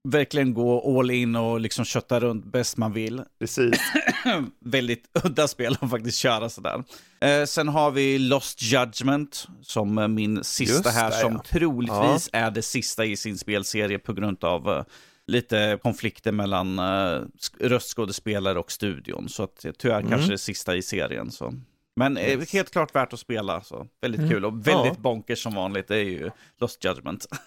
verkligen 0.07 0.53
gå 0.53 0.99
all 0.99 1.11
in 1.11 1.35
och 1.35 1.59
liksom 1.59 1.85
kötta 1.85 2.19
runt 2.19 2.45
bäst 2.45 2.77
man 2.77 2.93
vill. 2.93 3.21
Precis. 3.39 3.79
Väldigt 4.65 5.05
udda 5.23 5.47
spel 5.47 5.77
att 5.81 5.89
faktiskt 5.89 6.17
köra 6.17 6.49
sådär. 6.49 6.83
Eh, 7.21 7.45
sen 7.45 7.67
har 7.67 7.91
vi 7.91 8.19
Lost 8.19 8.61
Judgment 8.61 9.47
som 9.61 9.97
eh, 9.97 10.07
min 10.07 10.43
sista 10.43 10.73
Just 10.89 10.97
här 10.99 11.09
det, 11.09 11.15
som 11.17 11.33
ja. 11.33 11.43
troligtvis 11.49 12.29
är 12.33 12.51
det 12.51 12.61
sista 12.61 13.05
i 13.05 13.17
sin 13.17 13.37
spelserie 13.37 13.99
på 13.99 14.13
grund 14.13 14.43
av 14.43 14.69
eh, 14.69 14.83
lite 15.27 15.79
konflikter 15.83 16.31
mellan 16.31 16.79
eh, 16.79 16.83
sk- 16.83 17.59
röstskådespelare 17.59 18.59
och 18.59 18.71
studion. 18.71 19.29
Så 19.29 19.43
att, 19.43 19.65
eh, 19.65 19.71
tyvärr 19.77 19.99
Mm. 19.99 20.09
kanske 20.11 20.31
det 20.31 20.37
sista 20.37 20.75
i 20.75 20.81
serien. 20.81 21.31
Så. 21.31 21.53
Men 21.95 22.17
eh, 22.17 22.29
Yes. 22.29 22.53
helt 22.53 22.71
klart 22.71 22.95
värt 22.95 23.13
att 23.13 23.19
spela. 23.19 23.61
Så. 23.61 23.87
Väldigt 24.01 24.19
Mm. 24.19 24.31
kul 24.31 24.45
och 24.45 24.53
väldigt 24.67 24.93
Ja. 24.95 24.99
bonkers 25.01 25.43
som 25.43 25.55
vanligt. 25.55 25.87
Det 25.87 25.95
är 25.97 26.03
ju 26.03 26.29
Lost 26.59 26.85
Judgment. 26.85 27.25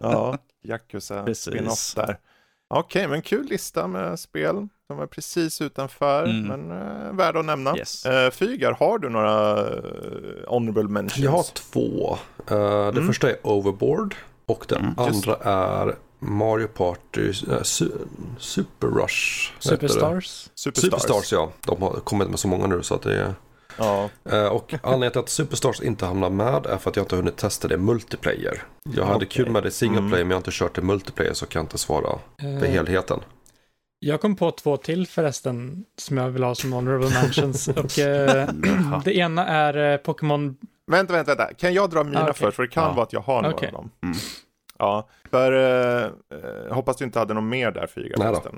Ja, 0.00 0.38
Yakuza 0.64 1.34
spin-off 1.34 1.94
där. 1.94 2.18
Okej, 2.68 3.08
men 3.08 3.22
kul 3.22 3.46
lista 3.46 3.86
med 3.86 4.18
spel 4.20 4.68
som 4.86 5.00
är 5.00 5.06
precis 5.06 5.60
utanför, 5.60 6.24
Mm. 6.24 6.42
men 6.42 6.70
uh, 6.78 7.12
värda 7.16 7.38
att 7.40 7.44
nämna. 7.44 7.76
Yes. 7.76 8.06
Uh, 8.06 8.30
Fygar, 8.30 8.72
har 8.72 8.98
du 8.98 9.08
några 9.08 9.60
uh, 9.64 9.80
honorable 10.48 10.82
mentions? 10.88 11.18
Jag 11.24 11.30
har 11.30 11.42
två. 11.42 12.18
Eh, 12.50 12.56
det 12.66 12.88
Mm. 12.88 13.06
första 13.06 13.30
är 13.30 13.36
Overboard 13.46 14.14
och 14.46 14.64
det 14.68 14.76
Mm, 14.76 14.94
just 14.98 15.28
andra 15.28 15.36
är 15.42 15.94
Mario 16.18 16.66
Party 16.66 17.28
eh, 17.28 17.32
su- 17.62 18.06
Super 18.38 18.86
Rush. 18.86 19.52
Superstars. 19.58 20.50
Superstars. 20.54 20.92
Superstars 21.00 21.32
ja. 21.32 21.52
De 21.66 21.82
har 21.82 21.90
kommit 21.92 22.28
med 22.30 22.38
så 22.38 22.48
många 22.48 22.66
nu 22.66 22.82
så 22.82 22.94
att 22.94 23.02
det 23.02 23.20
är... 23.20 23.34
Ja. 23.78 24.08
Eh, 24.30 24.46
Och 24.46 24.74
anledningen 24.82 25.12
till 25.12 25.20
att 25.20 25.28
Superstars 25.28 25.80
inte 25.80 26.06
hamnar 26.06 26.30
med 26.30 26.66
är 26.66 26.76
för 26.76 26.90
att 26.90 26.96
jag 26.96 27.02
inte 27.04 27.14
har 27.14 27.22
hunnit 27.22 27.36
testa 27.36 27.68
det 27.68 27.78
multiplayer. 27.78 28.62
Jag 28.96 29.04
hade 29.04 29.16
Okej. 29.16 29.28
kul 29.28 29.50
med 29.50 29.62
det 29.62 29.70
single 29.70 29.98
Mm. 29.98 30.10
player 30.10 30.24
men 30.24 30.30
jag 30.30 30.36
har 30.36 30.40
inte 30.40 30.50
kört 30.52 30.74
det 30.74 30.82
multiplayer 30.82 31.32
så 31.32 31.46
kan 31.46 31.60
jag 31.60 31.64
inte 31.64 31.78
svara 31.78 32.18
för 32.40 32.64
Eh, 32.64 32.70
helheten. 32.72 33.20
Jag 33.98 34.20
kom 34.20 34.36
på 34.36 34.50
två 34.50 34.76
till 34.76 35.06
förresten 35.06 35.84
som 35.98 36.16
jag 36.16 36.28
vill 36.30 36.42
ha 36.42 36.54
som 36.54 36.72
honorable 36.72 37.08
mentions. 37.22 37.68
och 37.68 37.98
eh, 37.98 38.48
det 39.04 39.16
ena 39.16 39.46
är 39.46 39.92
eh, 39.92 39.96
Pokémon... 39.96 40.56
Vänta, 40.90 41.12
vänta, 41.12 41.34
vänta. 41.34 41.54
Kan 41.54 41.74
jag 41.74 41.90
dra 41.90 42.04
mina 42.04 42.20
Ah, 42.20 42.22
okej. 42.22 42.34
först? 42.34 42.56
För 42.56 42.62
det 42.62 42.68
kan 42.68 42.84
Ja. 42.84 42.92
vara 42.92 43.02
att 43.02 43.12
jag 43.12 43.20
har 43.20 43.42
några 43.42 43.54
Okej. 43.56 43.68
av 43.68 43.72
dem. 43.74 43.90
Mm. 44.02 44.16
Ja, 44.78 45.08
för 45.30 45.52
eh, 45.52 46.04
eh, 46.04 46.74
hoppas 46.74 46.96
du 46.96 47.04
inte 47.04 47.18
hade 47.18 47.34
något 47.34 47.44
mer 47.44 47.70
där 47.70 47.86
Fyga. 47.86 48.16
Nej 48.18 48.32
då. 48.32 48.50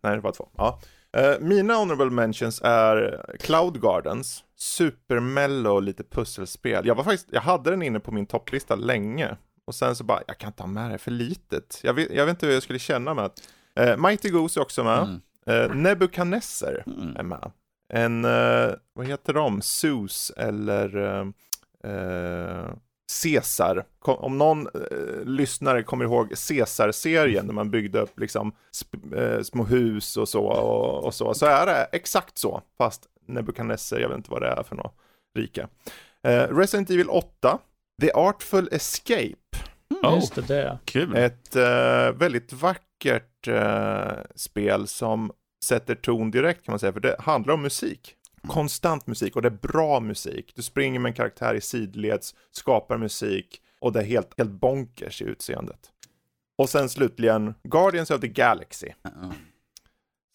nej, 0.00 0.14
det 0.14 0.20
var 0.20 0.32
två. 0.32 0.48
Ja. 0.56 0.80
Eh, 1.16 1.38
mina 1.40 1.74
honorable 1.74 2.10
mentions 2.10 2.60
är 2.64 3.24
Cloud 3.40 3.80
Gardens, 3.80 4.44
supermello, 4.56 5.80
lite 5.80 6.04
pusselspel. 6.04 6.86
Jag 6.86 6.94
var 6.94 7.04
faktiskt, 7.04 7.28
jag 7.32 7.40
hade 7.40 7.70
den 7.70 7.82
inne 7.82 8.00
på 8.00 8.12
min 8.12 8.26
topplista 8.26 8.74
länge. 8.74 9.36
Och 9.66 9.74
sen 9.74 9.96
så 9.96 10.04
bara, 10.04 10.22
jag 10.26 10.38
kan 10.38 10.48
inte 10.48 10.62
ha 10.62 10.68
med 10.68 10.90
det, 10.90 10.98
för 10.98 11.10
litet. 11.10 11.80
Jag 11.82 11.94
vet, 11.94 12.10
jag 12.10 12.26
vet 12.26 12.30
inte 12.30 12.46
hur 12.46 12.52
jag 12.52 12.62
skulle 12.62 12.78
känna 12.78 13.14
med 13.14 13.24
att... 13.24 13.42
Eh, 13.76 13.96
Mighty 13.96 14.30
Goose 14.30 14.60
är 14.60 14.62
också 14.62 14.84
med. 14.84 14.98
Mm. 15.02 15.20
Eh, 15.70 15.74
Nebuchadnezzar 15.76 16.82
Mm. 16.86 17.16
är 17.16 17.22
med. 17.22 17.50
En, 17.92 18.24
eh, 18.24 18.70
vad 18.94 19.06
heter 19.06 19.32
de? 19.32 19.62
Zeus 19.62 20.32
eller 20.36 20.96
eh, 21.84 22.68
Caesar. 23.22 23.84
Om 24.00 24.38
någon 24.38 24.66
eh, 24.66 25.24
lyssnare 25.24 25.82
kommer 25.82 26.04
ihåg 26.04 26.28
Caesar-serien 26.48 27.46
när 27.46 27.52
man 27.54 27.70
byggde 27.70 28.00
upp 28.00 28.18
liksom 28.20 28.52
sp- 28.72 29.36
eh, 29.36 29.42
små 29.42 29.64
hus 29.64 30.16
och 30.16 30.28
så 30.28 30.44
och, 30.44 31.04
och 31.04 31.14
så, 31.14 31.34
så 31.34 31.46
är 31.46 31.66
det 31.66 31.86
exakt 31.92 32.38
så. 32.38 32.62
Fast 32.78 33.02
Nebuchadnezzar, 33.26 33.98
jag 33.98 34.08
vet 34.08 34.16
inte 34.16 34.30
vad 34.30 34.42
det 34.42 34.48
är 34.48 34.62
för 34.62 34.76
något 34.76 34.94
rike. 35.38 35.68
Eh, 36.22 36.42
Resident 36.56 36.90
Evil 36.90 37.08
8, 37.08 37.58
The 38.02 38.12
Artful 38.12 38.68
Escape. 38.72 39.34
Oh, 40.02 40.14
Just 40.14 40.34
det, 40.34 40.42
det. 40.42 40.78
kul. 40.84 41.16
Ett 41.16 41.56
eh, 41.56 42.10
väldigt 42.12 42.52
vackert 42.52 43.48
eh, 43.48 44.12
spel 44.34 44.86
som 44.86 45.32
sätter 45.64 45.94
ton 45.94 46.30
direkt 46.30 46.64
kan 46.64 46.72
man 46.72 46.78
säga, 46.78 46.92
för 46.92 47.00
det 47.00 47.16
handlar 47.18 47.54
om 47.54 47.62
musik. 47.62 48.14
Konstant 48.48 49.06
musik 49.06 49.36
och 49.36 49.42
det 49.42 49.48
är 49.48 49.58
bra 49.68 50.00
musik. 50.00 50.52
Du 50.56 50.62
springer 50.62 51.00
med 51.00 51.10
en 51.10 51.14
karaktär 51.14 51.54
i 51.54 51.60
sidleds, 51.60 52.34
skapar 52.50 52.98
musik 52.98 53.62
och 53.80 53.92
det 53.92 54.00
är 54.00 54.04
helt, 54.04 54.34
helt 54.38 54.50
bonkers 54.50 55.22
i 55.22 55.24
utseendet. 55.24 55.90
Och 56.58 56.68
sen 56.68 56.88
slutligen 56.88 57.54
Guardians 57.62 58.10
of 58.10 58.20
the 58.20 58.28
Galaxy 58.28 58.88
Ja. 59.02 59.10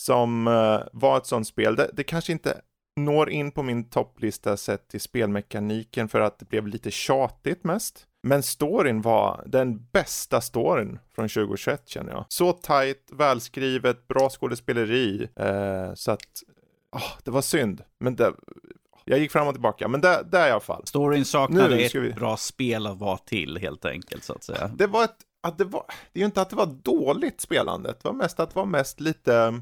som 0.02 0.48
eh, 0.48 0.80
var 0.94 1.18
ett 1.18 1.26
sånt 1.26 1.48
spel. 1.48 1.76
Det, 1.76 1.90
det 1.94 2.04
kanske 2.04 2.32
inte 2.32 2.62
når 3.00 3.30
in 3.30 3.52
på 3.52 3.64
min 3.64 3.90
topplista 3.90 4.58
sett 4.58 4.88
till 4.88 5.02
spelmekaniken 5.02 6.10
för 6.10 6.20
att 6.20 6.40
det 6.40 6.46
blev 6.50 6.68
lite 6.68 6.92
tjatigt 6.92 7.64
mest. 7.64 8.08
Men 8.24 8.44
storyn 8.44 9.02
var 9.02 9.44
den 9.46 9.86
bästa 9.92 10.42
storyn 10.42 11.00
från 11.16 11.30
2021 11.30 11.82
känner 11.90 12.12
jag. 12.12 12.26
Så 12.30 12.54
tight, 12.54 13.10
välskrivet, 13.12 14.08
bra 14.08 14.30
skådespeleri. 14.30 15.28
Eh, 15.36 15.94
så 15.94 16.12
att, 16.12 16.44
åh, 16.96 17.12
det 17.24 17.32
var 17.32 17.42
synd. 17.42 17.84
Men 18.00 18.16
det, 18.16 18.34
jag 19.06 19.20
gick 19.20 19.32
fram 19.32 19.48
och 19.48 19.54
tillbaka. 19.54 19.88
Men 19.88 20.02
det, 20.02 20.24
det 20.32 20.38
är 20.38 20.48
i 20.48 20.52
alla 20.52 20.60
fall. 20.60 20.86
Storyn 20.86 21.26
saknade 21.26 21.78
ett 21.80 21.96
vi- 21.96 22.14
bra 22.14 22.38
spel 22.38 22.88
att 22.88 22.98
vara 22.98 23.18
till 23.18 23.58
helt 23.58 23.86
enkelt 23.86 24.24
så 24.24 24.34
att 24.34 24.44
säga. 24.44 24.68
Det 24.68 24.88
var 24.88 25.04
ett, 25.04 25.16
att 25.44 25.58
det 25.58 25.64
var, 25.66 25.84
det 26.14 26.20
är 26.20 26.22
ju 26.22 26.26
inte 26.26 26.42
att 26.42 26.50
det 26.50 26.56
var 26.56 26.66
dåligt 26.66 27.42
spelande. 27.42 27.90
Det 27.90 28.06
var 28.06 28.14
mest 28.14 28.40
att 28.40 28.50
det 28.50 28.56
var 28.60 28.66
mest 28.66 29.00
lite 29.00 29.62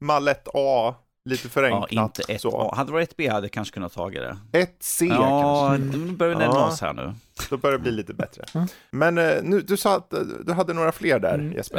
Mallet 0.00 0.48
A, 0.54 0.94
lite 1.24 1.46
Ja, 1.46 1.50
förenklat. 1.50 1.92
inte 1.92 2.22
ett 2.32 2.40
så. 2.40 2.60
A. 2.60 2.72
Hade 2.76 2.88
det 2.88 2.92
varit 2.92 3.10
ett 3.10 3.16
B 3.16 3.28
hade 3.28 3.44
jag 3.44 3.52
kanske 3.52 3.74
kunnat 3.74 3.92
tagit 3.92 4.20
det. 4.20 4.58
Ett 4.58 4.76
C 4.80 5.06
Ja, 5.10 5.68
kanske. 5.78 5.98
nu 5.98 6.12
börjar 6.12 6.32
vi 6.34 6.38
närma 6.38 6.54
Ja. 6.54 6.66
oss 6.68 6.80
här 6.80 6.92
nu. 6.92 7.12
Då 7.50 7.56
börjar 7.56 7.78
det 7.78 7.82
bli 7.82 7.92
lite 7.92 8.14
bättre. 8.14 8.44
Mm. 8.54 8.66
Men 8.90 9.18
eh, 9.18 9.34
nu, 9.42 9.60
du 9.60 9.76
sa 9.76 9.96
att 9.96 10.14
du 10.46 10.52
hade 10.52 10.72
några 10.72 10.92
fler 10.92 11.18
där 11.18 11.34
Mm, 11.34 11.52
Jesper. 11.52 11.78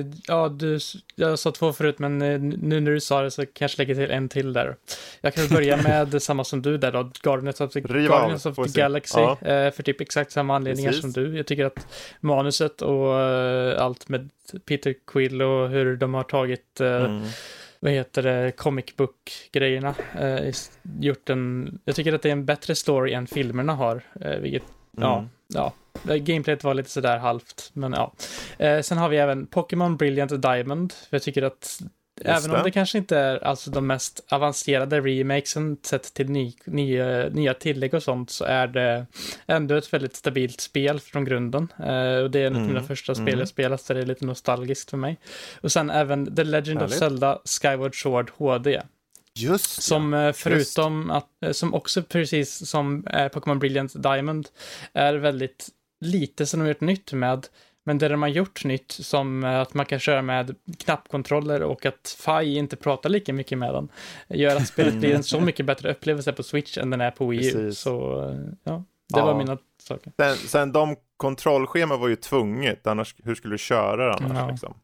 eh, 0.00 0.06
ja, 0.26 0.48
du, 0.48 0.78
jag 1.16 1.38
sa 1.38 1.50
två 1.52 1.72
förut, 1.72 1.98
men 1.98 2.22
eh, 2.22 2.40
nu 2.40 2.80
när 2.80 2.90
du 2.90 3.00
sa 3.00 3.22
det 3.22 3.30
så 3.30 3.44
kanske 3.46 3.78
lägga 3.82 3.94
till 3.94 4.10
en 4.10 4.28
till 4.28 4.52
där. 4.52 4.76
Jag 5.20 5.34
kan 5.34 5.48
börja 5.48 5.76
med 5.82 6.22
samma 6.22 6.44
som 6.44 6.62
du 6.62 6.78
där 6.78 6.92
då, 6.92 7.10
Guardians 7.22 7.60
of 7.60 7.72
the, 7.72 7.80
Riv 7.80 8.12
av, 8.12 8.18
Guardians 8.18 8.46
of 8.46 8.56
the. 8.56 8.80
Galaxy, 8.80 9.20
Ja. 9.20 9.30
eh, 9.40 9.70
för 9.72 9.82
typ 9.82 10.00
exakt 10.00 10.32
samma 10.32 10.56
anledningar 10.56 10.90
Precis. 10.90 11.02
som 11.02 11.12
du. 11.24 11.36
Jag 11.36 11.46
tycker 11.46 11.64
att 11.64 11.86
manuset 12.20 12.82
och 12.82 13.20
eh, 13.20 13.82
allt 13.82 14.08
med 14.08 14.30
Peter 14.68 14.94
Quill 15.06 15.42
och 15.42 15.68
hur 15.68 15.96
de 15.96 16.14
har 16.14 16.22
tagit 16.24 16.80
eh, 16.80 16.88
Mm. 16.88 17.22
Vad 17.80 17.92
heter 17.92 18.22
det, 18.22 18.52
comic 18.56 18.96
book-grejerna. 18.96 19.94
Eh, 20.20 20.54
gjort 21.00 21.30
en, 21.30 21.78
jag 21.84 21.96
tycker 21.96 22.12
att 22.12 22.22
det 22.22 22.28
är 22.28 22.32
en 22.32 22.44
bättre 22.44 22.74
story 22.74 23.12
än 23.12 23.26
filmerna 23.26 23.74
har, 23.74 24.02
eh, 24.20 24.36
vilket, 24.38 24.62
ja, 24.96 25.18
Mm. 25.18 25.30
ja. 25.48 25.72
Eh, 26.08 26.16
Gameplayet 26.16 26.64
var 26.64 26.74
lite 26.74 26.90
sådär 26.90 27.18
halvt, 27.18 27.70
men 27.72 27.92
ja. 27.92 28.12
Eh, 28.58 28.80
sen 28.80 28.98
har 28.98 29.08
vi 29.08 29.16
även 29.16 29.46
Pokémon 29.46 29.96
Brilliant 29.96 30.42
Diamond. 30.42 30.94
Jag 31.10 31.22
tycker 31.22 31.42
att 31.42 31.80
även 32.24 32.50
om 32.50 32.62
det 32.62 32.70
kanske 32.70 32.98
inte 32.98 33.18
är 33.18 33.44
alltså 33.44 33.70
de 33.70 33.86
mest 33.86 34.26
avancerade 34.28 35.00
remakesen 35.00 35.76
sett 35.82 36.14
till 36.14 36.30
ny, 36.30 36.52
nya, 36.64 37.28
nya 37.28 37.54
tillägg 37.54 37.94
och 37.94 38.02
sånt 38.02 38.30
så 38.30 38.44
är 38.44 38.66
det 38.66 39.06
ändå 39.46 39.74
ett 39.74 39.92
väldigt 39.92 40.16
stabilt 40.16 40.60
spel 40.60 41.00
från 41.00 41.24
grunden. 41.24 41.72
Eh, 41.78 42.22
och 42.22 42.30
det 42.30 42.40
är 42.40 42.46
ett 42.46 42.56
av 42.56 42.62
mina 42.62 42.78
Mm, 42.78 42.88
första 42.88 43.14
spel 43.14 43.28
mm. 43.28 43.38
jag 43.38 43.48
spelat 43.48 43.80
så 43.80 43.94
det 43.94 44.00
är 44.00 44.06
lite 44.06 44.24
nostalgiskt 44.24 44.90
för 44.90 44.96
mig. 44.96 45.18
Och 45.60 45.72
sen 45.72 45.90
även 45.90 46.36
The 46.36 46.44
Legend 46.44 46.78
Härligt. 46.78 46.94
of 46.94 46.98
Zelda 46.98 47.38
Skyward 47.44 48.02
Sword 48.02 48.30
HD. 48.36 48.82
Just 49.34 49.82
Som 49.82 50.14
eh, 50.14 50.32
förutom 50.32 51.10
att, 51.10 51.28
eh, 51.42 51.52
som 51.52 51.74
också 51.74 52.02
precis 52.02 52.68
som 52.68 53.06
eh, 53.06 53.28
Pokémon 53.28 53.58
Brilliant 53.58 54.02
Diamond 54.02 54.48
är 54.92 55.14
väldigt 55.14 55.68
lite 56.00 56.46
som 56.46 56.60
de 56.60 56.64
har 56.64 56.68
gjort 56.68 56.80
nytt 56.80 57.12
med. 57.12 57.46
Men 57.88 57.98
det 57.98 58.08
de 58.08 58.22
har 58.22 58.28
gjort 58.28 58.64
nytt 58.64 58.92
som 58.92 59.44
att 59.44 59.74
man 59.74 59.86
kan 59.86 59.98
köra 59.98 60.22
med 60.22 60.54
knappkontroller 60.78 61.62
och 61.62 61.86
att 61.86 62.16
Fi 62.24 62.56
inte 62.56 62.76
pratar 62.76 63.10
lika 63.10 63.32
mycket 63.32 63.58
med 63.58 63.74
den 63.74 63.88
gör 64.28 64.56
att 64.56 64.66
spelet 64.68 64.94
blir 64.94 65.14
en 65.14 65.22
så 65.22 65.40
mycket 65.40 65.66
bättre 65.66 65.90
upplevelse 65.90 66.32
på 66.32 66.42
Switch 66.42 66.78
än 66.78 66.90
den 66.90 67.00
är 67.00 67.10
på 67.10 67.26
Wii 67.26 67.38
U. 67.48 67.52
Precis. 67.52 67.78
Så 67.78 67.90
ja, 68.64 68.84
det 69.08 69.18
Ja. 69.18 69.24
var 69.26 69.34
mina 69.34 69.58
saker. 69.82 70.12
Sen, 70.16 70.36
sen 70.36 70.72
de 70.72 70.96
kontrollschema 71.16 71.96
var 71.96 72.08
ju 72.08 72.16
tvunget, 72.16 72.86
annars 72.86 73.14
hur 73.24 73.34
skulle 73.34 73.54
du 73.54 73.58
köra 73.58 74.06
det 74.06 74.14
annars 74.14 74.38
Ja. 74.38 74.50
liksom? 74.50 74.74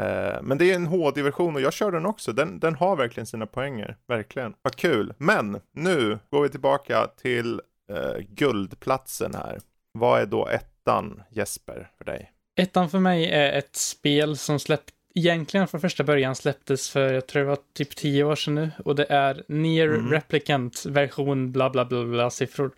Eh, 0.00 0.42
men 0.42 0.58
det 0.58 0.70
är 0.70 0.74
en 0.74 0.86
HD-version 0.86 1.54
och 1.54 1.60
jag 1.60 1.72
kör 1.72 1.92
den 1.92 2.06
också. 2.06 2.32
Den, 2.32 2.60
den 2.60 2.74
har 2.74 2.96
verkligen 2.96 3.26
sina 3.26 3.46
poänger, 3.46 3.96
verkligen. 4.08 4.54
Vad 4.62 4.76
kul. 4.76 5.14
Men 5.18 5.60
nu 5.72 6.18
går 6.30 6.42
vi 6.42 6.48
tillbaka 6.48 7.06
till 7.06 7.60
eh, 7.92 8.22
guldplatsen 8.28 9.34
här. 9.34 9.58
Vad 9.92 10.20
är 10.20 10.26
då 10.26 10.46
ettan 10.86 11.22
Jesper 11.30 11.90
för 11.98 12.04
dig? 12.04 12.32
Ettan 12.56 12.90
för 12.90 12.98
mig 12.98 13.26
är 13.30 13.52
ett 13.52 13.76
spel 13.76 14.36
som 14.36 14.58
släppt 14.58 14.90
egentligen 15.14 15.68
från 15.68 15.80
första 15.80 16.04
början 16.04 16.34
släpptes 16.34 16.90
för, 16.90 17.12
jag 17.12 17.26
tror 17.26 17.42
det 17.42 17.48
var 17.48 17.58
typ 17.74 17.96
tio 17.96 18.24
år 18.24 18.34
sedan 18.36 18.54
nu. 18.54 18.70
Och 18.84 18.96
det 18.96 19.06
är 19.08 19.42
Near 19.48 19.86
Mm. 19.88 20.10
Replicant 20.12 20.86
version 20.86 21.52
bla 21.52 21.70
bla 21.70 21.84
bla 21.84 22.04
bla 22.04 22.30
siffror. 22.30 22.70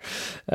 Eh, 0.46 0.54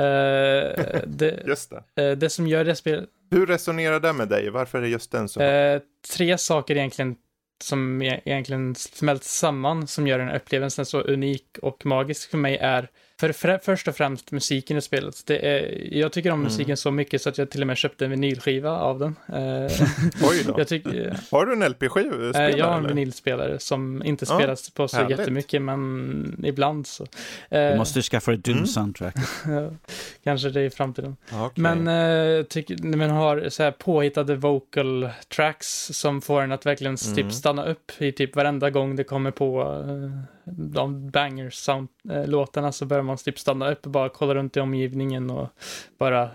det, 1.08 1.43
Just 1.47 1.74
det. 1.95 2.04
eh, 2.04 2.18
det 2.18 2.30
som 2.30 2.47
gör 2.47 2.66
det 2.66 2.76
spelet, 2.76 3.10
Hur 3.32 3.45
resonerar 3.45 3.99
det 3.99 4.14
med 4.14 4.28
dig? 4.30 4.49
Varför 4.49 4.82
är 4.82 4.88
just 4.88 5.12
den 5.12 5.30
så? 5.30 5.41
eh, 5.41 5.82
tre 6.16 6.38
saker 6.38 6.76
egentligen 6.78 7.16
som 7.64 8.01
e- 8.01 8.22
egentligen 8.26 8.76
smälts 8.76 9.38
samman 9.38 9.88
som 9.88 10.08
gör 10.08 10.20
den 10.20 10.30
upplevelsen 10.30 10.86
så 10.86 11.01
unik 11.01 11.58
och 11.62 11.86
magisk 11.86 12.30
för 12.30 12.38
mig 12.38 12.58
är 12.58 12.88
för, 13.24 13.32
för, 13.34 13.60
först 13.64 13.88
och 13.88 13.96
främst 13.96 14.32
musiken 14.32 14.78
i 14.78 14.82
spelet. 14.82 15.22
Det 15.26 15.38
är, 15.50 15.88
jag 15.98 16.12
tycker 16.12 16.30
om 16.32 16.40
Mm. 16.40 16.44
musiken 16.44 16.78
så 16.78 16.92
mycket 16.92 17.22
så 17.22 17.30
att 17.30 17.38
jag 17.38 17.50
till 17.50 17.62
och 17.62 17.68
med 17.68 17.78
köpte 17.78 18.06
en 18.06 18.12
vinylskiva 18.12 18.72
av 18.72 19.00
den. 19.00 19.16
Eh, 19.28 19.72
Oj 20.30 20.44
då. 20.48 20.56
jag 20.58 20.68
tycker, 20.68 21.18
Har 21.32 21.46
du 21.46 21.54
en 21.54 21.64
LP-skiva? 21.72 22.40
Eh, 22.50 22.58
Jag 22.58 22.66
har 22.66 22.78
en 22.78 22.88
vinylspelare 22.88 23.60
som 23.60 24.04
inte 24.04 24.26
Ja, 24.30 24.36
spelas 24.38 24.70
på 24.70 24.88
så 24.88 24.98
härligt. 24.98 25.20
jättemycket, 25.20 25.62
men 25.62 26.44
ibland 26.46 26.88
så. 26.88 27.06
Du 27.50 27.58
Eh, 27.58 27.78
måste 27.78 28.02
skaffa 28.02 28.32
dig 28.32 28.42
Mm. 28.48 28.58
Doom-soundtrack. 28.64 29.16
Kanske 30.24 30.50
det 30.50 30.66
i 30.66 30.70
framtiden. 30.70 31.16
Okay. 31.32 31.50
Men 31.56 31.78
eh, 31.80 32.46
när 32.80 32.98
man 32.98 33.10
har 33.10 33.50
så 33.50 33.64
här 33.64 33.72
påhittade 33.72 34.36
vocal 34.36 35.10
tracks 35.36 35.68
som 35.94 36.22
får 36.22 36.42
en 36.42 36.52
att 36.52 36.66
verkligen 36.66 36.94
Mm. 37.04 37.16
typ 37.16 37.34
stanna 37.34 37.66
upp 37.66 37.92
i 37.98 38.12
typ 38.12 38.36
varenda 38.36 38.70
gång 38.70 38.96
det 38.96 39.04
kommer 39.04 39.32
på 39.32 39.62
eh, 39.62 40.43
de 40.46 41.10
bangers 41.10 41.54
sound, 41.54 41.88
eh, 42.12 42.28
låtarna 42.28 42.72
så 42.72 42.86
börjar 42.86 43.04
man 43.04 43.18
typ 43.18 43.39
stanna 43.39 43.72
upp 43.72 43.86
och 43.86 43.91
bara 43.91 44.10
kolla 44.10 44.36
runt 44.36 44.58
i 44.58 44.60
omgivningen 44.60 45.30
och 45.30 45.48
bara 45.98 46.30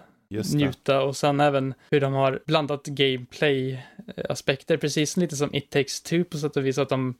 njuta 0.54 1.00
och 1.02 1.16
sen 1.16 1.40
även 1.40 1.74
hur 1.90 2.00
de 2.00 2.12
har 2.12 2.40
blandat 2.46 2.84
gameplay-aspekter, 2.86 4.76
precis 4.76 5.16
lite 5.16 5.36
som 5.36 5.54
It 5.54 5.70
takes 5.70 6.02
two 6.02 6.24
på 6.24 6.38
sätt 6.38 6.56
och 6.56 6.66
vis, 6.66 6.78
att 6.78 6.88
de 6.88 7.14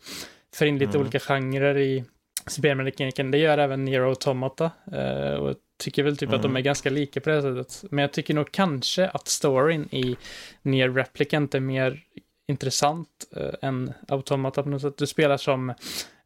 för 0.54 0.66
in 0.66 0.78
lite 0.78 0.90
Mm. 0.90 1.00
olika 1.00 1.18
genrer 1.18 1.78
i 1.78 2.04
spelmekaniken. 2.46 3.30
Det 3.30 3.38
gör 3.38 3.58
även 3.58 3.84
Nero 3.84 4.08
Automata 4.08 4.70
eh, 4.92 5.32
och 5.34 5.56
tycker 5.78 6.02
väl 6.02 6.16
typ 6.16 6.32
att 6.32 6.42
de 6.42 6.48
Mm. 6.50 6.56
är 6.56 6.60
ganska 6.60 6.90
lika 6.90 7.20
på 7.20 7.30
det 7.30 7.42
sättet. 7.42 7.90
Men 7.90 8.02
jag 8.02 8.12
tycker 8.12 8.34
nog 8.34 8.52
kanske 8.52 9.08
att 9.08 9.28
storyn 9.28 9.88
i 9.94 10.16
Nier 10.62 10.88
Replicant 10.88 11.54
är 11.54 11.60
mer 11.60 12.00
intressant 12.48 13.08
eh, 13.36 13.68
än 13.68 13.92
Automata 14.08 14.62
på 14.62 14.68
något 14.68 14.82
sätt. 14.82 14.96
Du 14.98 15.06
spelar 15.06 15.36
som 15.36 15.74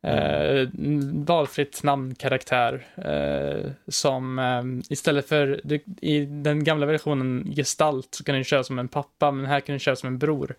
eh, 0.03 0.68
valfritt 1.26 1.82
namnkaraktär 1.82 2.86
eh, 2.96 3.70
som 3.88 4.38
eh, 4.38 4.92
istället 4.92 5.28
för 5.28 5.61
du, 5.64 5.80
i 6.00 6.24
den 6.24 6.64
gamla 6.64 6.86
versionen 6.86 7.53
gestalt 7.57 8.14
så 8.14 8.24
kan 8.24 8.34
du 8.34 8.44
köra 8.44 8.64
som 8.64 8.78
en 8.78 8.88
pappa 8.88 9.30
men 9.30 9.46
här 9.46 9.61
kan 9.61 9.72
du 9.72 9.78
köra 9.78 9.96
som 9.96 10.07
en 10.07 10.18
bror 10.18 10.55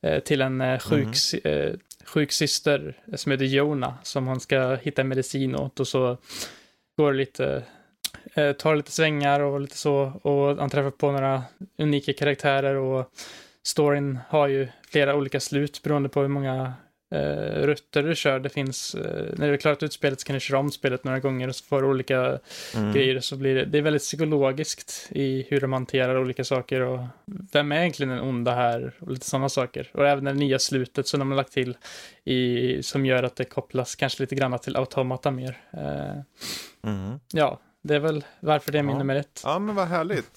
eh, 0.00 0.20
till 0.20 0.40
en 0.40 0.60
eh, 0.60 0.78
sjuk, 0.78 1.44
eh, 1.44 1.74
sjuk 2.04 2.32
syster 2.32 2.96
som 3.14 3.32
heter 3.32 3.44
Jona 3.44 3.94
som 4.02 4.26
hon 4.26 4.40
ska 4.40 4.74
hitta 4.74 5.04
medicin 5.04 5.54
åt 5.54 5.80
och 5.80 5.88
så 5.88 6.16
går 6.96 7.12
det 7.12 7.18
lite 7.18 7.62
eh, 8.34 8.52
tar 8.52 8.76
lite 8.76 8.92
svängar 8.92 9.40
och 9.40 9.60
lite 9.60 9.76
så 9.76 10.12
och 10.22 10.56
han 10.56 10.70
träffar 10.70 10.90
på 10.90 11.12
några 11.12 11.42
unika 11.78 12.12
karaktärer 12.12 12.74
och 12.74 13.10
storyn 13.62 14.18
har 14.28 14.48
ju 14.48 14.68
flera 14.90 15.14
olika 15.14 15.40
slut 15.40 15.82
beroende 15.82 16.08
på 16.08 16.20
hur 16.20 16.28
många 16.28 16.54
eh, 16.54 16.70
rutter 17.66 18.02
du 18.02 18.14
kör. 18.14 18.40
Det 18.40 18.48
finns, 18.48 18.94
eh, 18.94 19.24
när 19.36 19.46
du 19.46 19.52
har 19.52 19.56
klarat 19.56 19.82
ut 19.82 19.92
spelet 19.92 20.20
så 20.20 20.26
kan 20.26 20.34
du 20.34 20.40
köra 20.40 20.58
om 20.58 20.70
spelet 20.70 21.04
några 21.04 21.18
gånger 21.20 21.48
och 21.48 21.56
så 21.56 21.64
får 21.64 21.82
du 21.82 21.88
olika 21.88 22.38
Mm. 22.76 22.92
grejer. 22.92 23.20
Så 23.20 23.36
blir 23.36 23.54
det, 23.54 23.64
det 23.64 23.78
är 23.78 23.82
väldigt 23.82 24.02
psykologiskt 24.02 25.08
i 25.10 25.46
hur 25.48 25.60
de 25.60 25.72
hanterar 25.72 26.18
olika 26.18 26.44
saker 26.44 26.80
och 26.80 27.00
vem 27.52 27.72
är 27.72 27.76
egentligen 27.80 28.10
den 28.10 28.20
onda 28.20 28.54
här 28.54 28.92
och 29.00 29.10
lite 29.10 29.26
sådana 29.26 29.48
saker. 29.48 29.90
Och 29.92 30.08
även 30.08 30.24
det 30.24 30.32
nya 30.32 30.58
slutet 30.58 31.06
som 31.08 31.20
de 31.20 31.30
har 31.30 31.36
lagt 31.36 31.52
till 31.52 31.76
i, 32.24 32.82
som 32.82 33.06
gör 33.06 33.22
att 33.22 33.36
det 33.36 33.44
kopplas 33.44 33.94
kanske 33.94 34.22
lite 34.22 34.34
grann 34.34 34.58
till 34.58 34.76
automata 34.76 35.30
mer. 35.30 35.60
Eh, 35.72 36.20
Mm. 36.90 37.20
ja, 37.32 37.60
det 37.82 37.94
är 37.94 37.98
väl 38.00 38.24
varför 38.40 38.72
det 38.72 38.78
är 38.78 38.82
min 38.82 38.92
Ja. 38.92 38.98
nummer 38.98 39.16
ett. 39.16 39.40
Ja, 39.44 39.58
men 39.58 39.74
vad 39.74 39.88
härligt. 39.88 40.30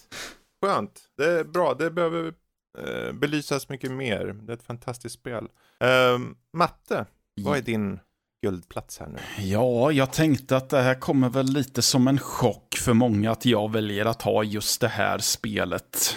Skönt. 0.65 1.01
Det 1.17 1.25
är 1.25 1.43
bra. 1.43 1.73
Det 1.73 1.91
behöver 1.91 2.33
eh, 2.79 3.11
belysas 3.13 3.69
mycket 3.69 3.91
mer. 3.91 4.25
Det 4.41 4.51
är 4.53 4.57
ett 4.57 4.63
fantastiskt 4.63 5.15
spel. 5.15 5.47
Ehm, 5.83 6.35
Matte, 6.57 7.05
vad 7.41 7.57
är 7.57 7.61
din 7.61 7.99
guldplats 8.43 8.99
här 8.99 9.07
nu? 9.07 9.19
Ja, 9.43 9.91
jag 9.91 10.11
tänkte 10.13 10.57
att 10.57 10.69
det 10.69 10.81
här 10.81 10.95
kommer 10.95 11.29
väl 11.29 11.45
lite 11.45 11.81
som 11.81 12.07
en 12.07 12.19
chock 12.19 12.75
för 12.77 12.93
många 12.93 13.31
att 13.31 13.45
jag 13.45 13.71
väljer 13.71 14.05
att 14.05 14.21
ha 14.21 14.43
just 14.43 14.81
det 14.81 14.87
här 14.87 15.17
spelet. 15.19 16.15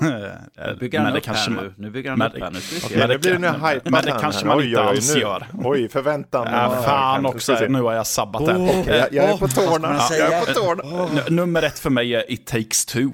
Nu 0.00 0.76
bygger 0.80 0.98
han 0.98 1.04
Men 1.04 1.12
det 1.12 1.18
upp 1.18 1.24
kanske 1.24 1.50
här 1.50 1.62
nu. 1.62 1.74
Nu 1.76 1.90
bygger 1.90 2.10
han 2.10 2.22
upp 2.22 2.32
här. 2.40 2.50
Nu. 2.50 2.58
Okej, 2.84 2.98
Men 2.98 3.08
det 3.08 3.14
nu 3.14 3.18
blir 3.18 3.32
nu 3.32 3.38
men- 3.38 3.54
hypat 3.54 3.84
men 3.84 4.04
det 4.04 4.16
kanske 4.20 4.46
man 4.46 4.58
Oj, 4.58 4.68
inte 4.68 4.82
alls 4.82 5.14
nu. 5.14 5.20
gör. 5.20 5.46
Oj, 5.64 5.88
förväntan. 5.88 6.46
Äh, 6.46 6.82
fan 6.82 7.26
också, 7.26 7.58
nu 7.68 7.82
har 7.82 7.92
jag 7.92 8.06
sabbat 8.06 8.46
det. 8.46 8.54
Okej, 8.80 8.96
jag, 8.96 9.12
jag 9.12 9.30
är 9.30 9.36
på 9.36 9.48
tårna. 9.48 10.00
Jag 10.10 10.32
är 10.32 10.46
på 10.46 10.52
tårna. 10.52 11.22
Nummer 11.28 11.62
ett 11.62 11.78
för 11.78 11.90
mig 11.90 12.14
är 12.14 12.32
It 12.32 12.46
takes 12.46 12.86
two. 12.86 13.10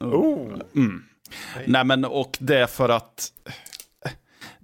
Oh. 0.00 0.58
Nej 1.66 1.84
men 1.84 2.04
och 2.04 2.36
det 2.40 2.58
är 2.58 2.66
för 2.66 2.88
att 2.88 3.28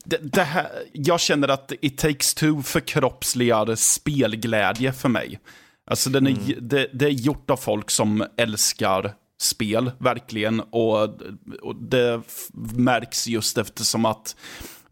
det, 0.05 0.19
det 0.23 0.43
här, 0.43 0.69
jag 0.93 1.21
känner 1.21 1.49
att 1.49 1.73
It 1.81 1.99
takes 1.99 2.35
two 2.35 2.63
förkroppsligar 2.63 3.75
spelglädje 3.75 4.93
för 4.93 5.09
mig. 5.09 5.39
Alltså 5.87 6.11
den 6.11 6.27
är, 6.27 6.61
det, 6.61 6.91
det 6.93 7.05
är 7.05 7.11
gjort 7.11 7.51
av 7.51 7.57
folk 7.57 7.91
som 7.91 8.25
älskar 8.37 9.15
spel, 9.41 9.91
verkligen. 9.99 10.61
Och, 10.61 11.03
och 11.63 11.77
det 11.77 12.23
märks 12.77 13.27
just 13.27 13.59
eftersom 13.59 14.05
att 14.05 14.37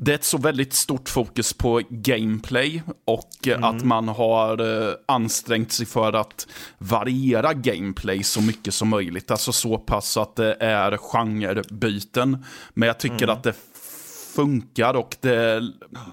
det 0.02 0.10
är 0.10 0.14
ett 0.14 0.24
så 0.24 0.38
väldigt 0.38 0.74
stort 0.74 1.08
fokus 1.08 1.52
på 1.52 1.82
gameplay 1.90 2.82
och 3.04 3.48
eh, 3.48 3.64
att 3.64 3.84
man 3.84 4.08
har 4.08 4.88
eh, 4.88 4.94
ansträngt 5.08 5.72
sig 5.72 5.86
för 5.86 6.12
att 6.12 6.46
variera 6.78 7.54
gameplay 7.54 8.22
så 8.22 8.40
mycket 8.40 8.74
som 8.74 8.88
möjligt. 8.88 9.30
Alltså 9.30 9.52
så 9.52 9.78
pass 9.78 10.16
att 10.16 10.36
det 10.36 10.56
är 10.60 10.96
genrebyten. 10.96 12.44
Men 12.74 12.86
jag 12.86 12.98
tycker 12.98 13.28
att 13.28 13.42
det 13.42 13.52
funkar 14.34 14.94
och 14.94 15.16
det, 15.20 15.62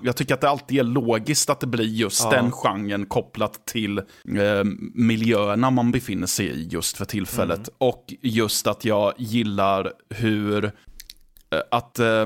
jag 0.04 0.16
tycker 0.16 0.34
att 0.34 0.42
det 0.42 0.50
alltid 0.50 0.80
är 0.80 0.84
logiskt 0.84 1.50
att 1.50 1.60
det 1.60 1.68
blir 1.68 1.86
just 1.86 2.24
Ja. 2.24 2.30
den 2.30 2.52
genren 2.52 3.06
kopplat 3.06 3.66
till 3.66 3.98
eh, 3.98 4.64
miljöerna 4.94 5.70
man 5.72 5.92
befinner 5.92 6.28
sig 6.28 6.46
i 6.46 6.68
just 6.68 6.98
för 6.98 7.06
tillfället. 7.06 7.70
Och 7.78 8.14
just 8.22 8.68
att 8.68 8.86
jag 8.86 9.14
gillar 9.18 9.94
hur 10.10 10.66
eh, 10.66 10.72
att 11.72 12.00
eh, 12.00 12.26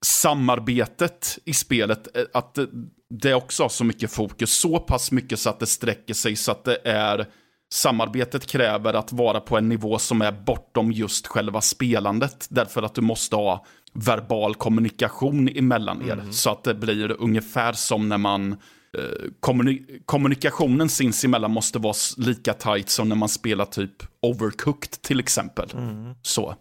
samarbetet 0.00 1.38
i 1.44 1.54
spelet, 1.54 2.16
eh, 2.16 2.22
att 2.34 2.54
det, 2.54 2.66
det 3.10 3.34
också 3.34 3.62
har 3.64 3.68
så 3.68 3.84
mycket 3.84 4.12
fokus, 4.12 4.52
så 4.52 4.78
pass 4.78 5.12
mycket 5.12 5.38
så 5.38 5.50
att 5.50 5.60
det 5.60 5.66
sträcker 5.66 6.14
sig 6.14 6.36
så 6.36 6.52
att 6.52 6.64
det 6.64 6.78
är 6.84 7.26
Samarbetet 7.72 8.46
kräver 8.46 8.94
att 8.94 9.12
vara 9.12 9.40
på 9.40 9.58
en 9.58 9.68
nivå 9.68 9.98
som 9.98 10.22
är 10.22 10.32
bortom 10.32 10.92
just 10.92 11.26
själva 11.26 11.60
spelandet. 11.60 12.46
Därför 12.50 12.82
att 12.82 12.94
du 12.94 13.00
måste 13.00 13.36
ha 13.36 13.64
verbal 13.92 14.54
kommunikation 14.54 15.48
emellan 15.48 16.02
er. 16.02 16.32
Så 16.32 16.50
att 16.50 16.64
det 16.64 16.74
blir 16.74 17.16
ungefär 17.22 17.72
som 17.72 18.08
när 18.08 18.18
man 18.18 18.52
eh, 18.52 19.28
kommuni- 19.40 20.02
kommunikationen 20.04 20.88
sinsemellan 20.88 21.50
måste 21.50 21.78
vara 21.78 21.94
lika 22.16 22.52
tight 22.54 22.88
som 22.88 23.08
när 23.08 23.16
man 23.16 23.28
spelar 23.28 23.64
typ 23.64 23.92
overcooked 24.22 25.02
till 25.02 25.20
exempel. 25.20 25.68
Så. 26.22 26.54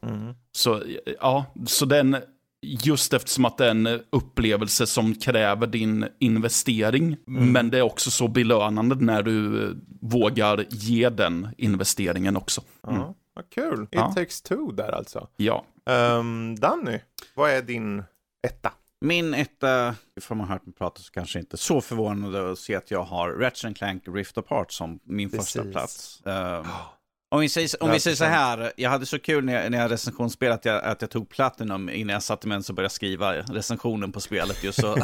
Så, 0.52 0.76
eh, 0.76 0.82
ja, 1.22 1.46
så 1.68 1.86
den, 1.86 2.18
just 2.62 3.14
eftersom 3.14 3.46
att 3.46 3.58
det 3.58 3.66
är 3.66 3.72
en 3.72 3.88
upplevelse 4.10 4.88
som 4.88 5.16
kräver 5.16 5.68
din 5.68 6.08
investering, 6.20 7.18
men 7.26 7.70
det 7.70 7.78
är 7.78 7.82
också 7.82 8.12
så 8.12 8.28
belönande 8.28 8.96
när 8.96 9.24
du 9.24 9.68
eh, 9.68 9.74
vågar 10.02 10.66
ge 10.70 11.10
den 11.10 11.48
investeringen 11.58 12.38
också. 12.38 12.62
Mm. 12.88 13.00
Ja, 13.00 13.16
vad 13.34 13.50
kul. 13.50 13.84
It 13.84 13.90
Ja. 13.92 14.12
takes 14.16 14.42
two 14.42 14.72
där 14.74 14.92
alltså. 14.92 15.28
Ja. 15.38 15.66
Um, 15.86 16.56
Danny, 16.56 17.00
vad 17.36 17.52
är 17.52 17.62
din 17.62 18.04
etta? 18.48 18.74
Min 19.02 19.34
etta, 19.34 19.96
ifall 20.18 20.38
man 20.38 20.48
har 20.48 20.54
hört 20.56 20.66
mig 20.66 20.76
prata 20.76 21.02
så 21.02 21.12
kanske 21.12 21.40
inte 21.40 21.58
så 21.58 21.82
förvånande 21.82 22.52
att 22.52 22.60
se 22.60 22.76
att 22.76 22.92
jag 22.92 23.04
har 23.04 23.30
Ratchet 23.32 23.78
Clank 23.78 24.04
Rift 24.08 24.38
Apart 24.38 24.72
som 24.72 25.00
min 25.04 25.30
Precis. 25.30 25.54
första 25.54 25.72
plats. 25.72 26.22
Ehm, 26.26 26.66
om 27.30 27.40
vi, 27.40 27.50
säger, 27.50 27.84
om 27.84 27.92
vi 27.92 28.00
säger 28.00 28.18
så 28.18 28.24
här, 28.24 28.72
jag 28.76 28.90
hade 28.90 29.06
så 29.06 29.20
kul 29.20 29.46
när 29.46 29.54
jag, 29.54 29.72
när 29.72 29.78
jag 29.78 29.92
recensionspelade 29.92 30.56
att 30.56 30.66
jag, 30.66 30.84
att 30.84 31.02
jag 31.02 31.12
tog 31.12 31.30
Platinum 31.30 31.90
innan 31.90 32.14
jag 32.14 32.24
satte 32.24 32.48
mig 32.48 32.56
ens 32.56 32.70
och 32.70 32.76
började 32.76 32.94
skriva 32.94 33.34
recensionen 33.34 34.12
på 34.12 34.20
spelet. 34.20 34.64
Just 34.64 34.82
så. 34.82 34.98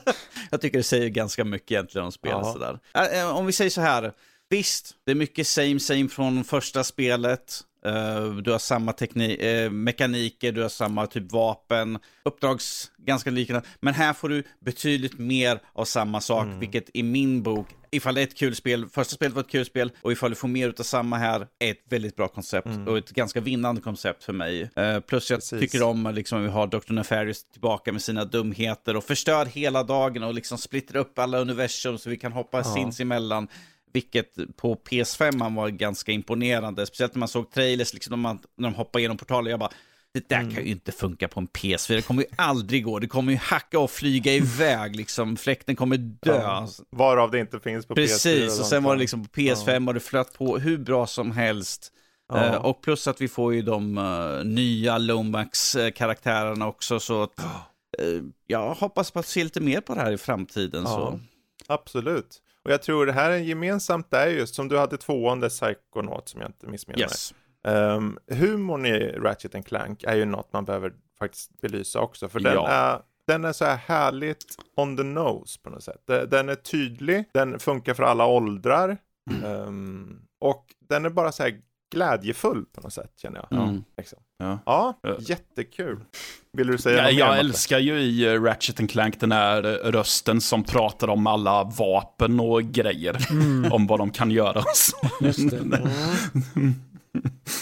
jag 0.50 0.60
tycker 0.60 0.78
det 0.78 0.84
säger 0.84 1.08
ganska 1.08 1.44
mycket 1.44 1.70
egentligen 1.70 2.04
om 2.04 2.12
spelet. 2.12 2.38
Ja. 2.42 2.52
Sådär. 2.52 2.78
Äh, 3.20 3.36
om 3.36 3.46
vi 3.46 3.52
säger 3.52 3.70
så 3.70 3.80
här, 3.80 4.12
visst, 4.50 4.94
det 5.04 5.10
är 5.10 5.14
mycket 5.14 5.46
same 5.46 5.80
same 5.80 6.08
från 6.08 6.44
första 6.44 6.84
spelet. 6.84 7.60
Eh, 7.86 8.30
du 8.30 8.52
har 8.52 8.58
samma 8.58 8.92
teknik, 8.92 9.40
eh, 9.40 9.70
mekaniker, 9.70 10.52
du 10.52 10.62
har 10.62 10.68
samma 10.68 11.06
typ 11.06 11.32
vapen, 11.32 11.98
uppdrags 12.24 12.90
ganska 12.98 13.30
liknande. 13.30 13.68
Men 13.80 13.94
här 13.94 14.12
får 14.12 14.28
du 14.28 14.44
betydligt 14.60 15.18
mer 15.18 15.60
av 15.72 15.84
samma 15.84 16.20
sak, 16.20 16.46
vilket 16.58 16.90
i 16.94 17.02
min 17.02 17.42
bok, 17.42 17.66
ifall 17.90 18.14
det 18.14 18.20
är 18.20 18.26
ett 18.26 18.36
kul 18.36 18.54
spel, 18.54 18.88
första 18.88 19.14
spelet 19.14 19.34
var 19.34 19.40
ett 19.40 19.50
kul 19.50 19.64
spel, 19.64 19.92
och 20.02 20.12
ifall 20.12 20.30
du 20.30 20.36
får 20.36 20.48
mer 20.48 20.74
av 20.78 20.82
samma 20.82 21.16
här, 21.16 21.46
är 21.58 21.70
ett 21.70 21.84
väldigt 21.88 22.16
bra 22.16 22.28
koncept 22.28 22.68
och 22.86 22.98
ett 22.98 23.10
ganska 23.10 23.40
vinnande 23.40 23.80
koncept 23.80 24.24
för 24.24 24.32
mig. 24.32 24.70
Eh, 24.76 25.00
plus 25.00 25.30
jag 25.30 25.36
Precis. 25.36 25.60
tycker 25.60 25.82
om 25.82 26.12
liksom, 26.14 26.42
vi 26.42 26.48
har 26.48 26.66
Dr. 26.66 26.92
Nefarious 26.92 27.44
tillbaka 27.44 27.92
med 27.92 28.02
sina 28.02 28.24
dumheter 28.24 28.96
och 28.96 29.04
förstör 29.04 29.46
hela 29.46 29.82
dagen 29.82 30.22
och 30.22 30.34
liksom 30.34 30.58
splittrar 30.58 31.00
upp 31.00 31.18
alla 31.18 31.38
universum 31.38 31.98
så 31.98 32.10
vi 32.10 32.16
kan 32.16 32.32
hoppa 32.32 32.64
sinsemellan. 32.64 33.48
Vilket 33.92 34.56
på 34.56 34.74
PS5 34.74 35.56
var 35.56 35.68
ganska 35.68 36.12
imponerande. 36.12 36.86
Speciellt 36.86 37.14
när 37.14 37.18
man 37.18 37.28
såg 37.28 37.50
trailers, 37.50 37.94
liksom 37.94 38.10
när, 38.10 38.16
man, 38.16 38.38
när 38.56 38.68
de 38.68 38.74
hoppade 38.74 39.00
igenom 39.00 39.16
portalen. 39.16 39.50
Jag 39.50 39.60
bara, 39.60 39.70
det 40.14 40.28
där 40.28 40.40
kan 40.40 40.50
ju 40.64 40.70
inte 40.70 40.92
funka 40.92 41.28
på 41.28 41.40
en 41.40 41.48
PS4. 41.48 41.94
Det 41.96 42.02
kommer 42.02 42.22
ju 42.22 42.28
aldrig 42.36 42.84
gå. 42.84 42.98
Det 42.98 43.06
kommer 43.08 43.32
ju 43.32 43.38
hacka 43.38 43.78
och 43.78 43.90
flyga 43.90 44.32
iväg. 44.32 44.96
Liksom. 44.96 45.36
Fläkten 45.36 45.76
kommer 45.76 45.96
dö. 45.96 46.40
Ja, 46.42 46.68
Varav 46.90 47.30
det 47.30 47.38
inte 47.40 47.60
finns 47.60 47.86
på 47.86 47.94
PS4. 47.94 47.96
Precis, 47.96 48.60
och 48.60 48.66
sen 48.66 48.82
var 48.82 48.94
det 48.94 49.00
liksom 49.00 49.24
på 49.26 49.40
PS5 49.40 49.82
Ja. 49.84 49.88
och 49.88 49.94
det 49.94 50.00
flöt 50.00 50.32
på 50.38 50.58
hur 50.58 50.78
bra 50.78 51.06
som 51.06 51.30
helst. 51.32 51.92
Ja. 52.32 52.44
Eh, 52.44 52.54
och 52.54 52.82
plus 52.82 53.08
att 53.08 53.20
vi 53.20 53.28
får 53.28 53.54
ju 53.54 53.62
de 53.62 53.98
eh, 53.98 54.44
nya 54.44 54.98
Lomax-karaktärerna 54.98 56.66
också. 56.66 57.00
Så 57.00 57.22
att, 57.22 57.38
eh, 57.38 58.06
jag 58.46 58.74
hoppas 58.74 59.10
på 59.10 59.18
att 59.18 59.26
se 59.26 59.44
lite 59.44 59.60
mer 59.60 59.80
på 59.80 59.94
det 59.94 60.00
här 60.00 60.12
i 60.12 60.18
framtiden. 60.18 60.82
Ja. 60.84 60.90
Så. 60.90 61.20
Absolut. 61.72 62.38
Och 62.64 62.70
jag 62.70 62.82
tror 62.82 63.06
det 63.06 63.12
här 63.12 63.30
är 63.30 63.36
gemensamt 63.36 64.10
där 64.10 64.26
just 64.26 64.54
som 64.54 64.68
du 64.68 64.78
hade 64.78 64.96
tvåan, 64.96 65.40
där 65.40 65.48
Psychonaut 65.48 66.28
som 66.28 66.40
jag 66.40 66.48
inte 66.48 66.66
missminner 66.66 67.00
Yes. 67.00 67.32
mig. 67.32 67.40
Um, 67.68 68.18
humorn 68.30 68.86
i 68.86 69.12
Ratchet 69.12 69.54
and 69.54 69.66
Clank 69.66 70.02
är 70.02 70.14
ju 70.16 70.24
något 70.24 70.52
man 70.52 70.64
behöver 70.64 70.92
faktiskt 71.18 71.60
belysa 71.60 72.00
också. 72.00 72.28
För 72.28 72.40
den, 72.40 72.54
Ja. 72.54 72.68
är, 72.68 73.00
den 73.26 73.44
är 73.44 73.52
så 73.52 73.64
här 73.64 73.76
härligt 73.76 74.44
on 74.76 74.96
the 74.96 75.02
nose 75.02 75.60
på 75.62 75.70
något 75.70 75.82
sätt. 75.84 76.02
Den, 76.30 76.48
är 76.48 76.54
tydlig, 76.54 77.24
den 77.34 77.58
funkar 77.58 77.94
för 77.94 78.02
alla 78.02 78.26
åldrar. 78.26 78.96
Ehm, 79.44 80.18
och 80.40 80.66
den 80.88 81.04
är 81.04 81.10
bara 81.10 81.32
så 81.32 81.42
här 81.42 81.60
glädjefull 81.92 82.64
på 82.72 82.80
något 82.80 82.92
sätt 82.92 83.12
känner 83.16 83.46
jag. 83.50 83.62
Mm. 83.62 83.84
Liksom. 83.96 84.18
Ja. 84.38 84.58
Ja, 84.66 84.98
Ja. 85.02 85.16
jättekul. 85.20 86.00
Vill 86.52 86.66
du 86.66 86.78
säga 86.78 86.96
Jag, 86.96 87.02
något 87.04 87.12
mer, 87.12 87.18
jag 87.20 87.28
Matte? 87.28 87.40
älskar 87.40 87.78
ju 87.78 88.00
i 88.00 88.26
eh, 88.34 88.42
Ratchet 88.42 88.80
and 88.80 88.90
Clank 88.90 89.20
den 89.20 89.32
här 89.32 89.64
eh, 89.86 89.90
rösten 89.90 90.40
som 90.40 90.64
pratar 90.64 91.08
om 91.08 91.26
alla 91.26 91.64
vapen 91.64 92.40
och 92.40 92.62
grejer. 92.62 93.16
Om 93.72 93.86
vad 93.86 93.98
de 94.00 94.10
kan 94.10 94.30
göra. 94.30 94.62
Just 95.20 95.50
det. 95.50 95.58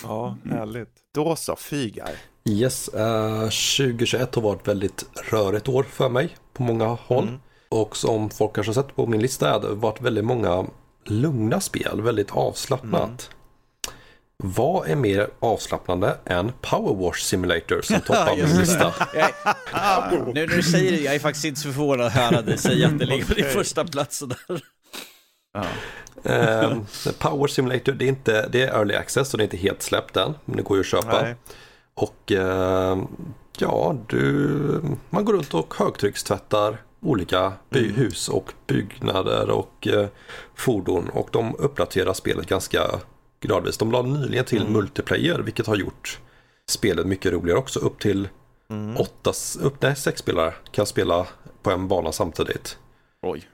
Ja, 0.03 0.37
härligt. 0.51 0.95
Då 1.15 1.37
så, 1.37 1.57
Fygar. 1.57 2.11
Yes, 2.49 2.89
eh, 2.89 3.43
2021 3.43 4.35
har 4.35 4.43
varit 4.43 4.69
väldigt 4.69 5.05
rörigt 5.31 5.69
år 5.69 5.83
för 5.83 6.09
mig 6.09 6.37
på 6.53 6.63
många 6.63 6.87
håll. 6.87 7.29
Mm. 7.29 7.41
Och 7.69 7.97
som 7.97 8.31
folk 8.31 8.55
kanske 8.55 8.69
har 8.71 8.75
sett 8.75 8.97
på 8.97 9.07
min 9.07 9.23
lista 9.23 9.55
är 9.55 9.61
det 9.61 9.69
varit 9.69 10.01
väldigt 10.01 10.25
många 10.25 10.67
lugna 11.05 11.61
spel, 11.61 12.01
väldigt 12.03 12.31
avslappnat. 12.31 13.31
Vad 14.37 14.89
är 14.89 14.97
mer 14.97 15.29
avslappnande 15.41 16.17
än 16.25 16.53
Power 16.61 17.05
Wash 17.05 17.21
Simulator 17.21 17.83
som 17.83 18.01
toppar 18.01 18.37
min 18.47 18.59
lista? 18.59 18.95
Jag, 19.15 19.31
nu 20.35 20.47
när 20.47 20.57
du 20.57 20.63
säger 20.63 20.93
det, 20.93 21.01
jag 21.01 21.15
är 21.15 21.19
faktiskt 21.19 21.45
inte 21.45 21.61
så 21.61 21.73
förvånad 21.73 22.07
att 22.07 22.13
höra 22.13 22.43
dig 22.43 22.59
säga 22.59 22.89
att 22.89 22.99
det 22.99 23.07
ligger 23.07 23.25
på 23.25 23.35
din 23.35 23.45
första 23.45 23.85
plats 23.85 24.19
där. 24.19 24.63
Eh, 26.25 26.79
Power 27.19 27.47
Simulator, 27.47 27.93
det 27.93 28.05
är, 28.05 28.09
inte, 28.09 28.49
det 28.49 28.63
är 28.63 28.75
early 28.79 28.95
access 28.95 29.35
och 29.35 29.39
det 29.39 29.43
är 29.43 29.47
inte 29.47 29.57
helt 29.57 29.83
släppt 29.83 30.17
än. 30.17 30.35
Men 30.45 30.57
det 30.57 30.63
går 30.63 30.77
ju 30.77 30.81
att 30.81 30.87
köpa. 30.87 31.23
Nej. 31.23 31.35
Och 31.95 32.33
eh, 32.33 32.99
ja, 33.59 33.97
du, 34.07 34.81
man 35.11 35.25
går 35.25 35.33
runt 35.33 35.55
och 35.55 35.75
högtryckstvättar 35.79 36.83
olika 37.01 37.53
by- 37.71 37.79
Mm. 37.85 37.95
hus 37.95 38.29
och 38.29 38.53
byggnader 38.67 39.51
och 39.51 39.89
eh, 39.89 40.07
fordon. 40.55 41.09
Och 41.09 41.29
de 41.33 41.55
uppdaterar 41.59 42.13
spelet 42.13 42.47
ganska 42.47 42.83
gradvis. 43.41 43.79
De 43.79 43.93
la 43.93 44.03
nyligen 44.03 44.45
till 44.45 44.61
Mm. 44.61 44.73
multiplayer 44.73 45.39
vilket 45.39 45.67
har 45.67 45.77
gjort 45.77 46.19
spelet 46.69 47.07
mycket 47.07 47.33
roligare 47.33 47.59
också. 47.59 47.81
Upp 47.81 47.99
till 48.01 48.29
Mm. 48.71 48.97
åtta, 48.97 49.33
upp, 49.61 49.83
nej, 49.83 49.97
sex 49.97 50.21
spelare 50.21 50.55
kan 50.73 50.87
spela 50.87 51.27
på 51.63 51.71
en 51.71 51.89
bana 51.89 52.13
samtidigt. 52.13 52.79
Oj. 53.23 53.49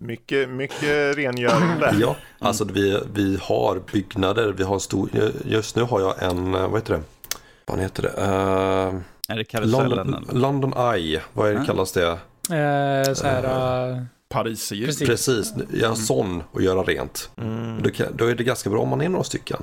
Mycket, 0.00 0.48
mycket 0.48 1.16
rengöring 1.16 1.80
där. 1.80 1.96
Ja, 2.00 2.16
alltså 2.38 2.64
vi, 2.64 3.00
vi 3.14 3.38
har 3.42 3.82
byggnader, 3.92 4.52
vi 4.52 4.64
har 4.64 4.78
stor, 4.78 5.10
just 5.44 5.76
nu 5.76 5.82
har 5.82 6.00
jag 6.00 6.22
en, 6.22 6.54
eh, 6.54 6.68
vad 6.68 6.80
heter 6.80 6.94
det? 6.94 7.00
Vad 7.66 7.78
heter 7.80 8.02
det? 8.02 8.08
Eh, 8.18 9.32
Är 9.34 9.36
det 9.36 9.44
karusellen? 9.44 9.88
London, 9.90 10.14
eller? 10.30 10.40
London 10.40 10.72
Eye, 10.94 11.20
vad 11.32 11.48
är 11.50 11.54
det, 11.54 11.60
Ah. 11.60 11.64
kallas 11.64 11.92
det? 11.92 12.06
Eh, 12.08 13.14
så 13.14 13.26
här, 13.26 13.90
eh, 13.90 14.02
Parisier. 14.28 14.86
Precis. 14.86 15.08
Precis, 15.08 15.52
göra 15.72 15.90
en 15.90 15.96
sån 15.96 16.42
och 16.52 16.62
göra 16.62 16.82
rent. 16.82 17.30
Mm. 17.36 17.82
Då, 17.82 17.90
kan, 17.90 18.06
då 18.16 18.24
är 18.26 18.34
det 18.34 18.44
ganska 18.44 18.70
bra 18.70 18.80
om 18.80 18.88
man 18.88 19.00
är 19.00 19.08
några 19.08 19.24
stycken. 19.24 19.62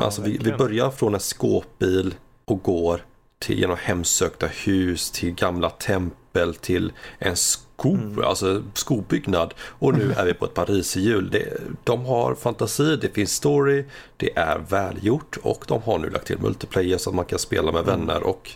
alltså 0.00 0.22
vi, 0.22 0.38
vi 0.38 0.52
börjar 0.52 0.90
från 0.90 1.14
en 1.14 1.20
skåpbil 1.20 2.14
och 2.44 2.62
går 2.62 3.00
till 3.38 3.58
genom 3.58 3.76
hemsökta 3.80 4.46
hus, 4.46 5.10
till 5.10 5.34
gamla 5.34 5.70
tempel, 5.70 6.18
till 6.60 6.92
en 7.18 7.36
sko, 7.36 8.22
alltså 8.24 8.62
skobyggnad. 8.74 9.54
Och 9.60 9.98
nu 9.98 10.12
är 10.12 10.24
vi 10.24 10.34
på 10.34 10.44
ett 10.44 10.54
pariserhjul. 10.54 11.30
Det, 11.30 11.60
de 11.84 12.04
har 12.04 12.34
fantasi, 12.34 12.96
det 12.96 13.08
finns 13.08 13.32
story, 13.32 13.84
det 14.16 14.38
är 14.38 14.58
välgjort 14.58 15.38
och 15.42 15.64
de 15.68 15.82
har 15.82 15.98
nu 15.98 16.10
lagt 16.10 16.26
till 16.26 16.38
multiplayer 16.38 16.98
så 16.98 17.10
att 17.10 17.16
man 17.16 17.24
kan 17.24 17.38
spela 17.38 17.72
med 17.72 17.84
vänner. 17.84 18.22
och 18.22 18.50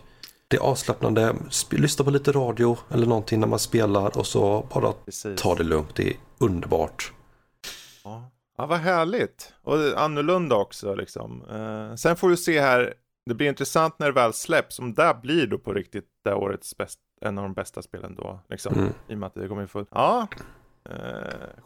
det 0.49 0.57
är 0.57 0.61
avslappnande, 0.61 1.35
lyssna 1.71 2.05
på 2.05 2.11
lite 2.11 2.33
radio 2.33 2.79
eller 2.91 3.07
någonting 3.07 3.41
när 3.41 3.47
man 3.47 3.59
spelar 3.59 4.19
och 4.19 4.27
så 4.27 4.67
bara 4.75 4.93
Precis. 4.93 5.41
ta 5.41 5.55
det 5.55 5.65
lugnt. 5.65 5.95
Det 5.95 6.09
är 6.09 6.17
underbart. 6.39 7.13
Ja. 8.05 8.31
ja, 8.59 8.67
vad 8.67 8.79
härligt. 8.79 9.53
Och 9.63 10.03
annorlunda 10.03 10.57
också 10.57 10.95
liksom. 10.95 11.45
Eh, 11.51 11.95
sen 11.95 12.17
får 12.17 12.29
vi 12.29 12.37
se 12.37 12.61
här, 12.61 12.95
det 13.27 13.35
blir 13.35 13.49
intressant 13.49 13.99
när 13.99 14.07
det 14.07 14.13
väl 14.13 14.33
släpps, 14.33 14.79
om 14.79 14.95
det 14.95 15.17
blir 15.23 15.47
då 15.47 15.59
på 15.59 15.73
riktigt 15.73 16.09
det 16.25 16.35
årets 16.35 16.77
bäst, 16.77 16.99
en 17.21 17.39
av 17.39 17.45
de 17.45 17.55
bästa 17.55 17.83
spelen 17.83 18.15
då. 18.15 18.41
Liksom. 18.49 18.75
Mm. 18.75 18.93
I 19.09 19.15
och 19.15 19.19
med 19.19 19.27
att 19.27 19.35
det 19.35 19.49
kommer 19.49 19.67
få, 19.67 19.87
ja, 19.91 20.29
eh, 20.89 20.95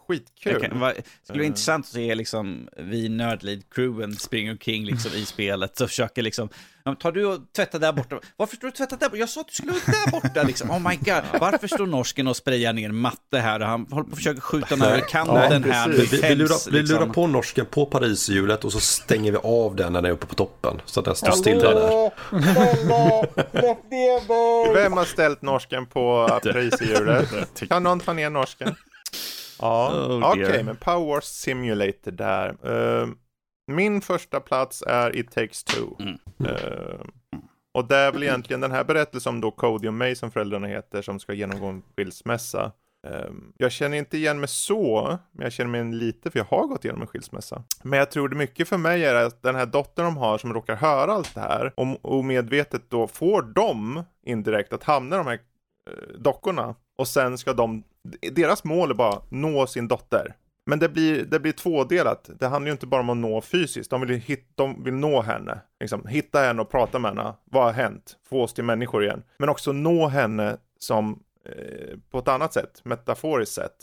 skitkul. 0.08 0.60
Kan, 0.60 0.80
va, 0.80 0.88
det 0.88 1.02
skulle 1.24 1.38
vara 1.38 1.42
Eh. 1.42 1.46
intressant 1.46 1.86
att 1.86 1.92
se 1.92 2.14
liksom, 2.14 2.68
vi 2.76 3.08
nördlead-crewen 3.08 4.16
springer 4.16 4.52
omkring 4.52 4.84
liksom, 4.84 5.12
i 5.14 5.24
spelet 5.24 5.80
och 5.80 5.88
försöker 5.88 6.22
liksom, 6.22 6.48
"Ja, 6.84 6.94
tar 6.94 7.12
du 7.12 7.26
och 7.26 7.38
tvättar 7.56 7.78
där 7.78 7.92
borta? 7.92 8.16
Varför 8.36 8.56
står 8.56 8.66
du 8.66 8.70
och 8.70 8.74
tvättar 8.74 8.96
där 8.96 9.06
borta? 9.08 9.16
Jag 9.18 9.28
sa 9.28 9.40
att 9.40 9.48
du 9.48 9.52
skulle 9.54 9.72
vara 9.72 9.80
där 9.86 10.10
borta 10.10 10.42
liksom. 10.42 10.70
Oh 10.70 10.88
my 10.90 10.96
god, 10.96 11.22
varför 11.40 11.68
står 11.68 11.86
norsken 11.86 12.26
och 12.26 12.36
sprayar 12.36 12.72
ner 12.72 12.88
matte 12.90 13.38
här 13.38 13.60
och 13.60 13.66
han 13.66 13.86
håller 13.90 14.04
på 14.04 14.10
att 14.10 14.16
försöka 14.16 14.40
skjuta 14.40 14.66
den 14.76 14.82
över 14.82 15.00
kanten 15.08 15.64
här. 15.64 15.88
precis. 15.88 16.12
Vi, 16.12 16.20
med 16.20 16.28
vi, 16.30 16.34
lurar, 16.34 16.70
vi 16.70 16.78
liksom. 16.78 16.96
lurar 16.98 17.06
på 17.12 17.26
norsken 17.26 17.66
på 17.66 17.86
Pariserhjulet 17.86 18.64
och 18.64 18.72
så 18.72 18.80
stänger 18.80 19.32
vi 19.32 19.38
av 19.42 19.76
den 19.76 19.92
när 19.92 20.02
den 20.02 20.10
är 20.10 20.14
uppe 20.14 20.26
på 20.26 20.34
toppen. 20.34 20.80
Så 20.84 21.00
att 21.00 21.04
den 21.06 21.14
står 21.14 21.30
stilla 21.32 21.70
där. 21.74 22.10
Vem 24.74 24.92
har 24.92 25.04
ställt 25.04 25.42
norsken 25.42 25.86
på 25.86 26.28
priserhjulet? 26.42 27.62
Kan 27.68 27.82
någon 27.82 28.00
ta 28.00 28.12
ner 28.12 28.30
norsken? 28.30 28.74
Ja, 29.62 30.06
Oh, 30.06 30.30
okej, 30.32 30.44
dear. 30.44 30.62
men 30.62 30.76
Power 30.76 31.06
Wars 31.06 31.24
Simulator 31.24 32.10
där. 32.10 32.48
Eh, 32.62 33.08
min 33.66 34.00
första 34.00 34.40
plats 34.40 34.82
är 34.86 35.16
It 35.16 35.30
Takes 35.30 35.64
Two. 35.64 36.02
Mm. 36.02 36.18
Eh, 36.44 37.00
och 37.74 37.88
det 37.88 37.96
är 37.96 38.12
väl 38.12 38.22
egentligen 38.22 38.60
den 38.60 38.70
här 38.72 38.84
berättelsen 38.84 39.34
om 39.34 39.40
då 39.40 39.50
Cody 39.50 39.88
och 39.88 39.94
May 39.94 40.14
som 40.14 40.30
föräldrarna 40.30 40.66
heter 40.66 41.02
som 41.02 41.20
ska 41.20 41.32
genomgå 41.32 41.66
en 41.66 41.82
skilsmässa. 41.96 42.72
Eh, 43.06 43.30
jag 43.56 43.72
känner 43.72 43.96
inte 43.96 44.16
igen 44.16 44.40
mig 44.40 44.48
så, 44.48 45.18
men 45.32 45.44
jag 45.44 45.52
känner 45.52 45.70
mig 45.70 45.80
igen 45.80 45.98
lite 45.98 46.30
för 46.30 46.38
jag 46.38 46.46
har 46.46 46.66
gått 46.66 46.84
igenom 46.84 47.02
en 47.02 47.08
skilsmässa. 47.08 47.62
Men 47.82 47.98
jag 47.98 48.10
tror 48.10 48.28
det 48.28 48.36
mycket 48.36 48.68
för 48.68 48.78
mig 48.78 49.04
är 49.04 49.14
att 49.14 49.42
den 49.42 49.54
här 49.54 49.66
dottern 49.66 50.04
de 50.04 50.16
har 50.16 50.38
som 50.38 50.54
råkar 50.54 50.76
höra 50.76 51.12
allt 51.12 51.34
det 51.34 51.40
här 51.40 51.72
och 51.76 52.14
omedvetet 52.18 52.90
då 52.90 53.06
får 53.08 53.42
dem 53.42 54.02
indirekt 54.26 54.72
att 54.72 54.84
hamna 54.84 55.16
i 55.16 55.18
de 55.18 55.26
här 55.26 55.38
eh, 55.90 56.18
dockorna 56.18 56.74
och 56.98 57.08
sen 57.08 57.38
ska 57.38 57.52
de, 57.52 57.84
deras 58.32 58.64
mål 58.64 58.90
är 58.90 58.94
bara 58.94 59.22
nå 59.28 59.66
sin 59.66 59.88
dotter. 59.88 60.34
Men 60.66 60.78
det 60.78 60.88
blir, 60.88 61.24
det 61.24 61.40
blir 61.40 61.52
tvådelat. 61.52 62.30
Det 62.38 62.46
handlar 62.46 62.66
ju 62.66 62.72
inte 62.72 62.86
bara 62.86 63.00
om 63.00 63.10
att 63.10 63.16
nå 63.16 63.40
fysiskt. 63.40 63.90
De 63.90 64.00
vill, 64.00 64.20
hit, 64.20 64.52
de 64.54 64.84
vill 64.84 64.94
nå 64.94 65.22
henne. 65.22 65.60
Liksom, 65.80 66.06
hitta 66.06 66.40
henne 66.40 66.62
och 66.62 66.70
prata 66.70 66.98
med 66.98 67.10
henne. 67.10 67.34
Vad 67.44 67.64
har 67.64 67.72
hänt? 67.72 68.16
Få 68.28 68.42
oss 68.42 68.54
till 68.54 68.64
människor 68.64 69.04
igen. 69.04 69.22
Men 69.38 69.48
också 69.48 69.72
nå 69.72 70.06
henne 70.06 70.56
som 70.78 71.22
eh, 71.44 71.98
på 72.10 72.18
ett 72.18 72.28
annat 72.28 72.52
sätt, 72.52 72.80
metaforiskt 72.84 73.54
sätt. 73.54 73.76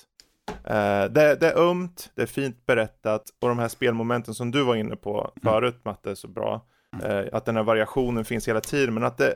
Eh, 0.50 1.04
det, 1.04 1.36
det 1.40 1.52
är 1.52 1.58
ömt, 1.70 2.12
det 2.16 2.22
är 2.22 2.26
fint 2.26 2.66
berättat 2.66 3.24
och 3.42 3.50
de 3.50 3.60
här 3.60 3.68
spelmomenten 3.68 4.34
som 4.34 4.52
du 4.52 4.64
var 4.64 4.76
inne 4.76 4.96
på 4.96 5.32
förut 5.44 5.80
Matte, 5.84 6.16
så 6.16 6.28
bra. 6.28 6.66
Eh, 7.04 7.26
att 7.34 7.46
den 7.46 7.56
här 7.56 7.64
variationen 7.64 8.26
finns 8.26 8.48
hela 8.48 8.62
tiden, 8.62 8.94
men 8.94 9.04
att 9.04 9.18
det 9.18 9.36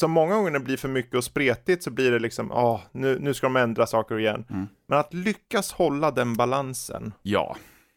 som 0.00 0.10
många 0.10 0.34
gånger 0.34 0.50
när 0.50 0.58
det 0.58 0.64
blir 0.64 0.76
för 0.76 0.88
mycket 0.88 1.14
och 1.14 1.24
spretigt 1.24 1.82
så 1.82 1.90
blir 1.90 2.10
det 2.10 2.18
liksom, 2.18 2.52
ah, 2.52 2.80
nu, 2.92 3.18
nu 3.20 3.34
ska 3.34 3.46
de 3.46 3.56
ändra 3.56 3.86
saker 3.86 4.18
igen. 4.18 4.44
Mm. 4.50 4.66
Men 4.88 4.98
att 4.98 5.14
lyckas 5.14 5.72
hålla 5.72 6.10
den 6.10 6.34
balansen, 6.34 7.12
Ja. 7.22 7.56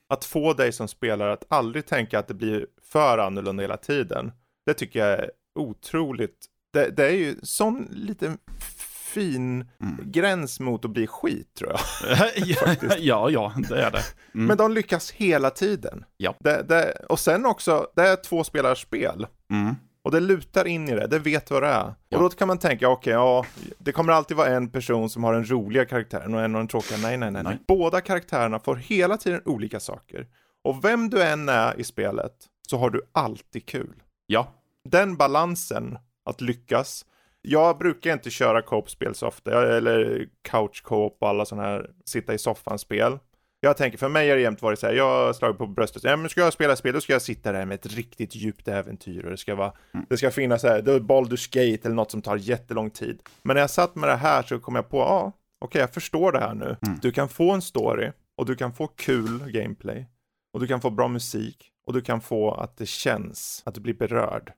att 0.09 0.25
få 0.25 0.53
dig 0.53 0.71
som 0.71 0.87
spelare 0.87 1.33
att 1.33 1.45
aldrig 1.47 1.85
tänka 1.85 2.19
att 2.19 2.27
det 2.27 2.33
blir 2.33 2.67
för 2.91 3.17
annorlunda 3.17 3.61
hela 3.63 3.77
tiden, 3.77 4.31
det 4.65 4.73
tycker 4.73 4.99
jag 4.99 5.19
är 5.19 5.31
otroligt, 5.55 6.45
det, 6.73 6.89
det 6.89 7.05
är 7.05 7.15
ju 7.15 7.35
sån 7.43 7.87
liten 7.91 8.37
fin 9.13 9.65
gräns 10.03 10.59
mot 10.59 10.85
att 10.85 10.91
bli 10.91 11.07
skit 11.07 11.53
tror 11.53 11.71
jag. 11.71 11.79
ja, 12.99 13.29
ja, 13.29 13.53
det 13.69 13.81
är 13.81 13.91
det. 13.91 14.03
Mm. 14.33 14.45
Men 14.47 14.57
de 14.57 14.71
lyckas 14.71 15.11
hela 15.11 15.49
tiden. 15.49 16.05
Ja. 16.17 16.35
Det, 16.39 16.63
det, 16.63 17.05
och 17.09 17.19
sen 17.19 17.45
också, 17.45 17.87
det 17.95 18.01
är 18.01 18.15
två 18.15 18.43
spelars 18.43 18.81
spel. 18.81 19.27
Mm. 19.51 19.75
Och 20.09 20.13
det 20.13 20.19
lutar 20.19 20.67
in 20.67 20.89
i 20.89 20.95
det, 20.95 21.07
det 21.07 21.19
vet 21.19 21.51
vad 21.51 21.63
det 21.63 21.67
är. 21.67 21.93
Ja. 22.09 22.17
Och 22.17 22.23
då 22.23 22.29
kan 22.29 22.47
man 22.47 22.57
tänka, 22.57 22.89
okej, 22.89 23.13
ja, 23.13 23.45
det 23.77 23.91
kommer 23.91 24.13
alltid 24.13 24.37
vara 24.37 24.47
en 24.47 24.69
person 24.69 25.09
som 25.09 25.23
har 25.23 25.33
den 25.33 25.51
roliga 25.51 25.85
karaktären 25.85 26.33
och 26.33 26.41
en 26.41 26.55
av 26.55 26.59
den 26.59 26.67
tråkiga. 26.67 26.97
Nej, 26.97 27.17
nej, 27.17 27.31
nej, 27.31 27.43
nej. 27.43 27.57
Båda 27.67 28.01
karaktärerna 28.01 28.59
får 28.59 28.75
hela 28.75 29.17
tiden 29.17 29.41
olika 29.45 29.79
saker. 29.79 30.27
Och 30.63 30.83
vem 30.85 31.09
du 31.09 31.23
än 31.23 31.49
är 31.49 31.79
i 31.79 31.83
spelet 31.83 32.33
så 32.69 32.77
har 32.77 32.89
du 32.89 33.01
alltid 33.11 33.65
kul. 33.65 34.03
Ja. 34.25 34.53
Den 34.89 35.15
balansen, 35.15 35.97
att 36.25 36.41
lyckas. 36.41 37.05
Jag 37.41 37.77
brukar 37.77 38.13
inte 38.13 38.29
köra 38.29 38.61
co-op-spel 38.61 39.15
så 39.15 39.27
ofta, 39.27 39.77
eller 39.77 40.27
couch 40.41 40.83
co-op 40.83 41.17
och 41.21 41.29
alla 41.29 41.45
sådana 41.45 41.67
här 41.67 41.89
sitta 42.05 42.33
i 42.33 42.37
soffan-spel. 42.37 43.19
Jag 43.61 43.77
tänker, 43.77 43.97
för 43.97 44.09
mig 44.09 44.29
har 44.29 44.35
det 44.35 44.41
jämt 44.41 44.61
varit 44.61 44.79
så 44.79 44.87
här, 44.87 44.93
jag 44.93 45.25
har 45.25 45.33
slagit 45.33 45.57
på 45.57 45.67
bröstet, 45.67 46.03
ja, 46.03 46.15
men 46.17 46.29
ska 46.29 46.41
jag 46.41 46.53
spela 46.53 46.75
spel 46.75 46.93
då 46.93 47.01
ska 47.01 47.13
jag 47.13 47.21
sitta 47.21 47.51
där 47.51 47.65
med 47.65 47.75
ett 47.75 47.85
riktigt 47.85 48.35
djupt 48.35 48.67
äventyr 48.67 49.25
och 49.25 49.31
det 49.31 49.37
ska 49.37 49.55
vara, 49.55 49.73
det 50.09 50.17
ska 50.17 50.31
finnas 50.31 50.61
så 50.61 50.67
här, 50.67 50.81
det 50.81 50.93
är 50.93 50.99
Baldur's 50.99 51.47
Gate 51.51 51.87
eller 51.87 51.95
något 51.95 52.11
som 52.11 52.21
tar 52.21 52.37
jättelång 52.37 52.89
tid. 52.89 53.21
Men 53.41 53.53
när 53.53 53.61
jag 53.61 53.69
satt 53.69 53.95
med 53.95 54.09
det 54.09 54.15
här 54.15 54.43
så 54.43 54.59
kom 54.59 54.75
jag 54.75 54.89
på, 54.89 54.97
ja, 54.97 55.31
okej 55.59 55.81
jag 55.81 55.93
förstår 55.93 56.31
det 56.31 56.39
här 56.39 56.53
nu. 56.53 56.77
Du 57.01 57.11
kan 57.11 57.29
få 57.29 57.51
en 57.51 57.61
story 57.61 58.11
och 58.37 58.45
du 58.45 58.55
kan 58.55 58.73
få 58.73 58.87
kul 58.87 59.51
gameplay 59.51 60.07
och 60.53 60.59
du 60.59 60.67
kan 60.67 60.81
få 60.81 60.89
bra 60.89 61.07
musik 61.07 61.71
och 61.87 61.93
du 61.93 62.01
kan 62.01 62.21
få 62.21 62.51
att 62.51 62.77
det 62.77 62.85
känns, 62.85 63.63
att 63.65 63.75
du 63.75 63.81
blir 63.81 63.93
berörd 63.93 64.53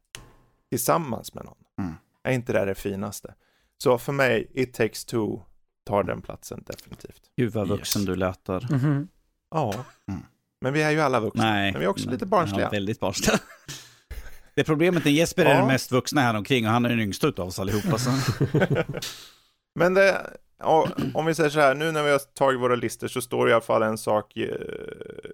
tillsammans 0.70 1.34
med 1.34 1.46
någon. 1.46 1.58
Mm. 1.80 1.94
Är 2.24 2.32
inte 2.32 2.54
det 2.54 2.66
det 2.66 2.76
finaste? 2.76 3.34
Så 3.78 3.98
för 3.98 4.12
mig, 4.12 4.52
It 4.54 4.74
takes 4.74 5.06
two 5.06 5.40
tar 5.86 6.04
den 6.04 6.22
platsen 6.22 6.64
definitivt. 6.68 7.22
Gud 7.38 7.54
vad 7.54 7.68
vuxen 7.68 8.02
Yes. 8.02 8.08
du 8.08 8.16
låter. 8.16 8.68
Mhm. 8.72 9.08
Ja, 9.52 9.86
Mm. 10.08 10.22
men 10.62 10.74
vi 10.74 10.82
är 10.82 10.92
ju 10.92 11.00
alla 11.02 11.20
vuxna. 11.20 11.44
Nej. 11.44 11.72
Men 11.72 11.80
vi 11.80 11.86
är 11.86 11.90
också 11.90 12.06
Nej. 12.06 12.14
lite 12.14 12.26
barnsliga. 12.26 12.62
Ja, 12.66 12.70
väldigt 12.70 13.00
barnsliga. 13.00 13.40
Det 14.56 14.64
problemet 14.64 15.06
är 15.06 15.10
Jesper 15.10 15.46
är 15.46 15.50
Ja. 15.50 15.58
den 15.58 15.68
mest 15.68 15.92
vuxna 15.92 16.22
här 16.22 16.34
omkring 16.36 16.66
och 16.66 16.72
han 16.72 16.86
är 16.86 16.90
den 16.90 17.00
yngsta 17.00 17.28
utav 17.28 17.48
oss 17.48 17.60
allihopa. 17.60 17.98
Så. 17.98 18.10
Men 19.76 19.94
det, 19.94 20.30
ja, 20.60 20.88
om 21.14 21.26
vi 21.26 21.36
säger 21.36 21.50
så 21.50 21.60
här, 21.60 21.76
nu 21.76 21.92
när 21.92 22.04
vi 22.04 22.12
har 22.12 22.20
tagit 22.20 22.60
våra 22.62 22.76
listor 22.76 23.08
så 23.08 23.22
står 23.22 23.50
i 23.50 23.54
alla 23.54 23.62
fall 23.62 23.84
en 23.84 23.98
sak 23.98 24.38
eh, 24.38 24.56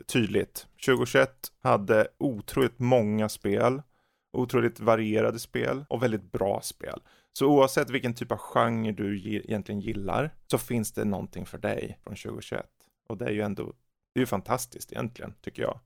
tydligt. 0.08 0.68
2021 0.86 1.32
hade 1.64 2.08
otroligt 2.20 2.80
många 2.80 3.30
spel 3.30 3.82
otroligt 4.34 4.80
varierade 4.80 5.40
spel 5.40 5.86
och 5.90 6.04
väldigt 6.04 6.32
bra 6.32 6.62
spel. 6.64 7.00
Så 7.38 7.46
oavsett 7.48 7.90
vilken 7.90 8.14
typ 8.14 8.32
av 8.32 8.38
genre 8.38 8.92
du 8.92 9.18
ge- 9.20 9.40
egentligen 9.46 9.82
gillar 9.82 10.34
så 10.52 10.58
finns 10.58 10.92
det 10.92 11.06
någonting 11.06 11.46
för 11.46 11.58
dig 11.58 12.00
från 12.04 12.16
2021. 12.16 12.66
Och 13.10 13.18
det 13.18 13.26
är 13.26 13.30
ju 13.32 13.42
ändå, 13.42 13.64
det 14.14 14.20
är 14.20 14.22
ju 14.22 14.26
fantastiskt 14.26 14.92
egentligen, 14.92 15.34
tycker 15.42 15.62
jag. 15.64 15.80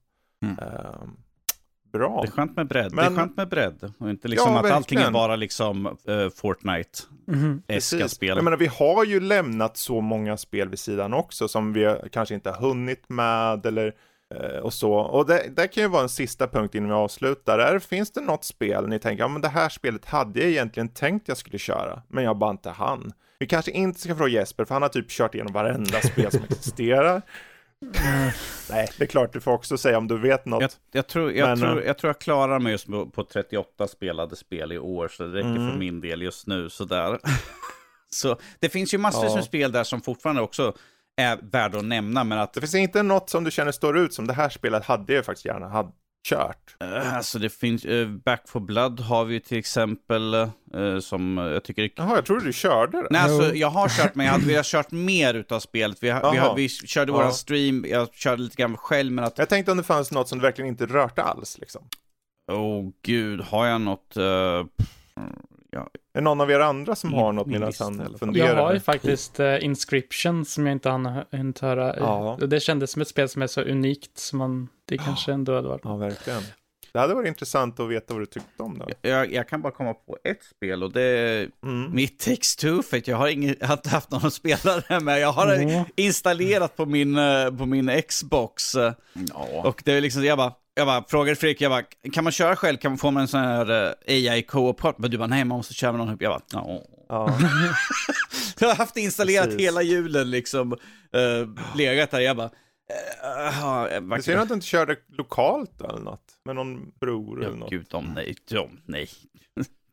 Mm. 0.43 0.59
Ehm, 0.59 1.17
bra. 1.93 2.21
Det 2.21 2.27
är 2.27 2.31
skönt 2.31 2.55
med 2.55 2.67
bredd. 2.67 2.93
Men- 2.93 3.05
Det 3.05 3.11
är 3.11 3.15
skönt 3.23 3.37
med 3.37 3.49
bredd. 3.49 3.93
Och 3.99 4.09
inte 4.09 4.27
liksom 4.27 4.53
Ja, 4.53 4.59
att 4.59 4.71
allting 4.71 4.95
är 4.97 4.99
verkligen. 4.99 5.13
bara 5.13 5.35
liksom 5.35 5.85
uh, 5.87 6.29
Fortnite-eska. 6.29 7.61
Precis. 7.67 8.11
spel. 8.11 8.35
Jag 8.37 8.43
menar, 8.43 8.57
vi 8.57 8.67
har 8.67 9.05
ju 9.05 9.19
lämnat 9.19 9.77
så 9.77 10.01
många 10.01 10.37
spel 10.37 10.69
vid 10.69 10.79
sidan 10.79 11.13
också 11.13 11.47
som 11.47 11.73
vi 11.73 11.95
kanske 12.11 12.35
inte 12.35 12.49
har 12.51 12.57
hunnit 12.67 13.09
med 13.09 13.65
eller 13.65 13.93
och 14.63 14.73
så. 14.73 14.93
Och 14.93 15.25
det, 15.25 15.43
det 15.55 15.67
kan 15.67 15.83
ju 15.83 15.89
vara 15.89 16.03
en 16.03 16.09
sista 16.09 16.47
punkt 16.47 16.75
innan 16.75 16.89
vi 16.89 16.95
avslutar. 16.95 17.57
Där 17.57 17.79
finns 17.79 18.11
det 18.11 18.21
något 18.21 18.43
spel 18.45 18.87
ni 18.87 18.99
tänker, 18.99 19.23
ja 19.23 19.27
men 19.27 19.41
det 19.41 19.47
här 19.49 19.69
spelet 19.69 20.05
hade 20.05 20.39
jag 20.39 20.49
egentligen 20.49 20.89
tänkt 20.89 21.27
jag 21.27 21.37
skulle 21.37 21.57
köra, 21.59 22.01
men 22.07 22.23
jag 22.23 22.37
bara 22.37 22.51
inte 22.51 22.69
hann. 22.69 23.13
Vi 23.39 23.47
kanske 23.47 23.71
inte 23.71 23.99
ska 23.99 24.15
fråga 24.15 24.31
Jesper, 24.31 24.65
för 24.65 24.75
han 24.75 24.81
har 24.81 24.89
typ 24.89 25.09
kört 25.09 25.35
igenom 25.35 25.53
varenda 25.53 26.01
spel 26.01 26.31
som 26.31 26.43
existerar. 26.49 27.21
Nej, 28.69 28.89
det 28.97 29.03
är 29.03 29.07
klart, 29.07 29.33
du 29.33 29.39
får 29.41 29.51
också 29.51 29.77
säga 29.77 29.97
om 29.97 30.07
du 30.07 30.17
vet 30.17 30.45
något. 30.45 30.61
Jag, 30.61 30.71
jag, 30.91 31.07
tror, 31.07 31.31
jag, 31.31 31.47
Men, 31.49 31.59
tror, 31.59 31.81
eh, 31.81 31.87
jag 31.87 31.97
tror 31.97 32.09
jag 32.09 32.19
klarar 32.21 32.59
mig 32.59 32.71
just 32.71 32.87
på, 32.87 33.05
på 33.09 33.23
38 33.23 33.87
spelade 33.87 34.35
spel 34.35 34.71
i 34.71 34.77
år, 34.79 35.07
så 35.07 35.23
det 35.23 35.37
räcker 35.37 35.49
Mm. 35.49 35.71
för 35.71 35.77
min 35.77 36.01
del 36.01 36.21
just 36.21 36.47
nu. 36.47 36.69
Sådär. 36.69 37.19
så 38.09 38.37
det 38.59 38.69
finns 38.69 38.93
ju 38.93 38.97
massor 38.97 39.25
Ja. 39.25 39.35
med 39.35 39.43
spel 39.43 39.71
där 39.71 39.83
som 39.83 40.01
fortfarande 40.01 40.41
också 40.41 40.73
är 41.21 41.39
värda 41.51 41.77
att 41.77 41.85
nämna, 41.85 42.23
men 42.23 42.39
att 42.39 42.53
Det 42.53 42.61
finns 42.61 42.75
inte 42.75 43.03
något 43.03 43.29
som 43.29 43.43
du 43.43 43.51
känner 43.51 43.71
står 43.71 43.97
ut 43.97 44.13
som 44.13 44.27
det 44.27 44.33
här 44.33 44.49
spelet 44.49 44.85
hade 44.85 45.13
jag 45.13 45.25
faktiskt 45.25 45.45
gärna 45.45 45.67
hade 45.67 45.91
kört. 46.27 46.75
eh, 46.83 47.15
alltså 47.17 47.39
det 47.39 47.49
finns, 47.49 47.85
eh, 47.85 48.07
Back 48.07 48.41
for 48.47 48.59
Blood 48.59 48.99
har 48.99 49.25
vi 49.25 49.33
ju 49.33 49.39
till 49.39 49.57
exempel, 49.57 50.33
eh, 50.33 50.49
som 51.01 51.37
jag 51.37 51.63
tycker 51.63 51.89
Jaha, 51.95 52.15
jag 52.15 52.25
trodde 52.25 52.45
du 52.45 52.53
körde 52.53 52.97
det. 53.01 53.07
Nej, 53.11 53.21
alltså, 53.21 53.49
Jo. 53.49 53.55
jag 53.55 53.69
har 53.69 53.89
kört, 53.89 54.15
men 54.15 54.25
jag 54.25 54.33
hade 54.33 54.45
velat 54.45 54.65
kört 54.65 54.91
mer 54.91 55.33
utav 55.33 55.59
spelet. 55.59 55.97
Vi, 56.01 56.09
har, 56.09 56.31
vi, 56.31 56.37
har, 56.37 56.55
vi 56.55 56.69
körde 56.69 57.11
våran 57.11 57.33
stream, 57.33 57.85
jag 57.89 58.13
körde 58.13 58.41
lite 58.41 58.55
grann 58.55 58.77
själv, 58.77 59.11
men 59.11 59.23
att, 59.25 59.37
Jag 59.37 59.49
tänkte 59.49 59.71
om 59.71 59.77
det 59.77 59.83
fanns 59.83 60.11
något 60.11 60.29
som 60.29 60.37
du 60.39 60.41
verkligen 60.43 60.69
inte 60.69 60.85
rörte 60.85 61.23
alls 61.23 61.57
liksom. 61.57 61.81
åh 62.51 62.57
oh, 62.59 62.89
gud, 63.01 63.41
har 63.41 63.65
jag 63.65 63.81
något... 63.81 64.17
eh, 64.17 64.65
ja, 65.71 65.87
Är 66.13 66.21
någon 66.21 66.41
av 66.41 66.51
er 66.51 66.59
andra 66.59 66.95
som 66.95 67.13
har 67.13 67.31
något 67.33 67.47
medan 67.47 67.73
han 67.79 68.15
funderar? 68.19 68.47
Jag 68.47 68.55
har 68.55 68.73
ju 68.73 68.79
faktiskt 68.79 69.39
uh, 69.39 69.65
Inscription 69.65 70.45
som 70.45 70.65
jag 70.67 70.71
inte 70.75 70.89
hann 70.89 71.05
hunnit 71.31 71.59
höra. 71.59 71.95
Ja. 71.97 72.37
Det 72.47 72.59
kändes 72.59 72.91
som 72.91 73.01
ett 73.01 73.07
spel 73.07 73.29
som 73.29 73.41
är 73.41 73.47
så 73.47 73.61
unikt 73.61 74.17
som 74.17 74.39
man, 74.39 74.67
det 74.85 74.97
kanske 74.97 75.31
ändå 75.33 75.55
hade 75.55 75.67
varit. 75.67 75.81
Ja, 75.83 75.95
verkligen. 75.95 76.41
Det 76.93 76.99
hade 76.99 77.13
varit 77.13 77.27
intressant 77.27 77.79
att 77.79 77.89
veta 77.89 78.13
vad 78.13 78.21
du 78.21 78.25
tyckte 78.25 78.63
om 78.63 78.77
det. 79.01 79.09
jag, 79.09 79.33
jag 79.33 79.49
kan 79.49 79.61
bara 79.61 79.73
komma 79.73 79.93
på 79.93 80.17
ett 80.23 80.43
spel 80.43 80.83
och 80.83 80.91
det 80.91 81.01
är 81.01 81.49
Mm. 81.63 81.95
Mitt 81.95 82.19
Takes 82.19 82.55
Two, 82.55 82.81
för 82.81 83.01
jag 83.09 83.17
har, 83.17 83.27
ingen, 83.27 83.55
jag 83.59 83.67
har 83.67 83.73
inte 83.73 83.89
haft 83.89 84.11
någon 84.11 84.25
att 84.25 84.33
spela 84.33 84.81
det 84.89 84.99
med. 84.99 85.19
Jag 85.19 85.31
har 85.31 85.53
Mm. 85.55 85.85
installerat 85.95 86.75
på 86.77 86.85
min, 86.85 87.17
eh, 87.17 87.51
på 87.57 87.65
min 87.65 88.01
Xbox. 88.07 88.75
Ja. 88.75 89.61
Och 89.63 89.81
det 89.85 89.93
är 89.93 90.01
liksom, 90.01 90.23
jag 90.25 90.37
bara, 90.37 90.53
jag 90.81 90.87
bara 90.87 91.03
frågade 91.09 91.35
Fredrik, 91.35 91.61
jag 91.61 91.71
bara, 91.71 91.83
kan 92.13 92.23
man 92.23 92.33
köra 92.33 92.55
själv? 92.55 92.77
Kan 92.77 92.91
man 92.91 92.97
få 92.97 93.11
med 93.11 93.21
en 93.21 93.27
sån 93.27 93.39
här 93.39 93.87
eh, 94.05 94.13
AI 94.33 94.41
co-op? 94.41 94.97
Men 94.97 95.11
du 95.11 95.17
bara, 95.17 95.27
nej 95.27 95.45
man 95.45 95.57
måste 95.57 95.73
köra 95.73 95.91
med 95.91 95.99
någon. 95.99 96.17
Jag 96.19 96.31
bara, 96.31 96.41
ja. 96.51 96.81
Ja. 97.09 97.37
Jag 98.59 98.67
har 98.67 98.75
haft 98.75 98.93
det 98.93 99.01
installerat 99.01 99.45
Precis. 99.45 99.61
hela 99.61 99.81
julen 99.81 100.31
liksom, 100.31 100.71
uh, 100.71 101.49
legat 101.75 102.11
där. 102.11 102.19
Jag 102.19 102.37
bara, 102.37 102.47
uh, 102.47 102.51
ja, 103.61 103.87
Det 103.89 103.99
verkligen- 103.99 104.23
ser 104.23 104.37
att 104.37 104.47
du 104.47 104.53
inte 104.53 104.65
körde 104.67 104.95
lokalt 105.17 105.81
eller 105.81 105.99
något? 105.99 106.23
Med 106.45 106.55
någon 106.55 106.91
bror 107.01 107.39
eller 107.39 107.49
Ja, 107.53 107.55
något? 107.59 107.69
gud, 107.69 107.85
de 107.89 108.13
nej, 108.15 108.35
de 108.49 108.69
nej. 108.85 109.09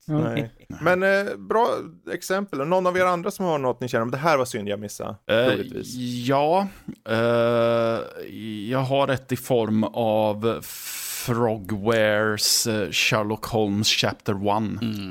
Nej. 0.09 0.51
Men 0.81 1.03
eh, 1.03 1.37
bra 1.37 1.69
exempel. 2.13 2.61
Och 2.61 2.69
Någon 2.69 2.87
av 2.87 2.97
er 2.97 3.05
andra 3.05 3.31
som 3.31 3.45
har 3.47 3.59
något 3.59 3.81
ni 3.81 3.89
känner 3.89 4.03
om 4.03 4.11
det 4.11 4.17
här 4.17 4.37
var 4.39 4.45
synd 4.45 4.69
jag 4.69 4.81
missade? 4.81 5.15
Eh, 5.27 5.55
ja, 6.27 6.69
eh, 7.09 7.17
jag 8.71 8.79
har 8.79 9.09
ett 9.09 9.33
i 9.33 9.37
form 9.37 9.85
av 9.85 10.59
Frogwares 10.63 12.67
eh, 12.67 12.91
Sherlock 12.91 13.47
Holmes 13.47 13.89
Chapter 13.89 14.35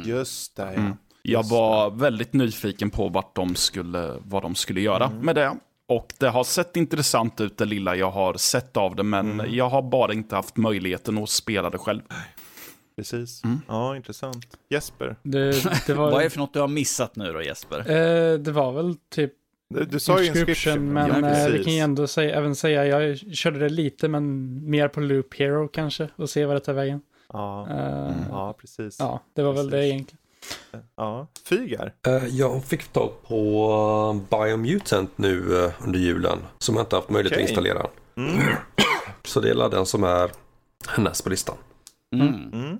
1. 0.03 0.07
Just 0.07 0.55
det, 0.55 0.61
ja. 0.63 0.69
Mm. 0.69 0.93
Jag 1.21 1.39
Just 1.39 1.51
var 1.51 1.89
väldigt 1.91 2.33
nyfiken 2.33 2.89
på 2.89 3.09
vart 3.09 3.35
de 3.35 3.55
skulle, 3.55 4.13
vad 4.25 4.41
de 4.41 4.55
skulle 4.55 4.81
göra 4.81 5.05
Mm. 5.05 5.17
med 5.25 5.35
det. 5.35 5.55
Och 5.89 6.13
det 6.19 6.29
har 6.29 6.43
sett 6.43 6.77
intressant 6.77 7.41
ut 7.41 7.57
det 7.57 7.65
lilla 7.65 7.95
jag 7.95 8.11
har 8.11 8.33
sett 8.33 8.77
av 8.77 8.95
det, 8.95 9.03
men 9.03 9.31
Mm. 9.31 9.55
jag 9.55 9.69
har 9.69 9.81
bara 9.81 10.13
inte 10.13 10.35
haft 10.35 10.57
möjligheten 10.57 11.17
att 11.23 11.29
spela 11.29 11.69
det 11.69 11.77
själv. 11.77 12.01
Precis. 12.97 13.43
Mm. 13.43 13.61
Ja, 13.67 13.95
intressant. 13.95 14.57
Jesper, 14.69 15.15
Det, 15.23 15.51
det, 15.87 15.93
Vad 15.93 16.07
är 16.07 16.11
var, 16.11 16.21
det 16.23 16.29
för 16.29 16.39
något 16.39 16.53
du 16.53 16.59
har 16.59 16.67
missat 16.67 17.15
nu 17.15 17.33
då 17.33 17.41
Jesper? 17.41 17.79
eh, 17.79 18.37
det 18.39 18.51
var 18.51 18.71
väl 18.71 18.95
typ 19.09 19.33
du, 19.69 19.83
du 19.85 19.99
sa 19.99 20.21
ju 20.21 20.27
inscription. 20.27 20.93
men 20.93 21.09
ja, 21.09 21.15
eh, 21.29 21.45
vi 21.45 21.51
precis. 21.51 21.65
kan 21.65 21.73
ju 21.73 21.79
ändå 21.79 22.07
säga, 22.07 22.35
även 22.35 22.55
säga, 22.55 22.85
jag 22.85 23.17
körde 23.17 23.59
det 23.59 23.69
lite, 23.69 24.07
men 24.07 24.59
mer 24.69 24.87
på 24.87 24.99
Loop 24.99 25.33
Hero 25.39 25.67
kanske, 25.67 26.09
och 26.15 26.29
se 26.29 26.45
vad 26.45 26.55
det 26.55 26.59
tar 26.59 26.73
vägen. 26.73 27.01
Ja, 27.33 27.67
Eh, 27.69 28.15
ja, 28.29 28.53
precis. 28.61 28.95
Ja, 28.99 29.21
det 29.33 29.43
var 29.43 29.53
väl 29.53 29.65
det 29.69 29.71
Precis. 29.77 29.91
egentligen. 29.93 30.19
Ja. 30.95 31.27
Fygar. 31.49 31.93
Eh, 32.07 32.25
Jag 32.27 32.63
fick 32.65 32.87
tag 32.87 33.11
på 33.27 34.21
Biomutant 34.31 35.17
nu 35.17 35.63
eh, 35.65 35.71
under 35.85 35.99
julen. 35.99 36.37
Som 36.57 36.75
jag 36.75 36.83
inte 36.83 36.95
haft 36.95 37.09
möjlighet 37.09 37.33
Okej. 37.33 37.43
att 37.43 37.49
installera. 37.49 37.87
Mm. 38.15 38.41
Så 39.23 39.39
det 39.39 39.49
är 39.49 39.69
den 39.69 39.85
som 39.85 40.03
är 40.03 40.31
näst 40.97 41.23
på 41.23 41.29
listan. 41.29 41.55
Mm. 42.15 42.53
Mm. 42.53 42.77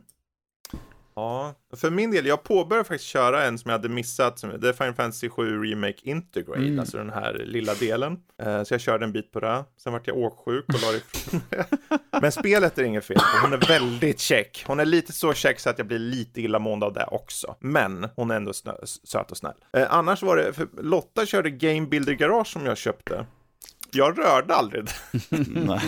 Ja, 1.15 1.55
för 1.75 1.89
min 1.91 2.11
del, 2.11 2.25
jag 2.25 2.43
påbörjade 2.43 2.87
faktiskt 2.87 3.09
köra 3.09 3.43
en 3.43 3.57
som 3.57 3.69
jag 3.69 3.77
hade 3.77 3.89
missat. 3.89 4.43
Det 4.59 4.69
är 4.69 4.73
Final 4.73 4.93
Fantasy 4.93 5.29
7 5.29 5.63
Remake 5.63 5.97
Integrate, 6.03 6.59
Mm. 6.61 6.79
alltså 6.79 6.97
den 6.97 7.09
här 7.09 7.33
lilla 7.45 7.73
delen. 7.73 8.17
Eh, 8.43 8.63
så 8.63 8.73
jag 8.73 8.81
körde 8.81 9.05
en 9.05 9.11
bit 9.11 9.31
på 9.31 9.39
det. 9.39 9.63
Sen 9.77 9.93
vart 9.93 10.07
jag 10.07 10.17
åksjuk 10.17 10.65
och 10.67 10.81
la 10.81 10.91
det 10.91 10.97
ifrån. 10.97 11.41
Men 12.21 12.31
spelet 12.31 12.77
är 12.77 12.83
inget 12.83 13.05
fel. 13.05 13.17
Hon 13.41 13.53
är 13.53 13.67
väldigt 13.67 14.19
check. 14.19 14.63
Hon 14.67 14.79
är 14.79 14.85
lite 14.85 15.13
så 15.13 15.33
check 15.33 15.59
så 15.59 15.69
att 15.69 15.77
jag 15.77 15.87
blir 15.87 15.99
lite 15.99 16.41
illamående 16.41 16.85
av 16.85 16.93
det 16.93 17.05
också. 17.05 17.55
Men 17.59 18.07
hon 18.15 18.31
är 18.31 18.35
ändå 18.35 18.53
snö, 18.53 18.73
söt 19.03 19.31
och 19.31 19.37
snäll. 19.37 19.55
Eh, 19.73 19.87
annars 19.89 20.21
var 20.23 20.37
det, 20.37 20.53
för 20.53 20.67
Lotta 20.81 21.25
körde 21.25 21.49
Game 21.49 21.87
Builder 21.87 22.13
Garage 22.13 22.47
som 22.47 22.65
jag 22.65 22.77
köpte. 22.77 23.25
Jag 23.91 24.19
rörde 24.19 24.55
aldrig 24.55 24.85
det. 24.85 24.91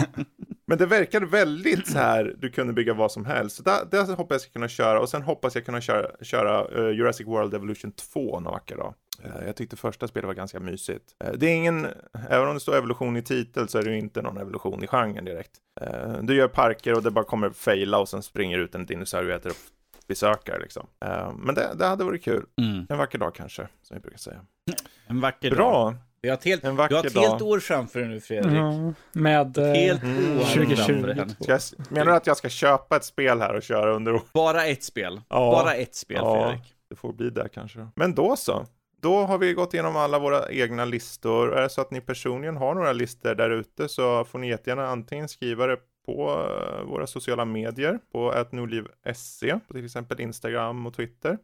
Men 0.70 0.78
det 0.78 0.86
verkade 0.86 1.26
väldigt 1.26 1.88
så 1.88 1.97
här, 1.97 2.36
du 2.38 2.49
kunde 2.49 2.74
bygga 2.74 2.93
vad 2.93 3.11
som 3.11 3.26
helst. 3.26 3.55
Så 3.55 3.63
det, 3.63 3.88
det 3.91 3.97
hoppas 3.97 4.36
jag 4.36 4.41
ska 4.41 4.51
kunna 4.51 4.67
köra. 4.67 4.99
Och 4.99 5.09
sen 5.09 5.22
hoppas 5.22 5.55
jag 5.55 5.65
kunna 5.65 5.82
köra, 5.82 6.07
köra 6.22 6.65
eh, 6.78 6.95
Jurassic 6.95 7.28
World 7.28 7.53
Evolution 7.53 7.91
2 7.91 8.39
någon 8.39 8.43
vacker 8.43 8.78
dag. 8.78 8.93
Eh, 9.24 9.45
jag 9.45 9.55
tyckte 9.55 9.76
första 9.76 10.07
spelet 10.07 10.28
var 10.28 10.34
ganska 10.34 10.59
mysigt. 10.59 11.03
Eh, 11.24 11.32
det 11.32 11.45
är 11.45 11.55
ingen, 11.55 11.88
även 12.30 12.47
om 12.47 12.53
det 12.53 12.59
står 12.59 12.78
evolution 12.78 13.17
i 13.17 13.22
titel 13.22 13.67
så 13.67 13.78
är 13.78 13.84
det 13.84 13.91
ju 13.91 13.97
inte 13.97 14.22
någon 14.22 14.38
evolution 14.38 14.84
i 14.84 14.88
genren 14.88 15.26
direkt. 15.26 15.51
Du 16.22 16.36
gör 16.36 16.47
parker 16.47 16.93
och 16.93 17.03
det 17.03 17.11
bara 17.11 17.26
kommer 17.26 17.49
faila 17.49 17.99
och 17.99 18.09
sen 18.09 18.24
springer 18.24 18.57
ut 18.57 18.76
en 18.76 18.86
dinosaurie 18.86 19.30
och 19.30 19.39
äter 19.39 19.49
upp 19.49 20.07
besökare 20.07 20.59
liksom. 20.59 20.88
Men 21.36 21.55
det, 21.55 21.70
det 21.76 21.86
hade 21.86 22.03
varit 22.03 22.24
kul. 22.24 22.45
Mm. 22.61 22.86
En 22.89 22.97
vacker 22.97 23.17
dag 23.17 23.36
kanske, 23.36 23.67
som 23.82 23.95
vi 23.95 24.01
brukar 24.01 24.17
säga. 24.17 24.45
En 25.07 25.22
vacker 25.22 25.49
dag. 25.49 25.57
Bra! 25.57 25.95
Vi 26.22 26.30
har 26.30 26.38
ett 26.38 26.43
helt, 26.43 26.61
du 26.61 26.67
har 26.70 27.05
ett 27.05 27.15
helt 27.17 27.41
år 27.41 27.59
framför 27.59 27.99
dig 27.99 28.09
nu 28.09 28.20
Fredrik. 28.20 28.53
Ja, 28.57 28.93
med... 29.11 29.57
eh, 29.57 29.65
Helt 29.74 30.03
Mm. 30.03 30.38
år 30.39 30.43
2020. 30.43 30.76
framför 30.76 31.07
dig. 31.07 31.26
Ska 31.39 31.51
jag, 31.51 31.61
menar 31.91 32.05
du 32.05 32.13
att 32.17 32.28
jag 32.28 32.38
ska 32.38 32.49
köpa 32.49 32.95
ett 32.95 33.03
spel 33.05 33.41
här 33.41 33.53
och 33.55 33.63
köra 33.63 33.93
under 33.95 34.13
året? 34.13 34.34
Bara 34.34 34.65
ett 34.65 34.84
spel. 34.84 35.22
Ja. 35.30 35.38
Bara 35.63 35.74
ett 35.74 35.95
spel 35.95 36.17
Ja. 36.22 36.43
Fredrik. 36.43 36.74
Det 36.89 36.95
får 36.95 37.13
bli 37.13 37.30
där 37.30 37.47
kanske. 37.47 37.88
Men 37.95 38.15
då 38.15 38.36
så. 38.36 38.65
Då 39.01 39.15
har 39.20 39.38
vi 39.38 39.53
gått 39.53 39.74
igenom 39.74 39.95
alla 39.95 40.20
våra 40.20 40.49
egna 40.51 40.86
listor. 40.86 41.53
Är 41.57 41.61
det 41.61 41.70
så 41.70 41.82
att 41.82 41.91
ni 41.91 42.01
personligen 42.01 42.57
har 42.57 42.76
några 42.76 42.93
listor 42.93 43.35
där 43.35 43.49
ute 43.49 43.89
så 43.89 44.26
får 44.26 44.39
ni 44.39 44.49
jättegärna 44.49 44.88
antingen 44.88 45.27
skriva 45.30 45.68
det 45.68 45.77
på 46.06 46.45
eh, 46.49 46.84
våra 46.85 47.07
sociala 47.07 47.45
medier 47.45 47.99
på 48.11 48.31
atnordliv.se 48.31 49.60
på 49.68 49.73
till 49.73 49.85
exempel 49.85 50.19
Instagram 50.22 50.88
och 50.88 50.93
Twitter. 50.95 51.38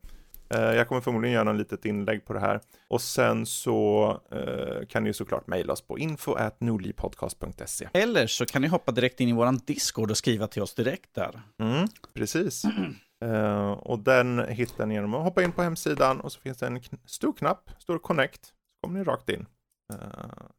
Eh, 0.50 0.60
Jag 0.62 0.88
kommer 0.88 1.02
förmodligen 1.02 1.34
göra 1.34 1.44
något 1.44 1.56
litet 1.58 1.86
inlägg 1.86 2.26
på 2.26 2.34
det 2.34 2.40
här. 2.40 2.62
Och 2.88 3.02
sen 3.02 3.46
så 3.46 4.10
eh, 4.32 4.86
kan 4.88 5.04
ni 5.04 5.14
såklart 5.14 5.48
mejla 5.48 5.74
oss 5.74 5.82
på 5.82 6.00
info.nordlivpodcast.se. 6.00 7.90
Eller 7.94 8.28
så 8.28 8.46
kan 8.46 8.62
ni 8.62 8.68
hoppa 8.68 8.92
direkt 8.92 9.20
in 9.20 9.30
i 9.30 9.34
våran 9.34 9.58
Discord 9.66 10.12
och 10.12 10.18
skriva 10.18 10.48
till 10.48 10.62
oss 10.62 10.74
direkt 10.76 11.14
där. 11.16 11.42
Mm, 11.60 11.88
precis. 12.14 12.64
Eh, 13.26 13.72
och 13.72 14.00
den 14.00 14.46
hittar 14.50 14.86
ni 14.86 14.94
genom 14.94 15.14
att 15.14 15.24
hoppa 15.24 15.44
in 15.44 15.52
på 15.52 15.64
hemsidan 15.64 16.20
och 16.22 16.32
så 16.32 16.40
finns 16.40 16.58
det 16.58 16.68
en 16.68 16.80
stor 17.06 17.34
knapp, 17.34 17.70
står 17.80 18.00
Connect, 18.00 18.46
så 18.46 18.52
kommer 18.84 19.00
ni 19.00 19.06
rakt 19.06 19.30
in 19.30 19.46
eh, 19.94 20.00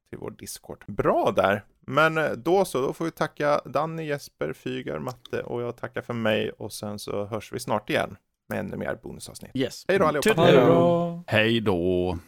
till 0.09 0.19
vår 0.19 0.31
Discord. 0.31 0.85
Bra 0.87 1.33
där! 1.37 1.65
Men 1.81 2.19
eh, 2.19 2.31
då 2.31 2.65
så, 2.65 2.81
då 2.81 2.93
får 2.93 3.05
vi 3.05 3.11
tacka 3.11 3.61
Danny, 3.65 4.05
Jesper, 4.05 4.53
Fygar, 4.53 4.99
Matte 4.99 5.43
och 5.43 5.63
jag 5.63 5.77
tackar 5.77 6.03
för 6.03 6.15
mig 6.15 6.51
och 6.51 6.73
sen 6.73 6.99
så 6.99 7.25
hörs 7.25 7.53
vi 7.53 7.61
snart 7.61 7.91
igen 7.91 8.17
med 8.49 8.59
ännu 8.59 8.77
mer 8.77 8.99
bonusavsnitt. 9.03 9.51
Yes. 9.55 9.85
Hej 9.89 9.99
då 9.99 10.05
allihopa! 10.07 10.47
Det 10.47 10.53
bra. 10.67 11.25
Hej 11.27 11.61
då. 11.61 12.19